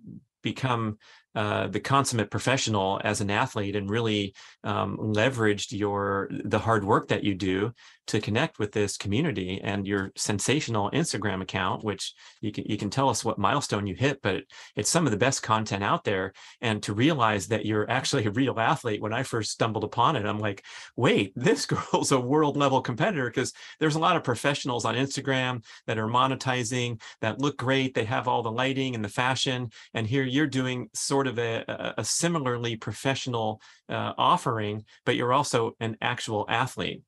become 0.43 0.99
uh, 1.35 1.67
the 1.69 1.81
consummate 1.81 2.31
professional 2.31 3.01
as 3.03 3.21
an 3.21 3.31
athlete 3.31 3.77
and 3.77 3.89
really 3.89 4.35
um, 4.65 4.97
leveraged 4.99 5.77
your 5.77 6.29
the 6.31 6.59
hard 6.59 6.85
work 6.85 7.09
that 7.09 7.25
you 7.25 7.35
do 7.35 7.73
to 8.09 8.21
connect 8.21 8.59
with 8.59 8.73
this 8.73 8.97
community 8.97 9.61
and 9.63 9.87
your 9.87 10.13
sensational 10.17 10.91
Instagram 10.91 11.41
account, 11.41 11.85
which 11.85 12.15
you 12.41 12.51
can 12.51 12.65
you 12.67 12.77
can 12.77 12.91
tell 12.91 13.09
us 13.09 13.25
what 13.25 13.39
milestone 13.39 13.87
you 13.87 13.95
hit, 13.95 14.21
but 14.23 14.43
it's 14.77 14.91
some 14.91 15.07
of 15.07 15.13
the 15.13 15.19
best 15.19 15.43
content 15.43 15.85
out 15.85 16.05
there. 16.05 16.33
And 16.61 16.83
to 16.83 16.95
realize 16.95 17.49
that 17.49 17.65
you're 17.65 17.91
actually 17.91 18.27
a 18.27 18.31
real 18.31 18.59
athlete, 18.59 19.01
when 19.01 19.13
I 19.13 19.23
first 19.23 19.53
stumbled 19.53 19.85
upon 19.85 20.17
it, 20.17 20.27
I'm 20.27 20.39
like, 20.39 20.65
wait, 20.97 21.33
this 21.37 21.67
girl's 21.67 22.13
a 22.13 22.21
world 22.21 22.57
level 22.57 22.81
competitor 22.81 23.29
because 23.29 23.53
there's 23.79 23.95
a 23.95 24.01
lot 24.01 24.17
of 24.17 24.25
professionals 24.25 24.85
on 24.85 24.95
Instagram 24.95 25.65
that 25.87 25.99
are 25.99 26.09
monetizing 26.09 27.01
that 27.21 27.41
look 27.41 27.57
great. 27.57 27.95
They 27.95 28.05
have 28.05 28.29
all 28.29 28.43
the 28.43 28.51
lighting 28.51 28.95
and 28.95 29.05
the 29.05 29.09
fashion, 29.09 29.71
and 29.95 30.07
here 30.07 30.25
you're 30.25 30.47
doing 30.47 30.89
sort 30.95 31.27
of 31.27 31.39
a, 31.39 31.95
a 31.99 32.05
similarly 32.05 32.77
professional 32.77 33.61
uh, 33.89 34.13
offering, 34.19 34.85
but 35.05 35.17
you're 35.17 35.33
also 35.33 35.77
an 35.81 35.97
actual 36.01 36.47
athlete. 36.49 37.03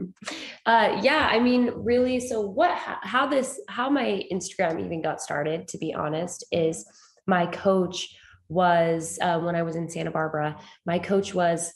Uh, 0.64 1.00
yeah, 1.02 1.28
I 1.32 1.40
mean, 1.40 1.72
really. 1.76 2.20
So, 2.20 2.40
what, 2.40 2.78
how 2.78 3.26
this, 3.26 3.60
how 3.68 3.90
my 3.90 4.24
Instagram 4.32 4.86
even 4.86 5.02
got 5.02 5.20
started, 5.20 5.68
to 5.70 5.80
be 5.80 5.92
honest, 5.92 6.46
is 6.52 6.86
my 7.26 7.48
coach 7.48 8.16
was 8.48 9.18
uh, 9.24 9.40
when 9.40 9.56
I 9.56 9.64
was 9.64 9.76
in 9.76 9.90
Santa 9.90 10.12
Barbara. 10.12 10.60
My 10.86 11.00
coach 11.00 11.34
was 11.34 11.74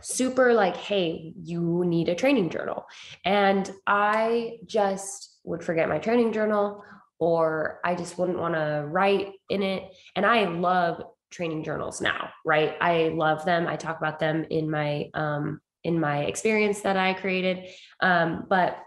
super 0.00 0.52
like, 0.52 0.76
hey, 0.76 1.32
you 1.42 1.84
need 1.84 2.08
a 2.08 2.14
training 2.14 2.50
journal. 2.50 2.86
And 3.24 3.70
I 3.86 4.58
just 4.66 5.38
would 5.44 5.64
forget 5.64 5.88
my 5.88 5.98
training 5.98 6.32
journal 6.32 6.84
or 7.18 7.80
I 7.84 7.94
just 7.94 8.18
wouldn't 8.18 8.38
want 8.38 8.54
to 8.54 8.84
write 8.86 9.32
in 9.48 9.62
it. 9.62 9.90
And 10.14 10.24
I 10.24 10.44
love 10.44 11.02
training 11.30 11.64
journals 11.64 12.00
now, 12.00 12.30
right? 12.44 12.76
I 12.80 13.08
love 13.08 13.44
them. 13.44 13.66
I 13.66 13.76
talk 13.76 13.98
about 13.98 14.18
them 14.18 14.46
in 14.50 14.70
my 14.70 15.10
um, 15.14 15.60
in 15.84 16.00
my 16.00 16.20
experience 16.24 16.80
that 16.80 16.96
I 16.96 17.14
created. 17.14 17.68
Um, 18.00 18.46
but 18.48 18.78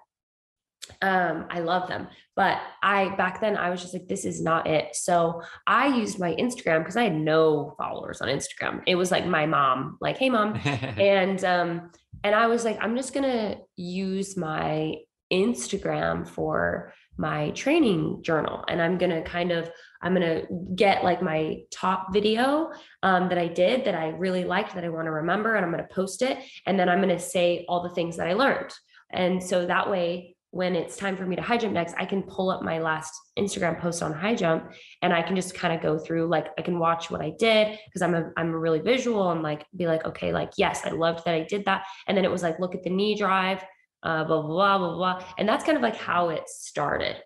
um, 1.02 1.46
I 1.50 1.60
love 1.60 1.88
them. 1.88 2.08
But 2.36 2.60
I 2.82 3.16
back 3.16 3.42
then 3.42 3.58
I 3.58 3.70
was 3.70 3.82
just 3.82 3.94
like, 3.94 4.08
this 4.08 4.26
is 4.26 4.42
not 4.42 4.68
it. 4.68 4.96
So 4.96 5.42
I 5.68 5.88
used 5.88 6.20
my 6.20 6.34
Instagram 6.36 6.80
because 6.80 6.98
I 6.98 7.04
had 7.04 7.16
no 7.16 7.76
followers 7.78 8.22
on 8.22 8.28
Instagram. 8.30 8.82
It 8.88 8.96
was 8.96 9.12
like 9.12 9.26
my 9.26 9.46
mom, 9.46 9.98
like, 10.02 10.18
hey 10.18 10.30
mom. 10.30 10.56
and 10.64 11.44
um, 11.44 11.92
and 12.24 12.36
I 12.36 12.48
was 12.48 12.66
like, 12.66 12.78
I'm 12.82 12.96
just 12.96 13.14
gonna 13.14 13.58
use 13.76 14.38
my 14.38 14.96
Instagram 15.32 16.28
for 16.28 16.94
my 17.18 17.52
training 17.52 18.24
journal. 18.24 18.64
And 18.68 18.82
I'm 18.82 18.98
gonna 18.98 19.22
kind 19.22 19.52
of 19.52 19.72
I'm 20.02 20.16
going 20.16 20.28
to 20.28 20.48
get 20.76 21.04
like 21.04 21.22
my 21.22 21.60
top 21.70 22.12
video 22.12 22.72
um, 23.04 23.30
that 23.30 23.38
I 23.38 23.48
did 23.48 23.86
that 23.86 23.96
I 23.96 24.10
really 24.10 24.44
liked 24.44 24.74
that 24.76 24.84
I 24.84 24.90
want 24.90 25.06
to 25.06 25.12
remember, 25.12 25.56
and 25.56 25.64
I'm 25.64 25.72
going 25.72 25.88
to 25.88 25.94
post 25.94 26.22
it. 26.22 26.40
And 26.66 26.80
then 26.80 26.90
I'm 26.90 27.02
going 27.02 27.16
to 27.16 27.20
say 27.20 27.66
all 27.70 27.84
the 27.84 27.94
things 27.94 28.18
that 28.18 28.28
I 28.28 28.34
learned. 28.34 28.72
And 29.12 29.44
so 29.44 29.66
that 29.66 29.90
way, 29.90 30.36
when 30.54 30.76
it's 30.76 30.98
time 30.98 31.16
for 31.16 31.26
me 31.26 31.38
to 31.38 31.42
high 31.42 31.58
jump 31.58 31.74
next, 31.74 31.96
I 31.98 32.06
can 32.06 32.24
pull 32.24 32.50
up 32.50 32.62
my 32.62 32.80
last 32.80 33.14
Instagram 33.40 33.80
post 33.80 34.04
on 34.04 34.12
high 34.12 34.36
jump 34.36 34.74
and 35.02 35.14
I 35.14 35.22
can 35.22 35.34
just 35.34 35.56
kind 35.56 35.74
of 35.74 35.82
go 35.82 35.98
through 35.98 36.28
like 36.28 36.48
I 36.58 36.62
can 36.62 36.78
watch 36.78 37.10
what 37.10 37.22
I 37.22 37.32
did 37.40 37.80
because 37.86 38.02
I'm 38.02 38.14
a 38.14 38.32
I'm 38.36 38.52
really 38.52 38.80
visual 38.80 39.32
and 39.32 39.42
like 39.42 39.66
be 39.74 39.88
like, 39.88 40.04
okay, 40.04 40.34
like 40.34 40.52
yes, 40.58 40.82
I 40.84 40.90
loved 40.90 41.24
that 41.24 41.36
I 41.36 41.44
did 41.44 41.64
that. 41.66 41.86
And 42.06 42.18
then 42.18 42.26
it 42.26 42.32
was 42.32 42.44
like, 42.44 42.60
look 42.60 42.76
at 42.76 42.84
the 42.84 42.90
knee 42.90 43.16
drive, 43.16 43.64
uh, 44.04 44.24
blah, 44.24 44.42
blah, 44.42 44.78
blah, 44.78 44.78
blah, 44.78 44.96
blah. 44.96 45.26
And 45.38 45.48
that's 45.48 45.64
kind 45.64 45.78
of 45.78 45.84
like 45.84 45.96
how 45.96 46.30
it 46.30 46.48
started. 46.50 47.18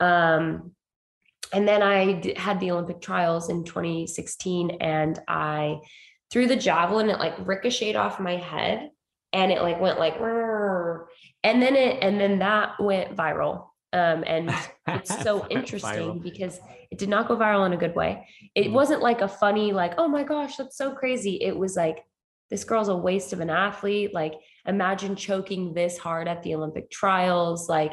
Um, 0.00 0.72
and 1.52 1.66
then 1.66 1.82
I 1.82 2.34
had 2.36 2.60
the 2.60 2.72
Olympic 2.72 3.00
trials 3.00 3.48
in 3.50 3.64
2016 3.64 4.78
and 4.80 5.18
I 5.28 5.80
threw 6.30 6.46
the 6.46 6.56
javelin, 6.56 7.08
it 7.08 7.18
like 7.18 7.34
ricocheted 7.46 7.96
off 7.96 8.18
my 8.18 8.36
head 8.36 8.90
and 9.32 9.52
it 9.52 9.62
like 9.62 9.80
went 9.80 9.98
like, 9.98 10.16
and 10.20 11.62
then 11.62 11.76
it, 11.76 11.98
and 12.02 12.20
then 12.20 12.40
that 12.40 12.80
went 12.80 13.16
viral. 13.16 13.68
Um, 13.92 14.24
and 14.26 14.52
it's 14.88 15.22
so 15.22 15.46
interesting 15.50 16.18
because 16.18 16.58
it 16.90 16.98
did 16.98 17.08
not 17.08 17.28
go 17.28 17.36
viral 17.36 17.66
in 17.66 17.72
a 17.72 17.78
good 17.78 17.94
way. 17.94 18.26
It 18.54 18.68
mm. 18.68 18.72
wasn't 18.72 19.02
like 19.02 19.20
a 19.20 19.28
funny, 19.28 19.72
like, 19.72 19.94
oh 19.98 20.08
my 20.08 20.24
gosh, 20.24 20.56
that's 20.56 20.76
so 20.76 20.94
crazy. 20.94 21.38
It 21.40 21.56
was 21.56 21.76
like, 21.76 22.04
this 22.50 22.64
girl's 22.64 22.88
a 22.88 22.96
waste 22.96 23.32
of 23.32 23.40
an 23.40 23.50
athlete. 23.50 24.14
Like, 24.14 24.34
imagine 24.66 25.16
choking 25.16 25.74
this 25.74 25.98
hard 25.98 26.28
at 26.28 26.42
the 26.42 26.54
Olympic 26.54 26.90
trials, 26.90 27.68
like, 27.68 27.92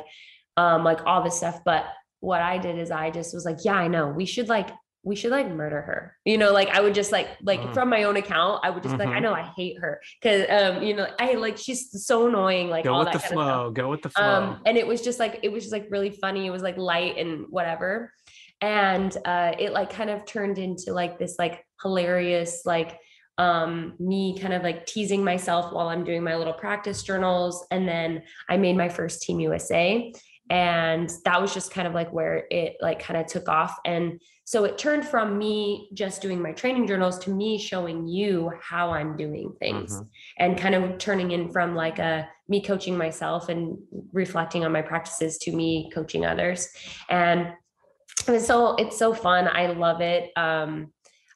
um, 0.57 0.83
like 0.83 1.05
all 1.05 1.23
this 1.23 1.37
stuff. 1.37 1.61
But 1.65 1.85
what 2.19 2.41
I 2.41 2.57
did 2.57 2.77
is 2.77 2.91
I 2.91 3.11
just 3.11 3.33
was 3.33 3.45
like, 3.45 3.57
yeah, 3.65 3.75
I 3.75 3.87
know. 3.87 4.07
We 4.07 4.25
should 4.25 4.47
like 4.47 4.69
we 5.05 5.17
should 5.17 5.31
like 5.31 5.51
murder 5.51 5.81
her. 5.81 6.17
You 6.23 6.37
know, 6.37 6.53
like 6.53 6.69
I 6.69 6.79
would 6.79 6.93
just 6.93 7.11
like 7.11 7.27
like 7.43 7.59
mm. 7.59 7.73
from 7.73 7.89
my 7.89 8.03
own 8.03 8.15
account, 8.15 8.61
I 8.63 8.69
would 8.69 8.81
just 8.81 8.95
mm-hmm. 8.95 9.01
like, 9.01 9.09
I 9.09 9.13
mm-hmm. 9.15 9.23
know 9.23 9.33
I 9.33 9.51
hate 9.55 9.77
her. 9.79 10.01
Cause 10.21 10.45
um, 10.49 10.81
you 10.81 10.95
know, 10.95 11.07
I 11.19 11.33
like 11.33 11.57
she's 11.57 12.05
so 12.05 12.27
annoying, 12.27 12.69
like 12.69 12.85
go 12.85 12.93
all 12.93 13.03
with 13.03 13.11
that 13.11 13.21
the 13.21 13.27
flow, 13.27 13.71
go 13.71 13.89
with 13.89 14.01
the 14.01 14.09
flow. 14.09 14.23
Um, 14.23 14.61
and 14.65 14.77
it 14.77 14.87
was 14.87 15.01
just 15.01 15.19
like 15.19 15.41
it 15.43 15.51
was 15.51 15.63
just 15.63 15.73
like 15.73 15.87
really 15.89 16.11
funny. 16.11 16.47
It 16.47 16.51
was 16.51 16.63
like 16.63 16.77
light 16.77 17.17
and 17.17 17.45
whatever. 17.49 18.13
And 18.61 19.15
uh 19.25 19.51
it 19.59 19.73
like 19.73 19.89
kind 19.89 20.09
of 20.09 20.25
turned 20.25 20.57
into 20.57 20.93
like 20.93 21.19
this 21.19 21.35
like 21.37 21.65
hilarious, 21.81 22.61
like 22.65 22.97
um 23.37 23.93
me 23.99 24.37
kind 24.37 24.53
of 24.53 24.63
like 24.63 24.85
teasing 24.85 25.23
myself 25.23 25.73
while 25.73 25.89
I'm 25.89 26.03
doing 26.03 26.23
my 26.23 26.35
little 26.35 26.53
practice 26.53 27.03
journals. 27.03 27.65
And 27.71 27.87
then 27.87 28.23
I 28.49 28.57
made 28.57 28.77
my 28.77 28.89
first 28.89 29.23
team 29.23 29.39
USA 29.39 30.13
and 30.49 31.09
that 31.23 31.41
was 31.41 31.53
just 31.53 31.71
kind 31.71 31.87
of 31.87 31.93
like 31.93 32.11
where 32.11 32.45
it 32.51 32.75
like 32.81 32.99
kind 32.99 33.19
of 33.19 33.25
took 33.27 33.47
off 33.47 33.77
and 33.85 34.19
so 34.45 34.65
it 34.65 34.77
turned 34.77 35.05
from 35.05 35.37
me 35.37 35.89
just 35.93 36.21
doing 36.21 36.41
my 36.41 36.51
training 36.51 36.85
journals 36.85 37.17
to 37.17 37.29
me 37.29 37.57
showing 37.57 38.05
you 38.07 38.51
how 38.61 38.91
i'm 38.91 39.15
doing 39.15 39.53
things 39.59 39.93
mm-hmm. 39.93 40.03
and 40.37 40.57
kind 40.57 40.75
of 40.75 40.97
turning 40.97 41.31
in 41.31 41.49
from 41.49 41.75
like 41.75 41.97
a 41.99 42.27
me 42.49 42.61
coaching 42.61 42.97
myself 42.97 43.47
and 43.47 43.77
reflecting 44.11 44.65
on 44.65 44.71
my 44.71 44.81
practices 44.81 45.37
to 45.37 45.51
me 45.53 45.89
coaching 45.93 46.25
others 46.25 46.67
and 47.09 47.53
it's 48.27 48.45
so 48.45 48.75
it's 48.75 48.97
so 48.97 49.13
fun 49.13 49.47
i 49.53 49.67
love 49.67 50.01
it 50.01 50.29
um 50.35 50.91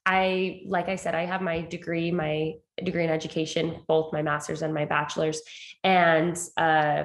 i 0.08 0.62
like 0.66 0.90
i 0.90 0.96
said 0.96 1.14
i 1.14 1.26
have 1.26 1.42
my 1.42 1.62
degree 1.62 2.10
my 2.10 2.54
degree 2.84 3.04
in 3.04 3.10
education 3.10 3.84
both 3.88 4.12
my 4.12 4.22
master's 4.22 4.64
and 4.64 4.74
my 4.74 4.86
bachelor's 4.86 5.42
and 5.84 6.38
uh 6.58 7.04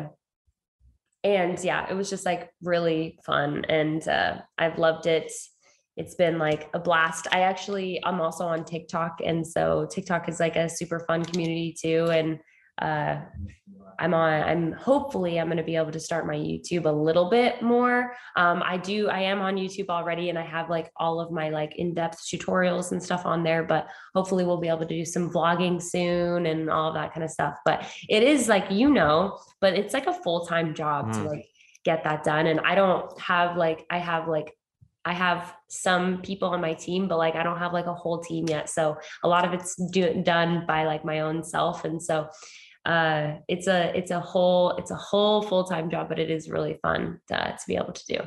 and 1.25 1.63
yeah, 1.63 1.87
it 1.89 1.95
was 1.95 2.11
just 2.11 2.27
like 2.27 2.51
really 2.63 3.19
fun. 3.25 3.65
And 3.69 4.07
uh, 4.09 4.39
I've 4.59 4.79
loved 4.79 5.07
it. 5.07 5.31
It's 5.97 6.15
been 6.15 6.39
like 6.39 6.69
a 6.75 6.79
blast. 6.79 7.29
I 7.33 7.41
actually, 7.43 8.03
I'm 8.05 8.21
also 8.21 8.45
on 8.45 8.65
TikTok. 8.65 9.21
And 9.25 9.47
so 9.47 9.87
TikTok 9.91 10.29
is 10.29 10.41
like 10.41 10.57
a 10.57 10.69
super 10.69 11.01
fun 11.07 11.25
community 11.25 11.77
too. 11.79 12.09
And 12.11 12.41
uh, 12.83 13.21
I'm 13.99 14.15
on, 14.15 14.43
I'm 14.43 14.73
hopefully 14.73 15.39
I'm 15.39 15.47
going 15.47 15.59
to 15.59 15.63
be 15.63 15.77
able 15.77 15.93
to 15.93 16.01
start 16.01 16.27
my 16.27 16.35
YouTube 16.35 16.87
a 16.87 16.91
little 16.91 17.31
bit 17.31 17.63
more. 17.63 18.15
Um, 18.37 18.61
I 18.65 18.77
do, 18.77 19.09
I 19.09 19.21
am 19.21 19.41
on 19.41 19.55
YouTube 19.55 19.91
already 19.91 20.29
and 20.29 20.39
I 20.39 20.43
have 20.43 20.69
like 20.69 20.91
all 20.97 21.21
of 21.21 21.31
my 21.31 21.51
like 21.51 21.77
in-depth 21.77 22.19
tutorials 22.27 22.91
and 22.91 23.01
stuff 23.01 23.25
on 23.25 23.45
there, 23.45 23.63
but 23.63 23.87
hopefully 24.15 24.45
we'll 24.45 24.61
be 24.61 24.69
able 24.69 24.81
to 24.81 24.87
do 24.87 25.05
some 25.05 25.31
vlogging 25.31 25.81
soon 25.81 26.47
and 26.47 26.69
all 26.69 26.93
that 26.95 27.13
kind 27.15 27.23
of 27.23 27.31
stuff. 27.31 27.55
But 27.65 27.87
it 28.09 28.25
is 28.25 28.49
like, 28.49 28.71
you 28.71 28.91
know, 28.91 29.39
but 29.61 29.75
it's 29.75 29.95
like 29.95 30.09
a 30.09 30.15
full-time 30.25 30.75
job 30.75 31.09
mm. 31.09 31.13
to 31.15 31.23
like 31.23 31.47
get 31.85 32.03
that 32.03 32.25
done. 32.25 32.49
And 32.49 32.61
I 32.61 32.75
don't 32.75 33.07
have 33.21 33.57
like, 33.57 33.87
I 33.89 33.99
have 33.99 34.27
like 34.27 34.53
I 35.05 35.15
have 35.15 35.53
some 35.69 36.23
people 36.23 36.49
on 36.51 36.61
my 36.61 36.75
team, 36.75 37.09
but 37.09 37.19
like 37.19 37.35
I 37.35 37.43
don't 37.43 37.59
have 37.59 37.73
like 37.73 37.87
a 37.87 37.95
whole 37.95 38.21
team 38.21 38.49
yet. 38.49 38.69
So 38.69 38.97
a 39.25 39.29
lot 39.29 39.45
of 39.45 39.53
it's 39.53 39.75
do, 39.91 40.23
done 40.23 40.65
by 40.67 40.85
like 40.85 41.05
my 41.05 41.21
own 41.21 41.43
self. 41.43 41.85
And 41.85 42.01
so 42.01 42.29
uh, 42.85 43.35
it's 43.49 43.67
a 43.67 43.97
it's 43.97 44.11
a 44.11 44.21
whole 44.21 44.71
it's 44.77 44.91
a 44.91 44.97
whole 44.97 45.43
full 45.43 45.65
time 45.65 45.91
job, 45.91 46.09
but 46.09 46.19
it 46.19 46.31
is 46.31 46.51
really 46.51 46.79
fun 46.83 47.21
to, 47.29 47.35
to 47.35 47.65
be 47.67 47.77
able 47.77 47.93
to 47.93 48.05
do. 48.07 48.19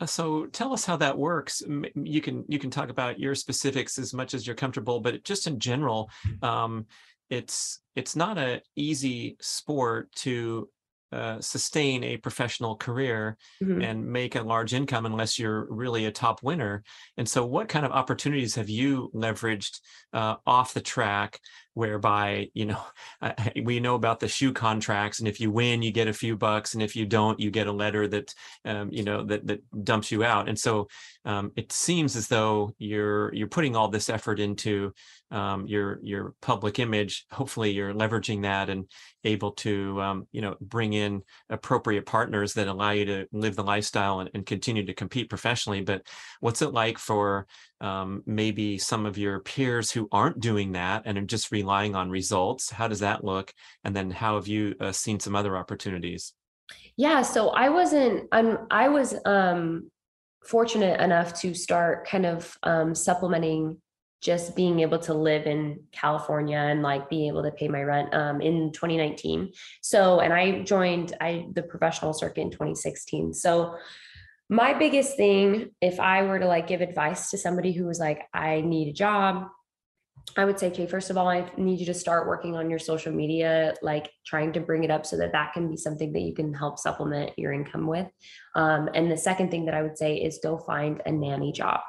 Uh, 0.00 0.06
so 0.06 0.46
tell 0.46 0.72
us 0.72 0.84
how 0.84 0.96
that 0.96 1.16
works. 1.16 1.62
You 1.94 2.20
can 2.20 2.44
you 2.48 2.58
can 2.58 2.70
talk 2.70 2.90
about 2.90 3.18
your 3.18 3.34
specifics 3.34 3.98
as 3.98 4.12
much 4.12 4.34
as 4.34 4.46
you're 4.46 4.56
comfortable, 4.56 5.00
but 5.00 5.24
just 5.24 5.46
in 5.46 5.58
general, 5.58 6.10
um, 6.42 6.86
it's 7.30 7.80
it's 7.96 8.16
not 8.16 8.36
an 8.36 8.60
easy 8.76 9.36
sport 9.40 10.12
to 10.16 10.68
uh, 11.14 11.40
sustain 11.40 12.02
a 12.02 12.16
professional 12.16 12.74
career 12.74 13.36
mm-hmm. 13.62 13.80
and 13.80 14.04
make 14.04 14.34
a 14.34 14.42
large 14.42 14.74
income 14.74 15.06
unless 15.06 15.38
you're 15.38 15.72
really 15.72 16.06
a 16.06 16.10
top 16.10 16.42
winner. 16.42 16.82
And 17.16 17.28
so, 17.28 17.46
what 17.46 17.68
kind 17.68 17.86
of 17.86 17.92
opportunities 17.92 18.56
have 18.56 18.68
you 18.68 19.12
leveraged 19.14 19.78
uh, 20.12 20.36
off 20.44 20.74
the 20.74 20.80
track 20.80 21.38
whereby 21.74 22.48
you 22.54 22.66
know 22.66 22.80
we 23.62 23.80
know 23.80 23.94
about 23.94 24.20
the 24.20 24.28
shoe 24.28 24.52
contracts 24.52 25.18
and 25.18 25.28
if 25.28 25.40
you 25.40 25.50
win 25.50 25.82
you 25.82 25.92
get 25.92 26.08
a 26.08 26.12
few 26.12 26.36
bucks 26.36 26.74
and 26.74 26.82
if 26.82 26.96
you 26.96 27.06
don't 27.06 27.38
you 27.40 27.50
get 27.50 27.66
a 27.66 27.72
letter 27.72 28.08
that 28.08 28.34
um, 28.64 28.88
you 28.90 29.02
know 29.02 29.24
that 29.24 29.46
that 29.46 29.60
dumps 29.84 30.10
you 30.10 30.24
out. 30.24 30.48
And 30.48 30.58
so 30.58 30.88
um, 31.24 31.52
it 31.56 31.72
seems 31.72 32.16
as 32.16 32.28
though 32.28 32.74
you're 32.78 33.32
you're 33.34 33.48
putting 33.48 33.76
all 33.76 33.88
this 33.88 34.08
effort 34.08 34.40
into 34.40 34.92
um, 35.30 35.66
your 35.66 36.00
your 36.02 36.34
public 36.40 36.78
image. 36.78 37.26
Hopefully 37.30 37.70
you're 37.70 37.94
leveraging 37.94 38.42
that 38.42 38.70
and 38.70 38.90
able 39.24 39.52
to 39.52 40.00
um, 40.00 40.26
you 40.32 40.40
know 40.40 40.56
bring 40.60 40.92
in 40.92 41.22
appropriate 41.50 42.06
partners 42.06 42.54
that 42.54 42.68
allow 42.68 42.90
you 42.90 43.04
to 43.06 43.26
live 43.32 43.56
the 43.56 43.62
lifestyle 43.62 44.20
and, 44.20 44.30
and 44.34 44.46
continue 44.46 44.84
to 44.86 44.94
compete 44.94 45.28
professionally. 45.28 45.82
But 45.82 46.06
what's 46.40 46.62
it 46.62 46.72
like 46.72 46.98
for 46.98 47.46
um, 47.80 48.22
maybe 48.26 48.78
some 48.78 49.06
of 49.06 49.18
your 49.18 49.40
peers 49.40 49.90
who 49.90 50.08
aren't 50.12 50.40
doing 50.40 50.72
that 50.72 51.02
and 51.04 51.18
are 51.18 51.22
just 51.22 51.52
relying 51.52 51.94
on 51.94 52.10
results 52.10 52.70
how 52.70 52.88
does 52.88 53.00
that 53.00 53.24
look 53.24 53.52
and 53.84 53.94
then 53.94 54.10
how 54.10 54.36
have 54.36 54.48
you 54.48 54.74
uh, 54.80 54.92
seen 54.92 55.20
some 55.20 55.36
other 55.36 55.56
opportunities 55.56 56.34
yeah 56.96 57.22
so 57.22 57.50
i 57.50 57.68
wasn't 57.68 58.24
i'm 58.32 58.58
i 58.70 58.88
was 58.88 59.14
um 59.26 59.90
fortunate 60.44 61.00
enough 61.00 61.40
to 61.40 61.54
start 61.54 62.06
kind 62.06 62.26
of 62.26 62.56
um, 62.64 62.94
supplementing 62.94 63.78
just 64.24 64.56
being 64.56 64.80
able 64.80 64.98
to 64.98 65.12
live 65.12 65.46
in 65.46 65.78
California 65.92 66.56
and 66.56 66.82
like 66.82 67.10
being 67.10 67.28
able 67.28 67.42
to 67.42 67.50
pay 67.50 67.68
my 67.68 67.82
rent 67.82 68.12
um, 68.14 68.40
in 68.40 68.72
2019. 68.72 69.52
So, 69.82 70.20
and 70.20 70.32
I 70.32 70.62
joined 70.62 71.14
I 71.20 71.46
the 71.52 71.62
professional 71.62 72.14
circuit 72.14 72.40
in 72.40 72.50
2016. 72.50 73.34
So 73.34 73.76
my 74.48 74.74
biggest 74.74 75.16
thing 75.16 75.70
if 75.80 75.98
i 75.98 76.22
were 76.22 76.38
to 76.38 76.46
like 76.46 76.66
give 76.66 76.80
advice 76.80 77.30
to 77.30 77.38
somebody 77.38 77.72
who 77.72 77.86
was 77.86 77.98
like 77.98 78.22
i 78.34 78.60
need 78.60 78.88
a 78.88 78.92
job 78.92 79.48
i 80.36 80.44
would 80.44 80.58
say 80.58 80.66
okay 80.68 80.86
first 80.86 81.10
of 81.10 81.16
all 81.16 81.28
i 81.28 81.50
need 81.56 81.80
you 81.80 81.86
to 81.86 81.94
start 81.94 82.26
working 82.28 82.54
on 82.54 82.68
your 82.68 82.78
social 82.78 83.12
media 83.12 83.74
like 83.82 84.10
trying 84.26 84.52
to 84.52 84.60
bring 84.60 84.84
it 84.84 84.90
up 84.90 85.06
so 85.06 85.16
that 85.16 85.32
that 85.32 85.52
can 85.54 85.70
be 85.70 85.76
something 85.76 86.12
that 86.12 86.20
you 86.20 86.34
can 86.34 86.52
help 86.52 86.78
supplement 86.78 87.30
your 87.38 87.52
income 87.52 87.86
with. 87.86 88.06
Um, 88.54 88.88
and 88.94 89.10
the 89.10 89.16
second 89.16 89.50
thing 89.50 89.64
that 89.66 89.74
i 89.74 89.82
would 89.82 89.96
say 89.96 90.16
is 90.16 90.40
go 90.42 90.58
find 90.58 91.02
a 91.06 91.12
nanny 91.12 91.52
job 91.52 91.80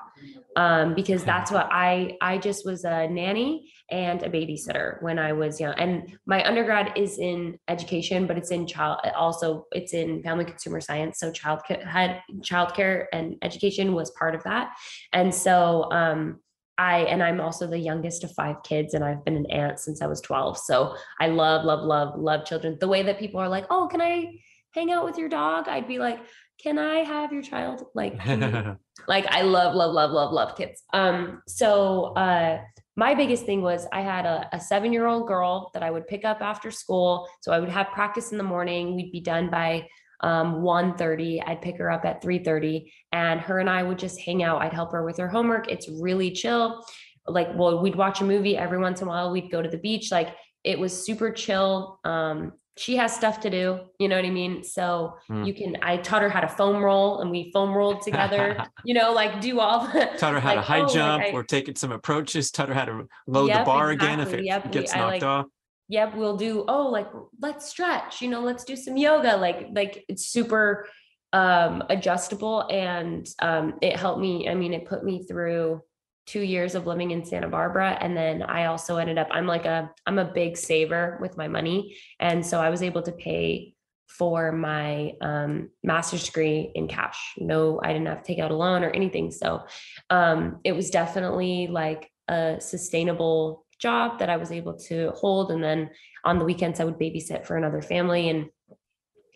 um, 0.56 0.96
because 0.96 1.24
that's 1.24 1.52
what 1.52 1.68
I 1.72 2.18
I 2.22 2.38
just 2.38 2.66
was 2.66 2.84
a 2.86 3.08
nanny 3.08 3.72
and 3.92 4.24
a 4.24 4.30
babysitter 4.30 5.02
when 5.02 5.20
I 5.20 5.34
was 5.34 5.60
young. 5.60 5.74
And 5.78 6.18
my 6.26 6.46
undergrad 6.48 6.94
is 6.96 7.20
in 7.20 7.60
education, 7.68 8.26
but 8.26 8.38
it's 8.38 8.52
in 8.52 8.66
child 8.66 9.00
also 9.16 9.66
it's 9.72 9.94
in 9.94 10.24
family 10.24 10.46
consumer 10.46 10.82
science. 10.82 11.20
So 11.20 11.32
child 11.32 11.62
had 11.68 12.22
childcare 12.40 13.06
and 13.14 13.36
education 13.42 13.94
was 13.94 14.12
part 14.12 14.36
of 14.36 14.44
that. 14.44 14.74
And 15.14 15.34
so 15.34 15.92
um, 15.92 16.40
I 16.78 17.00
and 17.00 17.24
I'm 17.24 17.40
also 17.40 17.68
the 17.68 17.80
youngest 17.80 18.24
of 18.24 18.34
five 18.34 18.58
kids, 18.64 18.94
and 18.94 19.04
I've 19.04 19.24
been 19.24 19.38
an 19.38 19.50
aunt 19.50 19.80
since 19.80 20.02
I 20.02 20.08
was 20.08 20.22
12. 20.22 20.58
So 20.58 20.96
I 21.20 21.28
love, 21.28 21.64
love, 21.66 21.84
love, 21.86 22.20
love 22.20 22.46
children. 22.46 22.78
The 22.80 22.88
way 22.88 23.04
that 23.04 23.20
people 23.20 23.40
are 23.40 23.50
like, 23.50 23.66
"Oh, 23.70 23.88
can 23.90 24.02
I 24.02 24.40
hang 24.74 24.92
out 24.92 25.06
with 25.06 25.18
your 25.18 25.30
dog?" 25.30 25.68
I'd 25.70 25.88
be 25.88 26.00
like, 26.00 26.20
"Can 26.62 26.78
I 26.80 26.98
have 26.98 27.32
your 27.32 27.42
child?" 27.42 27.84
Like, 27.94 28.18
like 29.08 29.26
I 29.28 29.42
love, 29.42 29.76
love, 29.76 29.94
love, 29.94 30.12
love, 30.12 30.32
love 30.32 30.56
kids. 30.58 30.84
Um, 30.94 31.42
so 31.48 32.14
uh, 32.16 32.60
my 32.96 33.14
biggest 33.14 33.46
thing 33.46 33.62
was 33.62 33.88
I 33.92 34.02
had 34.02 34.26
a, 34.26 34.48
a 34.54 34.60
seven 34.60 34.94
year 34.94 35.06
old 35.06 35.28
girl 35.28 35.72
that 35.74 35.84
I 35.84 35.92
would 35.92 36.08
pick 36.08 36.26
up 36.26 36.42
after 36.42 36.72
school. 36.72 37.28
So 37.42 37.52
I 37.52 37.60
would 37.60 37.70
have 37.70 37.88
practice 37.92 38.32
in 38.32 38.38
the 38.38 38.44
morning. 38.44 38.96
We'd 38.96 39.12
be 39.12 39.22
done 39.22 39.50
by 39.50 39.88
um 40.22 40.62
1:30 40.62 41.44
I'd 41.46 41.62
pick 41.62 41.78
her 41.78 41.92
up 41.92 42.06
at 42.06 42.22
3:30 42.22 42.92
and 43.12 43.40
her 43.42 43.60
and 43.60 43.70
I 43.70 43.84
would 43.84 44.00
just 44.00 44.20
hang 44.22 44.44
out 44.44 44.62
I'd 44.62 44.74
help 44.74 44.92
her 44.94 45.04
with 45.04 45.18
her 45.18 45.28
homework 45.28 45.70
it's 45.70 45.90
really 45.90 46.32
chill 46.32 46.84
like 47.28 47.50
well 47.56 47.82
we'd 47.82 47.96
watch 47.96 48.22
a 48.22 48.24
movie 48.24 48.56
every 48.56 48.78
once 48.78 49.02
in 49.02 49.08
a 49.08 49.10
while 49.10 49.32
we'd 49.32 49.52
go 49.52 49.62
to 49.62 49.70
the 49.70 49.78
beach 49.78 50.12
like 50.12 50.30
it 50.64 50.80
was 50.80 51.06
super 51.06 51.32
chill 51.32 52.00
um 52.06 52.54
she 52.78 52.98
has 52.98 53.16
stuff 53.16 53.40
to 53.40 53.50
do 53.50 53.80
you 54.00 54.08
know 54.08 54.16
what 54.16 54.26
i 54.26 54.30
mean 54.30 54.64
so 54.64 55.16
mm. 55.30 55.46
you 55.48 55.54
can 55.54 55.78
i 55.82 55.98
taught 55.98 56.22
her 56.22 56.30
how 56.30 56.42
to 56.42 56.48
foam 56.48 56.84
roll 56.84 57.22
and 57.22 57.32
we 57.32 57.52
foam 57.52 57.74
rolled 57.74 58.02
together 58.02 58.66
you 58.86 58.94
know 58.94 59.14
like 59.14 59.40
do 59.42 59.60
all 59.60 59.88
the 59.88 60.10
taught 60.18 60.34
her 60.34 60.40
how 60.40 60.56
like, 60.56 60.58
to 60.58 60.62
high 60.62 60.82
oh, 60.82 60.88
jump 60.88 61.24
like 61.24 61.34
I, 61.34 61.38
or 61.38 61.44
taking 61.44 61.76
some 61.76 61.92
approaches 61.92 62.52
taught 62.52 62.68
her 62.68 62.74
how 62.74 62.86
to 62.86 63.08
load 63.28 63.48
yep, 63.48 63.60
the 63.60 63.66
bar 63.66 63.92
exactly, 63.92 64.14
again 64.14 64.28
if 64.28 64.34
it 64.34 64.46
yep, 64.46 64.72
gets 64.72 64.94
we, 64.94 65.00
knocked 65.00 65.12
like, 65.14 65.24
off 65.24 65.46
yep 65.88 66.16
we'll 66.16 66.38
do 66.38 66.66
oh 66.68 66.88
like 66.90 67.08
let's 67.40 67.68
stretch 67.70 68.22
you 68.22 68.28
know 68.28 68.42
let's 68.42 68.64
do 68.64 68.76
some 68.76 68.98
yoga 68.98 69.38
like 69.38 69.68
like 69.74 70.04
it's 70.10 70.26
super 70.26 70.88
um 71.34 71.84
adjustable 71.90 72.68
and 72.70 73.28
um 73.40 73.76
it 73.82 73.96
helped 73.98 74.20
me 74.20 74.50
i 74.50 74.56
mean 74.56 74.74
it 74.74 74.86
put 74.86 75.04
me 75.04 75.24
through 75.24 75.82
two 76.26 76.42
years 76.42 76.76
of 76.76 76.88
living 76.88 77.12
in 77.12 77.24
santa 77.26 77.48
barbara 77.48 77.98
and 78.02 78.16
then 78.16 78.42
i 78.44 78.66
also 78.66 78.98
ended 78.98 79.18
up 79.18 79.28
i'm 79.32 79.48
like 79.48 79.66
a 79.66 79.90
i'm 80.06 80.20
a 80.20 80.26
big 80.26 80.58
saver 80.58 81.18
with 81.22 81.38
my 81.38 81.48
money 81.48 81.96
and 82.20 82.46
so 82.46 82.60
i 82.60 82.70
was 82.70 82.82
able 82.82 83.02
to 83.02 83.12
pay 83.12 83.74
for 84.08 84.52
my 84.52 85.12
um, 85.22 85.70
master's 85.84 86.26
degree 86.26 86.72
in 86.76 86.88
cash 86.88 87.34
no 87.38 87.80
i 87.84 87.92
didn't 87.92 88.08
have 88.08 88.22
to 88.22 88.28
take 88.28 88.40
out 88.40 88.52
a 88.52 88.56
loan 88.56 88.84
or 88.84 88.90
anything 88.92 89.32
so 89.32 89.66
um 90.10 90.60
it 90.64 90.72
was 90.72 90.90
definitely 90.90 91.68
like 91.68 92.10
a 92.28 92.58
sustainable 92.60 93.66
job 93.80 94.20
that 94.20 94.30
I 94.30 94.38
was 94.38 94.52
able 94.52 94.74
to 94.88 95.12
hold. 95.12 95.52
And 95.52 95.64
then 95.64 95.90
on 96.24 96.40
the 96.40 96.46
weekends, 96.46 96.80
I 96.80 96.86
would 96.86 97.00
babysit 97.00 97.46
for 97.46 97.58
another 97.58 97.82
family. 97.82 98.30
And 98.30 98.48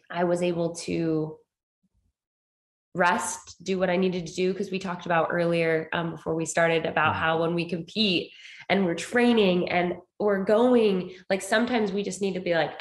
I 0.10 0.24
was 0.24 0.42
able 0.42 0.76
to 0.76 1.38
rest, 3.00 3.64
do 3.64 3.80
what 3.80 3.90
I 3.90 3.98
needed 3.98 4.28
to 4.28 4.34
do. 4.34 4.52
Because 4.52 4.70
we 4.70 4.80
talked 4.80 5.06
about 5.06 5.30
earlier 5.32 5.90
um, 5.94 6.12
before 6.12 6.36
we 6.36 6.46
started 6.46 6.86
about 6.86 7.14
mm-hmm. 7.14 7.24
how 7.24 7.42
when 7.42 7.56
we 7.56 7.70
compete 7.70 8.32
and 8.70 8.86
we're 8.86 8.96
training 8.96 9.70
and 9.70 9.96
we're 10.20 10.44
going, 10.44 11.16
like 11.30 11.42
sometimes 11.42 11.92
we 11.92 12.04
just 12.04 12.22
need 12.22 12.34
to 12.34 12.40
be 12.40 12.54
like, 12.54 12.80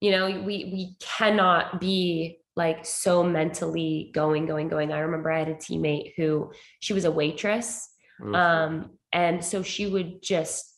you 0.00 0.10
know, 0.10 0.26
we 0.26 0.56
we 0.72 0.96
cannot 1.00 1.80
be 1.80 2.38
like 2.56 2.84
so 2.84 3.22
mentally 3.22 4.10
going, 4.12 4.44
going, 4.44 4.68
going. 4.68 4.92
I 4.92 4.98
remember 4.98 5.30
I 5.30 5.38
had 5.38 5.48
a 5.48 5.54
teammate 5.54 6.14
who 6.16 6.52
she 6.80 6.92
was 6.92 7.04
a 7.04 7.10
waitress. 7.10 7.88
Mm-hmm. 8.20 8.34
Um, 8.34 8.90
and 9.12 9.44
so 9.44 9.62
she 9.62 9.86
would 9.86 10.22
just 10.22 10.74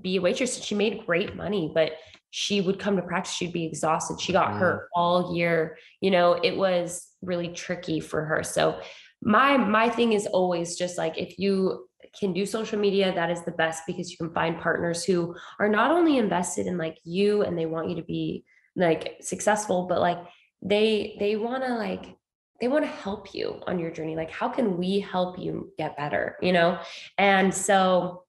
be 0.00 0.16
a 0.16 0.20
waitress. 0.20 0.62
She 0.62 0.74
made 0.74 1.06
great 1.06 1.34
money, 1.34 1.72
but 1.74 1.92
she 2.30 2.60
would 2.60 2.78
come 2.78 2.96
to 2.96 3.02
practice. 3.02 3.32
She'd 3.32 3.52
be 3.52 3.64
exhausted. 3.64 4.20
She 4.20 4.32
got 4.32 4.50
mm. 4.50 4.58
hurt 4.58 4.88
all 4.94 5.36
year. 5.36 5.78
You 6.00 6.10
know, 6.10 6.32
it 6.32 6.56
was 6.56 7.06
really 7.24 7.48
tricky 7.48 8.00
for 8.00 8.24
her. 8.24 8.42
So 8.42 8.80
my 9.22 9.56
my 9.56 9.88
thing 9.88 10.12
is 10.12 10.26
always 10.26 10.76
just 10.76 10.98
like 10.98 11.18
if 11.18 11.38
you 11.38 11.88
can 12.18 12.32
do 12.32 12.46
social 12.46 12.78
media 12.78 13.12
that 13.14 13.30
is 13.30 13.42
the 13.44 13.52
best 13.52 13.82
because 13.86 14.10
you 14.10 14.16
can 14.16 14.30
find 14.32 14.60
partners 14.60 15.02
who 15.04 15.34
are 15.58 15.68
not 15.68 15.90
only 15.90 16.18
invested 16.18 16.66
in 16.66 16.76
like 16.76 16.98
you 17.04 17.42
and 17.42 17.58
they 17.58 17.66
want 17.66 17.88
you 17.88 17.96
to 17.96 18.02
be 18.02 18.44
like 18.76 19.16
successful 19.20 19.86
but 19.88 20.00
like 20.00 20.18
they 20.62 21.16
they 21.18 21.36
want 21.36 21.64
to 21.64 21.74
like 21.74 22.16
they 22.60 22.68
want 22.68 22.84
to 22.84 22.90
help 22.90 23.34
you 23.34 23.60
on 23.66 23.78
your 23.78 23.90
journey 23.90 24.14
like 24.14 24.30
how 24.30 24.48
can 24.48 24.76
we 24.76 25.00
help 25.00 25.38
you 25.38 25.72
get 25.78 25.96
better 25.96 26.36
you 26.40 26.52
know 26.52 26.78
and 27.18 27.52
so 27.52 28.24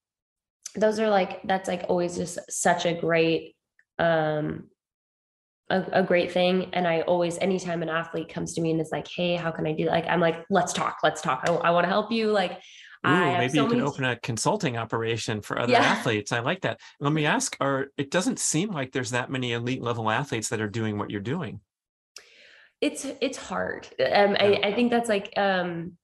those 0.76 1.00
are 1.00 1.10
like 1.10 1.41
that's 1.43 1.68
like 1.68 1.86
always 1.89 2.16
just 2.16 2.39
such 2.50 2.86
a 2.86 2.93
great 2.93 3.56
um 4.00 4.66
a, 5.70 5.84
a, 5.93 6.03
great 6.03 6.32
thing 6.32 6.70
and 6.74 6.88
i 6.88 7.01
always 7.01 7.38
anytime 7.39 7.82
an 7.82 7.89
athlete 7.89 8.30
comes 8.30 8.53
to 8.53 8.61
me 8.61 8.72
and 8.72 8.80
is 8.80 8.91
like 8.91 9.07
hey 9.07 9.36
how 9.36 9.51
can 9.51 9.66
i 9.66 9.72
do 9.72 9.86
that? 9.86 9.91
like 9.91 10.05
i'm 10.07 10.20
like 10.20 10.45
let's 10.49 10.74
talk 10.74 10.97
let's 11.03 11.22
talk 11.22 11.43
i, 11.47 11.51
I 11.53 11.72
want 11.72 11.86
to 11.86 11.89
help 11.89 12.11
you 12.11 12.32
like 12.32 12.59
Ooh, 13.07 13.09
maybe 13.09 13.53
so 13.53 13.63
you 13.63 13.70
can 13.70 13.82
open 13.82 14.03
a 14.03 14.16
consulting 14.16 14.78
operation 14.78 15.39
for 15.39 15.59
other 15.59 15.74
yeah. 15.74 15.84
athletes. 15.84 16.32
I 16.32 16.39
like 16.39 16.61
that. 16.61 16.80
Let 16.99 17.13
me 17.13 17.28
ask: 17.28 17.55
Are 17.59 17.89
it 17.97 18.09
doesn't 18.09 18.39
seem 18.39 18.72
like 18.72 18.93
there's 18.93 19.11
that 19.11 19.30
many 19.30 19.53
elite 19.53 19.84
level 19.84 20.09
athletes 20.09 20.49
that 20.49 20.59
are 20.59 20.68
doing 20.68 20.97
what 20.97 21.11
you're 21.11 21.22
doing? 21.22 21.59
It's 22.82 23.05
it's 23.22 23.38
hard. 23.38 23.88
Um. 23.99 24.36
I, 24.39 24.59
I 24.63 24.74
think 24.74 24.89
that's 24.89 25.07
like 25.07 25.32
um, 25.38 25.97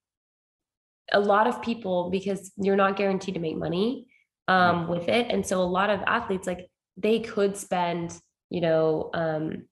a 1.11 1.19
lot 1.19 1.47
of 1.47 1.61
people 1.61 2.09
because 2.09 2.51
you're 2.57 2.75
not 2.75 2.95
guaranteed 2.95 3.33
to 3.33 3.39
make 3.39 3.57
money 3.57 4.07
um, 4.47 4.87
with 4.87 5.07
it. 5.07 5.27
And 5.29 5.45
so 5.45 5.61
a 5.61 5.63
lot 5.63 5.89
of 5.89 6.01
athletes, 6.07 6.47
like 6.47 6.69
they 6.97 7.19
could 7.19 7.57
spend, 7.57 8.17
you 8.51 8.61
know, 8.61 9.09
um, 9.13 9.65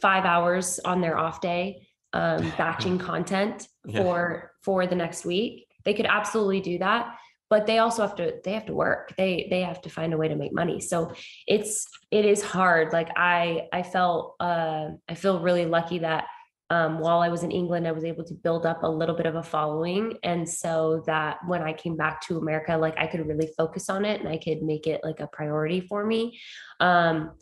five 0.00 0.24
hours 0.24 0.80
on 0.84 1.00
their 1.00 1.16
off 1.16 1.40
day 1.40 1.86
um, 2.12 2.52
batching 2.58 2.98
content 2.98 3.68
yeah. 3.86 4.02
for 4.02 4.52
for 4.62 4.86
the 4.86 4.96
next 4.96 5.24
week. 5.24 5.68
They 5.84 5.94
could 5.94 6.06
absolutely 6.06 6.60
do 6.60 6.78
that, 6.78 7.14
but 7.50 7.66
they 7.66 7.78
also 7.78 8.02
have 8.02 8.16
to 8.16 8.34
they 8.44 8.52
have 8.54 8.66
to 8.66 8.74
work. 8.74 9.14
They 9.16 9.46
they 9.50 9.60
have 9.60 9.80
to 9.82 9.90
find 9.90 10.12
a 10.14 10.16
way 10.16 10.28
to 10.28 10.36
make 10.36 10.52
money. 10.52 10.80
So 10.80 11.12
it's 11.46 11.86
it 12.10 12.24
is 12.24 12.42
hard. 12.42 12.92
Like 12.92 13.10
I 13.16 13.68
I 13.72 13.82
felt 13.82 14.34
uh, 14.40 14.88
I 15.08 15.14
feel 15.14 15.40
really 15.40 15.66
lucky 15.66 15.98
that 16.00 16.24
um, 16.72 17.00
while 17.00 17.20
I 17.20 17.28
was 17.28 17.42
in 17.42 17.50
England, 17.50 17.86
I 17.86 17.92
was 17.92 18.02
able 18.02 18.24
to 18.24 18.32
build 18.32 18.64
up 18.64 18.82
a 18.82 18.88
little 18.88 19.14
bit 19.14 19.26
of 19.26 19.34
a 19.34 19.42
following. 19.42 20.16
And 20.22 20.48
so 20.48 21.02
that 21.04 21.36
when 21.46 21.60
I 21.60 21.74
came 21.74 21.98
back 21.98 22.22
to 22.22 22.38
America, 22.38 22.78
like 22.78 22.96
I 22.96 23.06
could 23.06 23.28
really 23.28 23.50
focus 23.58 23.90
on 23.90 24.06
it 24.06 24.20
and 24.20 24.28
I 24.28 24.38
could 24.38 24.62
make 24.62 24.86
it 24.86 25.02
like 25.04 25.20
a 25.20 25.26
priority 25.26 25.82
for 25.82 26.06
me. 26.06 26.40
Um, 26.80 27.32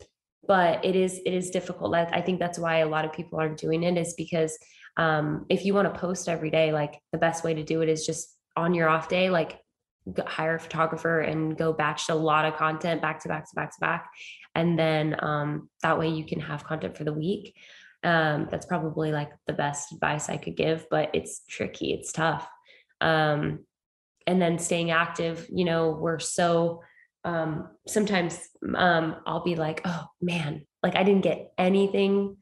but 0.47 0.83
it 0.83 0.95
is, 0.95 1.19
it 1.25 1.33
is 1.33 1.51
difficult. 1.51 1.93
I 1.93 2.21
think 2.21 2.39
that's 2.39 2.59
why 2.59 2.79
a 2.79 2.87
lot 2.87 3.05
of 3.05 3.13
people 3.13 3.39
aren't 3.39 3.57
doing 3.57 3.83
it 3.83 3.97
is 3.97 4.13
because 4.15 4.57
um, 4.97 5.45
if 5.49 5.65
you 5.65 5.73
want 5.73 5.93
to 5.93 5.99
post 5.99 6.27
every 6.27 6.49
day, 6.49 6.71
like 6.71 6.99
the 7.11 7.17
best 7.17 7.43
way 7.43 7.53
to 7.53 7.63
do 7.63 7.81
it 7.81 7.89
is 7.89 8.05
just 8.05 8.35
on 8.55 8.73
your 8.73 8.89
off 8.89 9.07
day, 9.07 9.29
like 9.29 9.59
hire 10.25 10.55
a 10.55 10.59
photographer 10.59 11.19
and 11.19 11.57
go 11.57 11.71
batch 11.71 12.09
a 12.09 12.15
lot 12.15 12.45
of 12.45 12.55
content 12.55 13.01
back 13.01 13.21
to 13.21 13.29
back 13.29 13.47
to 13.49 13.55
back 13.55 13.71
to 13.71 13.79
back. 13.79 14.09
And 14.55 14.77
then 14.77 15.15
um, 15.19 15.69
that 15.83 15.97
way 15.97 16.09
you 16.09 16.25
can 16.25 16.39
have 16.39 16.63
content 16.63 16.97
for 16.97 17.03
the 17.03 17.13
week. 17.13 17.55
Um, 18.03 18.47
that's 18.49 18.65
probably 18.65 19.11
like 19.11 19.31
the 19.45 19.53
best 19.53 19.91
advice 19.91 20.27
I 20.27 20.37
could 20.37 20.57
give, 20.57 20.87
but 20.89 21.11
it's 21.13 21.41
tricky, 21.47 21.93
it's 21.93 22.11
tough. 22.11 22.47
Um, 22.99 23.65
and 24.25 24.41
then 24.41 24.57
staying 24.57 24.91
active, 24.91 25.47
you 25.51 25.65
know, 25.65 25.91
we're 25.91 26.19
so 26.19 26.81
um, 27.23 27.69
sometimes 27.87 28.39
um, 28.75 29.17
I'll 29.25 29.43
be 29.43 29.55
like, 29.55 29.81
oh 29.85 30.05
man, 30.21 30.65
like 30.83 30.95
I 30.95 31.03
didn't 31.03 31.23
get 31.23 31.51
anything 31.57 32.37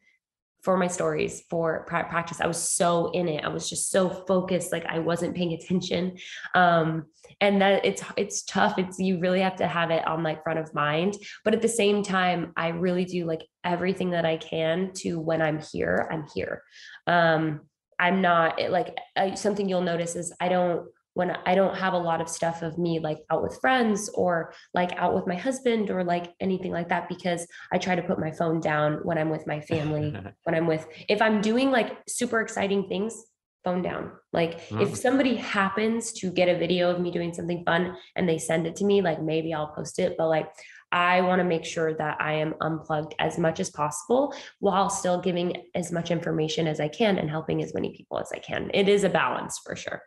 for 0.62 0.76
my 0.76 0.88
stories 0.88 1.44
for 1.50 1.86
practice. 1.86 2.42
I 2.42 2.48
was 2.48 2.62
so 2.62 3.12
in 3.12 3.30
it. 3.30 3.46
I 3.46 3.48
was 3.48 3.70
just 3.70 3.92
so 3.92 4.10
focused, 4.10 4.74
like 4.74 4.86
I 4.86 5.00
wasn't 5.00 5.36
paying 5.36 5.54
attention. 5.62 6.18
Um, 6.54 7.06
and 7.42 7.62
that 7.62 7.86
it's 7.86 8.04
it's 8.18 8.44
tough. 8.44 8.78
It's 8.78 9.00
you 9.00 9.20
really 9.20 9.40
have 9.42 9.56
to 9.58 9.68
have 9.68 9.92
it 9.92 10.06
on 10.08 10.24
like 10.24 10.44
front 10.44 10.60
of 10.60 10.74
mind. 10.74 11.16
But 11.46 11.54
at 11.54 11.62
the 11.62 11.70
same 11.70 12.04
time, 12.04 12.52
I 12.58 12.70
really 12.70 13.06
do 13.06 13.26
like 13.26 13.42
everything 13.64 14.12
that 14.12 14.26
I 14.26 14.38
can 14.38 14.92
to 14.96 15.20
when 15.20 15.42
I'm 15.42 15.62
here, 15.72 16.10
I'm 16.12 16.26
here. 16.34 16.64
Um, 17.08 17.62
I'm 17.98 18.22
not 18.22 18.60
like 18.70 18.98
something 19.36 19.68
you'll 19.68 19.82
notice 19.82 20.16
is 20.16 20.34
I 20.40 20.48
don't 20.50 20.88
when 21.20 21.36
I 21.46 21.54
don't 21.54 21.76
have 21.76 21.92
a 21.92 21.98
lot 21.98 22.22
of 22.22 22.30
stuff 22.30 22.62
of 22.62 22.78
me 22.78 23.02
like 23.02 23.18
out 23.30 23.44
with 23.44 23.60
friends 23.60 24.08
or 24.14 24.54
like 24.74 24.94
out 24.96 25.14
with 25.14 25.28
my 25.28 25.36
husband 25.36 25.92
or 25.92 26.02
like 26.02 26.34
anything 26.40 26.72
like 26.72 26.88
that 26.88 27.10
because 27.10 27.46
I 27.74 27.78
try 27.78 27.96
to 27.96 28.02
put 28.02 28.22
my 28.22 28.32
phone 28.32 28.62
down 28.62 29.02
when 29.04 29.18
I'm 29.18 29.30
with 29.30 29.46
my 29.46 29.60
family, 29.60 30.16
when 30.46 30.56
I'm 30.56 30.66
with, 30.66 30.88
if 31.10 31.22
I'm 31.22 31.42
doing 31.42 31.72
like 31.72 31.98
super 32.08 32.40
exciting 32.40 32.88
things, 32.88 33.22
phone 33.66 33.82
down. 33.82 34.14
Like 34.32 34.70
mm. 34.70 34.82
if 34.82 34.96
somebody 34.96 35.36
happens 35.36 36.14
to 36.14 36.32
get 36.32 36.48
a 36.48 36.58
video 36.58 36.90
of 36.90 37.02
me 37.02 37.12
doing 37.12 37.34
something 37.34 37.66
fun 37.66 37.98
and 38.16 38.28
they 38.28 38.38
send 38.38 38.66
it 38.66 38.78
to 38.78 38.86
me, 38.86 39.02
like 39.02 39.22
maybe 39.22 39.54
I'll 39.54 39.74
post 39.76 40.00
it, 40.00 40.16
but 40.18 40.30
like 40.30 40.50
I 40.94 41.20
want 41.20 41.40
to 41.40 41.44
make 41.44 41.66
sure 41.66 41.94
that 41.96 42.16
I 42.22 42.36
am 42.36 42.56
unplugged 42.62 43.14
as 43.20 43.38
much 43.38 43.60
as 43.60 43.70
possible 43.70 44.34
while 44.60 44.90
still 44.90 45.20
giving 45.20 45.66
as 45.76 45.92
much 45.92 46.12
information 46.12 46.66
as 46.66 46.80
I 46.80 46.88
can 46.88 47.18
and 47.18 47.30
helping 47.30 47.62
as 47.62 47.74
many 47.74 47.94
people 47.94 48.20
as 48.20 48.32
I 48.34 48.40
can. 48.40 48.72
It 48.74 48.88
is 48.88 49.04
a 49.04 49.10
balance 49.10 49.60
for 49.60 49.76
sure. 49.76 50.02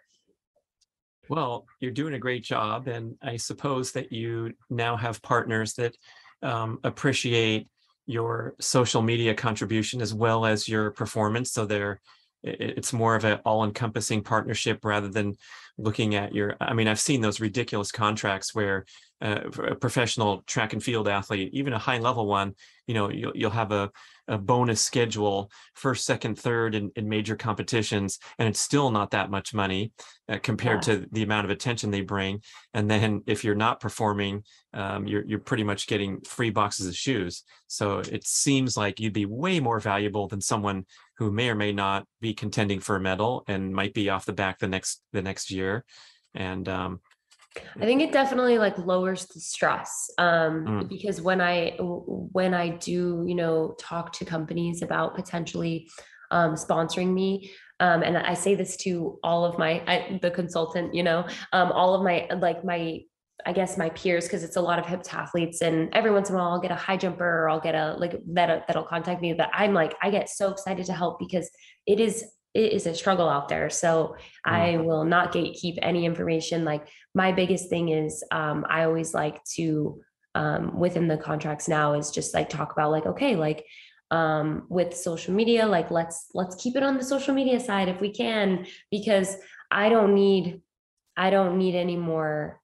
Well, 1.28 1.66
you're 1.80 1.92
doing 1.92 2.14
a 2.14 2.18
great 2.18 2.44
job. 2.44 2.88
And 2.88 3.16
I 3.22 3.36
suppose 3.36 3.92
that 3.92 4.12
you 4.12 4.52
now 4.70 4.96
have 4.96 5.22
partners 5.22 5.74
that 5.74 5.96
um, 6.42 6.78
appreciate 6.84 7.68
your 8.06 8.54
social 8.60 9.00
media 9.00 9.34
contribution 9.34 10.02
as 10.02 10.12
well 10.12 10.44
as 10.44 10.68
your 10.68 10.90
performance. 10.90 11.52
So 11.52 11.64
they're 11.64 12.00
it's 12.42 12.92
more 12.92 13.14
of 13.14 13.24
an 13.24 13.38
all-encompassing 13.44 14.22
partnership 14.22 14.84
rather 14.84 15.08
than 15.08 15.34
looking 15.78 16.14
at 16.14 16.34
your 16.34 16.56
i 16.60 16.74
mean 16.74 16.88
i've 16.88 17.00
seen 17.00 17.20
those 17.20 17.40
ridiculous 17.40 17.92
contracts 17.92 18.54
where 18.54 18.84
uh, 19.22 19.40
a 19.68 19.74
professional 19.74 20.42
track 20.46 20.72
and 20.72 20.82
field 20.82 21.08
athlete 21.08 21.50
even 21.52 21.72
a 21.72 21.78
high 21.78 21.98
level 21.98 22.26
one 22.26 22.54
you 22.86 22.94
know 22.94 23.10
you'll, 23.10 23.32
you'll 23.34 23.50
have 23.50 23.70
a, 23.72 23.90
a 24.28 24.36
bonus 24.36 24.80
schedule 24.80 25.50
first 25.74 26.04
second 26.04 26.38
third 26.38 26.74
in, 26.74 26.90
in 26.96 27.08
major 27.08 27.36
competitions 27.36 28.18
and 28.38 28.48
it's 28.48 28.60
still 28.60 28.90
not 28.90 29.12
that 29.12 29.30
much 29.30 29.54
money 29.54 29.92
uh, 30.28 30.38
compared 30.42 30.86
yeah. 30.86 30.94
to 30.94 31.06
the 31.12 31.22
amount 31.22 31.44
of 31.44 31.50
attention 31.50 31.90
they 31.90 32.00
bring 32.00 32.40
and 32.74 32.90
then 32.90 33.22
if 33.26 33.44
you're 33.44 33.54
not 33.54 33.80
performing 33.80 34.42
um, 34.74 35.06
you're, 35.06 35.24
you're 35.24 35.38
pretty 35.38 35.64
much 35.64 35.86
getting 35.86 36.20
free 36.22 36.50
boxes 36.50 36.86
of 36.86 36.96
shoes 36.96 37.44
so 37.68 37.98
it 38.00 38.26
seems 38.26 38.76
like 38.76 38.98
you'd 38.98 39.12
be 39.12 39.26
way 39.26 39.60
more 39.60 39.80
valuable 39.80 40.26
than 40.26 40.40
someone 40.40 40.84
who 41.18 41.30
may 41.30 41.48
or 41.48 41.54
may 41.54 41.72
not 41.72 42.06
be 42.20 42.34
contending 42.34 42.80
for 42.80 42.96
a 42.96 43.00
medal 43.00 43.44
and 43.48 43.74
might 43.74 43.94
be 43.94 44.08
off 44.08 44.24
the 44.24 44.32
back 44.32 44.58
the 44.58 44.68
next 44.68 45.02
the 45.12 45.22
next 45.22 45.50
year 45.50 45.84
and 46.34 46.68
um, 46.68 47.00
I 47.80 47.84
think 47.84 48.00
it 48.00 48.12
definitely 48.12 48.58
like 48.58 48.78
lowers 48.78 49.26
the 49.26 49.40
stress 49.40 50.10
um, 50.18 50.64
mm. 50.64 50.88
because 50.88 51.20
when 51.20 51.40
I 51.40 51.76
when 51.78 52.54
I 52.54 52.70
do 52.70 53.24
you 53.26 53.34
know 53.34 53.74
talk 53.78 54.12
to 54.14 54.24
companies 54.24 54.82
about 54.82 55.14
potentially 55.14 55.88
um, 56.30 56.54
sponsoring 56.54 57.12
me, 57.12 57.50
um, 57.80 58.02
and 58.02 58.16
I 58.16 58.34
say 58.34 58.54
this 58.54 58.76
to 58.78 59.18
all 59.22 59.44
of 59.44 59.58
my 59.58 59.82
I, 59.86 60.18
the 60.22 60.30
consultant, 60.30 60.94
you 60.94 61.02
know, 61.02 61.26
um, 61.52 61.70
all 61.72 61.94
of 61.94 62.02
my 62.02 62.26
like 62.38 62.64
my 62.64 63.00
I 63.46 63.52
guess 63.52 63.76
my 63.76 63.90
peers 63.90 64.24
because 64.24 64.44
it's 64.44 64.56
a 64.56 64.60
lot 64.60 64.78
of 64.78 64.84
heptathletes, 64.84 65.60
and 65.60 65.88
every 65.92 66.10
once 66.10 66.28
in 66.28 66.34
a 66.34 66.38
while 66.38 66.50
I'll 66.50 66.60
get 66.60 66.70
a 66.70 66.76
high 66.76 66.96
jumper 66.96 67.24
or 67.24 67.50
I'll 67.50 67.60
get 67.60 67.74
a 67.74 67.94
like 67.98 68.20
that 68.34 68.66
that'll 68.66 68.84
contact 68.84 69.20
me. 69.20 69.32
But 69.32 69.50
I'm 69.52 69.74
like 69.74 69.94
I 70.02 70.10
get 70.10 70.28
so 70.28 70.50
excited 70.50 70.86
to 70.86 70.92
help 70.92 71.18
because 71.18 71.50
it 71.86 72.00
is 72.00 72.24
it 72.54 72.72
is 72.72 72.86
a 72.86 72.94
struggle 72.94 73.28
out 73.28 73.48
there. 73.48 73.70
So 73.70 74.16
mm. 74.46 74.52
I 74.52 74.76
will 74.76 75.04
not 75.04 75.32
gatekeep 75.32 75.78
any 75.82 76.04
information. 76.04 76.64
Like 76.64 76.86
my 77.14 77.32
biggest 77.32 77.68
thing 77.68 77.88
is 77.88 78.22
um, 78.30 78.66
I 78.68 78.84
always 78.84 79.14
like 79.14 79.42
to 79.56 80.00
um, 80.34 80.78
within 80.78 81.08
the 81.08 81.16
contracts 81.16 81.68
now 81.68 81.94
is 81.94 82.10
just 82.10 82.34
like 82.34 82.48
talk 82.48 82.72
about 82.72 82.90
like 82.90 83.04
okay 83.04 83.36
like 83.36 83.66
um, 84.10 84.64
with 84.68 84.96
social 84.96 85.34
media 85.34 85.66
like 85.66 85.90
let's 85.90 86.28
let's 86.34 86.54
keep 86.56 86.76
it 86.76 86.82
on 86.82 86.96
the 86.96 87.04
social 87.04 87.34
media 87.34 87.58
side 87.58 87.88
if 87.88 88.00
we 88.00 88.10
can 88.10 88.66
because 88.90 89.36
I 89.70 89.88
don't 89.88 90.14
need 90.14 90.60
I 91.16 91.30
don't 91.30 91.58
need 91.58 91.74
any 91.74 91.96
more 91.96 92.60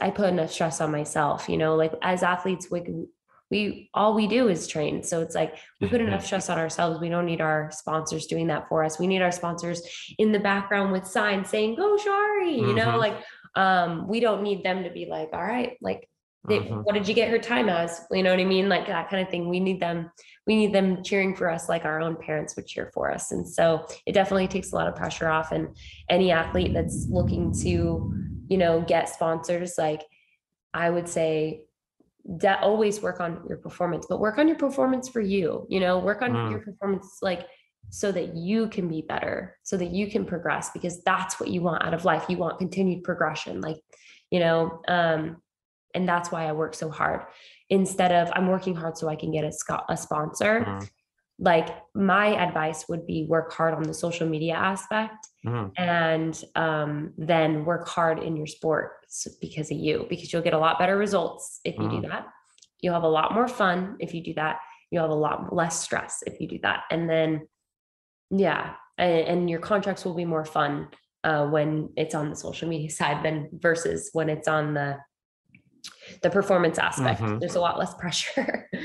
I 0.00 0.10
put 0.10 0.28
enough 0.28 0.52
stress 0.52 0.80
on 0.80 0.90
myself, 0.90 1.48
you 1.48 1.56
know, 1.56 1.76
like 1.76 1.92
as 2.02 2.22
athletes, 2.22 2.68
we 2.70 3.06
we 3.50 3.90
all 3.94 4.14
we 4.14 4.26
do 4.26 4.48
is 4.48 4.66
train. 4.66 5.02
So 5.02 5.20
it's 5.20 5.34
like 5.34 5.56
we 5.80 5.88
put 5.88 6.00
enough 6.00 6.26
stress 6.26 6.50
on 6.50 6.58
ourselves. 6.58 7.00
We 7.00 7.08
don't 7.08 7.26
need 7.26 7.40
our 7.40 7.70
sponsors 7.70 8.26
doing 8.26 8.48
that 8.48 8.68
for 8.68 8.82
us. 8.82 8.98
We 8.98 9.06
need 9.06 9.22
our 9.22 9.30
sponsors 9.30 9.82
in 10.18 10.32
the 10.32 10.40
background 10.40 10.92
with 10.92 11.06
signs 11.06 11.48
saying 11.48 11.76
go 11.76 11.96
Chari 11.96 12.56
you 12.56 12.74
know 12.74 12.86
mm-hmm. 12.86 12.98
like 12.98 13.16
um 13.54 14.08
we 14.08 14.20
don't 14.20 14.42
need 14.42 14.64
them 14.64 14.82
to 14.84 14.90
be 14.90 15.06
like 15.06 15.30
all 15.32 15.42
right 15.42 15.76
like 15.80 16.08
they, 16.48 16.58
mm-hmm. 16.60 16.82
what 16.82 16.94
did 16.94 17.08
you 17.08 17.14
get 17.14 17.28
her 17.30 17.40
time 17.40 17.68
as? 17.68 18.02
You 18.12 18.22
know 18.22 18.30
what 18.30 18.38
i 18.38 18.44
mean? 18.44 18.68
Like 18.68 18.86
that 18.86 19.10
kind 19.10 19.20
of 19.20 19.28
thing. 19.28 19.48
We 19.48 19.58
need 19.58 19.80
them 19.80 20.10
we 20.46 20.54
need 20.54 20.72
them 20.72 21.02
cheering 21.02 21.34
for 21.34 21.50
us 21.50 21.68
like 21.68 21.84
our 21.84 22.00
own 22.00 22.16
parents 22.16 22.54
would 22.54 22.66
cheer 22.66 22.90
for 22.94 23.10
us. 23.10 23.32
And 23.32 23.48
so 23.48 23.86
it 24.06 24.12
definitely 24.12 24.46
takes 24.46 24.72
a 24.72 24.76
lot 24.76 24.86
of 24.86 24.94
pressure 24.94 25.28
off 25.28 25.50
and 25.50 25.76
any 26.08 26.30
athlete 26.30 26.72
that's 26.72 27.08
looking 27.08 27.52
to 27.62 28.14
you 28.48 28.56
know 28.56 28.80
get 28.80 29.08
sponsors 29.08 29.74
like 29.78 30.02
i 30.74 30.88
would 30.90 31.08
say 31.08 31.66
that 32.28 32.62
always 32.62 33.00
work 33.00 33.20
on 33.20 33.42
your 33.48 33.58
performance, 33.58 34.06
but 34.08 34.18
work 34.18 34.38
on 34.38 34.48
your 34.48 34.56
performance 34.56 35.08
for 35.08 35.20
you, 35.20 35.66
you 35.68 35.80
know, 35.80 35.98
work 35.98 36.22
on 36.22 36.32
mm. 36.32 36.50
your 36.50 36.60
performance 36.60 37.18
like 37.22 37.46
so 37.90 38.10
that 38.10 38.34
you 38.34 38.68
can 38.68 38.88
be 38.88 39.02
better, 39.02 39.56
so 39.62 39.76
that 39.76 39.90
you 39.90 40.10
can 40.10 40.24
progress 40.24 40.70
because 40.70 41.02
that's 41.04 41.38
what 41.38 41.50
you 41.50 41.62
want 41.62 41.84
out 41.84 41.94
of 41.94 42.04
life. 42.04 42.24
You 42.28 42.36
want 42.36 42.58
continued 42.58 43.04
progression, 43.04 43.60
like, 43.60 43.76
you 44.30 44.40
know, 44.40 44.80
um, 44.88 45.40
and 45.94 46.08
that's 46.08 46.32
why 46.32 46.46
I 46.46 46.52
work 46.52 46.74
so 46.74 46.90
hard 46.90 47.22
instead 47.70 48.12
of 48.12 48.30
I'm 48.34 48.48
working 48.48 48.74
hard 48.74 48.98
so 48.98 49.08
I 49.08 49.16
can 49.16 49.30
get 49.30 49.44
a, 49.44 49.52
a 49.88 49.96
sponsor. 49.96 50.60
Mm. 50.60 50.90
Like 51.38 51.68
my 51.94 52.28
advice 52.28 52.86
would 52.88 53.06
be 53.06 53.26
work 53.28 53.52
hard 53.52 53.74
on 53.74 53.82
the 53.82 53.92
social 53.92 54.26
media 54.26 54.54
aspect 54.54 55.28
mm. 55.44 55.70
and 55.76 56.42
um, 56.54 57.12
then 57.18 57.64
work 57.66 57.86
hard 57.88 58.22
in 58.22 58.36
your 58.36 58.46
sport 58.46 58.92
because 59.40 59.70
of 59.70 59.76
you, 59.76 60.06
because 60.08 60.32
you'll 60.32 60.42
get 60.42 60.54
a 60.54 60.58
lot 60.58 60.78
better 60.78 60.96
results 60.96 61.60
if 61.64 61.76
you 61.76 61.82
mm. 61.82 61.90
do 61.90 61.96
mm-hmm. 61.96 62.08
that. 62.08 62.26
You'll 62.80 62.94
have 62.94 63.02
a 63.02 63.08
lot 63.08 63.34
more 63.34 63.48
fun 63.48 63.96
if 64.00 64.14
you 64.14 64.22
do 64.22 64.34
that. 64.34 64.60
You'll 64.90 65.02
have 65.02 65.10
a 65.10 65.14
lot 65.14 65.54
less 65.54 65.80
stress 65.82 66.22
if 66.26 66.40
you 66.40 66.48
do 66.48 66.58
that. 66.62 66.84
And 66.90 67.08
then, 67.08 67.46
yeah, 68.30 68.74
and, 68.96 69.20
and 69.28 69.50
your 69.50 69.60
contracts 69.60 70.04
will 70.04 70.14
be 70.14 70.24
more 70.24 70.44
fun 70.44 70.88
uh, 71.24 71.46
when 71.46 71.90
it's 71.96 72.14
on 72.14 72.30
the 72.30 72.36
social 72.36 72.68
media 72.68 72.90
side 73.00 73.24
than 73.24 73.50
versus 73.52 74.10
when 74.12 74.28
it's 74.28 74.48
on 74.48 74.74
the 74.74 74.96
the 76.22 76.30
performance 76.30 76.78
aspect. 76.78 77.20
Mm-hmm. 77.20 77.38
There's 77.38 77.54
a 77.56 77.60
lot 77.60 77.78
less 77.78 77.94
pressure. 77.94 78.68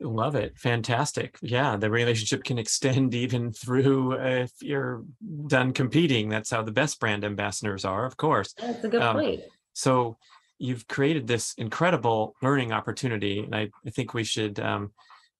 Love 0.00 0.34
it. 0.34 0.58
Fantastic. 0.58 1.38
Yeah, 1.40 1.76
the 1.76 1.90
relationship 1.90 2.44
can 2.44 2.58
extend 2.58 3.14
even 3.24 3.52
through 3.52 4.14
uh, 4.14 4.44
if 4.44 4.52
you're 4.60 5.04
done 5.46 5.72
competing. 5.72 6.28
That's 6.28 6.50
how 6.50 6.62
the 6.62 6.72
best 6.72 7.00
brand 7.00 7.24
ambassadors 7.24 7.84
are, 7.84 8.04
of 8.04 8.16
course. 8.16 8.52
That's 8.54 8.84
a 8.84 8.88
good 8.88 9.02
um, 9.02 9.16
point. 9.16 9.40
So 9.72 10.18
you've 10.58 10.86
created 10.88 11.26
this 11.26 11.54
incredible 11.54 12.34
learning 12.42 12.72
opportunity, 12.72 13.40
and 13.40 13.54
I, 13.54 13.70
I 13.86 13.90
think 13.90 14.12
we 14.12 14.24
should 14.24 14.60
um, 14.60 14.92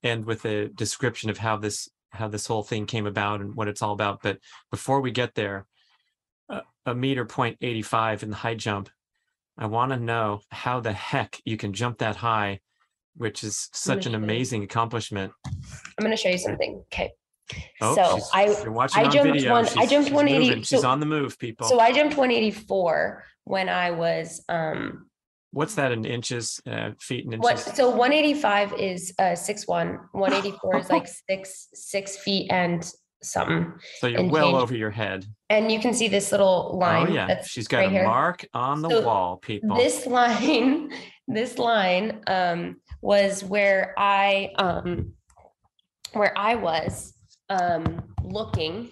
end 0.03 0.25
with 0.25 0.45
a 0.45 0.69
description 0.69 1.31
of 1.31 1.39
how 1.39 1.57
this 1.57 1.89
how 2.11 2.29
this 2.29 2.47
whole 2.47 2.63
thing 2.63 2.87
came 2.87 3.07
about 3.07 3.41
and 3.41 3.55
what 3.55 3.69
it's 3.69 3.83
all 3.83 3.93
about. 3.93 4.23
But 4.23 4.39
before 4.71 5.03
we 5.03 5.11
get 5.11 5.35
there, 5.35 5.67
uh, 6.49 6.61
a 6.87 6.95
meter 6.95 7.27
point 7.27 7.59
85 7.61 8.23
in 8.23 8.31
the 8.31 8.37
high 8.37 8.55
jump, 8.55 8.89
I 9.59 9.67
want 9.67 9.93
to 9.93 9.99
know 9.99 10.41
how 10.51 10.81
the 10.81 10.93
heck 10.93 11.41
you 11.45 11.59
can 11.59 11.75
jump 11.75 11.99
that 11.99 12.17
high 12.17 12.61
which 13.17 13.45
is 13.45 13.69
such 13.73 14.07
an 14.07 14.15
amazing 14.15 14.63
accomplishment. 14.63 15.33
I'm 15.45 16.03
going 16.05 16.11
to 16.11 16.17
show 16.17 16.29
you 16.29 16.39
something. 16.39 16.83
Okay. 16.93 17.13
Oh, 17.81 17.95
so 17.95 18.21
I 18.35 18.47
I 18.95 19.09
jumped 19.09 19.47
one 19.47 19.67
she's, 19.67 19.77
I 19.77 19.87
jumped 19.87 20.11
180 20.11 20.49
moving. 20.49 20.63
she's 20.65 20.81
so, 20.81 20.89
on 20.89 20.99
the 20.99 21.07
move 21.07 21.39
people. 21.39 21.69
So 21.69 21.79
I 21.79 21.93
jumped 21.93 22.17
184 22.17 23.25
when 23.45 23.69
I 23.69 23.93
was 23.93 24.45
um 24.49 25.07
What's 25.53 25.77
that 25.77 25.91
in 25.91 26.05
inches, 26.05 26.61
uh, 26.67 26.91
feet 27.01 27.25
and 27.25 27.33
inches? 27.33 27.45
What, 27.67 27.77
so 27.77 27.89
185 27.89 28.75
is 28.75 29.15
uh 29.19 29.37
six 29.37 29.67
one. 29.67 30.01
184 30.13 30.77
is 30.81 30.91
like 30.91 31.07
six 31.07 31.69
six 31.73 32.17
feet 32.17 32.51
and 32.51 32.85
something. 33.23 33.73
So 33.99 34.07
you're 34.07 34.25
well 34.25 34.51
change. 34.51 34.63
over 34.63 34.77
your 34.77 34.91
head. 34.91 35.27
And 35.49 35.71
you 35.71 35.81
can 35.81 35.95
see 35.95 36.09
this 36.09 36.33
little 36.33 36.71
oh, 36.73 36.77
line. 36.77 37.09
Oh 37.09 37.15
yeah, 37.15 37.43
she's 37.43 37.69
got 37.69 37.79
right 37.79 37.89
a 37.89 37.91
here. 37.91 38.05
mark 38.05 38.47
on 38.55 38.83
the 38.83 38.89
so 38.89 39.03
wall, 39.03 39.37
people. 39.37 39.77
This 39.77 40.07
line, 40.07 40.93
this 41.29 41.59
line, 41.59 42.21
um, 42.27 42.77
was 43.01 43.45
where 43.45 43.95
I 43.99 44.53
um, 44.59 45.13
where 46.13 46.37
I 46.37 46.55
was 46.55 47.15
um, 47.49 48.03
looking 48.23 48.91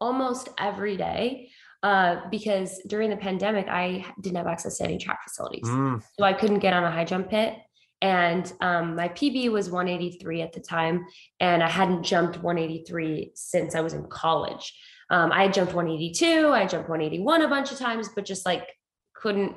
almost 0.00 0.48
every 0.58 0.96
day 0.96 1.50
uh, 1.82 2.20
because 2.30 2.80
during 2.86 3.10
the 3.10 3.16
pandemic 3.16 3.68
I 3.68 4.04
didn't 4.20 4.36
have 4.36 4.46
access 4.46 4.78
to 4.78 4.84
any 4.84 4.98
track 4.98 5.22
facilities, 5.24 5.64
mm. 5.64 6.02
so 6.18 6.24
I 6.24 6.32
couldn't 6.32 6.60
get 6.60 6.72
on 6.72 6.84
a 6.84 6.90
high 6.90 7.04
jump 7.04 7.30
pit. 7.30 7.54
And 8.02 8.52
um, 8.60 8.94
my 8.94 9.08
PB 9.08 9.50
was 9.50 9.70
183 9.70 10.42
at 10.42 10.52
the 10.52 10.60
time, 10.60 11.06
and 11.40 11.62
I 11.62 11.68
hadn't 11.68 12.02
jumped 12.02 12.42
183 12.42 13.32
since 13.34 13.74
I 13.74 13.80
was 13.80 13.94
in 13.94 14.06
college. 14.08 14.74
Um, 15.08 15.32
I 15.32 15.44
had 15.44 15.54
jumped 15.54 15.72
182, 15.72 16.48
I 16.48 16.66
jumped 16.66 16.88
181 16.88 17.42
a 17.42 17.48
bunch 17.48 17.72
of 17.72 17.78
times, 17.78 18.08
but 18.14 18.24
just 18.24 18.44
like 18.44 18.68
couldn't, 19.14 19.54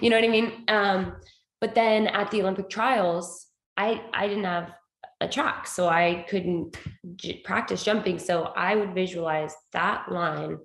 you 0.00 0.10
know 0.10 0.16
what 0.16 0.24
I 0.24 0.28
mean? 0.28 0.64
Um, 0.68 1.16
but 1.60 1.74
then 1.74 2.06
at 2.08 2.30
the 2.30 2.42
Olympic 2.42 2.68
trials, 2.70 3.46
I 3.76 4.02
I 4.12 4.28
didn't 4.28 4.44
have 4.44 4.72
a 5.20 5.28
track, 5.28 5.66
so 5.66 5.88
I 5.88 6.24
couldn't 6.28 6.76
j- 7.16 7.40
practice 7.44 7.84
jumping. 7.84 8.18
So 8.18 8.52
I 8.56 8.76
would 8.76 8.94
visualize 8.94 9.54
that 9.72 10.10
line, 10.10 10.58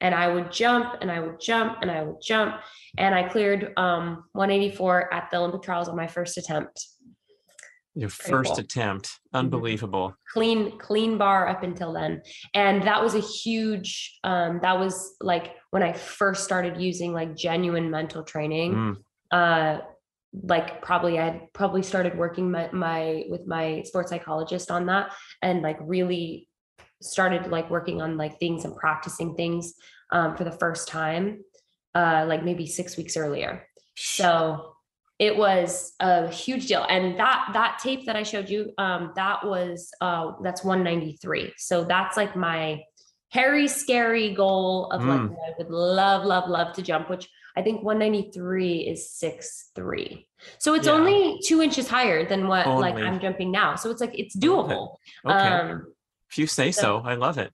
and 0.00 0.14
I 0.14 0.28
would 0.28 0.52
jump, 0.52 0.96
and 1.00 1.10
I 1.10 1.20
would 1.20 1.40
jump, 1.40 1.78
and 1.80 1.90
I 1.90 2.02
would 2.02 2.20
jump, 2.22 2.56
and 2.98 3.14
I 3.14 3.28
cleared 3.28 3.72
um, 3.78 4.24
184 4.32 5.12
at 5.14 5.30
the 5.30 5.38
Olympic 5.38 5.62
trials 5.62 5.88
on 5.88 5.96
my 5.96 6.06
first 6.06 6.36
attempt. 6.36 6.86
Your 8.00 8.08
first 8.08 8.52
cool. 8.52 8.60
attempt, 8.60 9.08
mm-hmm. 9.08 9.36
unbelievable. 9.36 10.16
Clean, 10.32 10.78
clean 10.78 11.18
bar 11.18 11.48
up 11.48 11.62
until 11.62 11.92
then, 11.92 12.22
and 12.54 12.82
that 12.84 13.02
was 13.02 13.14
a 13.14 13.20
huge. 13.20 14.18
Um, 14.24 14.58
that 14.62 14.78
was 14.78 15.16
like 15.20 15.54
when 15.70 15.82
I 15.82 15.92
first 15.92 16.42
started 16.44 16.80
using 16.80 17.12
like 17.12 17.36
genuine 17.36 17.90
mental 17.90 18.24
training. 18.24 18.74
Mm. 18.74 18.96
Uh, 19.30 19.80
like 20.44 20.80
probably 20.80 21.18
I 21.18 21.48
probably 21.52 21.82
started 21.82 22.16
working 22.16 22.50
my, 22.50 22.70
my 22.72 23.24
with 23.28 23.46
my 23.46 23.82
sports 23.84 24.08
psychologist 24.08 24.70
on 24.70 24.86
that 24.86 25.12
and 25.42 25.60
like 25.60 25.76
really 25.82 26.48
started 27.02 27.48
like 27.48 27.68
working 27.68 28.00
on 28.00 28.16
like 28.16 28.38
things 28.38 28.64
and 28.64 28.74
practicing 28.76 29.34
things 29.34 29.74
um, 30.12 30.36
for 30.36 30.44
the 30.44 30.52
first 30.52 30.88
time 30.88 31.42
uh, 31.96 32.24
like 32.28 32.44
maybe 32.44 32.64
six 32.64 32.96
weeks 32.96 33.16
earlier 33.16 33.66
so 33.96 34.76
it 35.20 35.36
was 35.36 35.92
a 36.00 36.28
huge 36.30 36.66
deal 36.66 36.84
and 36.88 37.18
that 37.20 37.40
that 37.52 37.78
tape 37.82 38.06
that 38.06 38.16
i 38.16 38.22
showed 38.22 38.48
you 38.48 38.72
um 38.78 39.12
that 39.14 39.44
was 39.46 39.90
uh 40.00 40.32
that's 40.42 40.64
193 40.64 41.52
so 41.58 41.84
that's 41.84 42.16
like 42.16 42.34
my 42.34 42.80
hairy 43.28 43.68
scary 43.68 44.34
goal 44.34 44.90
of 44.90 45.04
like 45.04 45.20
Mm. 45.20 45.36
i 45.46 45.52
would 45.58 45.70
love 45.70 46.24
love 46.24 46.48
love 46.48 46.74
to 46.76 46.82
jump 46.82 47.08
which 47.10 47.28
i 47.56 47.62
think 47.62 47.82
193 47.82 48.78
is 48.92 49.10
six 49.12 49.70
three 49.76 50.26
so 50.58 50.74
it's 50.74 50.86
Yeah. 50.86 50.94
only 50.94 51.38
two 51.46 51.60
inches 51.62 51.86
higher 51.86 52.26
than 52.26 52.48
what 52.48 52.66
like 52.66 52.96
i'm 52.96 53.20
jumping 53.20 53.50
now 53.52 53.76
so 53.76 53.90
it's 53.90 54.00
like 54.00 54.18
it's 54.18 54.36
doable 54.36 54.96
Okay. 55.26 55.34
um 55.34 55.92
if 56.30 56.38
you 56.38 56.46
say 56.46 56.70
so- 56.72 56.80
so, 56.82 57.02
I 57.04 57.14
love 57.16 57.38
it. 57.38 57.50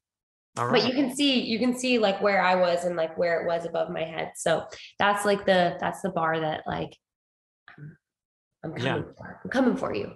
All 0.59 0.67
right. 0.67 0.83
but 0.83 0.87
you 0.89 0.95
can 0.95 1.15
see 1.15 1.41
you 1.53 1.59
can 1.59 1.77
see 1.79 1.99
like 1.99 2.23
where 2.23 2.41
i 2.43 2.55
was 2.55 2.85
and 2.87 2.95
like 2.97 3.19
where 3.19 3.41
it 3.41 3.47
was 3.47 3.67
above 3.67 3.89
my 3.91 4.05
head 4.05 4.29
so 4.37 4.65
that's 4.99 5.25
like 5.31 5.45
the 5.45 5.77
that's 5.83 6.01
the 6.01 6.11
bar 6.11 6.41
that 6.41 6.63
like 6.67 6.93
I'm 8.67 8.75
coming 8.75 8.85
Yeah. 8.85 9.03
for 9.17 9.41
i'm 9.45 9.51
coming 9.51 9.77
for 9.77 9.95
you 9.95 10.13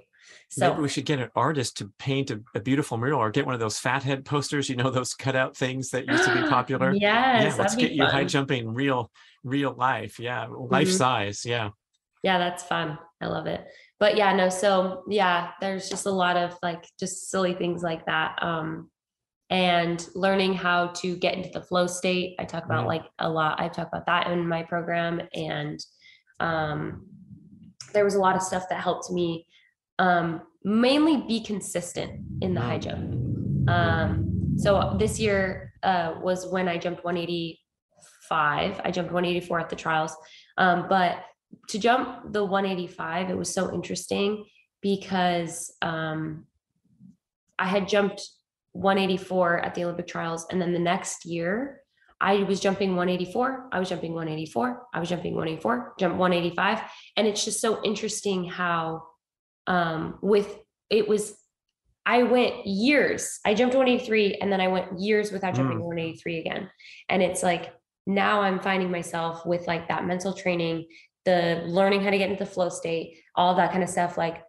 so 0.49 0.71
Maybe 0.71 0.83
we 0.83 0.89
should 0.89 1.07
get 1.07 1.19
an 1.19 1.31
artist 1.35 1.79
to 1.79 1.91
paint 1.99 2.31
a, 2.31 2.41
a 2.55 2.61
beautiful 2.61 2.99
mural 2.99 3.21
or 3.21 3.31
get 3.31 3.47
one 3.47 3.55
of 3.55 3.61
those 3.61 3.79
fathead 3.79 4.25
posters, 4.25 4.69
you 4.69 4.77
know, 4.77 4.91
those 4.91 5.15
cutout 5.15 5.57
things 5.57 5.91
that 5.91 6.07
used 6.07 6.25
to 6.25 6.35
be 6.35 6.43
popular. 6.57 6.93
yes 6.93 7.01
yeah, 7.03 7.55
let's 7.59 7.75
get 7.75 7.93
you 7.93 8.05
high 8.05 8.25
jumping 8.25 8.75
real, 8.75 9.11
real 9.45 9.73
life. 9.73 10.19
Yeah, 10.21 10.47
life 10.51 10.89
Mhm. 10.89 10.93
size. 11.03 11.47
Yeah. 11.47 11.71
yeah 12.23 12.37
that's 12.39 12.63
fun 12.65 12.99
i 13.23 13.27
love 13.27 13.47
it 13.47 13.65
but 13.99 14.17
yeah 14.17 14.33
no 14.35 14.49
so 14.51 15.05
yeah 15.09 15.53
there's 15.61 15.89
just 15.89 16.07
a 16.07 16.11
lot 16.11 16.37
of 16.37 16.55
like 16.63 16.85
just 16.99 17.31
silly 17.31 17.55
things 17.55 17.83
like 17.83 18.05
that 18.07 18.37
um 18.43 18.91
and 19.51 20.07
learning 20.15 20.53
how 20.55 20.89
to 20.89 21.17
get 21.17 21.35
into 21.35 21.51
the 21.51 21.63
flow 21.63 21.87
state 21.87 22.37
i 22.39 22.45
talk 22.45 22.65
about 22.67 22.85
Mm. 22.85 22.89
like 22.89 23.05
a 23.21 23.29
lot 23.29 23.59
i 23.61 23.69
talk 23.69 23.89
about 23.89 24.07
that 24.07 24.31
in 24.31 24.47
my 24.47 24.63
program 24.65 25.23
and 25.35 25.79
um 26.41 27.07
there 27.93 28.05
was 28.05 28.15
a 28.15 28.19
lot 28.19 28.37
of 28.37 28.43
stuff 28.43 28.65
that 28.71 28.81
helped 28.81 29.11
me 29.11 29.47
um 29.99 30.43
mainly 30.65 31.19
be 31.19 31.43
consistent 31.43 32.21
in 32.43 32.55
the 32.55 32.61
high 32.61 32.79
jump. 32.79 33.69
Um 33.69 34.57
so 34.57 34.97
this 34.99 35.19
year 35.19 35.73
uh 35.83 36.15
was 36.21 36.47
when 36.47 36.69
i 36.69 36.77
jumped 36.77 37.05
185 37.05 38.81
i 38.85 38.91
jumped 38.91 39.13
184 39.13 39.61
at 39.61 39.69
the 39.69 39.77
trials. 39.77 40.15
Um 40.57 40.87
but 40.89 41.25
to 41.69 41.79
jump 41.79 42.33
the 42.33 42.45
185 42.45 43.31
it 43.31 43.37
was 43.37 43.53
so 43.53 43.73
interesting 43.75 44.45
because 44.83 45.75
um 45.83 46.47
i 47.59 47.67
had 47.67 47.89
jumped 47.89 48.23
184 48.73 49.59
at 49.59 49.75
the 49.75 49.83
olympic 49.83 50.07
trials 50.07 50.47
and 50.51 50.63
then 50.63 50.73
the 50.73 50.79
next 50.79 51.25
year 51.25 51.80
i 52.21 52.43
was 52.43 52.61
jumping 52.61 52.91
184 52.97 53.69
i 53.73 53.79
was 53.79 53.89
jumping 53.89 54.13
184 54.13 54.87
i 54.93 55.01
was 55.01 55.09
jumping 55.09 55.35
184 55.35 55.95
jump 55.99 56.17
185 56.17 56.81
and 57.17 57.27
it's 57.27 57.45
just 57.45 57.61
so 57.61 57.83
interesting 57.83 58.45
how 58.45 59.03
um 59.67 60.19
with 60.23 60.59
it 60.91 61.09
was 61.09 61.37
I 62.07 62.23
went 62.23 62.67
years. 62.67 63.39
I 63.45 63.55
jumped 63.55 63.77
183 63.77 64.37
and 64.37 64.51
then 64.51 64.61
I 64.61 64.69
went 64.69 64.99
years 64.99 65.31
without 65.31 65.55
jumping 65.55 65.79
Mm. 65.79 65.85
183 65.85 66.39
again. 66.39 66.71
And 67.09 67.23
it's 67.23 67.43
like 67.43 67.73
now 68.07 68.41
I'm 68.41 68.59
finding 68.59 68.91
myself 68.91 69.45
with 69.47 69.67
like 69.67 69.89
that 69.89 70.07
mental 70.07 70.33
training, 70.33 70.87
the 71.25 71.63
learning 71.67 72.03
how 72.03 72.11
to 72.11 72.19
get 72.19 72.31
into 72.31 72.45
the 72.45 72.51
flow 72.51 72.69
state, 72.69 73.19
all 73.37 73.55
that 73.55 73.71
kind 73.71 73.83
of 73.83 73.89
stuff. 73.89 74.17
Like 74.17 74.43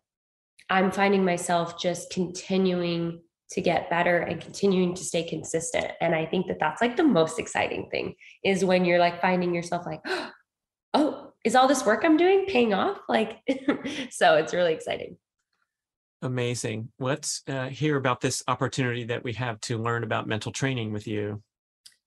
I'm 0.70 0.92
finding 0.92 1.26
myself 1.26 1.80
just 1.80 2.12
continuing 2.12 3.22
to 3.52 3.62
get 3.62 3.90
better 3.90 4.18
and 4.18 4.42
continuing 4.42 4.94
to 4.96 5.04
stay 5.04 5.24
consistent. 5.24 5.92
And 6.00 6.16
I 6.16 6.26
think 6.26 6.48
that 6.48 6.60
that's 6.60 6.82
like 6.82 6.96
the 6.96 7.04
most 7.04 7.38
exciting 7.38 7.90
thing 7.92 8.16
is 8.44 8.64
when 8.64 8.86
you're 8.86 9.00
like 9.00 9.22
finding 9.22 9.54
yourself 9.54 9.86
like, 9.86 10.02
oh, 10.94 11.34
is 11.44 11.56
all 11.56 11.68
this 11.68 11.86
work 11.86 12.04
I'm 12.04 12.18
doing 12.18 12.46
paying 12.48 12.74
off? 12.74 13.00
Like, 13.10 13.40
so 14.10 14.36
it's 14.36 14.54
really 14.54 14.74
exciting. 14.74 15.18
Amazing. 16.22 16.90
Let's 17.00 17.42
uh, 17.48 17.68
hear 17.68 17.98
about 17.98 18.22
this 18.22 18.44
opportunity 18.48 19.06
that 19.06 19.24
we 19.24 19.34
have 19.34 19.60
to 19.62 19.78
learn 19.78 20.04
about 20.04 20.28
mental 20.28 20.52
training 20.52 20.94
with 20.94 21.08
you. 21.08 21.42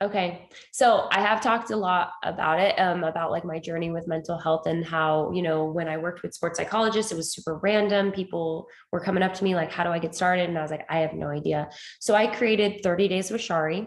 Okay. 0.03 0.49
So 0.73 1.09
I 1.13 1.21
have 1.21 1.41
talked 1.41 1.71
a 1.71 1.77
lot 1.77 2.13
about 2.25 2.59
it, 2.59 2.79
um, 2.79 3.05
about 3.05 3.31
like 3.31 3.45
my 3.45 3.61
journey 3.61 3.91
with 3.91 4.09
mental 4.09 4.37
health 4.37 4.67
and 4.67 4.85
how, 4.85 5.31
you 5.33 5.41
know, 5.41 5.65
when 5.67 5.89
I 5.89 5.97
worked 5.97 6.23
with 6.23 6.35
sports 6.35 6.59
psychologists, 6.59 7.13
it 7.13 7.17
was 7.17 7.33
super 7.33 7.59
random. 7.63 8.11
People 8.11 8.67
were 8.91 9.01
coming 9.01 9.23
up 9.23 9.35
to 9.35 9.45
me 9.45 9.55
like, 9.55 9.71
how 9.71 9.85
do 9.85 9.91
I 9.91 10.01
get 10.01 10.15
started? 10.15 10.49
And 10.49 10.59
I 10.59 10.63
was 10.63 10.71
like, 10.71 10.85
I 10.91 10.99
have 10.99 11.15
no 11.15 11.29
idea. 11.29 11.69
So 12.01 12.15
I 12.15 12.27
created 12.27 12.83
30 12.83 13.09
Days 13.09 13.31
with 13.31 13.41
Chari. 13.41 13.87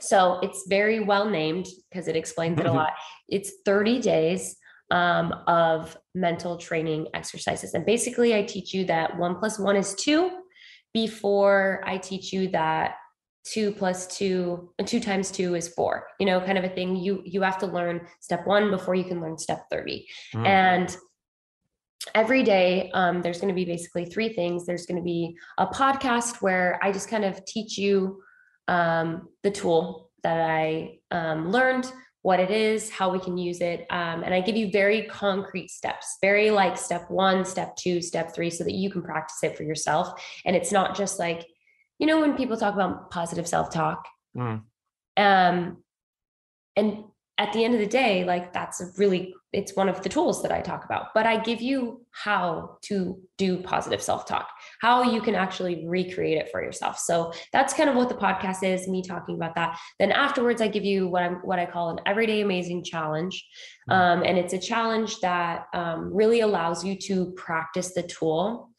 So 0.00 0.40
it's 0.42 0.64
very 0.68 1.00
well 1.00 1.28
named 1.28 1.66
because 1.90 2.08
it 2.08 2.16
explains 2.16 2.58
it 2.58 2.66
a 2.66 2.72
lot. 2.72 2.92
It's 3.28 3.52
30 3.66 4.00
days 4.00 4.56
um, 4.90 5.32
of 5.46 5.96
mental 6.14 6.56
training 6.56 7.08
exercises. 7.14 7.74
And 7.74 7.84
basically, 7.84 8.34
I 8.34 8.42
teach 8.42 8.72
you 8.72 8.86
that 8.86 9.18
one 9.18 9.36
plus 9.36 9.58
one 9.58 9.76
is 9.76 9.94
two 9.94 10.30
before 10.92 11.82
I 11.86 11.98
teach 11.98 12.32
you 12.32 12.48
that 12.48 12.94
two 13.44 13.72
plus 13.72 14.06
two 14.18 14.70
and 14.78 14.86
two 14.86 15.00
times 15.00 15.30
two 15.30 15.54
is 15.54 15.68
four 15.68 16.06
you 16.18 16.26
know 16.26 16.40
kind 16.40 16.58
of 16.58 16.64
a 16.64 16.68
thing. 16.68 16.96
You 16.96 17.22
you 17.24 17.42
have 17.42 17.58
to 17.58 17.66
learn 17.66 18.06
step 18.20 18.46
one 18.46 18.70
before 18.70 18.94
you 18.94 19.04
can 19.04 19.20
learn 19.20 19.38
step 19.38 19.64
30 19.70 20.06
Mm. 20.34 20.46
and 20.46 20.96
every 22.14 22.42
day 22.42 22.90
um, 22.94 23.20
there's 23.22 23.40
going 23.40 23.48
to 23.48 23.54
be 23.54 23.64
basically 23.64 24.04
three 24.06 24.30
things. 24.32 24.64
There's 24.64 24.86
going 24.86 24.96
to 24.98 25.04
be 25.04 25.36
a 25.58 25.66
podcast 25.66 26.40
where 26.42 26.78
i 26.82 26.90
just 26.92 27.08
kind 27.08 27.24
of 27.24 27.44
teach 27.44 27.76
you 27.78 28.22
um, 28.68 29.28
the 29.42 29.50
tool 29.50 30.10
that 30.22 30.40
i 30.40 30.98
um, 31.10 31.50
learned 31.50 31.90
what 32.22 32.38
it 32.38 32.50
is 32.50 32.90
how 32.90 33.10
we 33.10 33.18
can 33.18 33.38
use 33.38 33.60
it 33.60 33.86
um, 33.90 34.22
and 34.22 34.34
i 34.34 34.40
give 34.40 34.56
you 34.56 34.70
very 34.70 35.04
concrete 35.04 35.70
steps 35.70 36.18
very 36.20 36.50
like 36.50 36.76
step 36.76 37.10
one 37.10 37.44
step 37.44 37.74
two 37.76 38.02
step 38.02 38.34
three 38.34 38.50
so 38.50 38.62
that 38.64 38.74
you 38.74 38.90
can 38.90 39.02
practice 39.02 39.42
it 39.42 39.56
for 39.56 39.62
yourself. 39.62 40.22
And 40.44 40.54
it's 40.54 40.72
not 40.72 40.96
just 40.96 41.18
like 41.18 41.46
you 42.00 42.06
know 42.06 42.20
when 42.20 42.34
people 42.36 42.56
talk 42.56 42.74
about 42.74 43.10
positive 43.10 43.46
self-talk 43.46 44.04
Mm. 44.36 44.62
um 45.16 45.76
and 46.76 47.04
at 47.36 47.52
the 47.52 47.64
end 47.64 47.74
of 47.74 47.80
the 47.80 47.86
day 47.86 48.22
like 48.24 48.52
that's 48.52 48.80
a 48.80 48.86
really 48.96 49.34
it's 49.52 49.74
one 49.74 49.88
of 49.88 50.00
the 50.04 50.08
tools 50.08 50.40
that 50.42 50.52
i 50.52 50.60
talk 50.60 50.84
about 50.84 51.06
but 51.14 51.26
i 51.26 51.36
give 51.36 51.60
you 51.60 52.06
how 52.12 52.76
to 52.82 53.18
do 53.38 53.58
positive 53.62 54.00
self-talk 54.00 54.46
how 54.80 55.02
you 55.02 55.20
can 55.20 55.34
actually 55.34 55.84
recreate 55.88 56.38
it 56.38 56.48
for 56.52 56.62
yourself 56.62 56.96
so 56.96 57.32
that's 57.52 57.74
kind 57.74 57.90
of 57.90 57.96
what 57.96 58.08
the 58.08 58.14
podcast 58.14 58.62
is 58.62 58.86
me 58.86 59.02
talking 59.02 59.34
about 59.34 59.56
that 59.56 59.76
then 59.98 60.12
afterwards 60.12 60.62
i 60.62 60.68
give 60.68 60.84
you 60.84 61.08
what 61.08 61.22
i'm 61.24 61.36
what 61.42 61.58
i 61.58 61.66
call 61.66 61.90
an 61.90 61.98
everyday 62.06 62.40
amazing 62.40 62.84
challenge 62.84 63.44
Mm. 63.88 63.94
um, 63.94 64.22
and 64.24 64.38
it's 64.38 64.52
a 64.52 64.58
challenge 64.58 65.18
that 65.20 65.64
um, 65.74 66.14
really 66.14 66.40
allows 66.40 66.84
you 66.84 66.94
to 67.08 67.32
practice 67.32 67.94
the 67.94 68.04
tool 68.04 68.69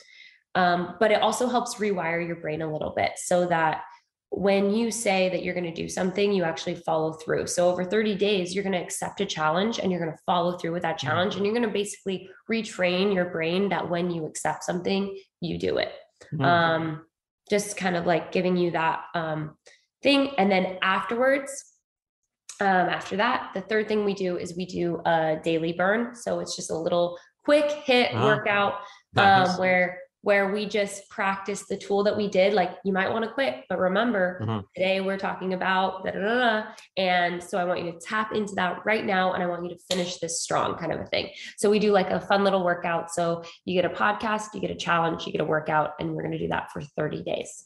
um, 0.56 0.95
but 0.99 1.11
it 1.11 1.22
also 1.22 1.48
helps 1.48 1.76
rewire 1.76 2.26
your 2.26 2.36
brain 2.38 2.61
a 2.61 2.72
little 2.72 2.94
bit 2.95 3.11
so 3.18 3.45
that 3.48 3.84
when 4.32 4.73
you 4.73 4.91
say 4.91 5.28
that 5.30 5.44
you're 5.44 5.53
going 5.53 5.65
to 5.65 5.73
do 5.73 5.90
something, 5.90 6.32
you 6.32 6.44
actually 6.44 6.76
follow 6.76 7.11
through. 7.14 7.48
So 7.48 7.69
over 7.69 7.84
30 7.84 8.15
days, 8.15 8.56
you're 8.56 8.64
going 8.64 8.73
to 8.73 8.82
accept 8.82 9.19
a 9.19 9.26
challenge 9.26 9.78
and 9.78 9.91
you're 9.91 9.99
going 9.99 10.11
to 10.11 10.23
follow 10.26 10.57
through 10.57 10.72
with 10.72 10.84
that 10.84 10.98
challenge. 10.98 11.36
And 11.36 11.45
you're 11.45 11.53
going 11.53 11.68
to 11.68 11.73
basically 11.73 12.30
retrain 12.49 13.14
your 13.14 13.26
brain 13.26 13.68
that 13.69 13.90
when 13.90 14.10
you 14.10 14.26
accept 14.26 14.64
something, 14.64 15.18
you 15.41 15.57
do 15.57 15.78
it. 15.78 15.91
Mm. 16.34 16.45
Um, 16.45 17.06
just 17.49 17.76
kind 17.76 17.98
of 17.98 18.06
like 18.06 18.32
giving 18.32 18.56
you 18.56 18.72
that 18.72 19.02
um, 19.14 19.57
thing. 20.02 20.32
And 20.38 20.49
then 20.49 20.78
afterwards, 20.82 21.65
um, 22.61 22.68
after 22.68 23.18
that, 23.18 23.52
the 23.53 23.61
third 23.61 23.90
thing 23.90 24.06
we 24.06 24.14
do 24.14 24.38
is 24.38 24.56
we 24.56 24.65
do 24.65 25.02
a 25.06 25.41
daily 25.44 25.73
burn. 25.73 26.15
So 26.15 26.40
it's 26.40 26.56
just 26.56 26.72
a 26.72 26.78
little 26.78 27.18
quick 27.44 27.69
hit 27.84 28.11
Ah, 28.14 28.23
workout 28.23 28.76
Nice. 29.14 29.49
um, 29.49 29.60
where 29.60 29.99
where 30.23 30.52
we 30.53 30.68
just 30.68 31.10
practice 31.10 31.65
the 31.68 31.76
tool 31.76 32.03
that 32.03 32.15
we 32.15 32.27
did. 32.27 32.53
Like 32.53 32.77
you 32.85 32.93
might 32.93 33.10
want 33.11 33.26
to 33.26 33.31
quit, 33.31 33.64
but 33.69 33.80
remember 33.80 34.39
Mhm. 34.43 34.64
today 34.76 35.02
we're 35.02 35.18
talking 35.18 35.53
about 35.53 36.03
da, 36.06 36.11
da, 36.11 36.19
da, 36.19 36.35
da. 36.61 36.64
and 36.95 37.43
so 37.43 37.57
I 37.57 37.64
want 37.64 37.84
you 37.84 37.91
to 37.91 37.99
tap 37.99 38.31
into 38.34 38.53
that 38.56 38.85
right 38.85 39.03
now, 39.03 39.34
and 39.34 39.41
I 39.41 39.48
want 39.48 39.64
you 39.64 39.69
to 39.69 39.80
finish 39.89 40.18
this 40.19 40.41
strong, 40.41 40.77
kind 40.77 40.91
of 40.93 40.99
a 40.99 41.06
thing. 41.06 41.30
So 41.57 41.69
we 41.72 41.80
do 41.80 41.91
like 41.91 42.11
a 42.11 42.19
fun 42.22 42.43
little 42.43 42.64
workout. 42.64 43.10
So 43.11 43.43
you 43.65 43.73
get 43.81 43.91
a 43.91 43.93
podcast, 43.95 44.53
you 44.53 44.61
get 44.61 44.69
a 44.72 44.76
challenge, 44.76 45.26
you 45.26 45.31
get 45.31 45.41
a 45.41 45.45
workout, 45.45 45.93
and 45.99 46.14
we're 46.14 46.22
going 46.22 46.34
to 46.34 46.38
do 46.39 46.49
that 46.49 46.72
for 46.72 46.81
30 46.81 47.23
days. 47.23 47.65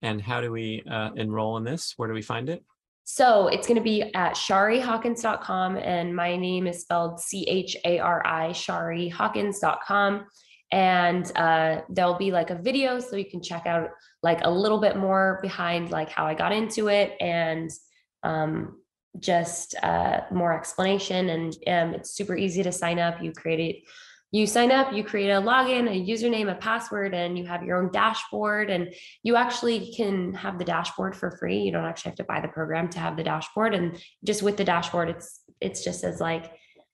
and 0.00 0.22
how 0.22 0.40
do 0.40 0.52
we 0.52 0.80
uh, 0.88 1.10
enroll 1.16 1.56
in 1.56 1.64
this? 1.64 1.94
Where 1.96 2.06
do 2.06 2.14
we 2.14 2.22
find 2.22 2.48
it? 2.48 2.62
So 3.02 3.48
it's 3.48 3.66
going 3.66 3.78
to 3.78 3.82
be 3.82 4.02
at 4.14 4.34
charihawkins.com 4.34 5.76
and 5.78 6.14
my 6.14 6.36
name 6.36 6.68
is 6.68 6.82
spelled 6.82 7.18
C 7.18 7.44
H 7.48 7.76
A 7.84 7.98
R 7.98 8.22
I, 8.24 8.50
charihawkins.com. 8.50 10.26
And 10.70 11.30
uh, 11.36 11.82
there'll 11.88 12.18
be 12.18 12.30
like 12.30 12.50
a 12.50 12.54
video 12.54 13.00
so 13.00 13.16
you 13.16 13.24
can 13.24 13.42
check 13.42 13.66
out 13.66 13.90
like 14.22 14.40
a 14.42 14.50
little 14.50 14.80
bit 14.80 14.96
more 14.96 15.38
behind 15.42 15.90
like 15.90 16.10
how 16.10 16.26
I 16.26 16.34
got 16.34 16.52
into 16.52 16.88
it 16.88 17.14
and 17.20 17.70
um, 18.22 18.80
just 19.18 19.74
uh, 19.82 20.20
more 20.30 20.56
explanation. 20.56 21.30
And 21.30 21.56
um, 21.66 21.94
it's 21.94 22.10
super 22.10 22.36
easy 22.36 22.62
to 22.62 22.72
sign 22.72 22.98
up. 22.98 23.22
You 23.22 23.32
create 23.32 23.60
it. 23.60 23.82
You 24.30 24.46
sign 24.46 24.70
up, 24.70 24.92
you 24.92 25.04
create 25.04 25.30
a 25.30 25.40
login, 25.40 25.88
a 25.88 26.06
username, 26.06 26.52
a 26.52 26.54
password, 26.54 27.14
and 27.14 27.38
you 27.38 27.46
have 27.46 27.62
your 27.62 27.82
own 27.82 27.90
dashboard. 27.90 28.68
And 28.68 28.92
you 29.22 29.36
actually 29.36 29.90
can 29.96 30.34
have 30.34 30.58
the 30.58 30.66
dashboard 30.66 31.16
for 31.16 31.30
free. 31.30 31.60
You 31.60 31.72
don't 31.72 31.86
actually 31.86 32.10
have 32.10 32.18
to 32.18 32.24
buy 32.24 32.42
the 32.42 32.48
program 32.48 32.90
to 32.90 32.98
have 32.98 33.16
the 33.16 33.22
dashboard. 33.22 33.74
And 33.74 33.98
just 34.22 34.42
with 34.42 34.58
the 34.58 34.64
dashboard, 34.64 35.08
it's 35.08 35.40
it's 35.62 35.82
just 35.82 36.04
as 36.04 36.20
like 36.20 36.52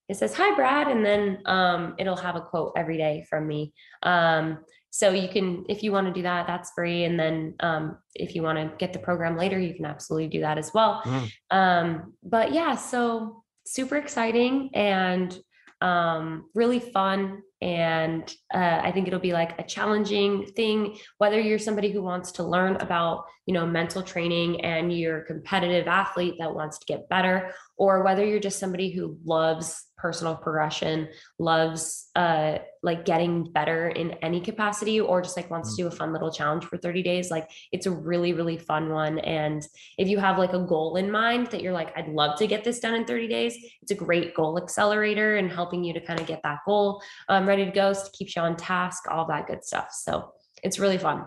it 0.09 0.17
says 0.17 0.35
hi 0.35 0.55
brad 0.55 0.89
and 0.89 1.05
then 1.05 1.39
um, 1.47 1.95
it'll 1.99 2.17
have 2.17 2.37
a 2.37 2.41
quote 2.41 2.73
every 2.77 2.97
day 2.97 3.25
from 3.29 3.47
me 3.47 3.73
um, 4.03 4.59
so 4.91 5.11
you 5.11 5.29
can 5.29 5.65
if 5.69 5.83
you 5.83 5.91
want 5.93 6.07
to 6.07 6.13
do 6.13 6.23
that 6.23 6.47
that's 6.47 6.71
free 6.73 7.05
and 7.05 7.19
then 7.19 7.55
um, 7.61 7.99
if 8.15 8.35
you 8.35 8.43
want 8.43 8.59
to 8.59 8.71
get 8.79 8.93
the 8.93 8.99
program 8.99 9.37
later 9.37 9.59
you 9.59 9.75
can 9.75 9.85
absolutely 9.85 10.29
do 10.29 10.41
that 10.41 10.59
as 10.59 10.73
well 10.75 11.03
mm. 11.05 11.31
um, 11.51 12.15
but 12.23 12.53
yeah 12.53 12.75
so 12.75 13.43
super 13.67 13.97
exciting 13.97 14.71
and 14.75 15.39
um, 15.81 16.49
really 16.55 16.81
fun 16.81 17.43
and 17.63 18.35
uh, 18.53 18.81
i 18.83 18.91
think 18.93 19.07
it'll 19.07 19.21
be 19.21 19.33
like 19.33 19.59
a 19.59 19.63
challenging 19.63 20.47
thing 20.57 20.97
whether 21.19 21.41
you're 21.41 21.59
somebody 21.59 21.91
who 21.91 22.03
wants 22.03 22.33
to 22.33 22.43
learn 22.43 22.77
about 22.77 23.25
you 23.47 23.55
know 23.55 23.67
mental 23.67 24.03
training 24.03 24.61
and 24.63 24.93
you're 24.93 25.19
a 25.19 25.25
competitive 25.25 25.87
athlete 25.87 26.35
that 26.39 26.55
wants 26.55 26.79
to 26.79 26.87
get 26.87 27.09
better 27.09 27.53
or 27.77 28.03
whether 28.03 28.25
you're 28.25 28.41
just 28.41 28.59
somebody 28.59 28.91
who 28.91 29.19
loves 29.25 29.87
personal 29.97 30.37
progression 30.37 31.09
loves 31.39 32.11
uh 32.17 32.59
like 32.83 33.07
getting 33.07 33.51
better 33.51 33.89
in 33.89 34.11
any 34.23 34.41
capacity 34.41 35.01
or 35.01 35.23
just 35.23 35.37
like 35.37 35.51
wants 35.51 35.75
to 35.75 35.83
do 35.83 35.87
a 35.87 35.91
fun 35.91 36.13
little 36.13 36.31
challenge 36.31 36.65
for 36.65 36.77
30 36.77 37.03
days 37.03 37.31
like 37.31 37.49
it's 37.73 37.87
a 37.87 37.91
really 37.91 38.33
really 38.33 38.59
fun 38.59 38.91
one. 38.91 39.19
And 39.21 39.67
if 39.99 40.09
you 40.09 40.19
have 40.19 40.39
like 40.39 40.53
a 40.53 40.59
goal 40.59 40.97
in 40.97 41.11
mind 41.11 41.49
that 41.49 41.63
you're 41.63 41.73
like 41.73 41.97
I'd 41.97 42.09
love 42.09 42.39
to 42.39 42.47
get 42.47 42.65
this 42.65 42.81
done 42.81 42.95
in 42.95 43.05
30 43.05 43.29
days 43.29 43.57
it's 43.83 43.91
a 43.91 43.95
great 43.95 44.35
goal 44.35 44.59
accelerator 44.59 45.37
and 45.37 45.51
helping 45.51 45.85
you 45.85 45.93
to 45.93 46.01
kind 46.01 46.21
of 46.21 46.27
get 46.27 46.41
that 46.43 46.59
goal. 46.67 47.03
Um, 47.29 47.44
ready 47.47 47.65
to 47.65 47.71
go 47.71 47.93
so 47.93 48.09
keeps 48.13 48.37
you 48.37 48.43
on 48.43 48.57
task 48.57 49.05
all 49.11 49.27
that 49.27 49.47
good 49.47 49.65
stuff 49.65 49.89
so 49.93 50.33
it's 50.63 50.79
really 50.79 50.99
fun 50.99 51.25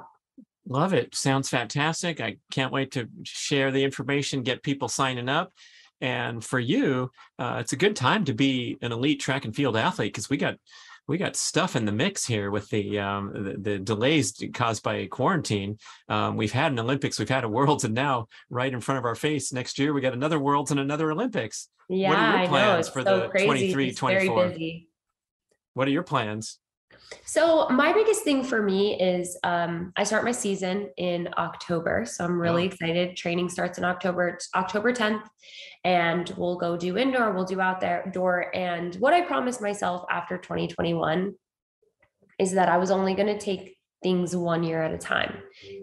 Love 0.69 0.93
it. 0.93 1.15
Sounds 1.15 1.49
fantastic. 1.49 2.19
I 2.19 2.37
can't 2.51 2.73
wait 2.73 2.91
to 2.91 3.07
share 3.23 3.71
the 3.71 3.83
information, 3.83 4.43
get 4.43 4.63
people 4.63 4.89
signing 4.89 5.29
up. 5.29 5.53
And 6.01 6.43
for 6.43 6.59
you, 6.59 7.09
uh, 7.39 7.57
it's 7.59 7.73
a 7.73 7.77
good 7.77 7.95
time 7.95 8.25
to 8.25 8.33
be 8.33 8.77
an 8.81 8.91
elite 8.91 9.19
track 9.19 9.45
and 9.45 9.55
field 9.55 9.77
athlete 9.77 10.13
because 10.13 10.29
we 10.29 10.37
got 10.37 10.55
we 11.07 11.17
got 11.17 11.37
stuff 11.37 11.77
in 11.77 11.85
the 11.85 11.91
mix 11.93 12.25
here 12.25 12.51
with 12.51 12.69
the 12.69 12.99
um, 12.99 13.31
the, 13.33 13.55
the, 13.57 13.79
delays 13.79 14.33
caused 14.53 14.83
by 14.83 15.07
quarantine. 15.07 15.77
Um, 16.09 16.35
we've 16.35 16.51
had 16.51 16.73
an 16.73 16.79
Olympics, 16.79 17.17
we've 17.17 17.29
had 17.29 17.45
a 17.45 17.49
Worlds, 17.49 17.85
and 17.85 17.95
now 17.95 18.27
right 18.49 18.71
in 18.71 18.81
front 18.81 18.99
of 18.99 19.05
our 19.05 19.15
face 19.15 19.53
next 19.53 19.79
year 19.79 19.93
we 19.93 20.01
got 20.01 20.13
another 20.13 20.37
Worlds 20.37 20.69
and 20.69 20.79
another 20.79 21.09
Olympics. 21.11 21.69
Yeah, 21.89 22.09
what 22.09 22.19
are 22.19 22.39
your 22.39 22.47
plans 22.49 22.89
for 22.89 23.03
so 23.03 23.29
the 23.33 23.45
23, 23.45 23.93
24? 23.93 24.53
What 25.77 25.87
are 25.87 25.91
your 25.91 26.01
plans? 26.01 26.57
So 27.23 27.69
my 27.69 27.93
biggest 27.93 28.23
thing 28.23 28.43
for 28.43 28.63
me 28.63 28.99
is 28.99 29.37
um, 29.43 29.93
I 29.95 30.05
start 30.05 30.23
my 30.23 30.31
season 30.31 30.89
in 30.97 31.29
October, 31.37 32.03
so 32.03 32.25
I'm 32.25 32.41
really 32.41 32.63
oh. 32.63 32.65
excited. 32.65 33.15
Training 33.15 33.47
starts 33.47 33.77
in 33.77 33.85
October, 33.85 34.29
it's 34.29 34.49
October 34.55 34.91
10th, 34.91 35.21
and 35.83 36.33
we'll 36.35 36.57
go 36.57 36.77
do 36.77 36.97
indoor, 36.97 37.31
we'll 37.31 37.45
do 37.45 37.61
out 37.61 37.79
there 37.79 38.09
door. 38.11 38.49
And 38.55 38.95
what 38.95 39.13
I 39.13 39.21
promised 39.21 39.61
myself 39.61 40.03
after 40.09 40.39
2021 40.39 41.35
is 42.39 42.53
that 42.53 42.69
I 42.69 42.77
was 42.77 42.89
only 42.89 43.13
going 43.13 43.27
to 43.27 43.37
take 43.37 43.77
things 44.01 44.35
one 44.35 44.63
year 44.63 44.81
at 44.81 44.95
a 44.95 44.97
time, 44.97 45.37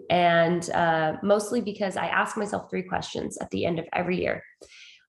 and 0.09 0.69
uh, 0.71 1.13
mostly 1.23 1.61
because 1.61 1.95
I 1.95 2.07
ask 2.07 2.35
myself 2.35 2.69
three 2.69 2.83
questions 2.83 3.37
at 3.37 3.49
the 3.51 3.65
end 3.65 3.79
of 3.79 3.85
every 3.93 4.19
year. 4.19 4.43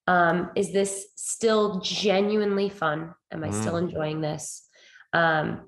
Um, 0.07 0.51
is 0.55 0.73
this 0.73 1.09
still 1.17 1.81
genuinely 1.81 2.69
fun? 2.69 3.13
Am 3.33 3.43
I 3.43 3.49
mm. 3.49 3.61
still 3.61 3.77
enjoying 3.77 4.21
this? 4.21 4.66
Um, 5.17 5.63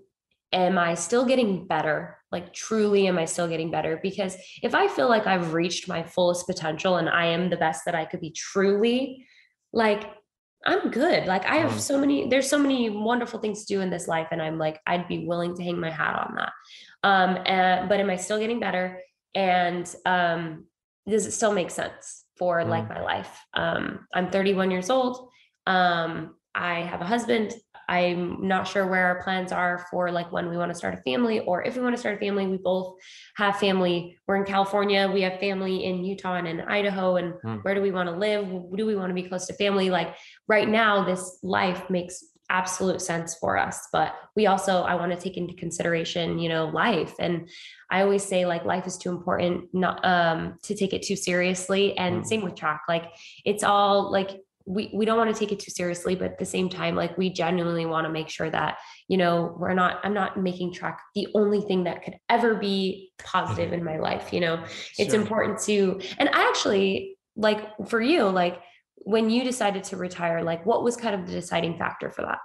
am 0.52 0.78
I 0.78 0.94
still 0.94 1.24
getting 1.24 1.66
better? 1.66 2.18
Like, 2.30 2.52
truly, 2.52 3.06
am 3.06 3.18
I 3.18 3.24
still 3.24 3.48
getting 3.48 3.70
better? 3.70 3.98
Because 4.02 4.36
if 4.62 4.74
I 4.74 4.88
feel 4.88 5.08
like 5.08 5.26
I've 5.26 5.54
reached 5.54 5.88
my 5.88 6.02
fullest 6.02 6.46
potential 6.46 6.96
and 6.96 7.08
I 7.08 7.26
am 7.26 7.48
the 7.48 7.56
best 7.56 7.84
that 7.86 7.94
I 7.94 8.04
could 8.04 8.20
be 8.20 8.30
truly, 8.30 9.26
like, 9.72 10.04
I'm 10.66 10.90
good. 10.90 11.26
Like, 11.26 11.46
I 11.46 11.56
have 11.56 11.72
mm. 11.72 11.80
so 11.80 11.98
many, 11.98 12.28
there's 12.28 12.50
so 12.50 12.58
many 12.58 12.90
wonderful 12.90 13.40
things 13.40 13.64
to 13.64 13.74
do 13.74 13.80
in 13.80 13.90
this 13.90 14.08
life. 14.08 14.28
And 14.30 14.42
I'm 14.42 14.58
like, 14.58 14.80
I'd 14.86 15.08
be 15.08 15.26
willing 15.26 15.56
to 15.56 15.62
hang 15.62 15.80
my 15.80 15.90
hat 15.90 16.14
on 16.14 16.34
that. 16.36 16.52
Um, 17.02 17.38
and, 17.46 17.88
but 17.88 18.00
am 18.00 18.10
I 18.10 18.16
still 18.16 18.38
getting 18.38 18.60
better? 18.60 19.00
And 19.34 19.92
um, 20.04 20.66
does 21.08 21.26
it 21.26 21.32
still 21.32 21.52
make 21.52 21.70
sense 21.70 22.24
for 22.36 22.60
mm. 22.60 22.68
like 22.68 22.88
my 22.88 23.00
life? 23.00 23.38
Um, 23.54 24.06
I'm 24.12 24.30
31 24.30 24.70
years 24.70 24.90
old. 24.90 25.30
Um, 25.66 26.34
I 26.54 26.80
have 26.80 27.00
a 27.00 27.06
husband. 27.06 27.54
I'm 27.88 28.46
not 28.46 28.68
sure 28.68 28.86
where 28.86 29.06
our 29.06 29.22
plans 29.22 29.50
are 29.50 29.86
for 29.90 30.12
like 30.12 30.30
when 30.30 30.50
we 30.50 30.56
want 30.56 30.70
to 30.70 30.74
start 30.74 30.94
a 30.94 30.98
family 30.98 31.40
or 31.40 31.64
if 31.64 31.74
we 31.74 31.82
want 31.82 31.94
to 31.94 32.00
start 32.00 32.16
a 32.16 32.18
family. 32.18 32.46
We 32.46 32.58
both 32.58 32.96
have 33.36 33.56
family. 33.56 34.18
We're 34.26 34.36
in 34.36 34.44
California. 34.44 35.10
We 35.12 35.22
have 35.22 35.40
family 35.40 35.84
in 35.84 36.04
Utah 36.04 36.34
and 36.34 36.46
in 36.46 36.60
Idaho. 36.60 37.16
And 37.16 37.34
mm. 37.44 37.64
where 37.64 37.74
do 37.74 37.80
we 37.80 37.90
want 37.90 38.08
to 38.08 38.14
live? 38.14 38.46
Do 38.76 38.86
we 38.86 38.94
want 38.94 39.08
to 39.10 39.14
be 39.14 39.22
close 39.22 39.46
to 39.46 39.54
family? 39.54 39.88
Like 39.88 40.14
right 40.48 40.68
now, 40.68 41.04
this 41.04 41.38
life 41.42 41.88
makes 41.88 42.24
absolute 42.50 43.02
sense 43.02 43.34
for 43.34 43.58
us 43.58 43.88
but 43.92 44.14
we 44.34 44.46
also 44.46 44.80
i 44.84 44.94
want 44.94 45.12
to 45.12 45.18
take 45.18 45.36
into 45.36 45.52
consideration 45.52 46.38
you 46.38 46.48
know 46.48 46.64
life 46.68 47.12
and 47.18 47.46
i 47.90 48.00
always 48.00 48.24
say 48.24 48.46
like 48.46 48.64
life 48.64 48.86
is 48.86 48.96
too 48.96 49.10
important 49.10 49.68
not 49.74 50.02
um 50.02 50.58
to 50.62 50.74
take 50.74 50.94
it 50.94 51.02
too 51.02 51.14
seriously 51.14 51.96
and 51.98 52.22
mm. 52.22 52.26
same 52.26 52.40
with 52.40 52.54
track 52.54 52.84
like 52.88 53.12
it's 53.44 53.62
all 53.62 54.10
like 54.10 54.40
we, 54.68 54.90
we 54.92 55.06
don't 55.06 55.16
want 55.16 55.34
to 55.34 55.38
take 55.38 55.50
it 55.50 55.60
too 55.60 55.70
seriously, 55.70 56.14
but 56.14 56.32
at 56.32 56.38
the 56.38 56.44
same 56.44 56.68
time, 56.68 56.94
like 56.94 57.16
we 57.16 57.30
genuinely 57.30 57.86
want 57.86 58.04
to 58.06 58.12
make 58.12 58.28
sure 58.28 58.50
that, 58.50 58.76
you 59.08 59.16
know, 59.16 59.56
we're 59.58 59.72
not, 59.72 60.00
I'm 60.04 60.12
not 60.12 60.38
making 60.38 60.74
track 60.74 61.00
the 61.14 61.26
only 61.34 61.62
thing 61.62 61.84
that 61.84 62.02
could 62.02 62.16
ever 62.28 62.54
be 62.54 63.10
positive 63.18 63.72
in 63.72 63.82
my 63.82 63.92
mm-hmm. 63.92 64.02
life. 64.02 64.30
You 64.30 64.40
know, 64.40 64.64
it's 64.98 65.12
sure. 65.12 65.20
important 65.20 65.58
to, 65.60 66.00
and 66.18 66.28
I 66.28 66.46
actually 66.48 67.16
like 67.34 67.88
for 67.88 68.00
you, 68.00 68.24
like 68.24 68.60
when 68.96 69.30
you 69.30 69.42
decided 69.42 69.84
to 69.84 69.96
retire, 69.96 70.42
like 70.42 70.66
what 70.66 70.84
was 70.84 70.96
kind 70.96 71.14
of 71.14 71.26
the 71.26 71.32
deciding 71.32 71.78
factor 71.78 72.10
for 72.10 72.22
that? 72.22 72.38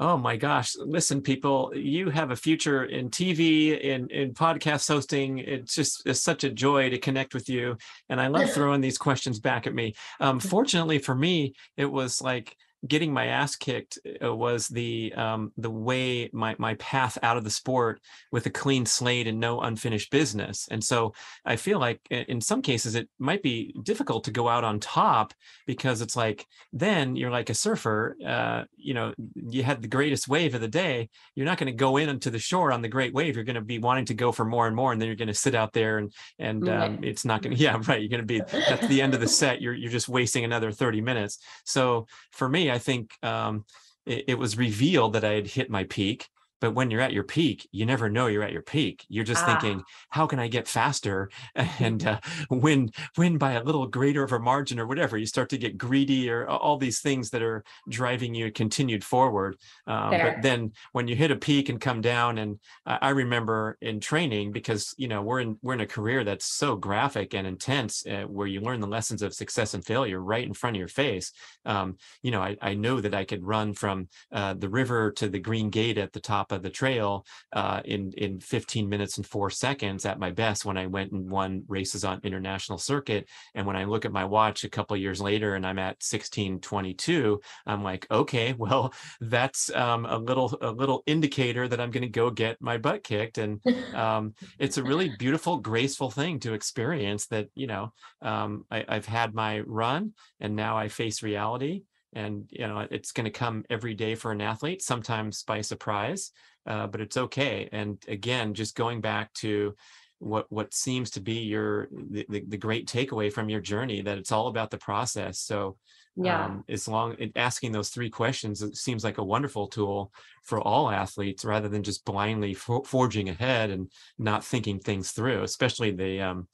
Oh 0.00 0.16
my 0.16 0.36
gosh. 0.36 0.76
Listen, 0.78 1.20
people, 1.20 1.72
you 1.74 2.08
have 2.10 2.30
a 2.30 2.36
future 2.36 2.84
in 2.84 3.10
TV, 3.10 3.80
in, 3.80 4.08
in 4.10 4.32
podcast 4.32 4.86
hosting. 4.86 5.38
It's 5.38 5.74
just 5.74 6.06
it's 6.06 6.20
such 6.20 6.44
a 6.44 6.50
joy 6.50 6.88
to 6.90 6.98
connect 6.98 7.34
with 7.34 7.48
you. 7.48 7.76
And 8.08 8.20
I 8.20 8.28
love 8.28 8.50
throwing 8.52 8.80
these 8.80 8.96
questions 8.96 9.40
back 9.40 9.66
at 9.66 9.74
me. 9.74 9.94
Um, 10.20 10.38
fortunately 10.38 10.98
for 10.98 11.16
me, 11.16 11.54
it 11.76 11.86
was 11.86 12.22
like 12.22 12.56
getting 12.86 13.12
my 13.12 13.26
ass 13.26 13.56
kicked 13.56 13.98
uh, 14.24 14.34
was 14.34 14.68
the 14.68 15.12
um, 15.16 15.52
the 15.56 15.70
way 15.70 16.30
my 16.32 16.54
my 16.58 16.74
path 16.74 17.18
out 17.22 17.36
of 17.36 17.44
the 17.44 17.50
sport 17.50 18.00
with 18.30 18.46
a 18.46 18.50
clean 18.50 18.86
slate 18.86 19.26
and 19.26 19.40
no 19.40 19.60
unfinished 19.60 20.10
business. 20.10 20.68
And 20.70 20.82
so 20.82 21.14
I 21.44 21.56
feel 21.56 21.78
like 21.78 22.00
in 22.10 22.40
some 22.40 22.62
cases 22.62 22.94
it 22.94 23.08
might 23.18 23.42
be 23.42 23.74
difficult 23.82 24.24
to 24.24 24.30
go 24.30 24.48
out 24.48 24.64
on 24.64 24.78
top 24.78 25.34
because 25.66 26.00
it's 26.00 26.16
like 26.16 26.46
then 26.72 27.16
you're 27.16 27.30
like 27.30 27.50
a 27.50 27.54
surfer. 27.54 28.16
Uh, 28.24 28.64
you 28.76 28.94
know, 28.94 29.12
you 29.34 29.62
had 29.62 29.82
the 29.82 29.88
greatest 29.88 30.28
wave 30.28 30.54
of 30.54 30.60
the 30.60 30.68
day. 30.68 31.08
You're 31.34 31.46
not 31.46 31.58
going 31.58 31.72
to 31.72 31.76
go 31.76 31.96
in 31.96 32.08
onto 32.08 32.30
the 32.30 32.38
shore 32.38 32.72
on 32.72 32.82
the 32.82 32.88
great 32.88 33.12
wave. 33.12 33.34
You're 33.34 33.44
going 33.44 33.54
to 33.54 33.60
be 33.60 33.78
wanting 33.78 34.06
to 34.06 34.14
go 34.14 34.30
for 34.30 34.44
more 34.44 34.66
and 34.66 34.76
more, 34.76 34.92
and 34.92 35.00
then 35.00 35.06
you're 35.06 35.16
going 35.16 35.28
to 35.28 35.34
sit 35.34 35.54
out 35.54 35.72
there 35.72 35.98
and 35.98 36.12
and 36.38 36.68
um, 36.68 37.00
it's 37.02 37.24
not 37.24 37.42
going 37.42 37.56
to. 37.56 37.62
Yeah, 37.62 37.80
right. 37.88 38.00
You're 38.00 38.08
going 38.08 38.26
to 38.26 38.26
be 38.26 38.40
at 38.40 38.82
the 38.88 39.02
end 39.02 39.14
of 39.14 39.20
the 39.20 39.28
set. 39.28 39.60
You're 39.60 39.74
you're 39.74 39.90
just 39.90 40.08
wasting 40.08 40.44
another 40.44 40.70
30 40.70 41.00
minutes. 41.00 41.38
So 41.64 42.06
for 42.32 42.48
me, 42.48 42.67
I 42.70 42.78
think 42.78 43.12
um, 43.22 43.64
it, 44.06 44.24
it, 44.28 44.38
was 44.38 44.56
revealed 44.56 45.14
that 45.14 45.24
I 45.24 45.32
had 45.32 45.46
hit 45.46 45.70
my 45.70 45.84
peak. 45.84 46.28
But 46.60 46.74
when 46.74 46.90
you're 46.90 47.00
at 47.00 47.12
your 47.12 47.24
peak, 47.24 47.68
you 47.72 47.86
never 47.86 48.08
know 48.08 48.26
you're 48.26 48.42
at 48.42 48.52
your 48.52 48.62
peak. 48.62 49.04
You're 49.08 49.24
just 49.24 49.44
ah. 49.44 49.46
thinking, 49.46 49.82
how 50.10 50.26
can 50.26 50.38
I 50.38 50.48
get 50.48 50.68
faster 50.68 51.30
and 51.54 52.04
uh, 52.06 52.20
win 52.50 52.90
win 53.16 53.38
by 53.38 53.52
a 53.52 53.62
little 53.62 53.86
greater 53.86 54.22
of 54.22 54.32
a 54.32 54.38
margin 54.38 54.78
or 54.78 54.86
whatever? 54.86 55.16
You 55.16 55.26
start 55.26 55.48
to 55.50 55.58
get 55.58 55.78
greedy 55.78 56.30
or 56.30 56.48
all 56.48 56.76
these 56.76 57.00
things 57.00 57.30
that 57.30 57.42
are 57.42 57.64
driving 57.88 58.34
you 58.34 58.50
continued 58.50 59.04
forward. 59.04 59.56
Um, 59.86 60.10
but 60.10 60.42
then 60.42 60.72
when 60.92 61.08
you 61.08 61.16
hit 61.16 61.30
a 61.30 61.36
peak 61.36 61.68
and 61.68 61.80
come 61.80 62.00
down, 62.00 62.38
and 62.38 62.58
I, 62.86 62.98
I 63.02 63.08
remember 63.10 63.76
in 63.80 64.00
training 64.00 64.52
because 64.52 64.94
you 64.96 65.08
know 65.08 65.22
we're 65.22 65.40
in 65.40 65.58
we're 65.62 65.74
in 65.74 65.80
a 65.80 65.86
career 65.86 66.24
that's 66.24 66.46
so 66.46 66.76
graphic 66.76 67.34
and 67.34 67.46
intense, 67.46 68.04
uh, 68.06 68.22
where 68.22 68.46
you 68.46 68.60
learn 68.60 68.80
the 68.80 68.86
lessons 68.86 69.22
of 69.22 69.34
success 69.34 69.74
and 69.74 69.84
failure 69.84 70.20
right 70.20 70.46
in 70.46 70.54
front 70.54 70.76
of 70.76 70.78
your 70.78 70.88
face. 70.88 71.32
Um, 71.64 71.96
you 72.22 72.30
know, 72.30 72.42
I, 72.42 72.56
I 72.60 72.74
know 72.74 73.00
that 73.00 73.14
I 73.14 73.24
could 73.24 73.44
run 73.44 73.74
from 73.74 74.08
uh, 74.32 74.54
the 74.54 74.68
river 74.68 75.12
to 75.12 75.28
the 75.28 75.38
green 75.38 75.70
gate 75.70 75.98
at 75.98 76.12
the 76.12 76.20
top 76.20 76.47
top 76.48 76.56
of 76.56 76.62
the 76.62 76.70
trail 76.70 77.24
uh, 77.52 77.80
in 77.84 78.12
in 78.16 78.40
15 78.40 78.88
minutes 78.88 79.16
and 79.16 79.26
four 79.26 79.50
seconds 79.50 80.06
at 80.06 80.18
my 80.18 80.30
best 80.30 80.64
when 80.64 80.76
I 80.76 80.86
went 80.86 81.12
and 81.12 81.30
won 81.30 81.64
races 81.68 82.04
on 82.04 82.20
international 82.22 82.78
circuit. 82.78 83.28
And 83.54 83.66
when 83.66 83.76
I 83.76 83.84
look 83.84 84.04
at 84.04 84.12
my 84.12 84.24
watch 84.24 84.64
a 84.64 84.70
couple 84.70 84.96
years 84.96 85.20
later 85.20 85.54
and 85.54 85.66
I'm 85.66 85.78
at 85.78 86.00
16:22, 86.00 87.38
I'm 87.66 87.82
like, 87.82 88.06
okay, 88.10 88.52
well, 88.58 88.92
that's 89.20 89.70
um, 89.74 90.06
a 90.06 90.18
little 90.18 90.56
a 90.60 90.70
little 90.70 91.02
indicator 91.06 91.68
that 91.68 91.80
I'm 91.80 91.90
going 91.90 92.02
to 92.02 92.08
go 92.08 92.30
get 92.30 92.60
my 92.60 92.78
butt 92.78 93.04
kicked. 93.04 93.38
And 93.38 93.60
um, 93.94 94.34
it's 94.58 94.78
a 94.78 94.82
really 94.82 95.12
beautiful, 95.18 95.58
graceful 95.58 96.10
thing 96.10 96.40
to 96.40 96.54
experience. 96.54 97.26
That 97.26 97.48
you 97.54 97.66
know, 97.66 97.92
um, 98.22 98.64
I, 98.70 98.84
I've 98.88 99.06
had 99.06 99.34
my 99.34 99.60
run, 99.60 100.12
and 100.40 100.56
now 100.56 100.76
I 100.76 100.88
face 100.88 101.22
reality 101.22 101.82
and 102.14 102.48
you 102.50 102.66
know 102.66 102.86
it's 102.90 103.12
going 103.12 103.24
to 103.24 103.30
come 103.30 103.64
every 103.70 103.94
day 103.94 104.14
for 104.14 104.32
an 104.32 104.40
athlete 104.40 104.82
sometimes 104.82 105.42
by 105.42 105.60
surprise 105.60 106.32
uh, 106.66 106.86
but 106.86 107.00
it's 107.00 107.16
okay 107.16 107.68
and 107.72 108.02
again 108.08 108.54
just 108.54 108.74
going 108.74 109.00
back 109.00 109.32
to 109.34 109.74
what 110.18 110.46
what 110.50 110.74
seems 110.74 111.10
to 111.10 111.20
be 111.20 111.40
your 111.40 111.88
the, 112.10 112.26
the, 112.28 112.44
the 112.48 112.56
great 112.56 112.88
takeaway 112.88 113.32
from 113.32 113.48
your 113.48 113.60
journey 113.60 114.00
that 114.00 114.18
it's 114.18 114.32
all 114.32 114.48
about 114.48 114.70
the 114.70 114.78
process 114.78 115.38
so 115.38 115.76
yeah. 116.16 116.46
um, 116.46 116.64
as 116.68 116.88
long 116.88 117.14
asking 117.36 117.70
those 117.70 117.90
three 117.90 118.10
questions 118.10 118.62
it 118.62 118.76
seems 118.76 119.04
like 119.04 119.18
a 119.18 119.24
wonderful 119.24 119.68
tool 119.68 120.12
for 120.42 120.60
all 120.60 120.90
athletes 120.90 121.44
rather 121.44 121.68
than 121.68 121.82
just 121.82 122.04
blindly 122.04 122.54
for, 122.54 122.82
forging 122.84 123.28
ahead 123.28 123.70
and 123.70 123.92
not 124.18 124.44
thinking 124.44 124.80
things 124.80 125.12
through 125.12 125.42
especially 125.42 125.92
the 125.92 126.20
um, 126.20 126.48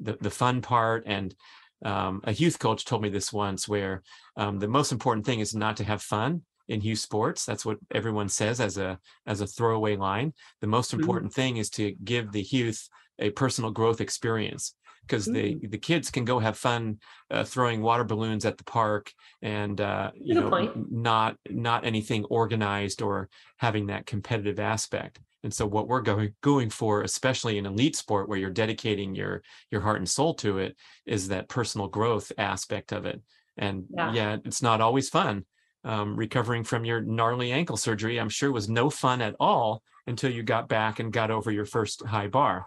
the, 0.00 0.16
the 0.20 0.30
fun 0.30 0.62
part 0.62 1.02
and 1.06 1.34
um, 1.84 2.20
a 2.24 2.32
youth 2.32 2.58
coach 2.58 2.84
told 2.84 3.02
me 3.02 3.08
this 3.08 3.32
once 3.32 3.68
where 3.68 4.02
um, 4.36 4.58
the 4.58 4.68
most 4.68 4.92
important 4.92 5.24
thing 5.24 5.40
is 5.40 5.54
not 5.54 5.76
to 5.76 5.84
have 5.84 6.02
fun 6.02 6.42
in 6.68 6.80
youth 6.80 6.98
sports 6.98 7.44
that's 7.44 7.64
what 7.64 7.78
everyone 7.94 8.28
says 8.28 8.60
as 8.60 8.76
a 8.76 8.98
as 9.26 9.40
a 9.40 9.46
throwaway 9.46 9.96
line 9.96 10.32
the 10.60 10.66
most 10.66 10.90
mm-hmm. 10.90 11.00
important 11.00 11.32
mm-hmm. 11.32 11.40
thing 11.40 11.56
is 11.56 11.70
to 11.70 11.92
give 12.04 12.30
the 12.32 12.42
youth 12.42 12.88
a 13.18 13.30
personal 13.30 13.70
growth 13.70 14.00
experience 14.00 14.74
because 15.02 15.26
mm-hmm. 15.26 15.60
the 15.60 15.68
the 15.68 15.78
kids 15.78 16.10
can 16.10 16.24
go 16.24 16.38
have 16.38 16.58
fun 16.58 16.98
uh, 17.30 17.44
throwing 17.44 17.80
water 17.80 18.04
balloons 18.04 18.44
at 18.44 18.58
the 18.58 18.64
park 18.64 19.12
and 19.40 19.80
uh, 19.80 20.10
you 20.14 20.34
Good 20.34 20.44
know 20.44 20.50
point. 20.50 20.92
not 20.92 21.36
not 21.48 21.86
anything 21.86 22.24
organized 22.24 23.02
or 23.02 23.28
having 23.56 23.86
that 23.86 24.06
competitive 24.06 24.60
aspect 24.60 25.20
and 25.44 25.52
so 25.52 25.66
what 25.66 25.88
we're 25.88 26.00
going 26.00 26.34
going 26.42 26.70
for 26.70 27.02
especially 27.02 27.58
in 27.58 27.66
elite 27.66 27.96
sport 27.96 28.28
where 28.28 28.38
you're 28.38 28.50
dedicating 28.50 29.14
your 29.14 29.42
your 29.70 29.80
heart 29.80 29.98
and 29.98 30.08
soul 30.08 30.34
to 30.34 30.58
it 30.58 30.76
is 31.06 31.28
that 31.28 31.48
personal 31.48 31.88
growth 31.88 32.32
aspect 32.38 32.92
of 32.92 33.06
it 33.06 33.20
and 33.56 33.84
yeah, 33.90 34.12
yeah 34.12 34.36
it's 34.44 34.62
not 34.62 34.80
always 34.80 35.08
fun 35.08 35.44
um, 35.84 36.16
recovering 36.16 36.64
from 36.64 36.84
your 36.84 37.00
gnarly 37.00 37.52
ankle 37.52 37.76
surgery 37.76 38.18
i'm 38.18 38.28
sure 38.28 38.52
was 38.52 38.68
no 38.68 38.90
fun 38.90 39.20
at 39.20 39.36
all 39.38 39.82
until 40.06 40.30
you 40.30 40.42
got 40.42 40.68
back 40.68 40.98
and 41.00 41.12
got 41.12 41.30
over 41.30 41.50
your 41.50 41.66
first 41.66 42.04
high 42.04 42.28
bar 42.28 42.66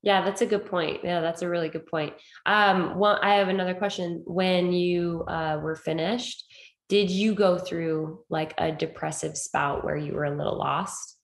yeah, 0.00 0.22
that's 0.22 0.42
a 0.42 0.46
good 0.46 0.66
point. 0.66 1.00
Yeah, 1.02 1.20
that's 1.20 1.42
a 1.42 1.48
really 1.48 1.68
good 1.68 1.86
point. 1.86 2.14
Um, 2.46 2.98
well, 2.98 3.18
I 3.20 3.34
have 3.34 3.48
another 3.48 3.74
question. 3.74 4.22
When 4.26 4.72
you 4.72 5.24
uh, 5.26 5.58
were 5.60 5.74
finished, 5.74 6.44
did 6.88 7.10
you 7.10 7.34
go 7.34 7.58
through 7.58 8.20
like 8.30 8.54
a 8.58 8.72
depressive 8.72 9.36
spout 9.36 9.84
where 9.84 9.96
you 9.96 10.14
were 10.14 10.24
a 10.24 10.36
little 10.36 10.56
lost? 10.56 11.17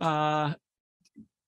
Uh, 0.00 0.54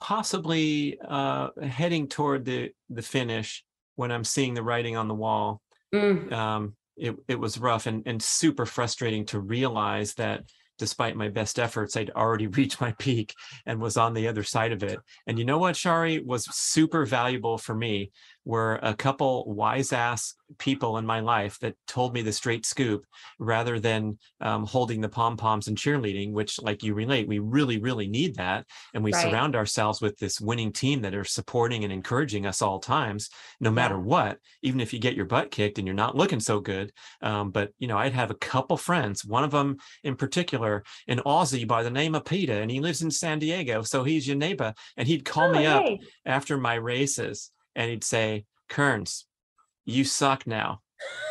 possibly 0.01 0.99
uh, 1.07 1.49
heading 1.62 2.09
toward 2.09 2.45
the 2.45 2.70
the 2.91 3.03
finish 3.03 3.65
when 3.97 4.12
I'm 4.12 4.25
seeing 4.25 4.55
the 4.55 4.62
writing 4.62 4.97
on 4.97 5.09
the 5.09 5.15
wall. 5.15 5.61
Mm. 5.95 6.33
Um, 6.33 6.77
it 6.97 7.16
it 7.29 7.39
was 7.39 7.59
rough 7.59 7.87
and 7.87 8.03
and 8.07 8.23
super 8.23 8.66
frustrating 8.66 9.27
to 9.27 9.41
realize 9.41 10.15
that 10.15 10.45
despite 10.79 11.16
my 11.16 11.29
best 11.29 11.59
efforts, 11.59 11.97
I'd 11.97 12.11
already 12.11 12.47
reached 12.59 12.81
my 12.81 12.93
peak 12.93 13.35
and 13.66 13.81
was 13.81 13.97
on 13.97 14.15
the 14.15 14.29
other 14.29 14.45
side 14.45 14.73
of 14.73 14.83
it. 14.83 14.99
And 15.27 15.39
you 15.39 15.45
know 15.45 15.59
what, 15.59 15.75
Chari 15.75 16.25
was 16.25 16.45
super 16.55 17.05
valuable 17.05 17.59
for 17.59 17.75
me 17.75 18.12
were 18.49 18.81
a 18.83 18.95
couple 18.95 19.45
wise 19.47 19.93
ass 19.93 20.33
people 20.57 20.97
in 20.97 21.05
my 21.05 21.20
life 21.20 21.59
that 21.59 21.77
told 21.87 22.15
me 22.15 22.23
the 22.23 22.33
straight 22.33 22.65
scoop 22.65 23.05
rather 23.39 23.79
than 23.79 24.16
um, 24.41 24.65
holding 24.65 25.03
the 25.03 25.09
pom 25.09 25.37
poms 25.37 25.69
and 25.69 25.77
cheerleading, 25.77 26.33
which, 26.33 26.59
like 26.62 26.83
you 26.83 26.95
relate, 26.95 27.29
we 27.29 27.41
really, 27.41 27.79
really 27.79 28.09
need 28.09 28.35
that. 28.37 28.65
And 28.95 29.05
we 29.05 29.12
right. 29.12 29.23
surround 29.23 29.55
ourselves 29.55 30.01
with 30.01 30.16
this 30.16 30.41
winning 30.41 30.73
team 30.73 31.03
that 31.03 31.15
are 31.15 31.25
supporting 31.25 31.85
and 31.85 31.93
encouraging 31.93 32.47
us 32.47 32.62
all 32.62 32.79
times, 32.79 33.29
no 33.61 33.70
matter 33.70 33.97
yeah. 33.97 34.01
what, 34.01 34.39
even 34.62 34.81
if 34.81 34.95
you 34.95 34.99
get 34.99 35.15
your 35.15 35.27
butt 35.27 35.51
kicked 35.51 35.77
and 35.77 35.87
you're 35.87 35.95
not 35.95 36.16
looking 36.16 36.41
so 36.41 36.59
good. 36.59 36.91
Um, 37.20 37.51
but, 37.51 37.73
you 37.79 37.87
know, 37.87 37.99
I'd 37.99 38.15
have 38.15 38.31
a 38.31 38.35
couple 38.35 38.79
friends, 38.79 39.27
one 39.27 39.45
of 39.45 39.51
them 39.51 39.77
in 40.05 40.16
particular, 40.16 40.85
an 41.07 41.20
Aussie 41.27 41.69
by 41.69 41.83
the 41.83 41.91
name 41.91 42.15
of 42.15 42.25
Peter, 42.25 42.62
and 42.62 42.70
he 42.70 42.81
lives 42.81 43.03
in 43.03 43.11
San 43.11 43.41
Diego. 43.41 43.83
So 43.83 44.05
he's 44.05 44.27
your 44.27 44.39
neighbor. 44.39 44.73
And 44.97 45.07
he'd 45.07 45.27
call 45.27 45.51
oh, 45.51 45.53
me 45.53 45.65
hey. 45.65 45.66
up 45.66 45.85
after 46.25 46.57
my 46.57 46.77
races 46.77 47.51
and 47.78 47.88
he'd 47.88 48.05
say, 48.05 48.44
Kearns, 48.68 49.24
you 49.86 50.05
suck 50.05 50.46
now. 50.46 50.82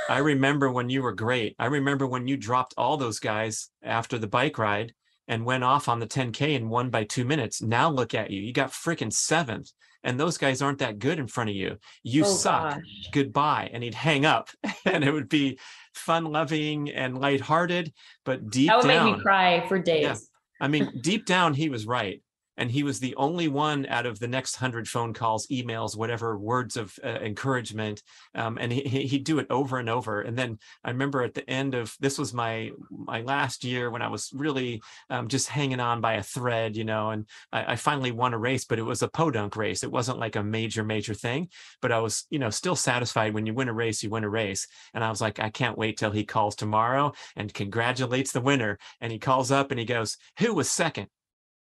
I 0.10 0.18
remember 0.32 0.72
when 0.72 0.90
you 0.90 1.04
were 1.04 1.12
great. 1.12 1.56
I 1.60 1.66
remember 1.66 2.08
when 2.08 2.28
you 2.28 2.38
dropped 2.38 2.74
all 2.78 2.98
those 2.98 3.20
guys 3.20 3.70
after 3.84 4.18
the 4.18 4.28
bike 4.28 4.58
ride 4.58 4.94
and 5.28 5.46
went 5.46 5.66
off 5.66 5.90
on 5.90 6.00
the 6.00 6.08
10K 6.08 6.56
and 6.56 6.70
won 6.70 6.90
by 6.90 7.04
two 7.04 7.26
minutes. 7.26 7.62
Now 7.62 7.90
look 7.90 8.16
at 8.16 8.32
you. 8.32 8.42
You 8.42 8.54
got 8.54 8.72
freaking 8.72 9.12
seventh. 9.14 9.72
And 10.04 10.18
those 10.18 10.38
guys 10.38 10.62
aren't 10.62 10.80
that 10.80 11.00
good 11.00 11.20
in 11.20 11.28
front 11.28 11.50
of 11.50 11.56
you. 11.56 11.80
You 12.02 12.24
oh, 12.24 12.28
suck. 12.28 12.76
Gosh. 12.76 13.10
Goodbye. 13.12 13.70
And 13.74 13.84
he'd 13.84 13.94
hang 13.94 14.26
up. 14.26 14.50
and 14.86 15.04
it 15.04 15.12
would 15.12 15.28
be 15.28 15.60
fun 15.94 16.24
loving 16.24 16.90
and 16.92 17.20
lighthearted. 17.20 17.92
But 18.24 18.50
deep 18.50 18.70
that 18.70 18.78
would 18.78 18.88
down, 18.88 19.06
make 19.06 19.18
me 19.18 19.22
cry 19.22 19.68
for 19.68 19.80
days. 19.80 20.04
Yeah, 20.04 20.16
I 20.62 20.70
mean, 20.70 21.02
deep 21.02 21.26
down, 21.26 21.56
he 21.56 21.68
was 21.68 21.86
right 21.86 22.22
and 22.58 22.72
he 22.72 22.84
was 22.84 23.00
the 23.00 23.16
only 23.16 23.48
one 23.48 23.86
out 23.88 24.06
of 24.06 24.20
the 24.20 24.28
next 24.28 24.56
hundred 24.56 24.88
phone 24.88 25.14
calls 25.14 25.48
emails 25.48 25.96
whatever 25.96 26.38
words 26.38 26.76
of 26.76 26.98
uh, 27.04 27.08
encouragement 27.22 28.02
um, 28.36 28.58
and 28.60 28.72
he, 28.72 28.82
he'd 28.82 29.24
do 29.24 29.40
it 29.40 29.48
over 29.50 29.78
and 29.78 29.90
over. 29.90 30.22
And 30.22 30.38
then 30.38 30.60
i 30.84 30.90
remember 30.90 31.24
at 31.24 31.34
the 31.34 31.48
end 31.50 31.76
of 31.76 31.96
this 32.00 32.18
was 32.18 32.34
my 32.34 32.72
my 32.90 33.22
last 33.22 33.64
year 33.64 33.90
when 33.90 34.02
i 34.02 34.08
was 34.08 34.32
really 34.34 34.82
um, 35.10 35.28
just 35.28 35.48
hanging 35.48 35.80
on 35.80 36.02
by 36.02 36.14
a 36.14 36.24
thread 36.24 36.76
you 36.76 36.84
know 36.84 37.12
and 37.12 37.28
I, 37.52 37.74
I, 37.74 37.76
finally 37.76 38.12
won 38.12 38.34
a 38.34 38.38
race 38.38 38.66
but 38.66 38.80
it 38.80 38.84
was 38.84 39.02
a 39.02 39.08
podunk 39.08 39.56
race. 39.56 39.84
It 39.84 39.92
wasn't 39.92 40.20
like 40.20 40.36
a 40.36 40.44
major 40.44 40.84
major 40.84 41.14
thing 41.14 41.50
but 41.82 41.92
i 41.92 42.00
was 42.00 42.26
you 42.30 42.40
know 42.40 42.50
still 42.50 42.76
satisfied 42.76 43.34
when 43.34 43.46
you 43.46 43.54
win 43.54 43.70
a 43.70 43.74
race 43.74 44.04
you 44.04 44.10
win 44.10 44.24
a 44.24 44.30
race. 44.30 44.68
And 44.94 45.04
i 45.04 45.10
was 45.10 45.22
like 45.22 45.40
i 45.40 45.50
can't 45.50 45.78
wait 45.78 45.98
till 45.98 46.12
he 46.12 46.24
calls 46.24 46.56
tomorrow 46.56 47.14
and 47.36 47.54
congratulates 47.54 48.32
the 48.32 48.42
winner. 48.42 48.78
And 49.02 49.12
he 49.12 49.20
calls 49.20 49.52
up 49.52 49.72
and 49.72 49.80
he 49.80 49.86
goes 49.86 50.18
who 50.40 50.54
was 50.54 50.70
second 50.70 51.08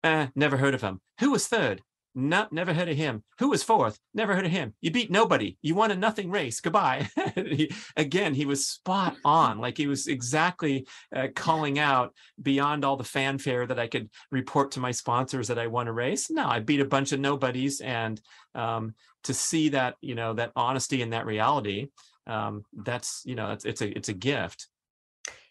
uh, 0.05 0.29
never 0.35 0.57
heard 0.57 0.75
of 0.75 0.83
him. 0.83 1.01
Who 1.21 1.31
was 1.31 1.47
third? 1.47 1.83
No, 2.15 2.47
never 2.51 2.75
heard 2.75 2.91
of 2.91 2.97
him. 2.97 3.23
Who 3.39 3.49
was 3.49 3.63
fourth? 3.63 3.99
Never 4.13 4.35
heard 4.35 4.45
of 4.45 4.53
him. 4.53 4.75
You 4.83 4.91
beat 4.91 5.11
nobody. 5.11 5.57
You 5.63 5.75
won 5.75 5.91
a 5.91 5.97
nothing 5.97 6.31
race. 6.31 6.61
Goodbye. 6.61 7.09
he, 7.35 7.73
again, 7.97 8.35
he 8.35 8.45
was 8.45 8.69
spot 8.69 9.17
on. 9.25 9.59
Like 9.59 9.79
he 9.79 9.87
was 9.87 10.09
exactly 10.09 10.87
uh, 11.15 11.29
calling 11.35 11.79
out 11.79 12.15
beyond 12.43 12.85
all 12.85 12.99
the 12.99 13.05
fanfare 13.05 13.67
that 13.67 13.79
I 13.79 13.87
could 13.87 14.11
report 14.31 14.73
to 14.73 14.81
my 14.81 14.91
sponsors 14.91 15.49
that 15.49 15.59
I 15.59 15.69
won 15.69 15.89
a 15.89 15.93
race. 15.93 16.31
No, 16.31 16.47
I 16.47 16.61
beat 16.61 16.81
a 16.81 16.85
bunch 16.85 17.13
of 17.13 17.21
nobodies, 17.21 17.81
and 17.81 18.21
um, 18.55 18.95
to 19.25 19.33
see 19.33 19.71
that, 19.71 19.95
you 20.03 20.15
know, 20.15 20.35
that 20.35 20.53
honesty 20.55 21.01
and 21.01 21.15
that 21.15 21.25
reality, 21.25 21.89
um, 22.27 22.65
that's, 22.75 23.23
you 23.25 23.37
know, 23.37 23.53
it's, 23.53 23.65
it's 23.65 23.81
a 23.81 23.89
it's 23.97 24.11
a 24.11 24.15
gift. 24.15 24.69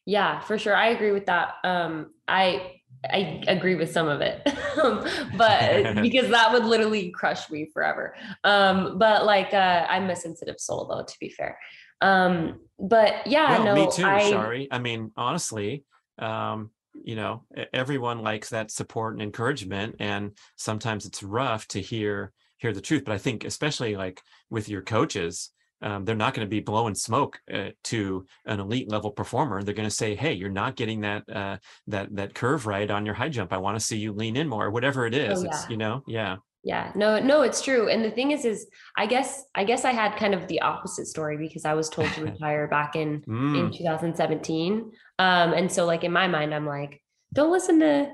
Yeah, 0.05 0.39
for 0.41 0.57
sure. 0.57 0.75
I 0.75 0.87
agree 0.87 1.11
with 1.11 1.27
that. 1.27 1.55
Um, 1.63 2.11
I 2.27 2.81
I 3.09 3.43
agree 3.47 3.75
with 3.75 3.91
some 3.91 4.07
of 4.07 4.21
it, 4.21 4.41
but 5.37 5.95
because 6.01 6.29
that 6.29 6.51
would 6.51 6.65
literally 6.65 7.09
crush 7.09 7.49
me 7.49 7.69
forever. 7.73 8.15
Um, 8.43 8.99
but 8.99 9.25
like, 9.25 9.53
uh, 9.53 9.85
I'm 9.89 10.09
a 10.09 10.15
sensitive 10.15 10.59
soul 10.59 10.87
though, 10.87 11.03
to 11.03 11.15
be 11.19 11.29
fair. 11.29 11.57
Um, 12.01 12.59
but 12.79 13.25
yeah, 13.27 13.57
well, 13.57 13.65
no, 13.65 13.85
me 13.85 13.91
too. 13.91 14.05
I, 14.05 14.29
sorry. 14.29 14.67
I 14.71 14.79
mean, 14.79 15.11
honestly, 15.15 15.83
um, 16.19 16.71
you 17.03 17.15
know, 17.15 17.43
everyone 17.73 18.21
likes 18.21 18.49
that 18.49 18.71
support 18.71 19.13
and 19.13 19.21
encouragement, 19.21 19.95
and 19.99 20.37
sometimes 20.57 21.05
it's 21.05 21.23
rough 21.23 21.67
to 21.69 21.81
hear 21.81 22.33
hear 22.57 22.73
the 22.73 22.81
truth. 22.81 23.03
But 23.05 23.13
I 23.13 23.17
think, 23.17 23.43
especially 23.45 23.95
like 23.95 24.21
with 24.49 24.69
your 24.69 24.81
coaches, 24.81 25.51
um, 25.81 26.05
they're 26.05 26.15
not 26.15 26.33
going 26.33 26.45
to 26.45 26.49
be 26.49 26.59
blowing 26.59 26.95
smoke 26.95 27.39
uh, 27.53 27.69
to 27.85 28.25
an 28.45 28.59
elite 28.59 28.89
level 28.89 29.11
performer. 29.11 29.63
They're 29.63 29.73
going 29.73 29.89
to 29.89 29.95
say, 29.95 30.15
"Hey, 30.15 30.33
you're 30.33 30.49
not 30.49 30.75
getting 30.75 31.01
that 31.01 31.23
uh, 31.29 31.57
that 31.87 32.15
that 32.15 32.33
curve 32.33 32.67
right 32.67 32.89
on 32.89 33.05
your 33.05 33.15
high 33.15 33.29
jump. 33.29 33.53
I 33.53 33.57
want 33.57 33.79
to 33.79 33.85
see 33.85 33.97
you 33.97 34.13
lean 34.13 34.35
in 34.35 34.47
more, 34.47 34.69
whatever 34.69 35.05
it 35.05 35.13
is." 35.13 35.39
Oh, 35.39 35.43
yeah. 35.43 35.49
It's 35.49 35.69
you 35.69 35.77
know, 35.77 36.03
yeah. 36.07 36.37
Yeah, 36.63 36.91
no, 36.93 37.19
no, 37.19 37.41
it's 37.41 37.61
true. 37.61 37.89
And 37.89 38.05
the 38.05 38.11
thing 38.11 38.31
is, 38.31 38.45
is 38.45 38.67
I 38.95 39.07
guess 39.07 39.45
I 39.55 39.63
guess 39.63 39.83
I 39.83 39.91
had 39.91 40.15
kind 40.15 40.35
of 40.35 40.47
the 40.47 40.61
opposite 40.61 41.07
story 41.07 41.37
because 41.37 41.65
I 41.65 41.73
was 41.73 41.89
told 41.89 42.11
to 42.13 42.23
retire 42.25 42.67
back 42.67 42.95
in 42.95 43.21
mm. 43.21 43.59
in 43.59 43.71
2017. 43.71 44.91
Um, 45.17 45.53
and 45.53 45.71
so 45.71 45.85
like 45.85 46.03
in 46.03 46.11
my 46.11 46.27
mind, 46.27 46.53
I'm 46.53 46.67
like, 46.67 47.01
don't 47.33 47.51
listen 47.51 47.79
to 47.79 48.11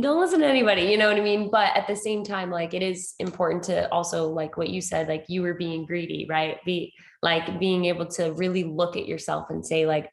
don't 0.00 0.20
listen 0.20 0.40
to 0.40 0.46
anybody 0.46 0.82
you 0.82 0.96
know 0.96 1.08
what 1.08 1.16
i 1.16 1.20
mean? 1.20 1.50
But 1.50 1.76
at 1.76 1.86
the 1.86 1.96
same 1.96 2.24
time 2.24 2.50
like 2.50 2.74
it 2.74 2.82
is 2.82 3.14
important 3.18 3.62
to 3.64 3.90
also 3.92 4.28
like 4.28 4.56
what 4.56 4.70
you 4.70 4.80
said 4.80 5.08
like 5.08 5.24
you 5.28 5.42
were 5.42 5.54
being 5.54 5.84
greedy 5.86 6.26
right? 6.28 6.58
Be 6.64 6.94
like 7.22 7.60
being 7.60 7.84
able 7.86 8.06
to 8.06 8.32
really 8.32 8.64
look 8.64 8.96
at 8.96 9.06
yourself 9.06 9.50
and 9.50 9.64
say 9.64 9.86
like 9.86 10.10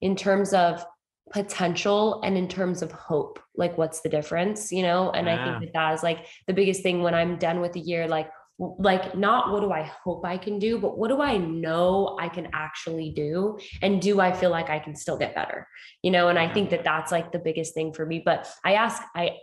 in 0.00 0.16
terms 0.16 0.52
of 0.52 0.84
potential 1.30 2.20
and 2.22 2.36
in 2.36 2.46
terms 2.46 2.82
of 2.82 2.92
hope 2.92 3.40
like 3.56 3.78
what's 3.78 4.00
the 4.00 4.08
difference 4.08 4.70
you 4.70 4.82
know? 4.82 5.10
And 5.10 5.26
yeah. 5.26 5.40
i 5.40 5.44
think 5.44 5.64
that 5.64 5.72
that 5.72 5.94
is 5.94 6.02
like 6.02 6.26
the 6.46 6.52
biggest 6.52 6.82
thing 6.82 7.02
when 7.02 7.14
i'm 7.14 7.36
done 7.38 7.60
with 7.60 7.72
the 7.72 7.80
year 7.80 8.06
like 8.06 8.28
like 8.58 9.16
not 9.16 9.52
what 9.52 9.60
do 9.60 9.72
I 9.72 9.90
hope 10.04 10.24
I 10.24 10.36
can 10.36 10.58
do, 10.58 10.78
but 10.78 10.98
what 10.98 11.08
do 11.08 11.20
I 11.20 11.36
know 11.36 12.16
I 12.20 12.28
can 12.28 12.48
actually 12.52 13.10
do? 13.10 13.58
And 13.80 14.00
do 14.00 14.20
I 14.20 14.32
feel 14.32 14.50
like 14.50 14.70
I 14.70 14.78
can 14.78 14.94
still 14.94 15.18
get 15.18 15.34
better? 15.34 15.66
You 16.02 16.10
know, 16.10 16.28
and 16.28 16.38
I 16.38 16.52
think 16.52 16.70
that 16.70 16.84
that's 16.84 17.10
like 17.10 17.32
the 17.32 17.38
biggest 17.38 17.74
thing 17.74 17.92
for 17.92 18.06
me. 18.06 18.22
But 18.24 18.48
I 18.64 18.74
ask, 18.74 19.02
I 19.16 19.38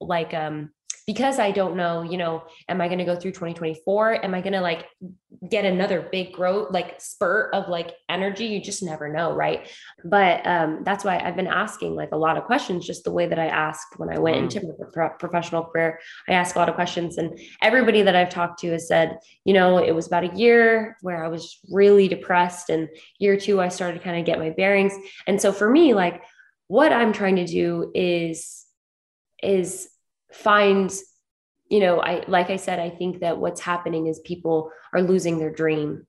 like, 0.00 0.34
um, 0.34 0.70
because 1.10 1.40
I 1.40 1.50
don't 1.50 1.74
know, 1.74 2.02
you 2.02 2.16
know, 2.16 2.44
am 2.68 2.80
I 2.80 2.86
going 2.86 3.00
to 3.00 3.04
go 3.04 3.16
through 3.16 3.32
2024? 3.32 4.24
Am 4.24 4.32
I 4.32 4.40
going 4.40 4.52
to 4.52 4.60
like 4.60 4.86
get 5.48 5.64
another 5.64 6.06
big 6.12 6.32
growth 6.32 6.70
like 6.70 7.00
spurt 7.00 7.52
of 7.54 7.68
like 7.68 7.94
energy 8.08 8.44
you 8.44 8.60
just 8.60 8.82
never 8.82 9.08
know 9.08 9.32
right 9.32 9.70
but 10.04 10.46
um 10.46 10.82
that's 10.84 11.02
why 11.02 11.18
i've 11.18 11.36
been 11.36 11.46
asking 11.46 11.94
like 11.94 12.10
a 12.12 12.16
lot 12.16 12.36
of 12.36 12.44
questions 12.44 12.86
just 12.86 13.04
the 13.04 13.12
way 13.12 13.26
that 13.26 13.38
i 13.38 13.46
asked 13.46 13.98
when 13.98 14.10
i 14.10 14.18
went 14.18 14.36
mm. 14.36 14.42
into 14.42 14.66
my 14.66 14.86
pro- 14.92 15.16
professional 15.18 15.64
career 15.64 15.98
i 16.28 16.32
asked 16.32 16.56
a 16.56 16.58
lot 16.58 16.68
of 16.68 16.74
questions 16.74 17.16
and 17.16 17.38
everybody 17.62 18.02
that 18.02 18.14
i've 18.14 18.28
talked 18.28 18.58
to 18.58 18.70
has 18.70 18.86
said 18.86 19.18
you 19.44 19.54
know 19.54 19.78
it 19.78 19.94
was 19.94 20.06
about 20.06 20.24
a 20.24 20.36
year 20.36 20.96
where 21.00 21.24
i 21.24 21.28
was 21.28 21.58
really 21.70 22.06
depressed 22.06 22.68
and 22.68 22.88
year 23.18 23.36
two 23.38 23.60
i 23.60 23.68
started 23.68 23.96
to 23.96 24.04
kind 24.04 24.18
of 24.18 24.26
get 24.26 24.38
my 24.38 24.50
bearings 24.50 24.92
and 25.26 25.40
so 25.40 25.52
for 25.52 25.70
me 25.70 25.94
like 25.94 26.22
what 26.66 26.92
i'm 26.92 27.14
trying 27.14 27.36
to 27.36 27.46
do 27.46 27.90
is 27.94 28.66
is 29.42 29.88
find 30.32 30.92
you 31.70 31.78
know, 31.78 32.00
I 32.00 32.24
like 32.26 32.50
I 32.50 32.56
said, 32.56 32.80
I 32.80 32.90
think 32.90 33.20
that 33.20 33.38
what's 33.38 33.60
happening 33.60 34.08
is 34.08 34.18
people 34.20 34.72
are 34.92 35.00
losing 35.00 35.38
their 35.38 35.52
dream. 35.52 36.06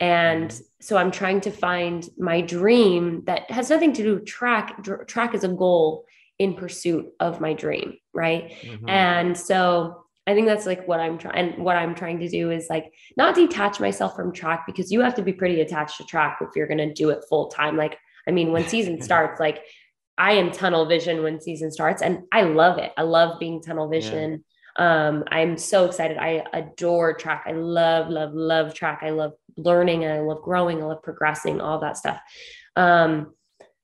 And 0.00 0.50
mm-hmm. 0.50 0.64
so 0.80 0.96
I'm 0.96 1.10
trying 1.10 1.40
to 1.42 1.50
find 1.50 2.06
my 2.18 2.40
dream 2.40 3.22
that 3.26 3.50
has 3.50 3.70
nothing 3.70 3.92
to 3.94 4.02
do 4.02 4.14
with 4.16 4.26
track. 4.26 4.84
Track 5.06 5.34
is 5.34 5.44
a 5.44 5.48
goal 5.48 6.04
in 6.38 6.54
pursuit 6.54 7.06
of 7.20 7.40
my 7.40 7.52
dream, 7.52 7.96
right? 8.12 8.50
Mm-hmm. 8.62 8.88
And 8.88 9.38
so 9.38 10.04
I 10.26 10.34
think 10.34 10.46
that's 10.46 10.66
like 10.66 10.86
what 10.86 11.00
I'm 11.00 11.16
trying 11.16 11.62
what 11.62 11.76
I'm 11.76 11.94
trying 11.94 12.18
to 12.20 12.28
do 12.28 12.50
is 12.50 12.66
like 12.68 12.92
not 13.16 13.36
detach 13.36 13.80
myself 13.80 14.14
from 14.16 14.32
track 14.32 14.64
because 14.66 14.90
you 14.90 15.00
have 15.00 15.14
to 15.14 15.22
be 15.22 15.32
pretty 15.32 15.60
attached 15.60 15.96
to 15.98 16.04
track 16.04 16.38
if 16.42 16.50
you're 16.56 16.66
going 16.66 16.78
to 16.78 16.92
do 16.92 17.10
it 17.10 17.24
full 17.28 17.48
time. 17.48 17.76
Like 17.76 17.98
I 18.26 18.32
mean, 18.32 18.50
when 18.50 18.66
season 18.66 19.00
starts, 19.08 19.38
like 19.38 19.62
I 20.18 20.32
am 20.32 20.50
tunnel 20.50 20.86
vision 20.86 21.22
when 21.22 21.40
season 21.40 21.70
starts 21.70 22.02
and 22.02 22.24
I 22.32 22.42
love 22.42 22.78
it. 22.78 22.92
I 22.96 23.02
love 23.02 23.38
being 23.38 23.62
tunnel 23.62 23.88
vision. 23.88 24.44
Um, 24.76 25.24
I'm 25.30 25.56
so 25.56 25.84
excited. 25.84 26.18
I 26.18 26.44
adore 26.52 27.14
track. 27.14 27.44
I 27.46 27.52
love, 27.52 28.08
love, 28.08 28.34
love 28.34 28.74
track. 28.74 29.00
I 29.02 29.10
love 29.10 29.32
learning 29.56 30.04
and 30.04 30.12
I 30.12 30.20
love 30.20 30.42
growing. 30.42 30.82
I 30.82 30.86
love 30.86 31.02
progressing, 31.02 31.60
all 31.60 31.80
that 31.80 31.96
stuff. 31.96 32.20
Um, 32.76 33.34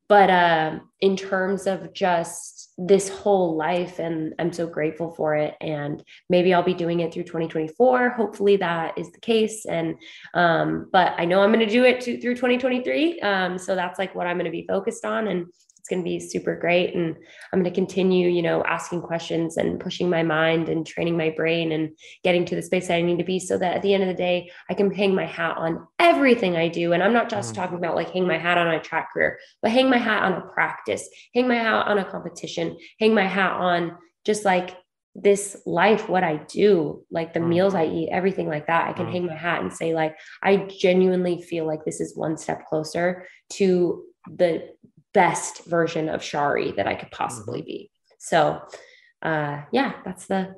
but 0.08 0.28
uh, 0.28 0.78
in 1.00 1.16
terms 1.16 1.66
of 1.66 1.92
just 1.94 2.72
this 2.76 3.08
whole 3.08 3.56
life, 3.56 3.98
and 3.98 4.34
I'm 4.38 4.52
so 4.52 4.66
grateful 4.66 5.12
for 5.14 5.34
it. 5.36 5.54
And 5.60 6.02
maybe 6.28 6.52
I'll 6.52 6.62
be 6.62 6.74
doing 6.74 7.00
it 7.00 7.12
through 7.12 7.22
2024. 7.24 8.10
Hopefully 8.10 8.56
that 8.56 8.98
is 8.98 9.10
the 9.12 9.20
case. 9.20 9.64
And 9.64 9.96
um, 10.34 10.88
but 10.92 11.14
I 11.16 11.24
know 11.24 11.40
I'm 11.40 11.52
going 11.52 11.66
to 11.66 11.72
do 11.72 11.84
it 11.84 12.00
to, 12.02 12.20
through 12.20 12.34
2023. 12.34 13.20
Um, 13.20 13.58
so 13.58 13.74
that's 13.74 13.98
like 13.98 14.14
what 14.14 14.26
I'm 14.26 14.36
going 14.36 14.46
to 14.46 14.50
be 14.50 14.66
focused 14.68 15.04
on. 15.04 15.28
And 15.28 15.46
it's 15.84 15.90
going 15.90 16.02
to 16.02 16.08
be 16.08 16.18
super 16.18 16.56
great 16.56 16.94
and 16.94 17.14
i'm 17.52 17.60
going 17.60 17.70
to 17.70 17.70
continue 17.70 18.30
you 18.30 18.40
know 18.40 18.64
asking 18.64 19.02
questions 19.02 19.58
and 19.58 19.78
pushing 19.78 20.08
my 20.08 20.22
mind 20.22 20.70
and 20.70 20.86
training 20.86 21.14
my 21.14 21.28
brain 21.28 21.72
and 21.72 21.90
getting 22.22 22.46
to 22.46 22.54
the 22.54 22.62
space 22.62 22.88
that 22.88 22.94
i 22.94 23.02
need 23.02 23.18
to 23.18 23.24
be 23.24 23.38
so 23.38 23.58
that 23.58 23.76
at 23.76 23.82
the 23.82 23.92
end 23.92 24.02
of 24.02 24.08
the 24.08 24.14
day 24.14 24.50
i 24.70 24.74
can 24.74 24.90
hang 24.90 25.14
my 25.14 25.26
hat 25.26 25.58
on 25.58 25.86
everything 25.98 26.56
i 26.56 26.68
do 26.68 26.94
and 26.94 27.02
i'm 27.02 27.12
not 27.12 27.28
just 27.28 27.52
mm. 27.52 27.56
talking 27.56 27.76
about 27.76 27.94
like 27.94 28.10
hang 28.12 28.26
my 28.26 28.38
hat 28.38 28.56
on 28.56 28.68
a 28.68 28.80
track 28.80 29.12
career 29.12 29.38
but 29.60 29.70
hang 29.70 29.90
my 29.90 29.98
hat 29.98 30.22
on 30.22 30.32
a 30.32 30.40
practice 30.54 31.06
hang 31.34 31.46
my 31.46 31.56
hat 31.56 31.86
on 31.86 31.98
a 31.98 32.04
competition 32.10 32.78
hang 32.98 33.14
my 33.14 33.26
hat 33.26 33.52
on 33.52 33.94
just 34.24 34.46
like 34.46 34.78
this 35.14 35.54
life 35.66 36.08
what 36.08 36.24
i 36.24 36.36
do 36.48 37.04
like 37.10 37.34
the 37.34 37.40
mm. 37.40 37.48
meals 37.48 37.74
i 37.74 37.84
eat 37.84 38.08
everything 38.10 38.48
like 38.48 38.66
that 38.68 38.88
i 38.88 38.92
can 38.94 39.04
mm. 39.04 39.12
hang 39.12 39.26
my 39.26 39.36
hat 39.36 39.60
and 39.60 39.70
say 39.70 39.94
like 39.94 40.16
i 40.42 40.56
genuinely 40.56 41.42
feel 41.42 41.66
like 41.66 41.84
this 41.84 42.00
is 42.00 42.16
one 42.16 42.38
step 42.38 42.64
closer 42.64 43.26
to 43.50 44.02
the 44.34 44.66
best 45.14 45.64
version 45.64 46.08
of 46.08 46.20
Chari 46.20 46.76
that 46.76 46.86
I 46.86 46.94
could 46.94 47.10
possibly 47.10 47.60
mm-hmm. 47.60 47.66
be. 47.66 47.90
So, 48.18 48.60
uh, 49.22 49.62
yeah, 49.72 49.94
that's 50.04 50.26
the 50.26 50.56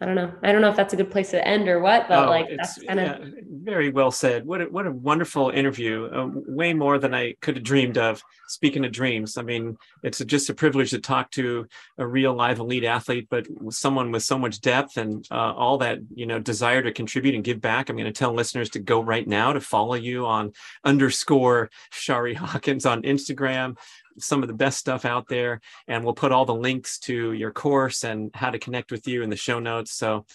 I 0.00 0.06
don't 0.06 0.16
know. 0.16 0.32
I 0.42 0.50
don't 0.50 0.60
know 0.60 0.70
if 0.70 0.76
that's 0.76 0.92
a 0.92 0.96
good 0.96 1.10
place 1.10 1.30
to 1.30 1.46
end 1.46 1.68
or 1.68 1.78
what, 1.78 2.08
but 2.08 2.26
oh, 2.26 2.28
like 2.28 2.48
that's 2.56 2.82
kind 2.82 2.98
of 2.98 3.06
yeah, 3.20 3.40
very 3.48 3.90
well 3.90 4.10
said. 4.10 4.44
What 4.44 4.60
a, 4.60 4.64
what 4.64 4.88
a 4.88 4.90
wonderful 4.90 5.50
interview. 5.50 6.10
Uh, 6.12 6.28
way 6.32 6.74
more 6.74 6.98
than 6.98 7.14
I 7.14 7.34
could 7.40 7.54
have 7.56 7.64
dreamed 7.64 7.96
of. 7.96 8.20
Speaking 8.48 8.84
of 8.84 8.90
dreams, 8.90 9.38
I 9.38 9.42
mean, 9.42 9.78
it's 10.02 10.18
just 10.24 10.50
a 10.50 10.54
privilege 10.54 10.90
to 10.90 10.98
talk 10.98 11.30
to 11.32 11.66
a 11.96 12.06
real 12.06 12.34
live 12.34 12.58
elite 12.58 12.82
athlete, 12.82 13.28
but 13.30 13.46
someone 13.70 14.10
with 14.10 14.24
so 14.24 14.36
much 14.36 14.60
depth 14.60 14.96
and 14.96 15.24
uh, 15.30 15.54
all 15.54 15.78
that 15.78 16.00
you 16.12 16.26
know 16.26 16.40
desire 16.40 16.82
to 16.82 16.92
contribute 16.92 17.36
and 17.36 17.44
give 17.44 17.60
back. 17.60 17.88
I'm 17.88 17.96
going 17.96 18.12
to 18.12 18.12
tell 18.12 18.34
listeners 18.34 18.70
to 18.70 18.80
go 18.80 19.00
right 19.00 19.26
now 19.26 19.52
to 19.52 19.60
follow 19.60 19.94
you 19.94 20.26
on 20.26 20.52
underscore 20.84 21.70
Chari 21.92 22.34
Hawkins 22.34 22.84
on 22.84 23.02
Instagram 23.02 23.76
some 24.18 24.42
of 24.42 24.48
the 24.48 24.54
best 24.54 24.78
stuff 24.78 25.04
out 25.04 25.28
there. 25.28 25.60
And 25.88 26.04
we'll 26.04 26.14
put 26.14 26.32
all 26.32 26.44
the 26.44 26.54
links 26.54 26.98
to 27.00 27.32
your 27.32 27.50
course 27.52 28.04
and 28.04 28.30
how 28.34 28.50
to 28.50 28.58
connect 28.58 28.90
with 28.90 29.06
you 29.06 29.22
in 29.22 29.30
the 29.30 29.36
show 29.36 29.58
notes. 29.58 29.92
So, 29.92 30.26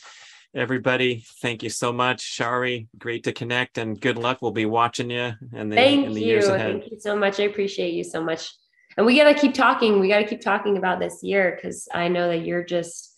everybody, 0.55 1.23
thank 1.41 1.61
you 1.63 1.69
so 1.69 1.93
much. 1.93 2.37
Chari, 2.37 2.87
great 2.97 3.23
to 3.25 3.33
connect 3.33 3.77
and 3.77 3.99
good 3.99 4.17
luck. 4.17 4.39
We'll 4.41 4.51
be 4.51 4.65
watching 4.65 5.11
you 5.11 5.33
in 5.53 5.69
the, 5.69 5.75
thank 5.75 6.07
in 6.07 6.13
the 6.13 6.21
you. 6.21 6.27
years 6.27 6.47
ahead. 6.47 6.81
Thank 6.81 6.91
you 6.91 6.99
so 6.99 7.15
much. 7.15 7.39
I 7.39 7.43
appreciate 7.43 7.93
you 7.93 8.03
so 8.03 8.23
much. 8.23 8.51
And 8.97 9.05
we 9.05 9.17
got 9.17 9.31
to 9.31 9.39
keep 9.39 9.53
talking. 9.53 9.99
We 9.99 10.09
got 10.09 10.19
to 10.19 10.25
keep 10.25 10.41
talking 10.41 10.77
about 10.77 10.99
this 10.99 11.21
year 11.21 11.55
because 11.55 11.87
I 11.93 12.07
know 12.07 12.27
that 12.29 12.45
you're 12.45 12.63
just 12.63 13.08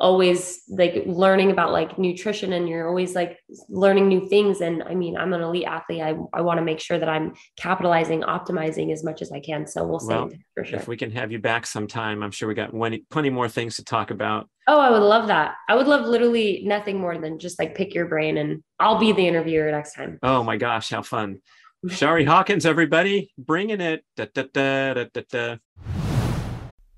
always 0.00 0.62
like 0.68 1.02
learning 1.06 1.50
about 1.50 1.72
like 1.72 1.98
nutrition 1.98 2.52
and 2.52 2.68
you're 2.68 2.88
always 2.88 3.14
like 3.14 3.38
learning 3.68 4.08
new 4.08 4.28
things. 4.28 4.60
And 4.60 4.82
i 4.82 4.94
mean 4.94 5.16
i'm 5.16 5.32
an 5.32 5.40
elite 5.40 5.66
athlete. 5.66 6.02
I, 6.02 6.16
I 6.32 6.40
want 6.40 6.58
to 6.58 6.64
make 6.64 6.80
sure 6.80 6.98
that 6.98 7.08
i'm 7.08 7.34
capitalizing 7.56 8.22
optimizing 8.22 8.92
as 8.92 9.04
much 9.04 9.22
as 9.22 9.32
i 9.32 9.40
can. 9.40 9.66
So 9.66 9.84
we'll 9.84 10.00
well, 10.02 10.30
for 10.54 10.64
sure. 10.64 10.78
if 10.78 10.88
we 10.88 10.96
can 10.96 11.10
have 11.12 11.30
you 11.32 11.38
back 11.38 11.66
sometime 11.66 12.22
i'm 12.22 12.30
sure 12.30 12.48
we 12.48 12.54
got 12.54 12.72
plenty 13.10 13.30
more 13.30 13.48
things 13.48 13.76
to 13.76 13.84
talk 13.84 14.10
about. 14.10 14.48
Oh 14.66 14.80
i 14.80 14.90
would 14.90 15.02
love 15.02 15.28
that. 15.28 15.54
I 15.68 15.76
would 15.76 15.86
love 15.86 16.06
literally 16.06 16.62
nothing 16.64 16.98
more 16.98 17.18
than 17.18 17.38
just 17.38 17.58
like 17.58 17.74
pick 17.74 17.94
your 17.94 18.06
brain 18.06 18.38
and 18.38 18.62
i'll 18.80 18.98
be 18.98 19.12
the 19.12 19.26
interviewer 19.26 19.70
next 19.70 19.94
time. 19.94 20.18
Oh 20.22 20.42
my 20.42 20.56
gosh 20.56 20.90
how 20.90 21.02
fun. 21.02 21.40
Chari 21.86 22.24
hawkins 22.24 22.64
everybody 22.64 23.32
bringing 23.36 23.80
it. 23.80 24.04
Da, 24.16 24.26
da, 24.32 24.44
da, 24.52 25.56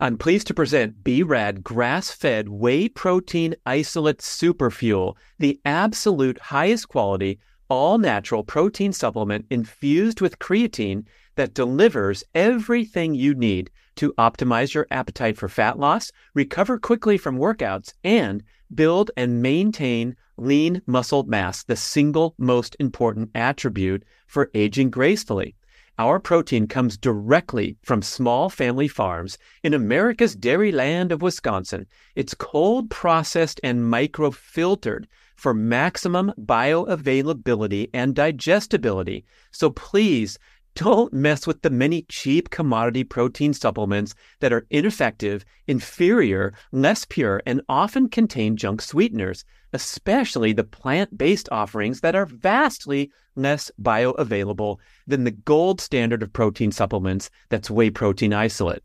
I'm 0.00 0.18
pleased 0.18 0.48
to 0.48 0.54
present 0.54 1.04
B-Rad 1.04 1.62
grass-fed 1.62 2.48
whey 2.48 2.88
protein 2.88 3.54
isolate 3.64 4.18
superfuel, 4.18 5.14
the 5.38 5.60
absolute 5.64 6.36
highest 6.40 6.88
quality, 6.88 7.38
all-natural 7.68 8.42
protein 8.42 8.92
supplement 8.92 9.46
infused 9.50 10.20
with 10.20 10.40
creatine 10.40 11.04
that 11.36 11.54
delivers 11.54 12.24
everything 12.34 13.14
you 13.14 13.36
need 13.36 13.70
to 13.94 14.12
optimize 14.14 14.74
your 14.74 14.88
appetite 14.90 15.36
for 15.36 15.48
fat 15.48 15.78
loss, 15.78 16.10
recover 16.34 16.76
quickly 16.76 17.16
from 17.16 17.38
workouts, 17.38 17.94
and 18.02 18.42
build 18.74 19.12
and 19.16 19.42
maintain 19.42 20.16
lean 20.36 20.82
muscle 20.86 21.22
mass, 21.22 21.62
the 21.62 21.76
single 21.76 22.34
most 22.36 22.74
important 22.80 23.30
attribute 23.36 24.02
for 24.26 24.50
aging 24.54 24.90
gracefully. 24.90 25.54
Our 25.96 26.18
protein 26.18 26.66
comes 26.66 26.96
directly 26.96 27.76
from 27.84 28.02
small 28.02 28.50
family 28.50 28.88
farms 28.88 29.38
in 29.62 29.72
America's 29.72 30.34
dairy 30.34 30.72
land 30.72 31.12
of 31.12 31.22
Wisconsin. 31.22 31.86
It's 32.16 32.34
cold 32.34 32.90
processed 32.90 33.60
and 33.62 33.80
microfiltered 33.80 35.04
for 35.36 35.54
maximum 35.54 36.32
bioavailability 36.36 37.90
and 37.94 38.12
digestibility. 38.12 39.24
So 39.52 39.70
please 39.70 40.36
don't 40.74 41.12
mess 41.12 41.46
with 41.46 41.62
the 41.62 41.70
many 41.70 42.02
cheap 42.08 42.50
commodity 42.50 43.04
protein 43.04 43.54
supplements 43.54 44.16
that 44.40 44.52
are 44.52 44.66
ineffective, 44.70 45.44
inferior, 45.68 46.52
less 46.72 47.04
pure, 47.04 47.40
and 47.46 47.60
often 47.68 48.08
contain 48.08 48.56
junk 48.56 48.82
sweeteners, 48.82 49.44
especially 49.74 50.52
the 50.52 50.64
plant 50.64 51.18
based 51.18 51.48
offerings 51.50 52.00
that 52.00 52.14
are 52.14 52.26
vastly 52.26 53.10
less 53.36 53.70
bioavailable 53.82 54.78
than 55.06 55.24
the 55.24 55.30
gold 55.30 55.80
standard 55.80 56.22
of 56.22 56.32
protein 56.32 56.70
supplements 56.70 57.30
that's 57.48 57.70
whey 57.70 57.90
protein 57.90 58.32
isolate. 58.32 58.82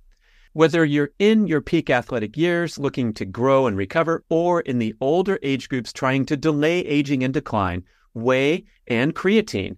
Whether 0.53 0.83
you're 0.83 1.11
in 1.19 1.45
your 1.45 1.61
peak 1.61 1.89
athletic 1.89 2.35
years 2.35 2.79
looking 2.79 3.13
to 3.13 3.25
grow 3.25 3.67
and 3.67 3.77
recover, 3.77 4.23
or 4.29 4.61
in 4.61 4.79
the 4.79 4.95
older 4.99 5.37
age 5.43 5.69
groups 5.69 5.93
trying 5.93 6.25
to 6.25 6.35
delay 6.35 6.79
aging 6.79 7.23
and 7.23 7.33
decline, 7.33 7.83
whey 8.13 8.65
and 8.87 9.13
creatine 9.13 9.77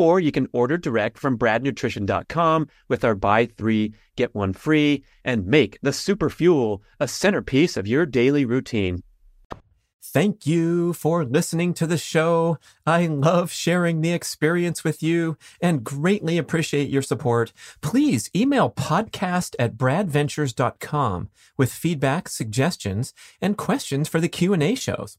or 0.00 0.18
you 0.18 0.32
can 0.32 0.48
order 0.52 0.78
direct 0.78 1.18
from 1.18 1.36
bradnutrition.com 1.36 2.66
with 2.88 3.04
our 3.04 3.14
buy 3.14 3.44
three, 3.44 3.92
get 4.16 4.34
one 4.34 4.54
free, 4.54 5.04
and 5.24 5.46
make 5.46 5.78
the 5.82 5.92
super 5.92 6.30
fuel 6.30 6.82
a 6.98 7.06
centerpiece 7.06 7.76
of 7.76 7.86
your 7.86 8.06
daily 8.06 8.46
routine. 8.46 9.02
Thank 10.02 10.46
you 10.46 10.94
for 10.94 11.24
listening 11.24 11.74
to 11.74 11.86
the 11.86 11.98
show. 11.98 12.58
I 12.86 13.06
love 13.06 13.52
sharing 13.52 14.00
the 14.00 14.12
experience 14.12 14.82
with 14.82 15.02
you 15.02 15.36
and 15.60 15.84
greatly 15.84 16.38
appreciate 16.38 16.88
your 16.88 17.02
support. 17.02 17.52
Please 17.82 18.30
email 18.34 18.70
podcast 18.70 19.54
at 19.58 19.76
bradventures.com 19.76 21.28
with 21.58 21.72
feedback, 21.72 22.28
suggestions, 22.28 23.12
and 23.40 23.58
questions 23.58 24.08
for 24.08 24.18
the 24.18 24.28
Q&A 24.28 24.74
shows. 24.74 25.18